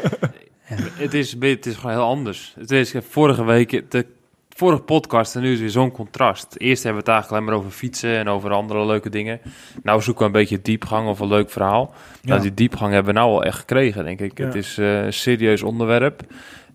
het, 1.04 1.14
is, 1.14 1.36
het 1.40 1.66
is 1.66 1.74
gewoon 1.74 1.96
heel 1.96 2.04
anders. 2.04 2.54
Het 2.58 2.70
is 2.70 2.94
vorige 3.08 3.44
week, 3.44 3.90
de 3.90 4.06
vorige 4.48 4.82
podcast 4.82 5.36
en 5.36 5.42
nu 5.42 5.52
is 5.52 5.60
weer 5.60 5.70
zo'n 5.70 5.90
contrast. 5.90 6.54
Eerst 6.56 6.82
hebben 6.82 7.02
we 7.04 7.10
het 7.10 7.20
eigenlijk 7.20 7.30
alleen 7.30 7.44
maar 7.44 7.64
over 7.66 7.78
fietsen 7.78 8.16
en 8.16 8.28
over 8.28 8.50
andere 8.50 8.86
leuke 8.86 9.10
dingen. 9.10 9.40
Nou 9.82 10.02
zoeken 10.02 10.20
we 10.20 10.26
een 10.26 10.40
beetje 10.40 10.62
diepgang 10.62 11.08
of 11.08 11.20
een 11.20 11.28
leuk 11.28 11.50
verhaal. 11.50 11.94
Ja. 12.20 12.28
Nou, 12.28 12.40
die 12.40 12.54
diepgang 12.54 12.92
hebben 12.92 13.14
we 13.14 13.20
nou 13.20 13.32
al 13.32 13.44
echt 13.44 13.58
gekregen, 13.58 14.04
denk 14.04 14.20
ik. 14.20 14.38
Ja. 14.38 14.44
Het 14.44 14.54
is 14.54 14.76
een 14.76 15.12
serieus 15.12 15.62
onderwerp. 15.62 16.22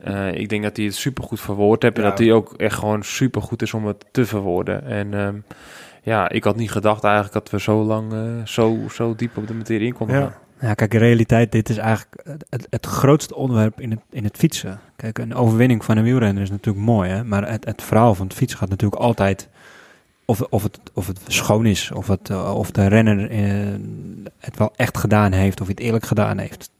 Uh, 0.07 0.33
ik 0.33 0.49
denk 0.49 0.63
dat 0.63 0.77
hij 0.77 0.85
het 0.85 0.95
supergoed 0.95 1.39
verwoord 1.39 1.81
heeft. 1.81 1.97
En 1.97 2.03
dat 2.03 2.17
hij 2.17 2.31
ook 2.31 2.53
echt 2.57 2.75
gewoon 2.75 3.03
supergoed 3.03 3.61
is 3.61 3.73
om 3.73 3.85
het 3.85 4.05
te 4.11 4.25
verwoorden. 4.25 4.85
En 4.85 5.13
um, 5.13 5.43
ja, 6.03 6.29
ik 6.29 6.43
had 6.43 6.55
niet 6.55 6.71
gedacht 6.71 7.03
eigenlijk 7.03 7.33
dat 7.33 7.49
we 7.49 7.59
zo 7.59 7.83
lang, 7.83 8.13
uh, 8.13 8.45
zo, 8.45 8.77
zo 8.89 9.15
diep 9.15 9.37
op 9.37 9.47
de 9.47 9.53
materie 9.53 9.87
in 9.87 9.93
konden 9.93 10.15
ja. 10.15 10.21
gaan. 10.21 10.33
Ja, 10.59 10.73
kijk, 10.73 10.93
in 10.93 10.99
realiteit, 10.99 11.51
dit 11.51 11.69
is 11.69 11.77
eigenlijk 11.77 12.23
het, 12.49 12.67
het 12.69 12.85
grootste 12.85 13.35
onderwerp 13.35 13.81
in 13.81 13.91
het, 13.91 13.99
in 14.09 14.23
het 14.23 14.37
fietsen. 14.37 14.79
Kijk, 14.95 15.17
een 15.17 15.35
overwinning 15.35 15.85
van 15.85 15.97
een 15.97 16.03
wielrenner 16.03 16.43
is 16.43 16.49
natuurlijk 16.49 16.85
mooi, 16.85 17.09
hè? 17.09 17.23
maar 17.23 17.49
het, 17.49 17.65
het 17.65 17.81
verhaal 17.81 18.15
van 18.15 18.27
het 18.27 18.35
fietsen 18.35 18.59
gaat 18.59 18.69
natuurlijk 18.69 19.01
altijd 19.01 19.49
of, 20.25 20.41
of, 20.41 20.63
het, 20.63 20.79
of 20.93 21.07
het 21.07 21.19
schoon 21.27 21.65
is, 21.65 21.91
of, 21.91 22.07
het, 22.07 22.29
uh, 22.29 22.55
of 22.55 22.71
de 22.71 22.87
renner 22.87 23.29
het 24.39 24.57
wel 24.57 24.73
echt 24.75 24.97
gedaan 24.97 25.31
heeft, 25.31 25.61
of 25.61 25.67
hij 25.67 25.75
het 25.77 25.85
eerlijk 25.85 26.05
gedaan 26.05 26.37
heeft. 26.37 26.70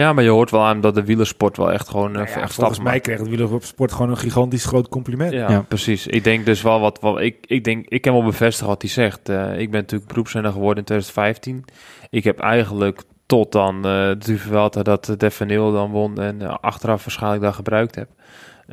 Ja, 0.00 0.12
maar 0.12 0.24
je 0.24 0.30
hoort 0.30 0.50
wel 0.50 0.64
aan 0.64 0.80
dat 0.80 0.94
de 0.94 1.04
wielersport 1.04 1.56
wel 1.56 1.72
echt 1.72 1.88
gewoon... 1.88 2.12
Nou 2.12 2.28
ja, 2.28 2.48
volgens 2.48 2.80
mij 2.80 3.00
krijgt 3.00 3.24
de 3.24 3.30
wielersport 3.30 3.92
gewoon 3.92 4.10
een 4.10 4.16
gigantisch 4.16 4.64
groot 4.64 4.88
compliment. 4.88 5.32
Ja, 5.32 5.64
precies. 5.68 6.06
Ik 6.06 6.24
denk 6.24 6.46
dus 6.46 6.62
wel 6.62 6.80
wat... 6.80 7.00
wat 7.00 7.20
ik, 7.20 7.36
ik, 7.46 7.64
denk, 7.64 7.86
ik 7.88 8.00
kan 8.00 8.12
wel 8.12 8.24
bevestigen 8.24 8.68
wat 8.68 8.82
hij 8.82 8.90
zegt. 8.90 9.28
Uh, 9.28 9.58
ik 9.58 9.70
ben 9.70 9.80
natuurlijk 9.80 10.10
beroepszender 10.10 10.52
geworden 10.52 10.78
in 10.78 10.84
2015. 10.84 11.64
Ik 12.10 12.24
heb 12.24 12.38
eigenlijk 12.38 13.02
tot 13.26 13.52
dan 13.52 13.76
uh, 13.76 13.82
de 14.18 14.38
Vuelta 14.38 14.82
dat 14.82 15.14
Defaneel 15.16 15.72
dan 15.72 15.90
won 15.90 16.20
en 16.20 16.40
uh, 16.40 16.54
achteraf 16.60 17.04
waarschijnlijk 17.04 17.42
daar 17.42 17.54
gebruikt 17.54 17.94
heb. 17.94 18.08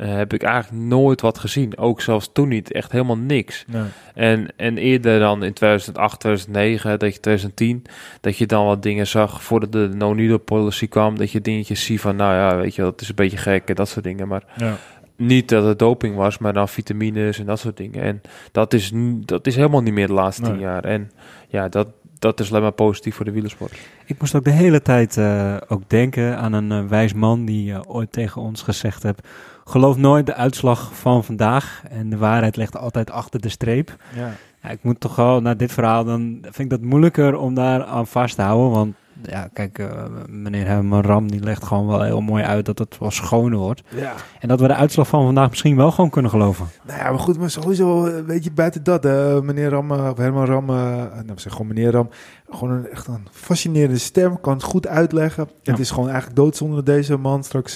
Uh, 0.00 0.14
heb 0.14 0.32
ik 0.32 0.42
eigenlijk 0.42 0.84
nooit 0.84 1.20
wat 1.20 1.38
gezien. 1.38 1.78
Ook 1.78 2.00
zelfs 2.00 2.30
toen 2.32 2.48
niet. 2.48 2.72
Echt 2.72 2.92
helemaal 2.92 3.18
niks. 3.18 3.64
Nee. 3.66 3.82
En, 4.14 4.48
en 4.56 4.78
eerder 4.78 5.18
dan 5.18 5.42
in 5.42 5.52
2008, 5.52 6.20
2009, 6.20 6.98
dat 6.98 7.14
je 7.14 7.20
2010, 7.20 7.84
dat 8.20 8.36
je 8.36 8.46
dan 8.46 8.66
wat 8.66 8.82
dingen 8.82 9.06
zag 9.06 9.42
voordat 9.42 9.72
de 9.72 9.90
no-needle 9.94 10.38
policy 10.38 10.88
kwam. 10.88 11.18
Dat 11.18 11.30
je 11.30 11.40
dingetjes 11.40 11.84
ziet 11.84 12.00
van, 12.00 12.16
nou 12.16 12.34
ja, 12.34 12.56
weet 12.56 12.74
je, 12.74 12.82
dat 12.82 13.00
is 13.00 13.08
een 13.08 13.14
beetje 13.14 13.36
gek 13.36 13.68
en 13.68 13.74
dat 13.74 13.88
soort 13.88 14.04
dingen. 14.04 14.28
Maar 14.28 14.44
ja. 14.56 14.76
niet 15.16 15.48
dat 15.48 15.64
het 15.64 15.78
doping 15.78 16.16
was, 16.16 16.38
maar 16.38 16.52
dan 16.52 16.68
vitamines 16.68 17.38
en 17.38 17.46
dat 17.46 17.58
soort 17.58 17.76
dingen. 17.76 18.02
En 18.02 18.22
dat 18.52 18.74
is, 18.74 18.92
dat 19.24 19.46
is 19.46 19.56
helemaal 19.56 19.82
niet 19.82 19.94
meer 19.94 20.06
de 20.06 20.12
laatste 20.12 20.42
nee. 20.42 20.50
tien 20.50 20.60
jaar. 20.60 20.84
En 20.84 21.10
ja, 21.48 21.68
dat, 21.68 21.88
dat 22.18 22.40
is 22.40 22.50
alleen 22.50 22.62
maar 22.62 22.72
positief 22.72 23.14
voor 23.14 23.24
de 23.24 23.30
wielersport. 23.30 23.78
Ik 24.04 24.20
moest 24.20 24.34
ook 24.34 24.44
de 24.44 24.50
hele 24.50 24.82
tijd 24.82 25.16
uh, 25.16 25.56
ook 25.68 25.82
denken 25.86 26.38
aan 26.38 26.52
een 26.52 26.70
uh, 26.84 26.88
wijs 26.88 27.12
man 27.12 27.44
die 27.44 27.70
uh, 27.70 27.80
ooit 27.86 28.12
tegen 28.12 28.42
ons 28.42 28.62
gezegd 28.62 29.02
heeft 29.02 29.20
geloof 29.68 29.96
nooit 29.96 30.26
de 30.26 30.34
uitslag 30.34 30.90
van 30.94 31.24
vandaag. 31.24 31.82
En 31.90 32.10
de 32.10 32.16
waarheid 32.16 32.56
ligt 32.56 32.76
altijd 32.76 33.10
achter 33.10 33.40
de 33.40 33.48
streep. 33.48 33.96
Ja. 34.16 34.30
ja 34.62 34.68
ik 34.68 34.78
moet 34.82 35.00
toch 35.00 35.16
wel, 35.16 35.40
naar 35.40 35.56
dit 35.56 35.72
verhaal, 35.72 36.04
dan 36.04 36.38
vind 36.40 36.58
ik 36.58 36.70
dat 36.70 36.80
moeilijker 36.80 37.36
om 37.36 37.54
daar 37.54 37.84
aan 37.84 38.06
vast 38.06 38.34
te 38.34 38.42
houden. 38.42 38.70
Want 38.70 38.94
ja, 39.22 39.48
kijk, 39.52 39.78
uh, 39.78 39.88
meneer 40.28 40.66
Herman 40.66 41.02
Ram 41.02 41.30
die 41.30 41.40
legt 41.40 41.64
gewoon 41.64 41.86
wel 41.86 42.02
heel 42.02 42.20
mooi 42.20 42.44
uit 42.44 42.66
dat 42.66 42.78
het 42.78 42.98
wel 42.98 43.10
schoner 43.10 43.58
wordt. 43.58 43.82
Ja. 43.88 44.12
En 44.40 44.48
dat 44.48 44.60
we 44.60 44.66
de 44.66 44.74
uitslag 44.74 45.08
van 45.08 45.24
vandaag 45.24 45.48
misschien 45.48 45.76
wel 45.76 45.90
gewoon 45.90 46.10
kunnen 46.10 46.30
geloven. 46.30 46.66
Nou 46.86 46.98
ja, 46.98 47.10
maar 47.10 47.18
goed, 47.18 47.38
maar 47.38 47.50
sowieso, 47.50 48.06
eh, 48.06 48.24
weet 48.24 48.44
je, 48.44 48.52
buiten 48.52 48.82
dat, 48.84 49.04
uh, 49.04 49.40
meneer 49.40 49.68
Ram, 49.68 49.90
of 49.90 50.16
Herman 50.16 50.46
Ram, 50.46 50.66
nou, 50.66 51.32
zeg 51.34 51.52
gewoon 51.52 51.66
meneer 51.66 51.90
Ram, 51.90 52.08
gewoon 52.50 52.70
een, 52.70 52.90
echt 52.90 53.06
een 53.06 53.26
fascinerende 53.30 53.98
stem, 53.98 54.40
kan 54.40 54.52
het 54.52 54.62
goed 54.62 54.86
uitleggen. 54.86 55.48
Het 55.62 55.78
is 55.78 55.90
gewoon 55.90 56.08
eigenlijk 56.08 56.36
doodzonde 56.36 56.76
dat 56.76 56.86
deze 56.86 57.16
man 57.16 57.44
straks 57.44 57.72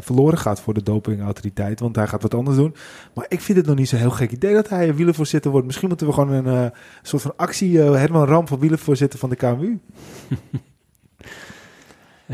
verloren 0.00 0.38
gaat 0.38 0.60
voor 0.60 0.74
de 0.74 0.82
dopingautoriteit, 0.82 1.80
want 1.80 1.96
hij 1.96 2.06
gaat 2.06 2.22
wat 2.22 2.34
anders 2.34 2.56
doen. 2.56 2.74
Maar 3.14 3.26
ik 3.28 3.40
vind 3.40 3.58
het 3.58 3.66
nog 3.66 3.76
niet 3.76 3.88
zo'n 3.88 3.98
heel 3.98 4.10
gek 4.10 4.30
idee 4.30 4.54
dat 4.54 4.68
hij 4.68 4.94
wielervoorzitter 4.94 5.50
wordt. 5.50 5.66
Misschien 5.66 5.88
moeten 5.88 6.06
we 6.06 6.12
gewoon 6.12 6.46
een 6.46 6.72
soort 7.02 7.22
van 7.22 7.32
actie, 7.36 7.78
Herman 7.78 8.26
Ram 8.26 8.48
van 8.48 8.58
wielervoorzitter 8.58 9.18
van 9.18 9.30
de 9.30 9.36
KMU. 9.36 9.78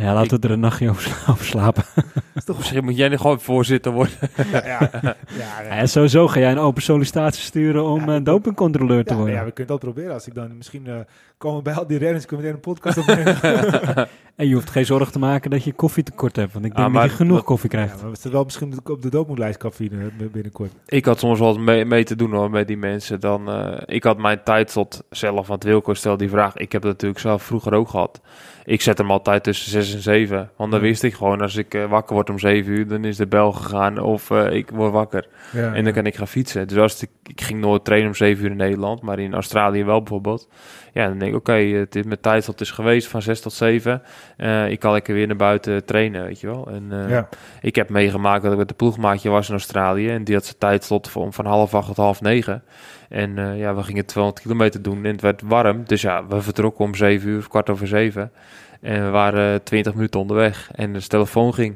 Ja, 0.01 0.15
laten 0.15 0.41
we 0.41 0.47
er 0.47 0.53
een 0.53 0.61
nachtje 0.61 0.91
over, 0.91 1.45
slapen. 1.45 1.85
Is 2.35 2.45
toch 2.45 2.57
Misschien 2.57 2.85
moet 2.85 2.97
jij 2.97 3.09
nu 3.09 3.17
gewoon 3.17 3.41
voorzitter 3.41 3.93
worden. 3.93 4.15
ja, 4.53 4.63
ja, 4.67 4.91
ja, 5.39 5.75
ja. 5.75 5.87
sowieso 5.87 6.29
ga 6.29 6.41
jij 6.41 6.51
een 6.51 6.59
open 6.59 6.83
sollicitatie 6.83 7.43
sturen 7.43 7.85
om 7.85 8.09
uh, 8.09 8.17
dopingcontroleur 8.23 9.05
te 9.05 9.15
worden. 9.15 9.35
Ja, 9.35 9.45
we 9.45 9.51
kunnen 9.51 9.73
dat 9.73 9.81
proberen. 9.81 10.13
Als 10.13 10.27
ik 10.27 10.35
dan 10.35 10.57
misschien 10.57 10.85
uh, 10.87 10.95
komen 11.39 11.63
bij 11.63 11.75
al 11.75 11.87
die 11.87 11.99
renners, 11.99 12.27
kunnen 12.27 12.47
we 12.47 12.53
een 12.53 12.61
podcast 12.61 12.99
opnemen. 12.99 13.43
en 14.37 14.49
je 14.49 14.55
hoeft 14.55 14.71
geen 14.71 14.87
zorgen 14.87 15.13
te 15.13 15.19
maken 15.19 15.51
dat 15.51 15.65
je 15.65 15.73
koffietekort 15.73 16.37
hebt. 16.37 16.53
Want 16.53 16.65
ik 16.65 16.75
denk 16.75 16.89
ah, 16.89 16.95
dat 16.95 17.03
je 17.03 17.17
genoeg 17.17 17.45
koffie 17.45 17.71
krijgt. 17.71 18.01
Ja, 18.01 18.07
maar 18.07 18.17
we 18.23 18.31
wel 18.31 18.45
misschien 18.45 18.75
op 18.85 19.03
de 19.03 19.11
dopinglijst 19.11 19.59
cafeïne 19.59 20.11
binnenkort. 20.33 20.73
Ik 20.87 21.05
had 21.05 21.19
soms 21.19 21.39
wel 21.39 21.59
mee, 21.59 21.85
mee 21.85 22.05
te 22.05 22.17
doen 22.17 22.33
hoor, 22.33 22.51
met 22.51 22.67
die 22.67 22.77
mensen. 22.77 23.21
Dan, 23.21 23.49
uh, 23.49 23.73
ik 23.85 24.05
had 24.05 24.19
mijn 24.19 24.43
tijd 24.43 24.73
tot 24.73 25.05
zelf, 25.11 25.47
want 25.47 25.65
Wilco 25.65 25.95
stelde 25.95 26.19
die 26.19 26.31
vraag. 26.31 26.57
Ik 26.57 26.73
heb 26.73 26.83
dat 26.83 26.93
natuurlijk 26.93 27.21
zelf 27.21 27.43
vroeger 27.43 27.73
ook 27.73 27.89
gehad 27.89 28.21
ik 28.69 28.81
zet 28.81 28.99
hem 28.99 29.11
altijd 29.11 29.45
tussen 29.45 29.71
6 29.71 29.95
en 29.95 30.01
7. 30.03 30.51
Want 30.57 30.71
dan 30.71 30.81
wist 30.81 31.03
ik 31.03 31.15
gewoon, 31.15 31.41
als 31.41 31.57
ik 31.57 31.75
uh, 31.75 31.85
wakker 31.85 32.15
word 32.15 32.31
om 32.31 32.39
7 32.39 32.73
uur, 32.73 32.89
dan 32.89 33.05
is 33.05 33.17
de 33.17 33.27
bel 33.27 33.53
gegaan 33.53 33.99
of 33.99 34.31
uh, 34.31 34.53
ik 34.53 34.71
word 34.71 34.93
wakker. 34.93 35.27
Ja, 35.53 35.75
en 35.75 35.85
dan 35.85 35.93
kan 35.93 36.07
ik 36.07 36.15
gaan 36.15 36.29
fietsen. 36.29 36.69
Dus 36.69 36.79
als 36.79 37.03
ik, 37.03 37.11
ik 37.27 37.41
ging 37.41 37.61
nooit 37.61 37.85
trainen 37.85 38.09
om 38.09 38.15
7 38.15 38.45
uur 38.45 38.51
in 38.51 38.57
Nederland, 38.57 39.03
maar 39.03 39.19
in 39.19 39.35
Australië 39.35 39.85
wel 39.85 39.99
bijvoorbeeld. 39.99 40.49
Ja, 40.93 41.09
dan 41.09 41.19
denk 41.19 41.31
ik, 41.31 41.39
oké, 41.39 41.51
okay, 41.51 41.71
het 41.71 41.97
is 41.97 42.05
mijn 42.05 42.21
tijdslot 42.21 42.61
is 42.61 42.71
geweest 42.71 43.09
van 43.09 43.23
6 43.23 43.41
tot 43.41 43.53
7. 43.53 44.03
Uh, 44.37 44.71
ik 44.71 44.79
kan 44.79 44.93
lekker 44.93 45.15
weer 45.15 45.27
naar 45.27 45.37
buiten 45.37 45.85
trainen, 45.85 46.25
weet 46.25 46.41
je 46.41 46.47
wel. 46.47 46.69
En 46.71 47.09
ja. 47.09 47.29
ik 47.61 47.75
heb 47.75 47.89
meegemaakt 47.89 48.43
dat 48.43 48.53
ik 48.53 48.59
met 48.59 48.69
de 48.69 48.75
ploegmaatje 48.75 49.31
was 49.31 49.49
in 49.49 49.55
Australië. 49.55 50.09
En 50.09 50.25
die 50.25 50.35
had 50.35 50.45
zijn 50.45 50.59
tijdslot 50.59 51.11
van, 51.11 51.33
van 51.33 51.47
half 51.47 51.75
acht 51.75 51.87
tot 51.87 51.97
half 51.97 52.21
negen. 52.21 52.63
En 53.09 53.37
uh, 53.37 53.59
ja, 53.59 53.75
we 53.75 53.83
gingen 53.83 54.07
200 54.07 54.43
kilometer 54.43 54.83
doen 54.83 55.05
en 55.05 55.13
het 55.13 55.21
werd 55.21 55.43
warm. 55.43 55.85
Dus 55.85 56.03
ja, 56.03 56.27
we 56.27 56.43
vertrokken 56.43 56.85
om 56.85 56.95
7 56.95 57.29
uur, 57.29 57.49
kwart 57.49 57.71
over 57.71 57.87
7. 57.87 58.33
En 58.81 59.05
we 59.05 59.11
waren 59.11 59.63
20 59.63 59.95
minuten 59.95 60.21
onderweg 60.21 60.71
en 60.75 60.93
de 60.93 61.07
telefoon 61.07 61.55
ging. 61.55 61.75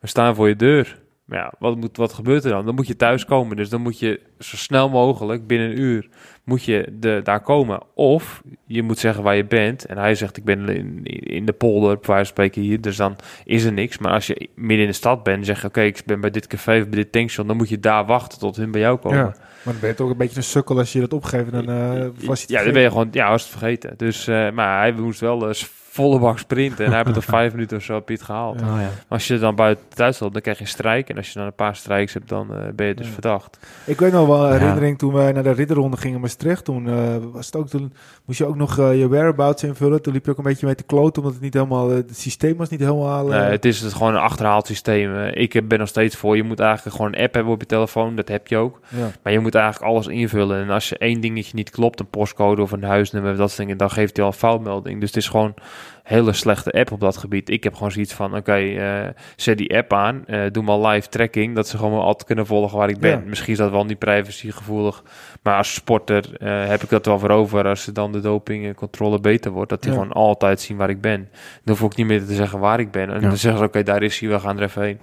We 0.00 0.06
staan 0.06 0.34
voor 0.34 0.48
je 0.48 0.56
deur. 0.56 0.98
Maar 1.30 1.38
ja, 1.38 1.52
wat, 1.58 1.76
moet, 1.76 1.96
wat 1.96 2.12
gebeurt 2.12 2.44
er 2.44 2.50
dan? 2.50 2.64
Dan 2.64 2.74
moet 2.74 2.86
je 2.86 2.96
thuiskomen. 2.96 3.56
Dus 3.56 3.68
dan 3.68 3.80
moet 3.80 3.98
je 3.98 4.20
zo 4.38 4.56
snel 4.56 4.88
mogelijk, 4.88 5.46
binnen 5.46 5.70
een 5.70 5.80
uur, 5.80 6.08
moet 6.44 6.64
je 6.64 6.96
de, 6.98 7.20
daar 7.24 7.40
komen. 7.40 7.82
Of 7.94 8.42
je 8.66 8.82
moet 8.82 8.98
zeggen 8.98 9.22
waar 9.22 9.36
je 9.36 9.44
bent. 9.44 9.86
En 9.86 9.98
hij 9.98 10.14
zegt, 10.14 10.36
ik 10.36 10.44
ben 10.44 10.68
in, 10.68 11.04
in 11.04 11.46
de 11.46 11.52
polder, 11.52 11.98
wijze 12.02 12.24
spreken 12.24 12.62
hier. 12.62 12.80
Dus 12.80 12.96
dan 12.96 13.16
is 13.44 13.64
er 13.64 13.72
niks. 13.72 13.98
Maar 13.98 14.12
als 14.12 14.26
je 14.26 14.48
midden 14.54 14.80
in 14.80 14.86
de 14.86 14.92
stad 14.92 15.22
bent, 15.22 15.46
zeg 15.46 15.60
je, 15.60 15.66
oké, 15.66 15.80
ik 15.80 16.02
ben 16.06 16.20
bij 16.20 16.30
dit 16.30 16.46
café 16.46 16.80
of 16.80 16.88
bij 16.88 16.98
dit 16.98 17.12
tankstation. 17.12 17.46
Dan 17.46 17.56
moet 17.56 17.68
je 17.68 17.80
daar 17.80 18.06
wachten 18.06 18.38
tot 18.38 18.56
hun 18.56 18.70
bij 18.70 18.80
jou 18.80 18.98
komen. 18.98 19.18
Ja. 19.18 19.34
Maar 19.62 19.72
dan 19.72 19.80
ben 19.80 19.90
je 19.90 19.96
toch 19.96 20.10
een 20.10 20.16
beetje 20.16 20.36
een 20.36 20.42
sukkel 20.42 20.78
als 20.78 20.92
je 20.92 21.00
dat 21.00 21.12
opgeeft. 21.12 21.50
Dan, 21.50 21.70
uh, 21.70 22.06
was 22.24 22.44
ja, 22.46 22.64
dan 22.64 22.72
ben 22.72 22.82
je 22.82 22.88
gewoon, 22.88 23.08
ja, 23.12 23.30
was 23.30 23.42
het 23.42 23.50
vergeten. 23.50 23.94
Dus, 23.96 24.28
uh, 24.28 24.50
maar 24.50 24.78
hij 24.78 24.92
moest 24.92 25.20
wel 25.20 25.48
uh, 25.48 25.54
volle 25.92 26.18
bak 26.18 26.38
sprinten. 26.38 26.84
En 26.84 26.92
hij 26.92 27.02
heeft 27.04 27.16
er 27.16 27.22
vijf 27.38 27.52
minuten 27.52 27.76
of 27.76 27.82
zo 27.82 27.96
op 27.96 28.08
het 28.08 28.22
gehaald. 28.22 28.60
Oh, 28.60 28.66
ja. 28.66 28.90
Als 29.08 29.26
je 29.26 29.38
dan 29.38 29.54
buiten 29.54 29.84
thuis 29.88 30.18
loopt, 30.18 30.32
dan 30.32 30.42
krijg 30.42 30.58
je 30.58 30.64
een 30.64 30.70
strijk. 30.70 31.08
En 31.08 31.16
als 31.16 31.28
je 31.28 31.38
dan 31.38 31.46
een 31.46 31.54
paar 31.54 31.76
strijks 31.76 32.12
hebt, 32.12 32.28
dan 32.28 32.48
uh, 32.50 32.58
ben 32.74 32.86
je 32.86 32.94
dus 32.94 33.06
ja. 33.06 33.12
verdacht. 33.12 33.58
Ik 33.84 33.98
weet 33.98 34.12
nog 34.12 34.26
wel 34.26 34.46
een 34.46 34.58
herinnering 34.58 34.98
toen 34.98 35.12
wij 35.12 35.32
naar 35.32 35.42
de 35.42 35.52
ridderronde 35.52 35.96
gingen 35.96 36.14
in 36.14 36.20
Maastricht. 36.20 36.64
Toen, 36.64 36.86
uh, 36.86 37.16
was 37.32 37.46
het 37.46 37.56
ook, 37.56 37.68
toen 37.68 37.92
moest 38.24 38.38
je 38.38 38.46
ook 38.46 38.56
nog 38.56 38.78
uh, 38.78 38.98
je 38.98 39.08
whereabouts 39.08 39.62
invullen. 39.62 40.02
Toen 40.02 40.12
liep 40.12 40.24
je 40.24 40.30
ook 40.30 40.38
een 40.38 40.44
beetje 40.44 40.66
mee 40.66 40.74
te 40.74 40.82
kloten, 40.82 41.16
omdat 41.16 41.32
het 41.32 41.42
niet 41.42 41.54
helemaal, 41.54 41.90
het 41.90 42.18
systeem 42.18 42.56
was 42.56 42.68
niet 42.68 42.80
helemaal... 42.80 43.26
Nee, 43.26 43.40
het 43.40 43.64
is 43.64 43.80
het 43.80 43.92
gewoon 43.92 44.14
een 44.14 44.20
achterhaald 44.20 44.66
systeem. 44.66 45.16
ik 45.16 45.68
ben 45.68 45.78
nog 45.78 45.88
steeds 45.88 46.16
voor, 46.16 46.36
je 46.36 46.42
moet 46.42 46.60
eigenlijk 46.60 46.96
gewoon 46.96 47.14
een 47.14 47.22
app 47.22 47.34
hebben 47.34 47.52
op 47.52 47.60
je 47.60 47.66
telefoon. 47.66 48.16
Dat 48.16 48.28
heb 48.28 48.46
je 48.46 48.56
ook. 48.56 48.80
Maar 49.22 49.32
je 49.32 49.38
moet 49.38 49.54
eigenlijk 49.54 49.92
alles 49.92 50.06
invullen. 50.06 50.62
En 50.62 50.70
als 50.70 50.88
je 50.88 50.98
één 50.98 51.20
dingetje 51.20 51.54
niet 51.54 51.70
klopt, 51.70 52.00
een 52.00 52.10
postcode 52.10 52.62
of 52.62 52.72
een 52.72 52.84
huisnummer, 52.84 53.36
dat 53.36 53.48
soort 53.48 53.60
dingen, 53.60 53.76
dan 53.76 53.90
geeft 53.90 54.16
hij 54.16 54.24
al 54.24 54.30
een 54.30 54.38
foutmelding. 54.38 55.00
Dus 55.00 55.08
het 55.08 55.18
is 55.18 55.28
gewoon 55.28 55.54
hele 56.02 56.32
slechte 56.32 56.72
app 56.72 56.92
op 56.92 57.00
dat 57.00 57.16
gebied. 57.16 57.50
Ik 57.50 57.64
heb 57.64 57.74
gewoon 57.74 57.92
zoiets 57.92 58.12
van, 58.12 58.26
oké, 58.26 58.38
okay, 58.38 59.04
uh, 59.04 59.08
zet 59.36 59.58
die 59.58 59.76
app 59.76 59.92
aan, 59.92 60.24
uh, 60.26 60.42
doe 60.52 60.62
maar 60.62 60.78
live 60.78 61.08
tracking, 61.08 61.54
dat 61.54 61.68
ze 61.68 61.78
gewoon 61.78 62.00
altijd 62.00 62.24
kunnen 62.24 62.46
volgen 62.46 62.78
waar 62.78 62.88
ik 62.88 62.98
ben. 62.98 63.10
Ja. 63.10 63.22
Misschien 63.26 63.52
is 63.52 63.58
dat 63.58 63.70
wel 63.70 63.84
niet 63.84 63.98
privacygevoelig, 63.98 65.02
maar 65.42 65.56
als 65.56 65.74
sporter 65.74 66.24
uh, 66.38 66.66
heb 66.66 66.82
ik 66.82 66.88
dat 66.88 67.06
wel 67.06 67.18
voor 67.18 67.30
over 67.30 67.66
als 67.66 67.82
ze 67.82 67.92
dan 67.92 68.12
de 68.12 68.20
dopingcontrole 68.20 69.20
beter 69.20 69.50
wordt, 69.50 69.70
dat 69.70 69.82
die 69.82 69.92
ja. 69.92 69.96
gewoon 69.96 70.12
altijd 70.12 70.60
zien 70.60 70.76
waar 70.76 70.90
ik 70.90 71.00
ben. 71.00 71.28
Dan 71.64 71.76
hoef 71.76 71.90
ik 71.90 71.96
niet 71.96 72.06
meer 72.06 72.26
te 72.26 72.34
zeggen 72.34 72.58
waar 72.58 72.80
ik 72.80 72.90
ben. 72.90 73.08
En 73.08 73.20
ja. 73.20 73.28
dan 73.28 73.36
zeggen 73.36 73.60
ze, 73.60 73.66
oké, 73.66 73.78
okay, 73.78 73.82
daar 73.82 74.02
is 74.02 74.18
hij, 74.18 74.28
we 74.28 74.40
gaan 74.40 74.56
er 74.56 74.62
even 74.62 74.82
heen. 74.82 75.00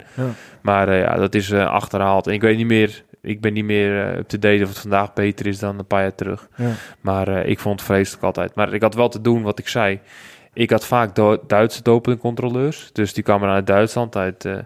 Maar 0.61 0.95
ja, 0.95 1.15
dat 1.15 1.35
is 1.35 1.53
achterhaald. 1.53 2.27
En 2.27 2.33
ik 2.33 2.41
weet 2.41 2.57
niet 2.57 2.67
meer, 2.67 3.03
ik 3.21 3.41
ben 3.41 3.53
niet 3.53 3.65
meer 3.65 4.17
up-to-date 4.17 4.63
of 4.63 4.69
het 4.69 4.79
vandaag 4.79 5.13
beter 5.13 5.45
is 5.47 5.59
dan 5.59 5.79
een 5.79 5.85
paar 5.85 6.01
jaar 6.01 6.15
terug. 6.15 6.47
Maar 7.01 7.45
ik 7.45 7.59
vond 7.59 7.79
het 7.79 7.89
vreselijk 7.89 8.23
altijd. 8.23 8.55
Maar 8.55 8.73
ik 8.73 8.81
had 8.81 8.95
wel 8.95 9.09
te 9.09 9.21
doen 9.21 9.41
wat 9.41 9.59
ik 9.59 9.67
zei. 9.67 9.99
Ik 10.57 10.69
had 10.69 10.85
vaak 10.85 11.15
do 11.15 11.37
Duitse 11.47 11.83
dopingcontroleurs. 11.83 12.89
Dus 12.93 13.13
die 13.13 13.23
kwamen 13.23 13.49
uit 13.49 13.67
Duitsland, 13.67 14.15
uit 14.15 14.45
uh, 14.45 14.57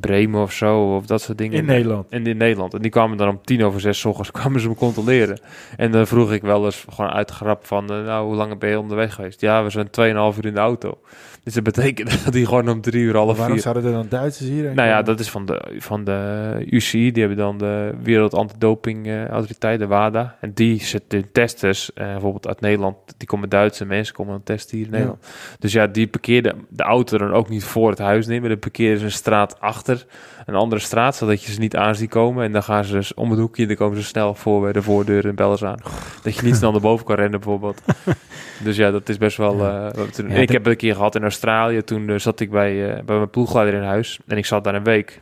Bremen 0.00 0.42
of 0.42 0.52
zo, 0.52 0.96
of 0.96 1.06
dat 1.06 1.22
soort 1.22 1.38
dingen. 1.38 1.58
In 1.58 1.64
Nederland? 1.64 2.06
En 2.10 2.26
in 2.26 2.36
Nederland. 2.36 2.74
En 2.74 2.82
die 2.82 2.90
kwamen 2.90 3.16
dan 3.16 3.28
om 3.28 3.40
tien 3.44 3.64
over 3.64 3.80
zes 3.80 4.04
ochtends 4.04 4.30
kwamen 4.40 4.60
ze 4.60 4.68
me 4.68 4.74
controleren. 4.74 5.40
En 5.76 5.90
dan 5.90 6.06
vroeg 6.06 6.32
ik 6.32 6.42
wel 6.42 6.64
eens 6.64 6.84
gewoon 6.90 7.10
uit 7.10 7.30
grap 7.30 7.66
van, 7.66 7.92
uh, 7.92 8.04
nou, 8.04 8.26
hoe 8.26 8.34
lang 8.34 8.58
ben 8.58 8.70
je 8.70 8.78
onderweg 8.78 9.14
geweest? 9.14 9.40
Ja, 9.40 9.64
we 9.64 9.70
zijn 9.70 9.86
2,5 9.86 10.38
uur 10.38 10.46
in 10.46 10.54
de 10.54 10.60
auto. 10.60 10.98
Dus 11.44 11.54
dat 11.54 11.62
betekent 11.62 12.10
dat 12.24 12.32
die 12.32 12.46
gewoon 12.46 12.68
om 12.68 12.80
drie 12.80 13.02
uur, 13.02 13.16
half 13.16 13.36
Waarom 13.36 13.54
vier... 13.54 13.62
zouden 13.62 13.84
er 13.84 13.92
dan 13.92 14.06
Duitsers 14.08 14.48
hier? 14.48 14.74
Nou 14.74 14.88
ja, 14.88 15.02
dat 15.02 15.20
is 15.20 15.30
van 15.30 15.46
de, 15.46 15.74
van 15.78 16.04
de 16.04 16.52
UCI. 16.70 17.12
Die 17.12 17.22
hebben 17.22 17.40
dan 17.40 17.58
de 17.58 17.94
Wereld 18.02 18.34
Antidoping 18.34 19.28
Autoriteit, 19.28 19.78
de 19.78 19.86
WADA. 19.86 20.36
En 20.40 20.52
die 20.54 20.82
zetten 20.82 21.32
testers, 21.32 21.90
uh, 21.94 22.04
bijvoorbeeld 22.04 22.46
uit 22.46 22.60
Nederland, 22.60 22.96
die 23.16 23.28
komen 23.28 23.48
Duitse 23.48 23.84
mensen, 23.84 24.14
komen 24.14 24.32
dan 24.32 24.42
testen 24.42 24.76
hier 24.76 24.86
in 24.86 24.92
Nederland. 24.92 25.18
Ja. 25.22 25.56
Dus 25.58 25.72
ja, 25.72 25.86
die 25.86 26.06
parkeerden 26.06 26.66
de 26.68 26.82
auto 26.82 27.18
dan 27.18 27.32
ook 27.32 27.48
niet 27.48 27.64
voor 27.64 27.90
het 27.90 27.98
huis 27.98 28.26
nemen. 28.26 28.48
Dan 28.48 28.58
parkeerden 28.58 28.98
ze 28.98 29.04
een 29.04 29.10
straat 29.10 29.60
achter 29.60 30.06
een 30.44 30.54
andere 30.54 30.80
straat, 30.80 31.16
zodat 31.16 31.44
je 31.44 31.52
ze 31.52 31.58
niet 31.58 31.76
aan 31.76 31.94
ziet 31.94 32.10
komen. 32.10 32.44
En 32.44 32.52
dan 32.52 32.62
gaan 32.62 32.84
ze 32.84 32.92
dus 32.92 33.14
om 33.14 33.30
het 33.30 33.40
hoekje, 33.40 33.66
dan 33.66 33.76
komen 33.76 33.96
ze 33.96 34.04
snel 34.04 34.34
voor 34.34 34.60
bij 34.60 34.72
de 34.72 34.82
voordeur 34.82 35.26
en 35.26 35.34
bellen 35.34 35.58
ze 35.58 35.66
aan. 35.66 35.80
Dat 36.22 36.36
je 36.36 36.42
niet 36.42 36.56
snel 36.56 36.72
naar 36.72 36.80
boven 36.80 37.06
kan 37.06 37.16
rennen 37.16 37.40
bijvoorbeeld. 37.40 37.82
dus 38.64 38.76
ja, 38.76 38.90
dat 38.90 39.08
is 39.08 39.18
best 39.18 39.36
wel... 39.36 39.58
Uh, 39.58 39.86
toen, 39.86 40.28
ja, 40.28 40.34
ik 40.34 40.48
heb 40.48 40.62
het 40.62 40.72
een 40.72 40.76
keer 40.76 40.94
gehad 40.94 41.14
in 41.14 41.22
Australië. 41.22 41.82
Toen 41.82 42.08
uh, 42.08 42.18
zat 42.18 42.40
ik 42.40 42.50
bij, 42.50 42.74
uh, 42.74 43.02
bij 43.04 43.16
mijn 43.16 43.30
ploegleider 43.30 43.74
in 43.74 43.86
huis. 43.86 44.20
En 44.26 44.36
ik 44.36 44.46
zat 44.46 44.64
daar 44.64 44.74
een 44.74 44.84
week. 44.84 45.20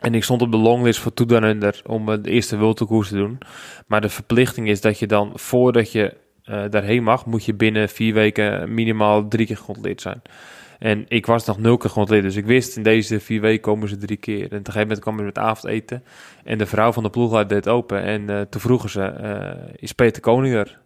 En 0.00 0.14
ik 0.14 0.24
stond 0.24 0.42
op 0.42 0.50
de 0.50 0.58
longlist 0.58 0.98
voor 1.00 1.14
Toedan 1.14 1.44
Under 1.44 1.80
om 1.86 2.22
de 2.22 2.30
eerste 2.30 2.58
World 2.58 2.76
te 2.76 3.06
doen. 3.10 3.38
Maar 3.86 4.00
de 4.00 4.08
verplichting 4.08 4.68
is 4.68 4.80
dat 4.80 4.98
je 4.98 5.06
dan, 5.06 5.30
voordat 5.34 5.92
je 5.92 6.14
daarheen 6.70 7.02
mag, 7.02 7.26
moet 7.26 7.44
je 7.44 7.54
binnen 7.54 7.88
vier 7.88 8.14
weken 8.14 8.74
minimaal 8.74 9.28
drie 9.28 9.46
keer 9.46 9.56
gecontroleerd 9.56 10.00
zijn. 10.00 10.22
En 10.78 11.04
ik 11.08 11.26
was 11.26 11.44
nog 11.44 11.58
nul 11.58 11.76
keer 11.76 11.88
gecontroleerd. 11.88 12.26
Dus 12.26 12.36
ik 12.36 12.46
wist, 12.46 12.76
in 12.76 12.82
deze 12.82 13.20
vier 13.20 13.40
weken 13.40 13.60
komen 13.60 13.88
ze 13.88 13.96
drie 13.96 14.16
keer. 14.16 14.40
En 14.40 14.44
op 14.44 14.52
een 14.52 14.58
gegeven 14.58 14.80
moment 14.80 15.00
kwam 15.00 15.18
ze 15.18 15.24
met 15.24 15.38
avondeten. 15.38 16.04
En 16.44 16.58
de 16.58 16.66
vrouw 16.66 16.92
van 16.92 17.02
de 17.02 17.10
ploegleider 17.10 17.56
deed 17.56 17.72
open. 17.72 18.02
En 18.02 18.30
uh, 18.30 18.40
toen 18.40 18.60
vroegen 18.60 18.90
ze, 18.90 19.14
uh, 19.20 19.74
is 19.76 19.92
Peter 19.92 20.22
Koning 20.22 20.54
er? 20.54 20.78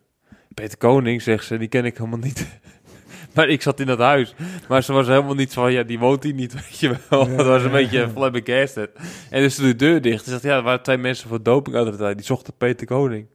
Peter 0.54 0.78
Koning, 0.78 1.22
zegt 1.22 1.44
ze, 1.44 1.58
die 1.58 1.68
ken 1.68 1.84
ik 1.84 1.96
helemaal 1.96 2.18
niet. 2.18 2.60
maar 3.34 3.48
ik 3.48 3.62
zat 3.62 3.80
in 3.80 3.86
dat 3.86 3.98
huis. 3.98 4.34
Maar 4.68 4.82
ze 4.82 4.92
was 4.92 5.06
helemaal 5.06 5.34
niet 5.34 5.52
van, 5.52 5.72
ja, 5.72 5.82
die 5.82 5.98
woont 5.98 6.22
hier 6.22 6.34
niet, 6.34 6.54
weet 6.62 6.78
je 6.78 6.96
wel. 7.08 7.36
Dat 7.36 7.46
was 7.46 7.62
een 7.62 7.70
beetje 7.70 8.08
flabbergasted. 8.08 8.90
En 9.30 9.42
dus 9.42 9.54
toen 9.54 9.66
de 9.66 9.76
deur 9.76 10.00
dicht. 10.00 10.24
Ze 10.24 10.30
zegt, 10.30 10.42
ja, 10.42 10.56
er 10.56 10.62
waren 10.62 10.82
twee 10.82 10.96
mensen 10.96 11.28
voor 11.28 11.42
doping. 11.42 11.96
Die 11.96 12.24
zochten 12.24 12.54
Peter 12.58 12.86
Koning. 12.86 13.26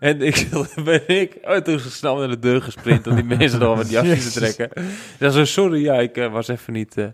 En 0.00 0.22
ik 0.22 0.48
ben 0.84 1.08
ik 1.08 1.38
oh, 1.42 1.56
toen 1.56 1.78
snel 1.78 2.16
naar 2.16 2.28
de 2.28 2.38
deur 2.38 2.62
gesprint 2.62 3.06
om 3.06 3.14
die 3.14 3.24
mensen 3.38 3.58
nog 3.58 3.76
met 3.76 3.88
die 3.88 3.94
jasjes 3.94 4.32
te 4.32 4.38
trekken. 4.38 4.70
Dat 5.18 5.34
is 5.34 5.52
sorry, 5.52 5.82
ja, 5.82 5.94
ik 5.94 6.16
uh, 6.16 6.32
was 6.32 6.48
even 6.48 6.72
niet, 6.72 6.96
uh, 6.96 7.06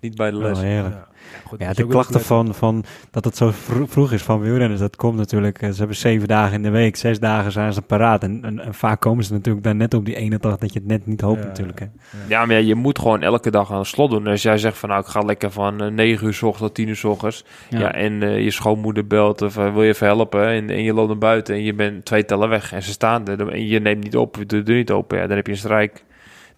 niet 0.00 0.14
bij 0.14 0.30
de 0.30 0.36
les. 0.36 0.58
Oh, 0.58 0.64
ja, 0.64 1.08
goed, 1.44 1.60
ja 1.60 1.72
de 1.72 1.86
klachten 1.86 2.20
van, 2.20 2.54
van 2.54 2.84
dat 3.10 3.24
het 3.24 3.36
zo 3.36 3.50
vroeg 3.86 4.12
is 4.12 4.22
van 4.22 4.40
wielrenners, 4.40 4.80
dat 4.80 4.96
komt 4.96 5.16
natuurlijk. 5.16 5.62
Eh, 5.62 5.70
ze 5.70 5.78
hebben 5.78 5.96
zeven 5.96 6.28
dagen 6.28 6.54
in 6.54 6.62
de 6.62 6.70
week, 6.70 6.96
zes 6.96 7.20
dagen 7.20 7.52
zijn 7.52 7.72
ze 7.72 7.82
paraat. 7.82 8.22
En, 8.22 8.44
en, 8.44 8.60
en 8.60 8.74
vaak 8.74 9.00
komen 9.00 9.24
ze 9.24 9.32
natuurlijk 9.32 9.64
dan 9.64 9.76
net 9.76 9.94
op 9.94 10.04
die 10.04 10.16
ene 10.16 10.38
dag 10.38 10.58
dat 10.58 10.72
je 10.72 10.78
het 10.78 10.88
net 10.88 11.06
niet 11.06 11.20
hoopt 11.20 11.44
natuurlijk. 11.44 11.78
Hè. 11.78 11.86
Ja, 12.28 12.46
maar 12.46 12.56
ja, 12.56 12.66
je 12.66 12.74
moet 12.74 12.98
gewoon 12.98 13.22
elke 13.22 13.50
dag 13.50 13.72
aan 13.72 13.80
de 13.80 13.86
slot 13.86 14.10
doen. 14.10 14.26
Als 14.26 14.42
jij 14.42 14.58
zegt 14.58 14.78
van 14.78 14.88
nou, 14.88 15.00
ik 15.00 15.06
ga 15.06 15.20
lekker 15.20 15.50
van 15.50 15.82
uh, 15.82 15.90
9 15.90 16.26
uur 16.26 16.34
s 16.34 16.42
ochtends 16.42 16.66
tot 16.66 16.74
10 16.74 16.88
uur 16.88 16.96
s 16.96 17.04
ochtends. 17.04 17.44
Ja. 17.68 17.92
en 17.92 18.12
uh, 18.12 18.44
je 18.44 18.50
schoonmoeder 18.50 19.06
belt 19.06 19.42
of 19.42 19.54
wil 19.54 19.82
je 19.82 19.88
even 19.88 20.06
helpen. 20.06 20.46
En, 20.46 20.70
en, 20.70 20.82
je 20.82 20.92
loopt 20.92 21.08
naar 21.08 21.18
buiten 21.18 21.54
en 21.54 21.62
je 21.62 21.74
bent 21.74 22.04
twee 22.04 22.24
tellen 22.24 22.48
weg. 22.48 22.72
En 22.72 22.82
ze 22.82 22.90
staan 22.90 23.26
er 23.26 23.48
en 23.48 23.66
je 23.66 23.80
neemt 23.80 24.02
niet 24.02 24.16
op, 24.16 24.36
je 24.36 24.46
doet 24.46 24.68
er 24.68 24.74
niet 24.74 24.90
open. 24.90 25.18
Ja, 25.18 25.26
dan 25.26 25.36
heb 25.36 25.46
je 25.46 25.52
een 25.52 25.58
strijk. 25.58 26.04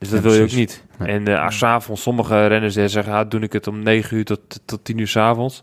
Dus 0.02 0.10
dat 0.10 0.22
wil 0.22 0.32
je 0.32 0.42
ook 0.42 0.52
niet. 0.52 0.84
En 0.98 1.28
uh, 1.28 1.44
als 1.44 1.64
avonds, 1.64 2.02
sommige 2.02 2.46
renners 2.46 2.74
zeggen, 2.74 3.12
ah, 3.12 3.30
doe 3.30 3.40
ik 3.40 3.52
het 3.52 3.66
om 3.66 3.82
9 3.82 4.16
uur 4.16 4.24
tot, 4.24 4.60
tot 4.64 4.84
10 4.84 4.98
uur 4.98 5.08
s 5.08 5.16
avonds. 5.16 5.62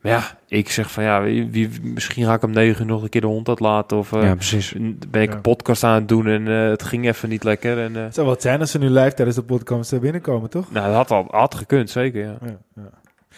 Maar 0.00 0.12
ja, 0.12 0.38
ik 0.48 0.70
zeg 0.70 0.90
van 0.90 1.02
ja, 1.04 1.22
wie, 1.22 1.70
misschien 1.82 2.24
ga 2.24 2.34
ik 2.34 2.42
om 2.42 2.50
9 2.50 2.80
uur 2.80 2.86
nog 2.86 3.02
een 3.02 3.08
keer 3.08 3.20
de 3.20 3.26
hond 3.26 3.48
uitlaten. 3.48 3.96
Of 3.96 4.12
uh, 4.12 4.22
ja, 4.22 4.34
precies. 4.34 4.74
ben 5.08 5.22
ik 5.22 5.32
een 5.32 5.40
podcast 5.40 5.84
aan 5.84 5.94
het 5.94 6.08
doen 6.08 6.26
en 6.26 6.46
uh, 6.46 6.68
het 6.68 6.82
ging 6.82 7.06
even 7.06 7.28
niet 7.28 7.44
lekker. 7.44 7.78
En, 7.78 7.94
het 7.94 8.14
zou 8.14 8.26
wat 8.26 8.42
zijn 8.42 8.60
als 8.60 8.70
ze 8.70 8.78
nu 8.78 8.90
live 8.90 9.14
tijdens 9.14 9.36
de 9.36 9.42
podcast 9.42 10.00
binnenkomen, 10.00 10.50
toch? 10.50 10.72
Nou, 10.72 10.86
dat 10.86 10.94
had 10.94 11.10
al 11.10 11.26
had 11.30 11.54
gekund, 11.54 11.90
zeker, 11.90 12.24
ja. 12.24 12.36
ja, 12.74 12.82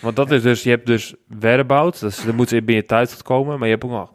Want 0.00 0.16
dat 0.16 0.30
is 0.30 0.42
dus, 0.42 0.62
je 0.62 0.70
hebt 0.70 0.86
dus 0.86 1.14
whereabout, 1.40 2.00
dus 2.00 2.24
dan 2.24 2.34
moeten 2.34 2.56
ze 2.56 2.62
binnen 2.62 2.82
je 2.82 2.88
thuis 2.88 3.22
komen, 3.22 3.58
maar 3.58 3.68
je 3.68 3.74
hebt 3.74 3.84
ook 3.84 3.90
nog 3.90 4.10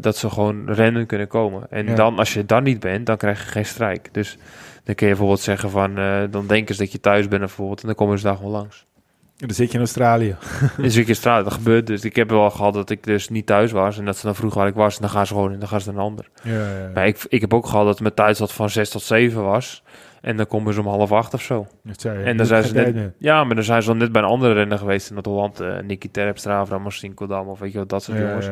dat 0.00 0.16
ze 0.16 0.30
gewoon 0.30 0.72
rennen 0.72 1.06
kunnen 1.06 1.28
komen. 1.28 1.66
En 1.70 1.94
dan, 1.94 2.18
als 2.18 2.34
je 2.34 2.44
dan 2.44 2.62
niet 2.62 2.80
bent, 2.80 3.06
dan 3.06 3.16
krijg 3.16 3.44
je 3.44 3.50
geen 3.50 3.66
strijk. 3.66 4.08
Dus 4.12 4.38
dan 4.86 4.94
kun 4.94 5.06
je 5.06 5.12
bijvoorbeeld 5.12 5.40
zeggen 5.40 5.70
van, 5.70 5.98
uh, 5.98 6.22
dan 6.30 6.46
denken 6.46 6.74
ze 6.74 6.80
dat 6.80 6.92
je 6.92 7.00
thuis 7.00 7.28
bent 7.28 7.40
bijvoorbeeld 7.40 7.80
en 7.80 7.86
dan 7.86 7.96
komen 7.96 8.18
ze 8.18 8.24
daar 8.24 8.36
gewoon 8.36 8.50
langs. 8.50 8.86
En 9.38 9.46
dan 9.46 9.56
zit 9.56 9.68
je 9.68 9.74
in 9.74 9.80
Australië. 9.80 10.36
dan 10.76 10.90
zit 10.90 10.92
je 10.92 11.00
in 11.00 11.06
Australië, 11.06 11.44
dat 11.44 11.52
gebeurt 11.52 11.86
dus. 11.86 12.04
Ik 12.04 12.16
heb 12.16 12.30
wel 12.30 12.50
gehad 12.50 12.74
dat 12.74 12.90
ik 12.90 13.02
dus 13.02 13.28
niet 13.28 13.46
thuis 13.46 13.72
was 13.72 13.98
en 13.98 14.04
dat 14.04 14.16
ze 14.16 14.26
dan 14.26 14.34
vroeg 14.34 14.54
waar 14.54 14.66
ik 14.66 14.74
was 14.74 14.94
en 14.94 15.00
dan 15.00 15.10
gaan 15.10 15.26
ze 15.26 15.32
gewoon 15.32 15.52
en 15.52 15.58
dan 15.58 15.68
gaan 15.68 15.80
ze 15.80 15.86
naar 15.86 15.96
een 15.96 16.04
ander. 16.04 16.28
Ja, 16.42 16.52
ja, 16.52 16.78
ja. 16.78 16.90
Maar 16.94 17.06
ik, 17.06 17.24
ik 17.28 17.40
heb 17.40 17.54
ook 17.54 17.66
gehad 17.66 17.86
dat 17.86 18.00
mijn 18.00 18.14
thuis 18.14 18.38
dat 18.38 18.52
van 18.52 18.70
6 18.70 18.90
tot 18.90 19.02
7 19.02 19.42
was. 19.42 19.82
En 20.26 20.36
dan 20.36 20.46
komen 20.46 20.74
ze 20.74 20.80
om 20.80 20.86
half 20.86 21.12
acht 21.12 21.34
of 21.34 21.42
zo. 21.42 21.66
en 22.24 22.36
dan 22.36 22.46
zijn 22.46 22.64
ze 22.64 22.74
net, 22.74 23.12
ja, 23.18 23.44
maar 23.44 23.54
dan 23.54 23.64
zijn 23.64 23.82
ze 23.82 23.88
dan 23.88 23.96
net 23.96 24.12
bij 24.12 24.22
een 24.22 24.28
andere 24.28 24.52
renner 24.52 24.78
geweest 24.78 25.10
in 25.10 25.16
het 25.16 25.26
Holland. 25.26 25.60
Uh, 25.60 25.78
Nicky 25.78 26.08
Terpstra, 26.10 26.60
Abraham 26.60 26.90
Sinkeldam 26.90 27.48
of 27.48 27.58
weet 27.58 27.72
je 27.72 27.78
wat, 27.78 27.88
dat 27.88 28.02
soort 28.02 28.18
jongens. 28.18 28.46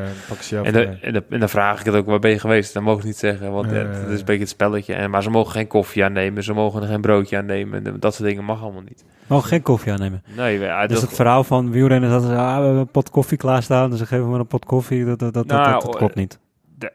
Ja, 0.49 0.63
en, 0.63 0.73
de, 0.73 0.85
en, 1.01 1.13
de, 1.13 1.23
en, 1.31 1.41
dan 1.41 1.49
vraag 1.49 1.81
ik 1.81 1.87
het 1.87 1.95
ook, 1.95 2.07
waar 2.07 2.19
ben 2.19 2.31
je 2.31 2.39
geweest? 2.39 2.75
Dat 2.75 2.83
mogen 2.83 3.01
ze 3.01 3.07
niet 3.07 3.17
zeggen, 3.17 3.53
want 3.53 3.71
het 3.71 4.09
is 4.09 4.19
een 4.19 4.25
beetje 4.25 4.41
het 4.41 4.49
spelletje. 4.49 4.95
En, 4.95 5.11
maar 5.11 5.23
ze 5.23 5.31
mogen 5.31 5.53
geen 5.53 5.67
koffie 5.67 6.05
aannemen, 6.05 6.43
ze 6.43 6.53
mogen 6.53 6.83
er 6.83 6.89
geen 6.89 7.01
broodje 7.01 7.37
aannemen. 7.37 8.01
Dat 8.01 8.15
soort 8.15 8.29
dingen 8.29 8.45
mag 8.45 8.63
allemaal 8.63 8.83
niet. 8.83 9.05
Mogen 9.27 9.49
geen 9.49 9.63
koffie 9.63 9.93
aannemen? 9.93 10.23
Nee. 10.37 10.59
Ja, 10.59 10.87
dus 10.87 11.01
het 11.01 11.15
verhaal 11.15 11.45
van 11.45 11.71
wielrennen 11.71 12.11
dat 12.11 12.23
ze 12.23 12.29
ah, 12.29 12.57
we 12.57 12.65
hebben 12.65 12.81
een 12.81 12.87
pot 12.87 13.11
koffie 13.11 13.39
klaarstaan, 13.39 13.91
dus 13.91 13.99
ze 13.99 14.07
geven 14.07 14.31
me 14.31 14.39
een 14.39 14.47
pot 14.47 14.65
koffie, 14.65 15.05
dat, 15.05 15.19
dat, 15.19 15.35
dat, 15.35 15.47
nou, 15.47 15.73
dat, 15.73 15.83
dat 15.83 15.97
klopt 15.97 16.15
niet 16.15 16.39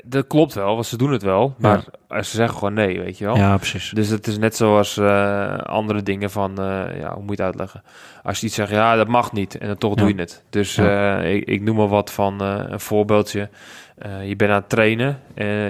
dat 0.05 0.27
klopt 0.27 0.53
wel, 0.53 0.73
want 0.73 0.85
ze 0.85 0.97
doen 0.97 1.11
het 1.11 1.21
wel. 1.21 1.55
Maar 1.57 1.83
ja. 2.09 2.21
ze 2.21 2.35
zeggen 2.35 2.57
gewoon 2.57 2.73
nee, 2.73 2.99
weet 2.99 3.17
je 3.17 3.25
wel. 3.25 3.35
Ja, 3.35 3.57
precies. 3.57 3.89
Dus 3.89 4.09
het 4.09 4.27
is 4.27 4.37
net 4.37 4.55
zoals 4.55 4.97
uh, 4.97 5.57
andere 5.57 6.03
dingen 6.03 6.31
van, 6.31 6.51
uh, 6.51 6.99
ja, 6.99 7.13
hoe 7.13 7.23
moet 7.23 7.37
je 7.37 7.43
het 7.43 7.51
uitleggen? 7.51 7.83
Als 8.23 8.39
je 8.39 8.45
iets 8.45 8.55
zegt, 8.55 8.69
ja, 8.69 8.95
dat 8.95 9.07
mag 9.07 9.31
niet. 9.31 9.57
En 9.57 9.67
dan 9.67 9.77
toch 9.77 9.95
doe 9.95 10.07
je 10.07 10.15
het. 10.15 10.43
Dus 10.49 10.77
uh, 10.77 11.33
ik, 11.33 11.45
ik, 11.45 11.61
noem 11.61 11.75
maar 11.75 11.87
wat 11.87 12.11
van 12.11 12.41
een 12.41 12.79
voorbeeldje. 12.79 13.49
je 14.25 14.35
bent 14.35 14.51
aan 14.51 14.57
het 14.57 14.69
trainen. 14.69 15.19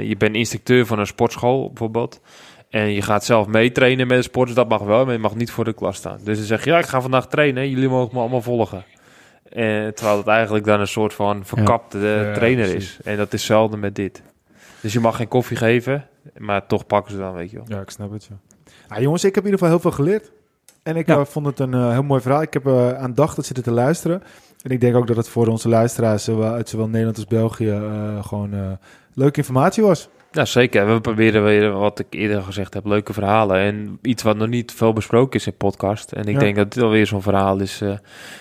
je 0.07 0.15
bent 0.17 0.35
instructeur 0.35 0.85
van 0.85 0.99
een 0.99 1.07
sportschool 1.07 1.67
bijvoorbeeld. 1.67 2.21
En 2.69 2.91
je 2.91 3.01
gaat 3.01 3.25
zelf 3.25 3.47
meetrainen 3.47 4.07
met 4.07 4.17
de 4.17 4.23
sporters, 4.23 4.55
dat 4.55 4.69
mag 4.69 4.81
wel, 4.81 5.05
maar 5.05 5.13
je 5.13 5.19
mag 5.19 5.35
niet 5.35 5.51
voor 5.51 5.63
de 5.63 5.73
klas 5.73 5.97
staan. 5.97 6.17
Dus 6.23 6.37
dan 6.37 6.45
zeg 6.45 6.63
je, 6.63 6.69
ja, 6.69 6.77
ik 6.77 6.85
ga 6.85 7.01
vandaag 7.01 7.27
trainen, 7.27 7.69
jullie 7.69 7.89
mogen 7.89 8.13
me 8.13 8.19
allemaal 8.19 8.41
volgen. 8.41 8.83
En, 9.49 9.85
eh, 9.85 9.91
terwijl 9.91 10.17
het 10.17 10.27
eigenlijk 10.27 10.65
dan 10.65 10.79
een 10.79 10.87
soort 10.87 11.13
van 11.13 11.45
verkapte 11.45 11.97
eh, 11.97 12.33
trainer 12.33 12.75
is. 12.75 12.99
En 13.03 13.17
dat 13.17 13.33
is 13.33 13.45
zelden 13.45 13.79
met 13.79 13.95
dit. 13.95 14.21
Dus 14.81 14.93
je 14.93 14.99
mag 14.99 15.15
geen 15.15 15.27
koffie 15.27 15.57
geven, 15.57 16.07
maar 16.37 16.67
toch 16.67 16.85
pakken 16.85 17.11
ze 17.11 17.17
dan, 17.17 17.33
weet 17.33 17.51
je 17.51 17.57
wel. 17.57 17.65
Ja, 17.67 17.81
ik 17.81 17.89
snap 17.89 18.11
het, 18.11 18.25
ja. 18.29 18.35
Ah, 18.87 19.01
jongens, 19.01 19.23
ik 19.23 19.35
heb 19.35 19.43
in 19.45 19.51
ieder 19.51 19.65
geval 19.65 19.79
heel 19.79 19.91
veel 19.91 20.05
geleerd. 20.05 20.31
En 20.83 20.95
ik 20.95 21.07
uh, 21.07 21.25
vond 21.25 21.45
het 21.45 21.59
een 21.59 21.73
uh, 21.73 21.91
heel 21.91 22.03
mooi 22.03 22.21
verhaal. 22.21 22.41
Ik 22.41 22.53
heb 22.53 22.65
uh, 22.65 22.93
aandachtig 22.93 23.45
zitten 23.45 23.63
te 23.63 23.71
luisteren. 23.71 24.23
En 24.61 24.71
ik 24.71 24.81
denk 24.81 24.95
ook 24.95 25.07
dat 25.07 25.15
het 25.15 25.29
voor 25.29 25.47
onze 25.47 25.69
luisteraars, 25.69 26.23
zowel 26.23 26.51
uit 26.51 26.69
zowel 26.69 26.87
Nederland 26.87 27.15
als 27.15 27.25
België, 27.25 27.81
gewoon 28.21 28.77
leuke 29.13 29.37
informatie 29.37 29.83
was. 29.83 30.09
Ja, 30.31 30.45
zeker. 30.45 30.93
We 30.93 31.01
proberen 31.01 31.43
weer, 31.43 31.71
wat 31.71 31.99
ik 31.99 32.07
eerder 32.09 32.41
gezegd 32.41 32.73
heb, 32.73 32.85
leuke 32.85 33.13
verhalen. 33.13 33.57
En 33.57 33.99
iets 34.01 34.23
wat 34.23 34.37
nog 34.37 34.47
niet 34.47 34.71
veel 34.71 34.93
besproken 34.93 35.39
is 35.39 35.47
in 35.47 35.57
podcast. 35.57 36.11
En 36.11 36.25
ik 36.25 36.39
denk 36.39 36.55
dat 36.55 36.73
dit 36.73 36.83
alweer 36.83 37.07
zo'n 37.07 37.21
verhaal 37.21 37.59
is 37.59 37.81
uh, 37.81 37.97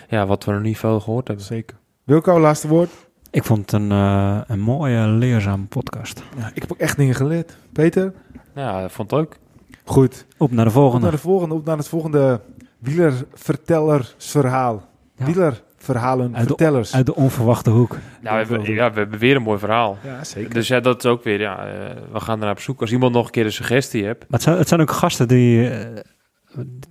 ja, 0.08 0.26
wat 0.26 0.44
we 0.44 0.52
nog 0.52 0.62
niet 0.62 0.78
veel 0.78 1.00
gehoord 1.00 1.26
hebben. 1.26 1.46
Zeker. 1.46 1.76
Wilco, 2.04 2.40
laatste 2.40 2.68
woord? 2.68 2.90
Ik 3.30 3.44
vond 3.44 3.60
het 3.60 3.72
een, 3.72 3.90
uh, 3.90 4.40
een 4.46 4.60
mooie, 4.60 5.06
leerzame 5.06 5.64
podcast. 5.64 6.22
Ja, 6.36 6.50
ik 6.54 6.62
heb 6.62 6.72
ook 6.72 6.78
echt 6.78 6.96
dingen 6.96 7.14
geleerd. 7.14 7.56
Peter? 7.72 8.12
Ja, 8.54 8.80
ik 8.80 8.90
vond 8.90 9.10
het 9.10 9.20
leuk. 9.20 9.36
Goed. 9.84 10.26
Op 10.36 10.50
naar 10.50 10.64
de 10.64 10.70
volgende. 10.70 10.96
Op 10.96 11.02
naar 11.02 11.20
de 11.20 11.26
volgende, 11.26 11.54
op 11.54 11.64
naar 11.64 11.76
het 11.76 11.88
volgende 11.88 12.40
wielervertellersverhaal. 12.78 14.88
Ja. 15.16 15.24
Wieler 15.24 15.62
verhalen, 15.78 16.36
uit 16.36 16.46
vertellers. 16.46 16.90
De, 16.90 16.96
uit 16.96 17.06
de 17.06 17.14
onverwachte 17.14 17.70
hoek. 17.70 17.96
Nou, 18.20 18.46
we 18.46 18.54
hebben, 18.54 18.74
ja, 18.74 18.92
we 18.92 18.98
hebben 18.98 19.18
weer 19.18 19.36
een 19.36 19.42
mooi 19.42 19.58
verhaal. 19.58 19.98
Ja, 20.04 20.24
zeker. 20.24 20.54
Dus 20.54 20.68
ja, 20.68 20.80
dat 20.80 21.04
is 21.04 21.10
ook 21.10 21.24
weer, 21.24 21.40
ja, 21.40 21.66
uh, 21.66 21.72
we 22.12 22.20
gaan 22.20 22.38
ernaar 22.38 22.50
op 22.50 22.60
zoek. 22.60 22.80
Als 22.80 22.92
iemand 22.92 23.12
nog 23.12 23.24
een 23.24 23.30
keer 23.30 23.44
een 23.44 23.52
suggestie 23.52 24.04
hebt. 24.04 24.20
Maar 24.20 24.28
het 24.30 24.42
zijn, 24.42 24.58
het 24.58 24.68
zijn 24.68 24.80
ook 24.80 24.90
gasten 24.90 25.28
die, 25.28 25.70
uh, 25.70 25.76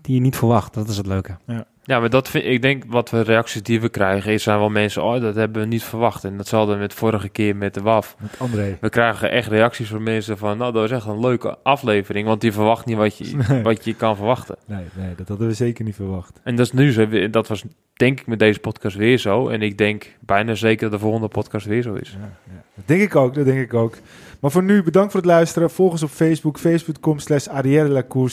die 0.02 0.16
je 0.16 0.22
niet 0.22 0.36
verwacht. 0.36 0.74
Dat 0.74 0.90
is 0.90 0.98
het 0.98 1.08
leuke. 1.08 1.38
Ja. 1.48 1.68
Ja, 1.88 2.00
maar 2.00 2.10
dat 2.10 2.30
vind 2.30 2.46
ik 2.46 2.62
denk 2.62 2.84
wat 2.88 3.10
we 3.10 3.22
reacties 3.22 3.64
die 3.64 3.82
we 3.82 3.90
krijgen, 3.90 4.32
is 4.32 4.44
zijn 4.44 4.60
wel 4.60 4.70
mensen, 4.70 5.04
oh, 5.04 5.22
dat 5.22 5.36
hebben 5.36 5.62
we 5.62 5.68
niet 5.68 5.84
verwacht. 5.84 6.24
En 6.24 6.38
dat 6.38 6.48
zal 6.48 6.78
met 6.78 6.94
vorige 6.94 7.30
keer 7.30 7.56
met 7.56 7.74
de 7.74 7.82
WAF. 7.82 8.16
Met 8.20 8.36
André. 8.40 8.78
We 8.82 8.90
krijgen 8.90 9.32
echt 9.32 9.50
reacties 9.50 9.88
van 9.88 10.04
mensen 10.04 10.38
van, 10.38 10.58
nou, 10.58 10.74
dat 10.74 10.84
is 10.84 10.92
echt 10.92 11.06
een 11.06 11.20
leuke 11.20 11.58
aflevering, 11.64 12.28
want 12.28 12.42
die 12.42 12.52
verwacht 12.52 12.86
niet 12.86 12.98
wat 12.98 13.18
je, 13.18 13.38
wat 13.64 13.86
je 13.86 13.94
kan 13.94 14.16
verwachten. 14.16 14.58
Nee, 14.66 14.86
nee, 14.96 15.16
dat 15.16 15.28
hadden 15.28 15.48
we 15.48 15.54
zeker 15.54 15.86
niet 15.86 15.96
verwacht. 15.96 16.40
En 16.44 16.56
dat 16.56 16.66
is 16.66 16.72
nu 16.72 16.92
zo, 16.92 17.30
dat 17.30 17.48
was 17.48 17.64
denk 17.94 18.20
ik 18.20 18.28
met 18.28 18.40
deze 18.40 18.60
podcast 18.60 18.96
weer 18.96 19.18
zo. 19.18 19.48
En 19.50 19.62
ik 19.62 19.78
denk 19.78 20.16
bijna 20.20 20.56
zeker 20.56 20.90
dat 20.90 21.00
de 21.00 21.06
volgende 21.06 21.28
podcast 21.28 21.66
weer 21.66 21.82
zo 21.82 21.94
is. 21.94 22.18
Ja, 22.20 22.38
ja. 22.44 22.64
Dat 22.74 22.88
denk 22.88 23.02
ik 23.02 23.16
ook, 23.16 23.34
dat 23.34 23.46
denk 23.46 23.60
ik 23.60 23.74
ook. 23.74 23.98
Maar 24.40 24.52
voor 24.52 24.64
nu, 24.64 24.84
bedankt 24.84 25.12
voor 25.12 25.22
het 25.22 25.30
luisteren. 25.30 25.70
Volg 25.70 25.92
ons 25.92 26.04
op 26.04 26.10
Facebook, 26.10 26.60
facebook.com 26.60 27.20
slash 27.20 27.48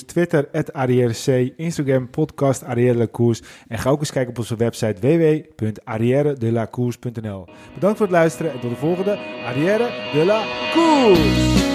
Twitter, 0.07 0.49
at 0.53 0.73
Instagram, 1.57 2.11
podcast 2.11 2.65
Arrière. 2.65 3.09
En 3.69 3.79
ga 3.79 3.91
ook 3.91 4.01
eens 4.01 4.13
kijken 4.13 4.31
op 4.31 4.39
onze 4.39 4.57
website 4.57 5.01
www.arrièredelacours.nl. 5.01 7.47
Bedankt 7.75 7.97
voor 7.97 8.07
het 8.07 8.17
luisteren 8.17 8.53
en 8.53 8.61
tot 8.61 8.71
de 8.71 8.77
volgende 8.77 9.19
Arrière 9.47 9.91
de 10.13 10.25
la 10.25 10.45
Course. 10.73 11.74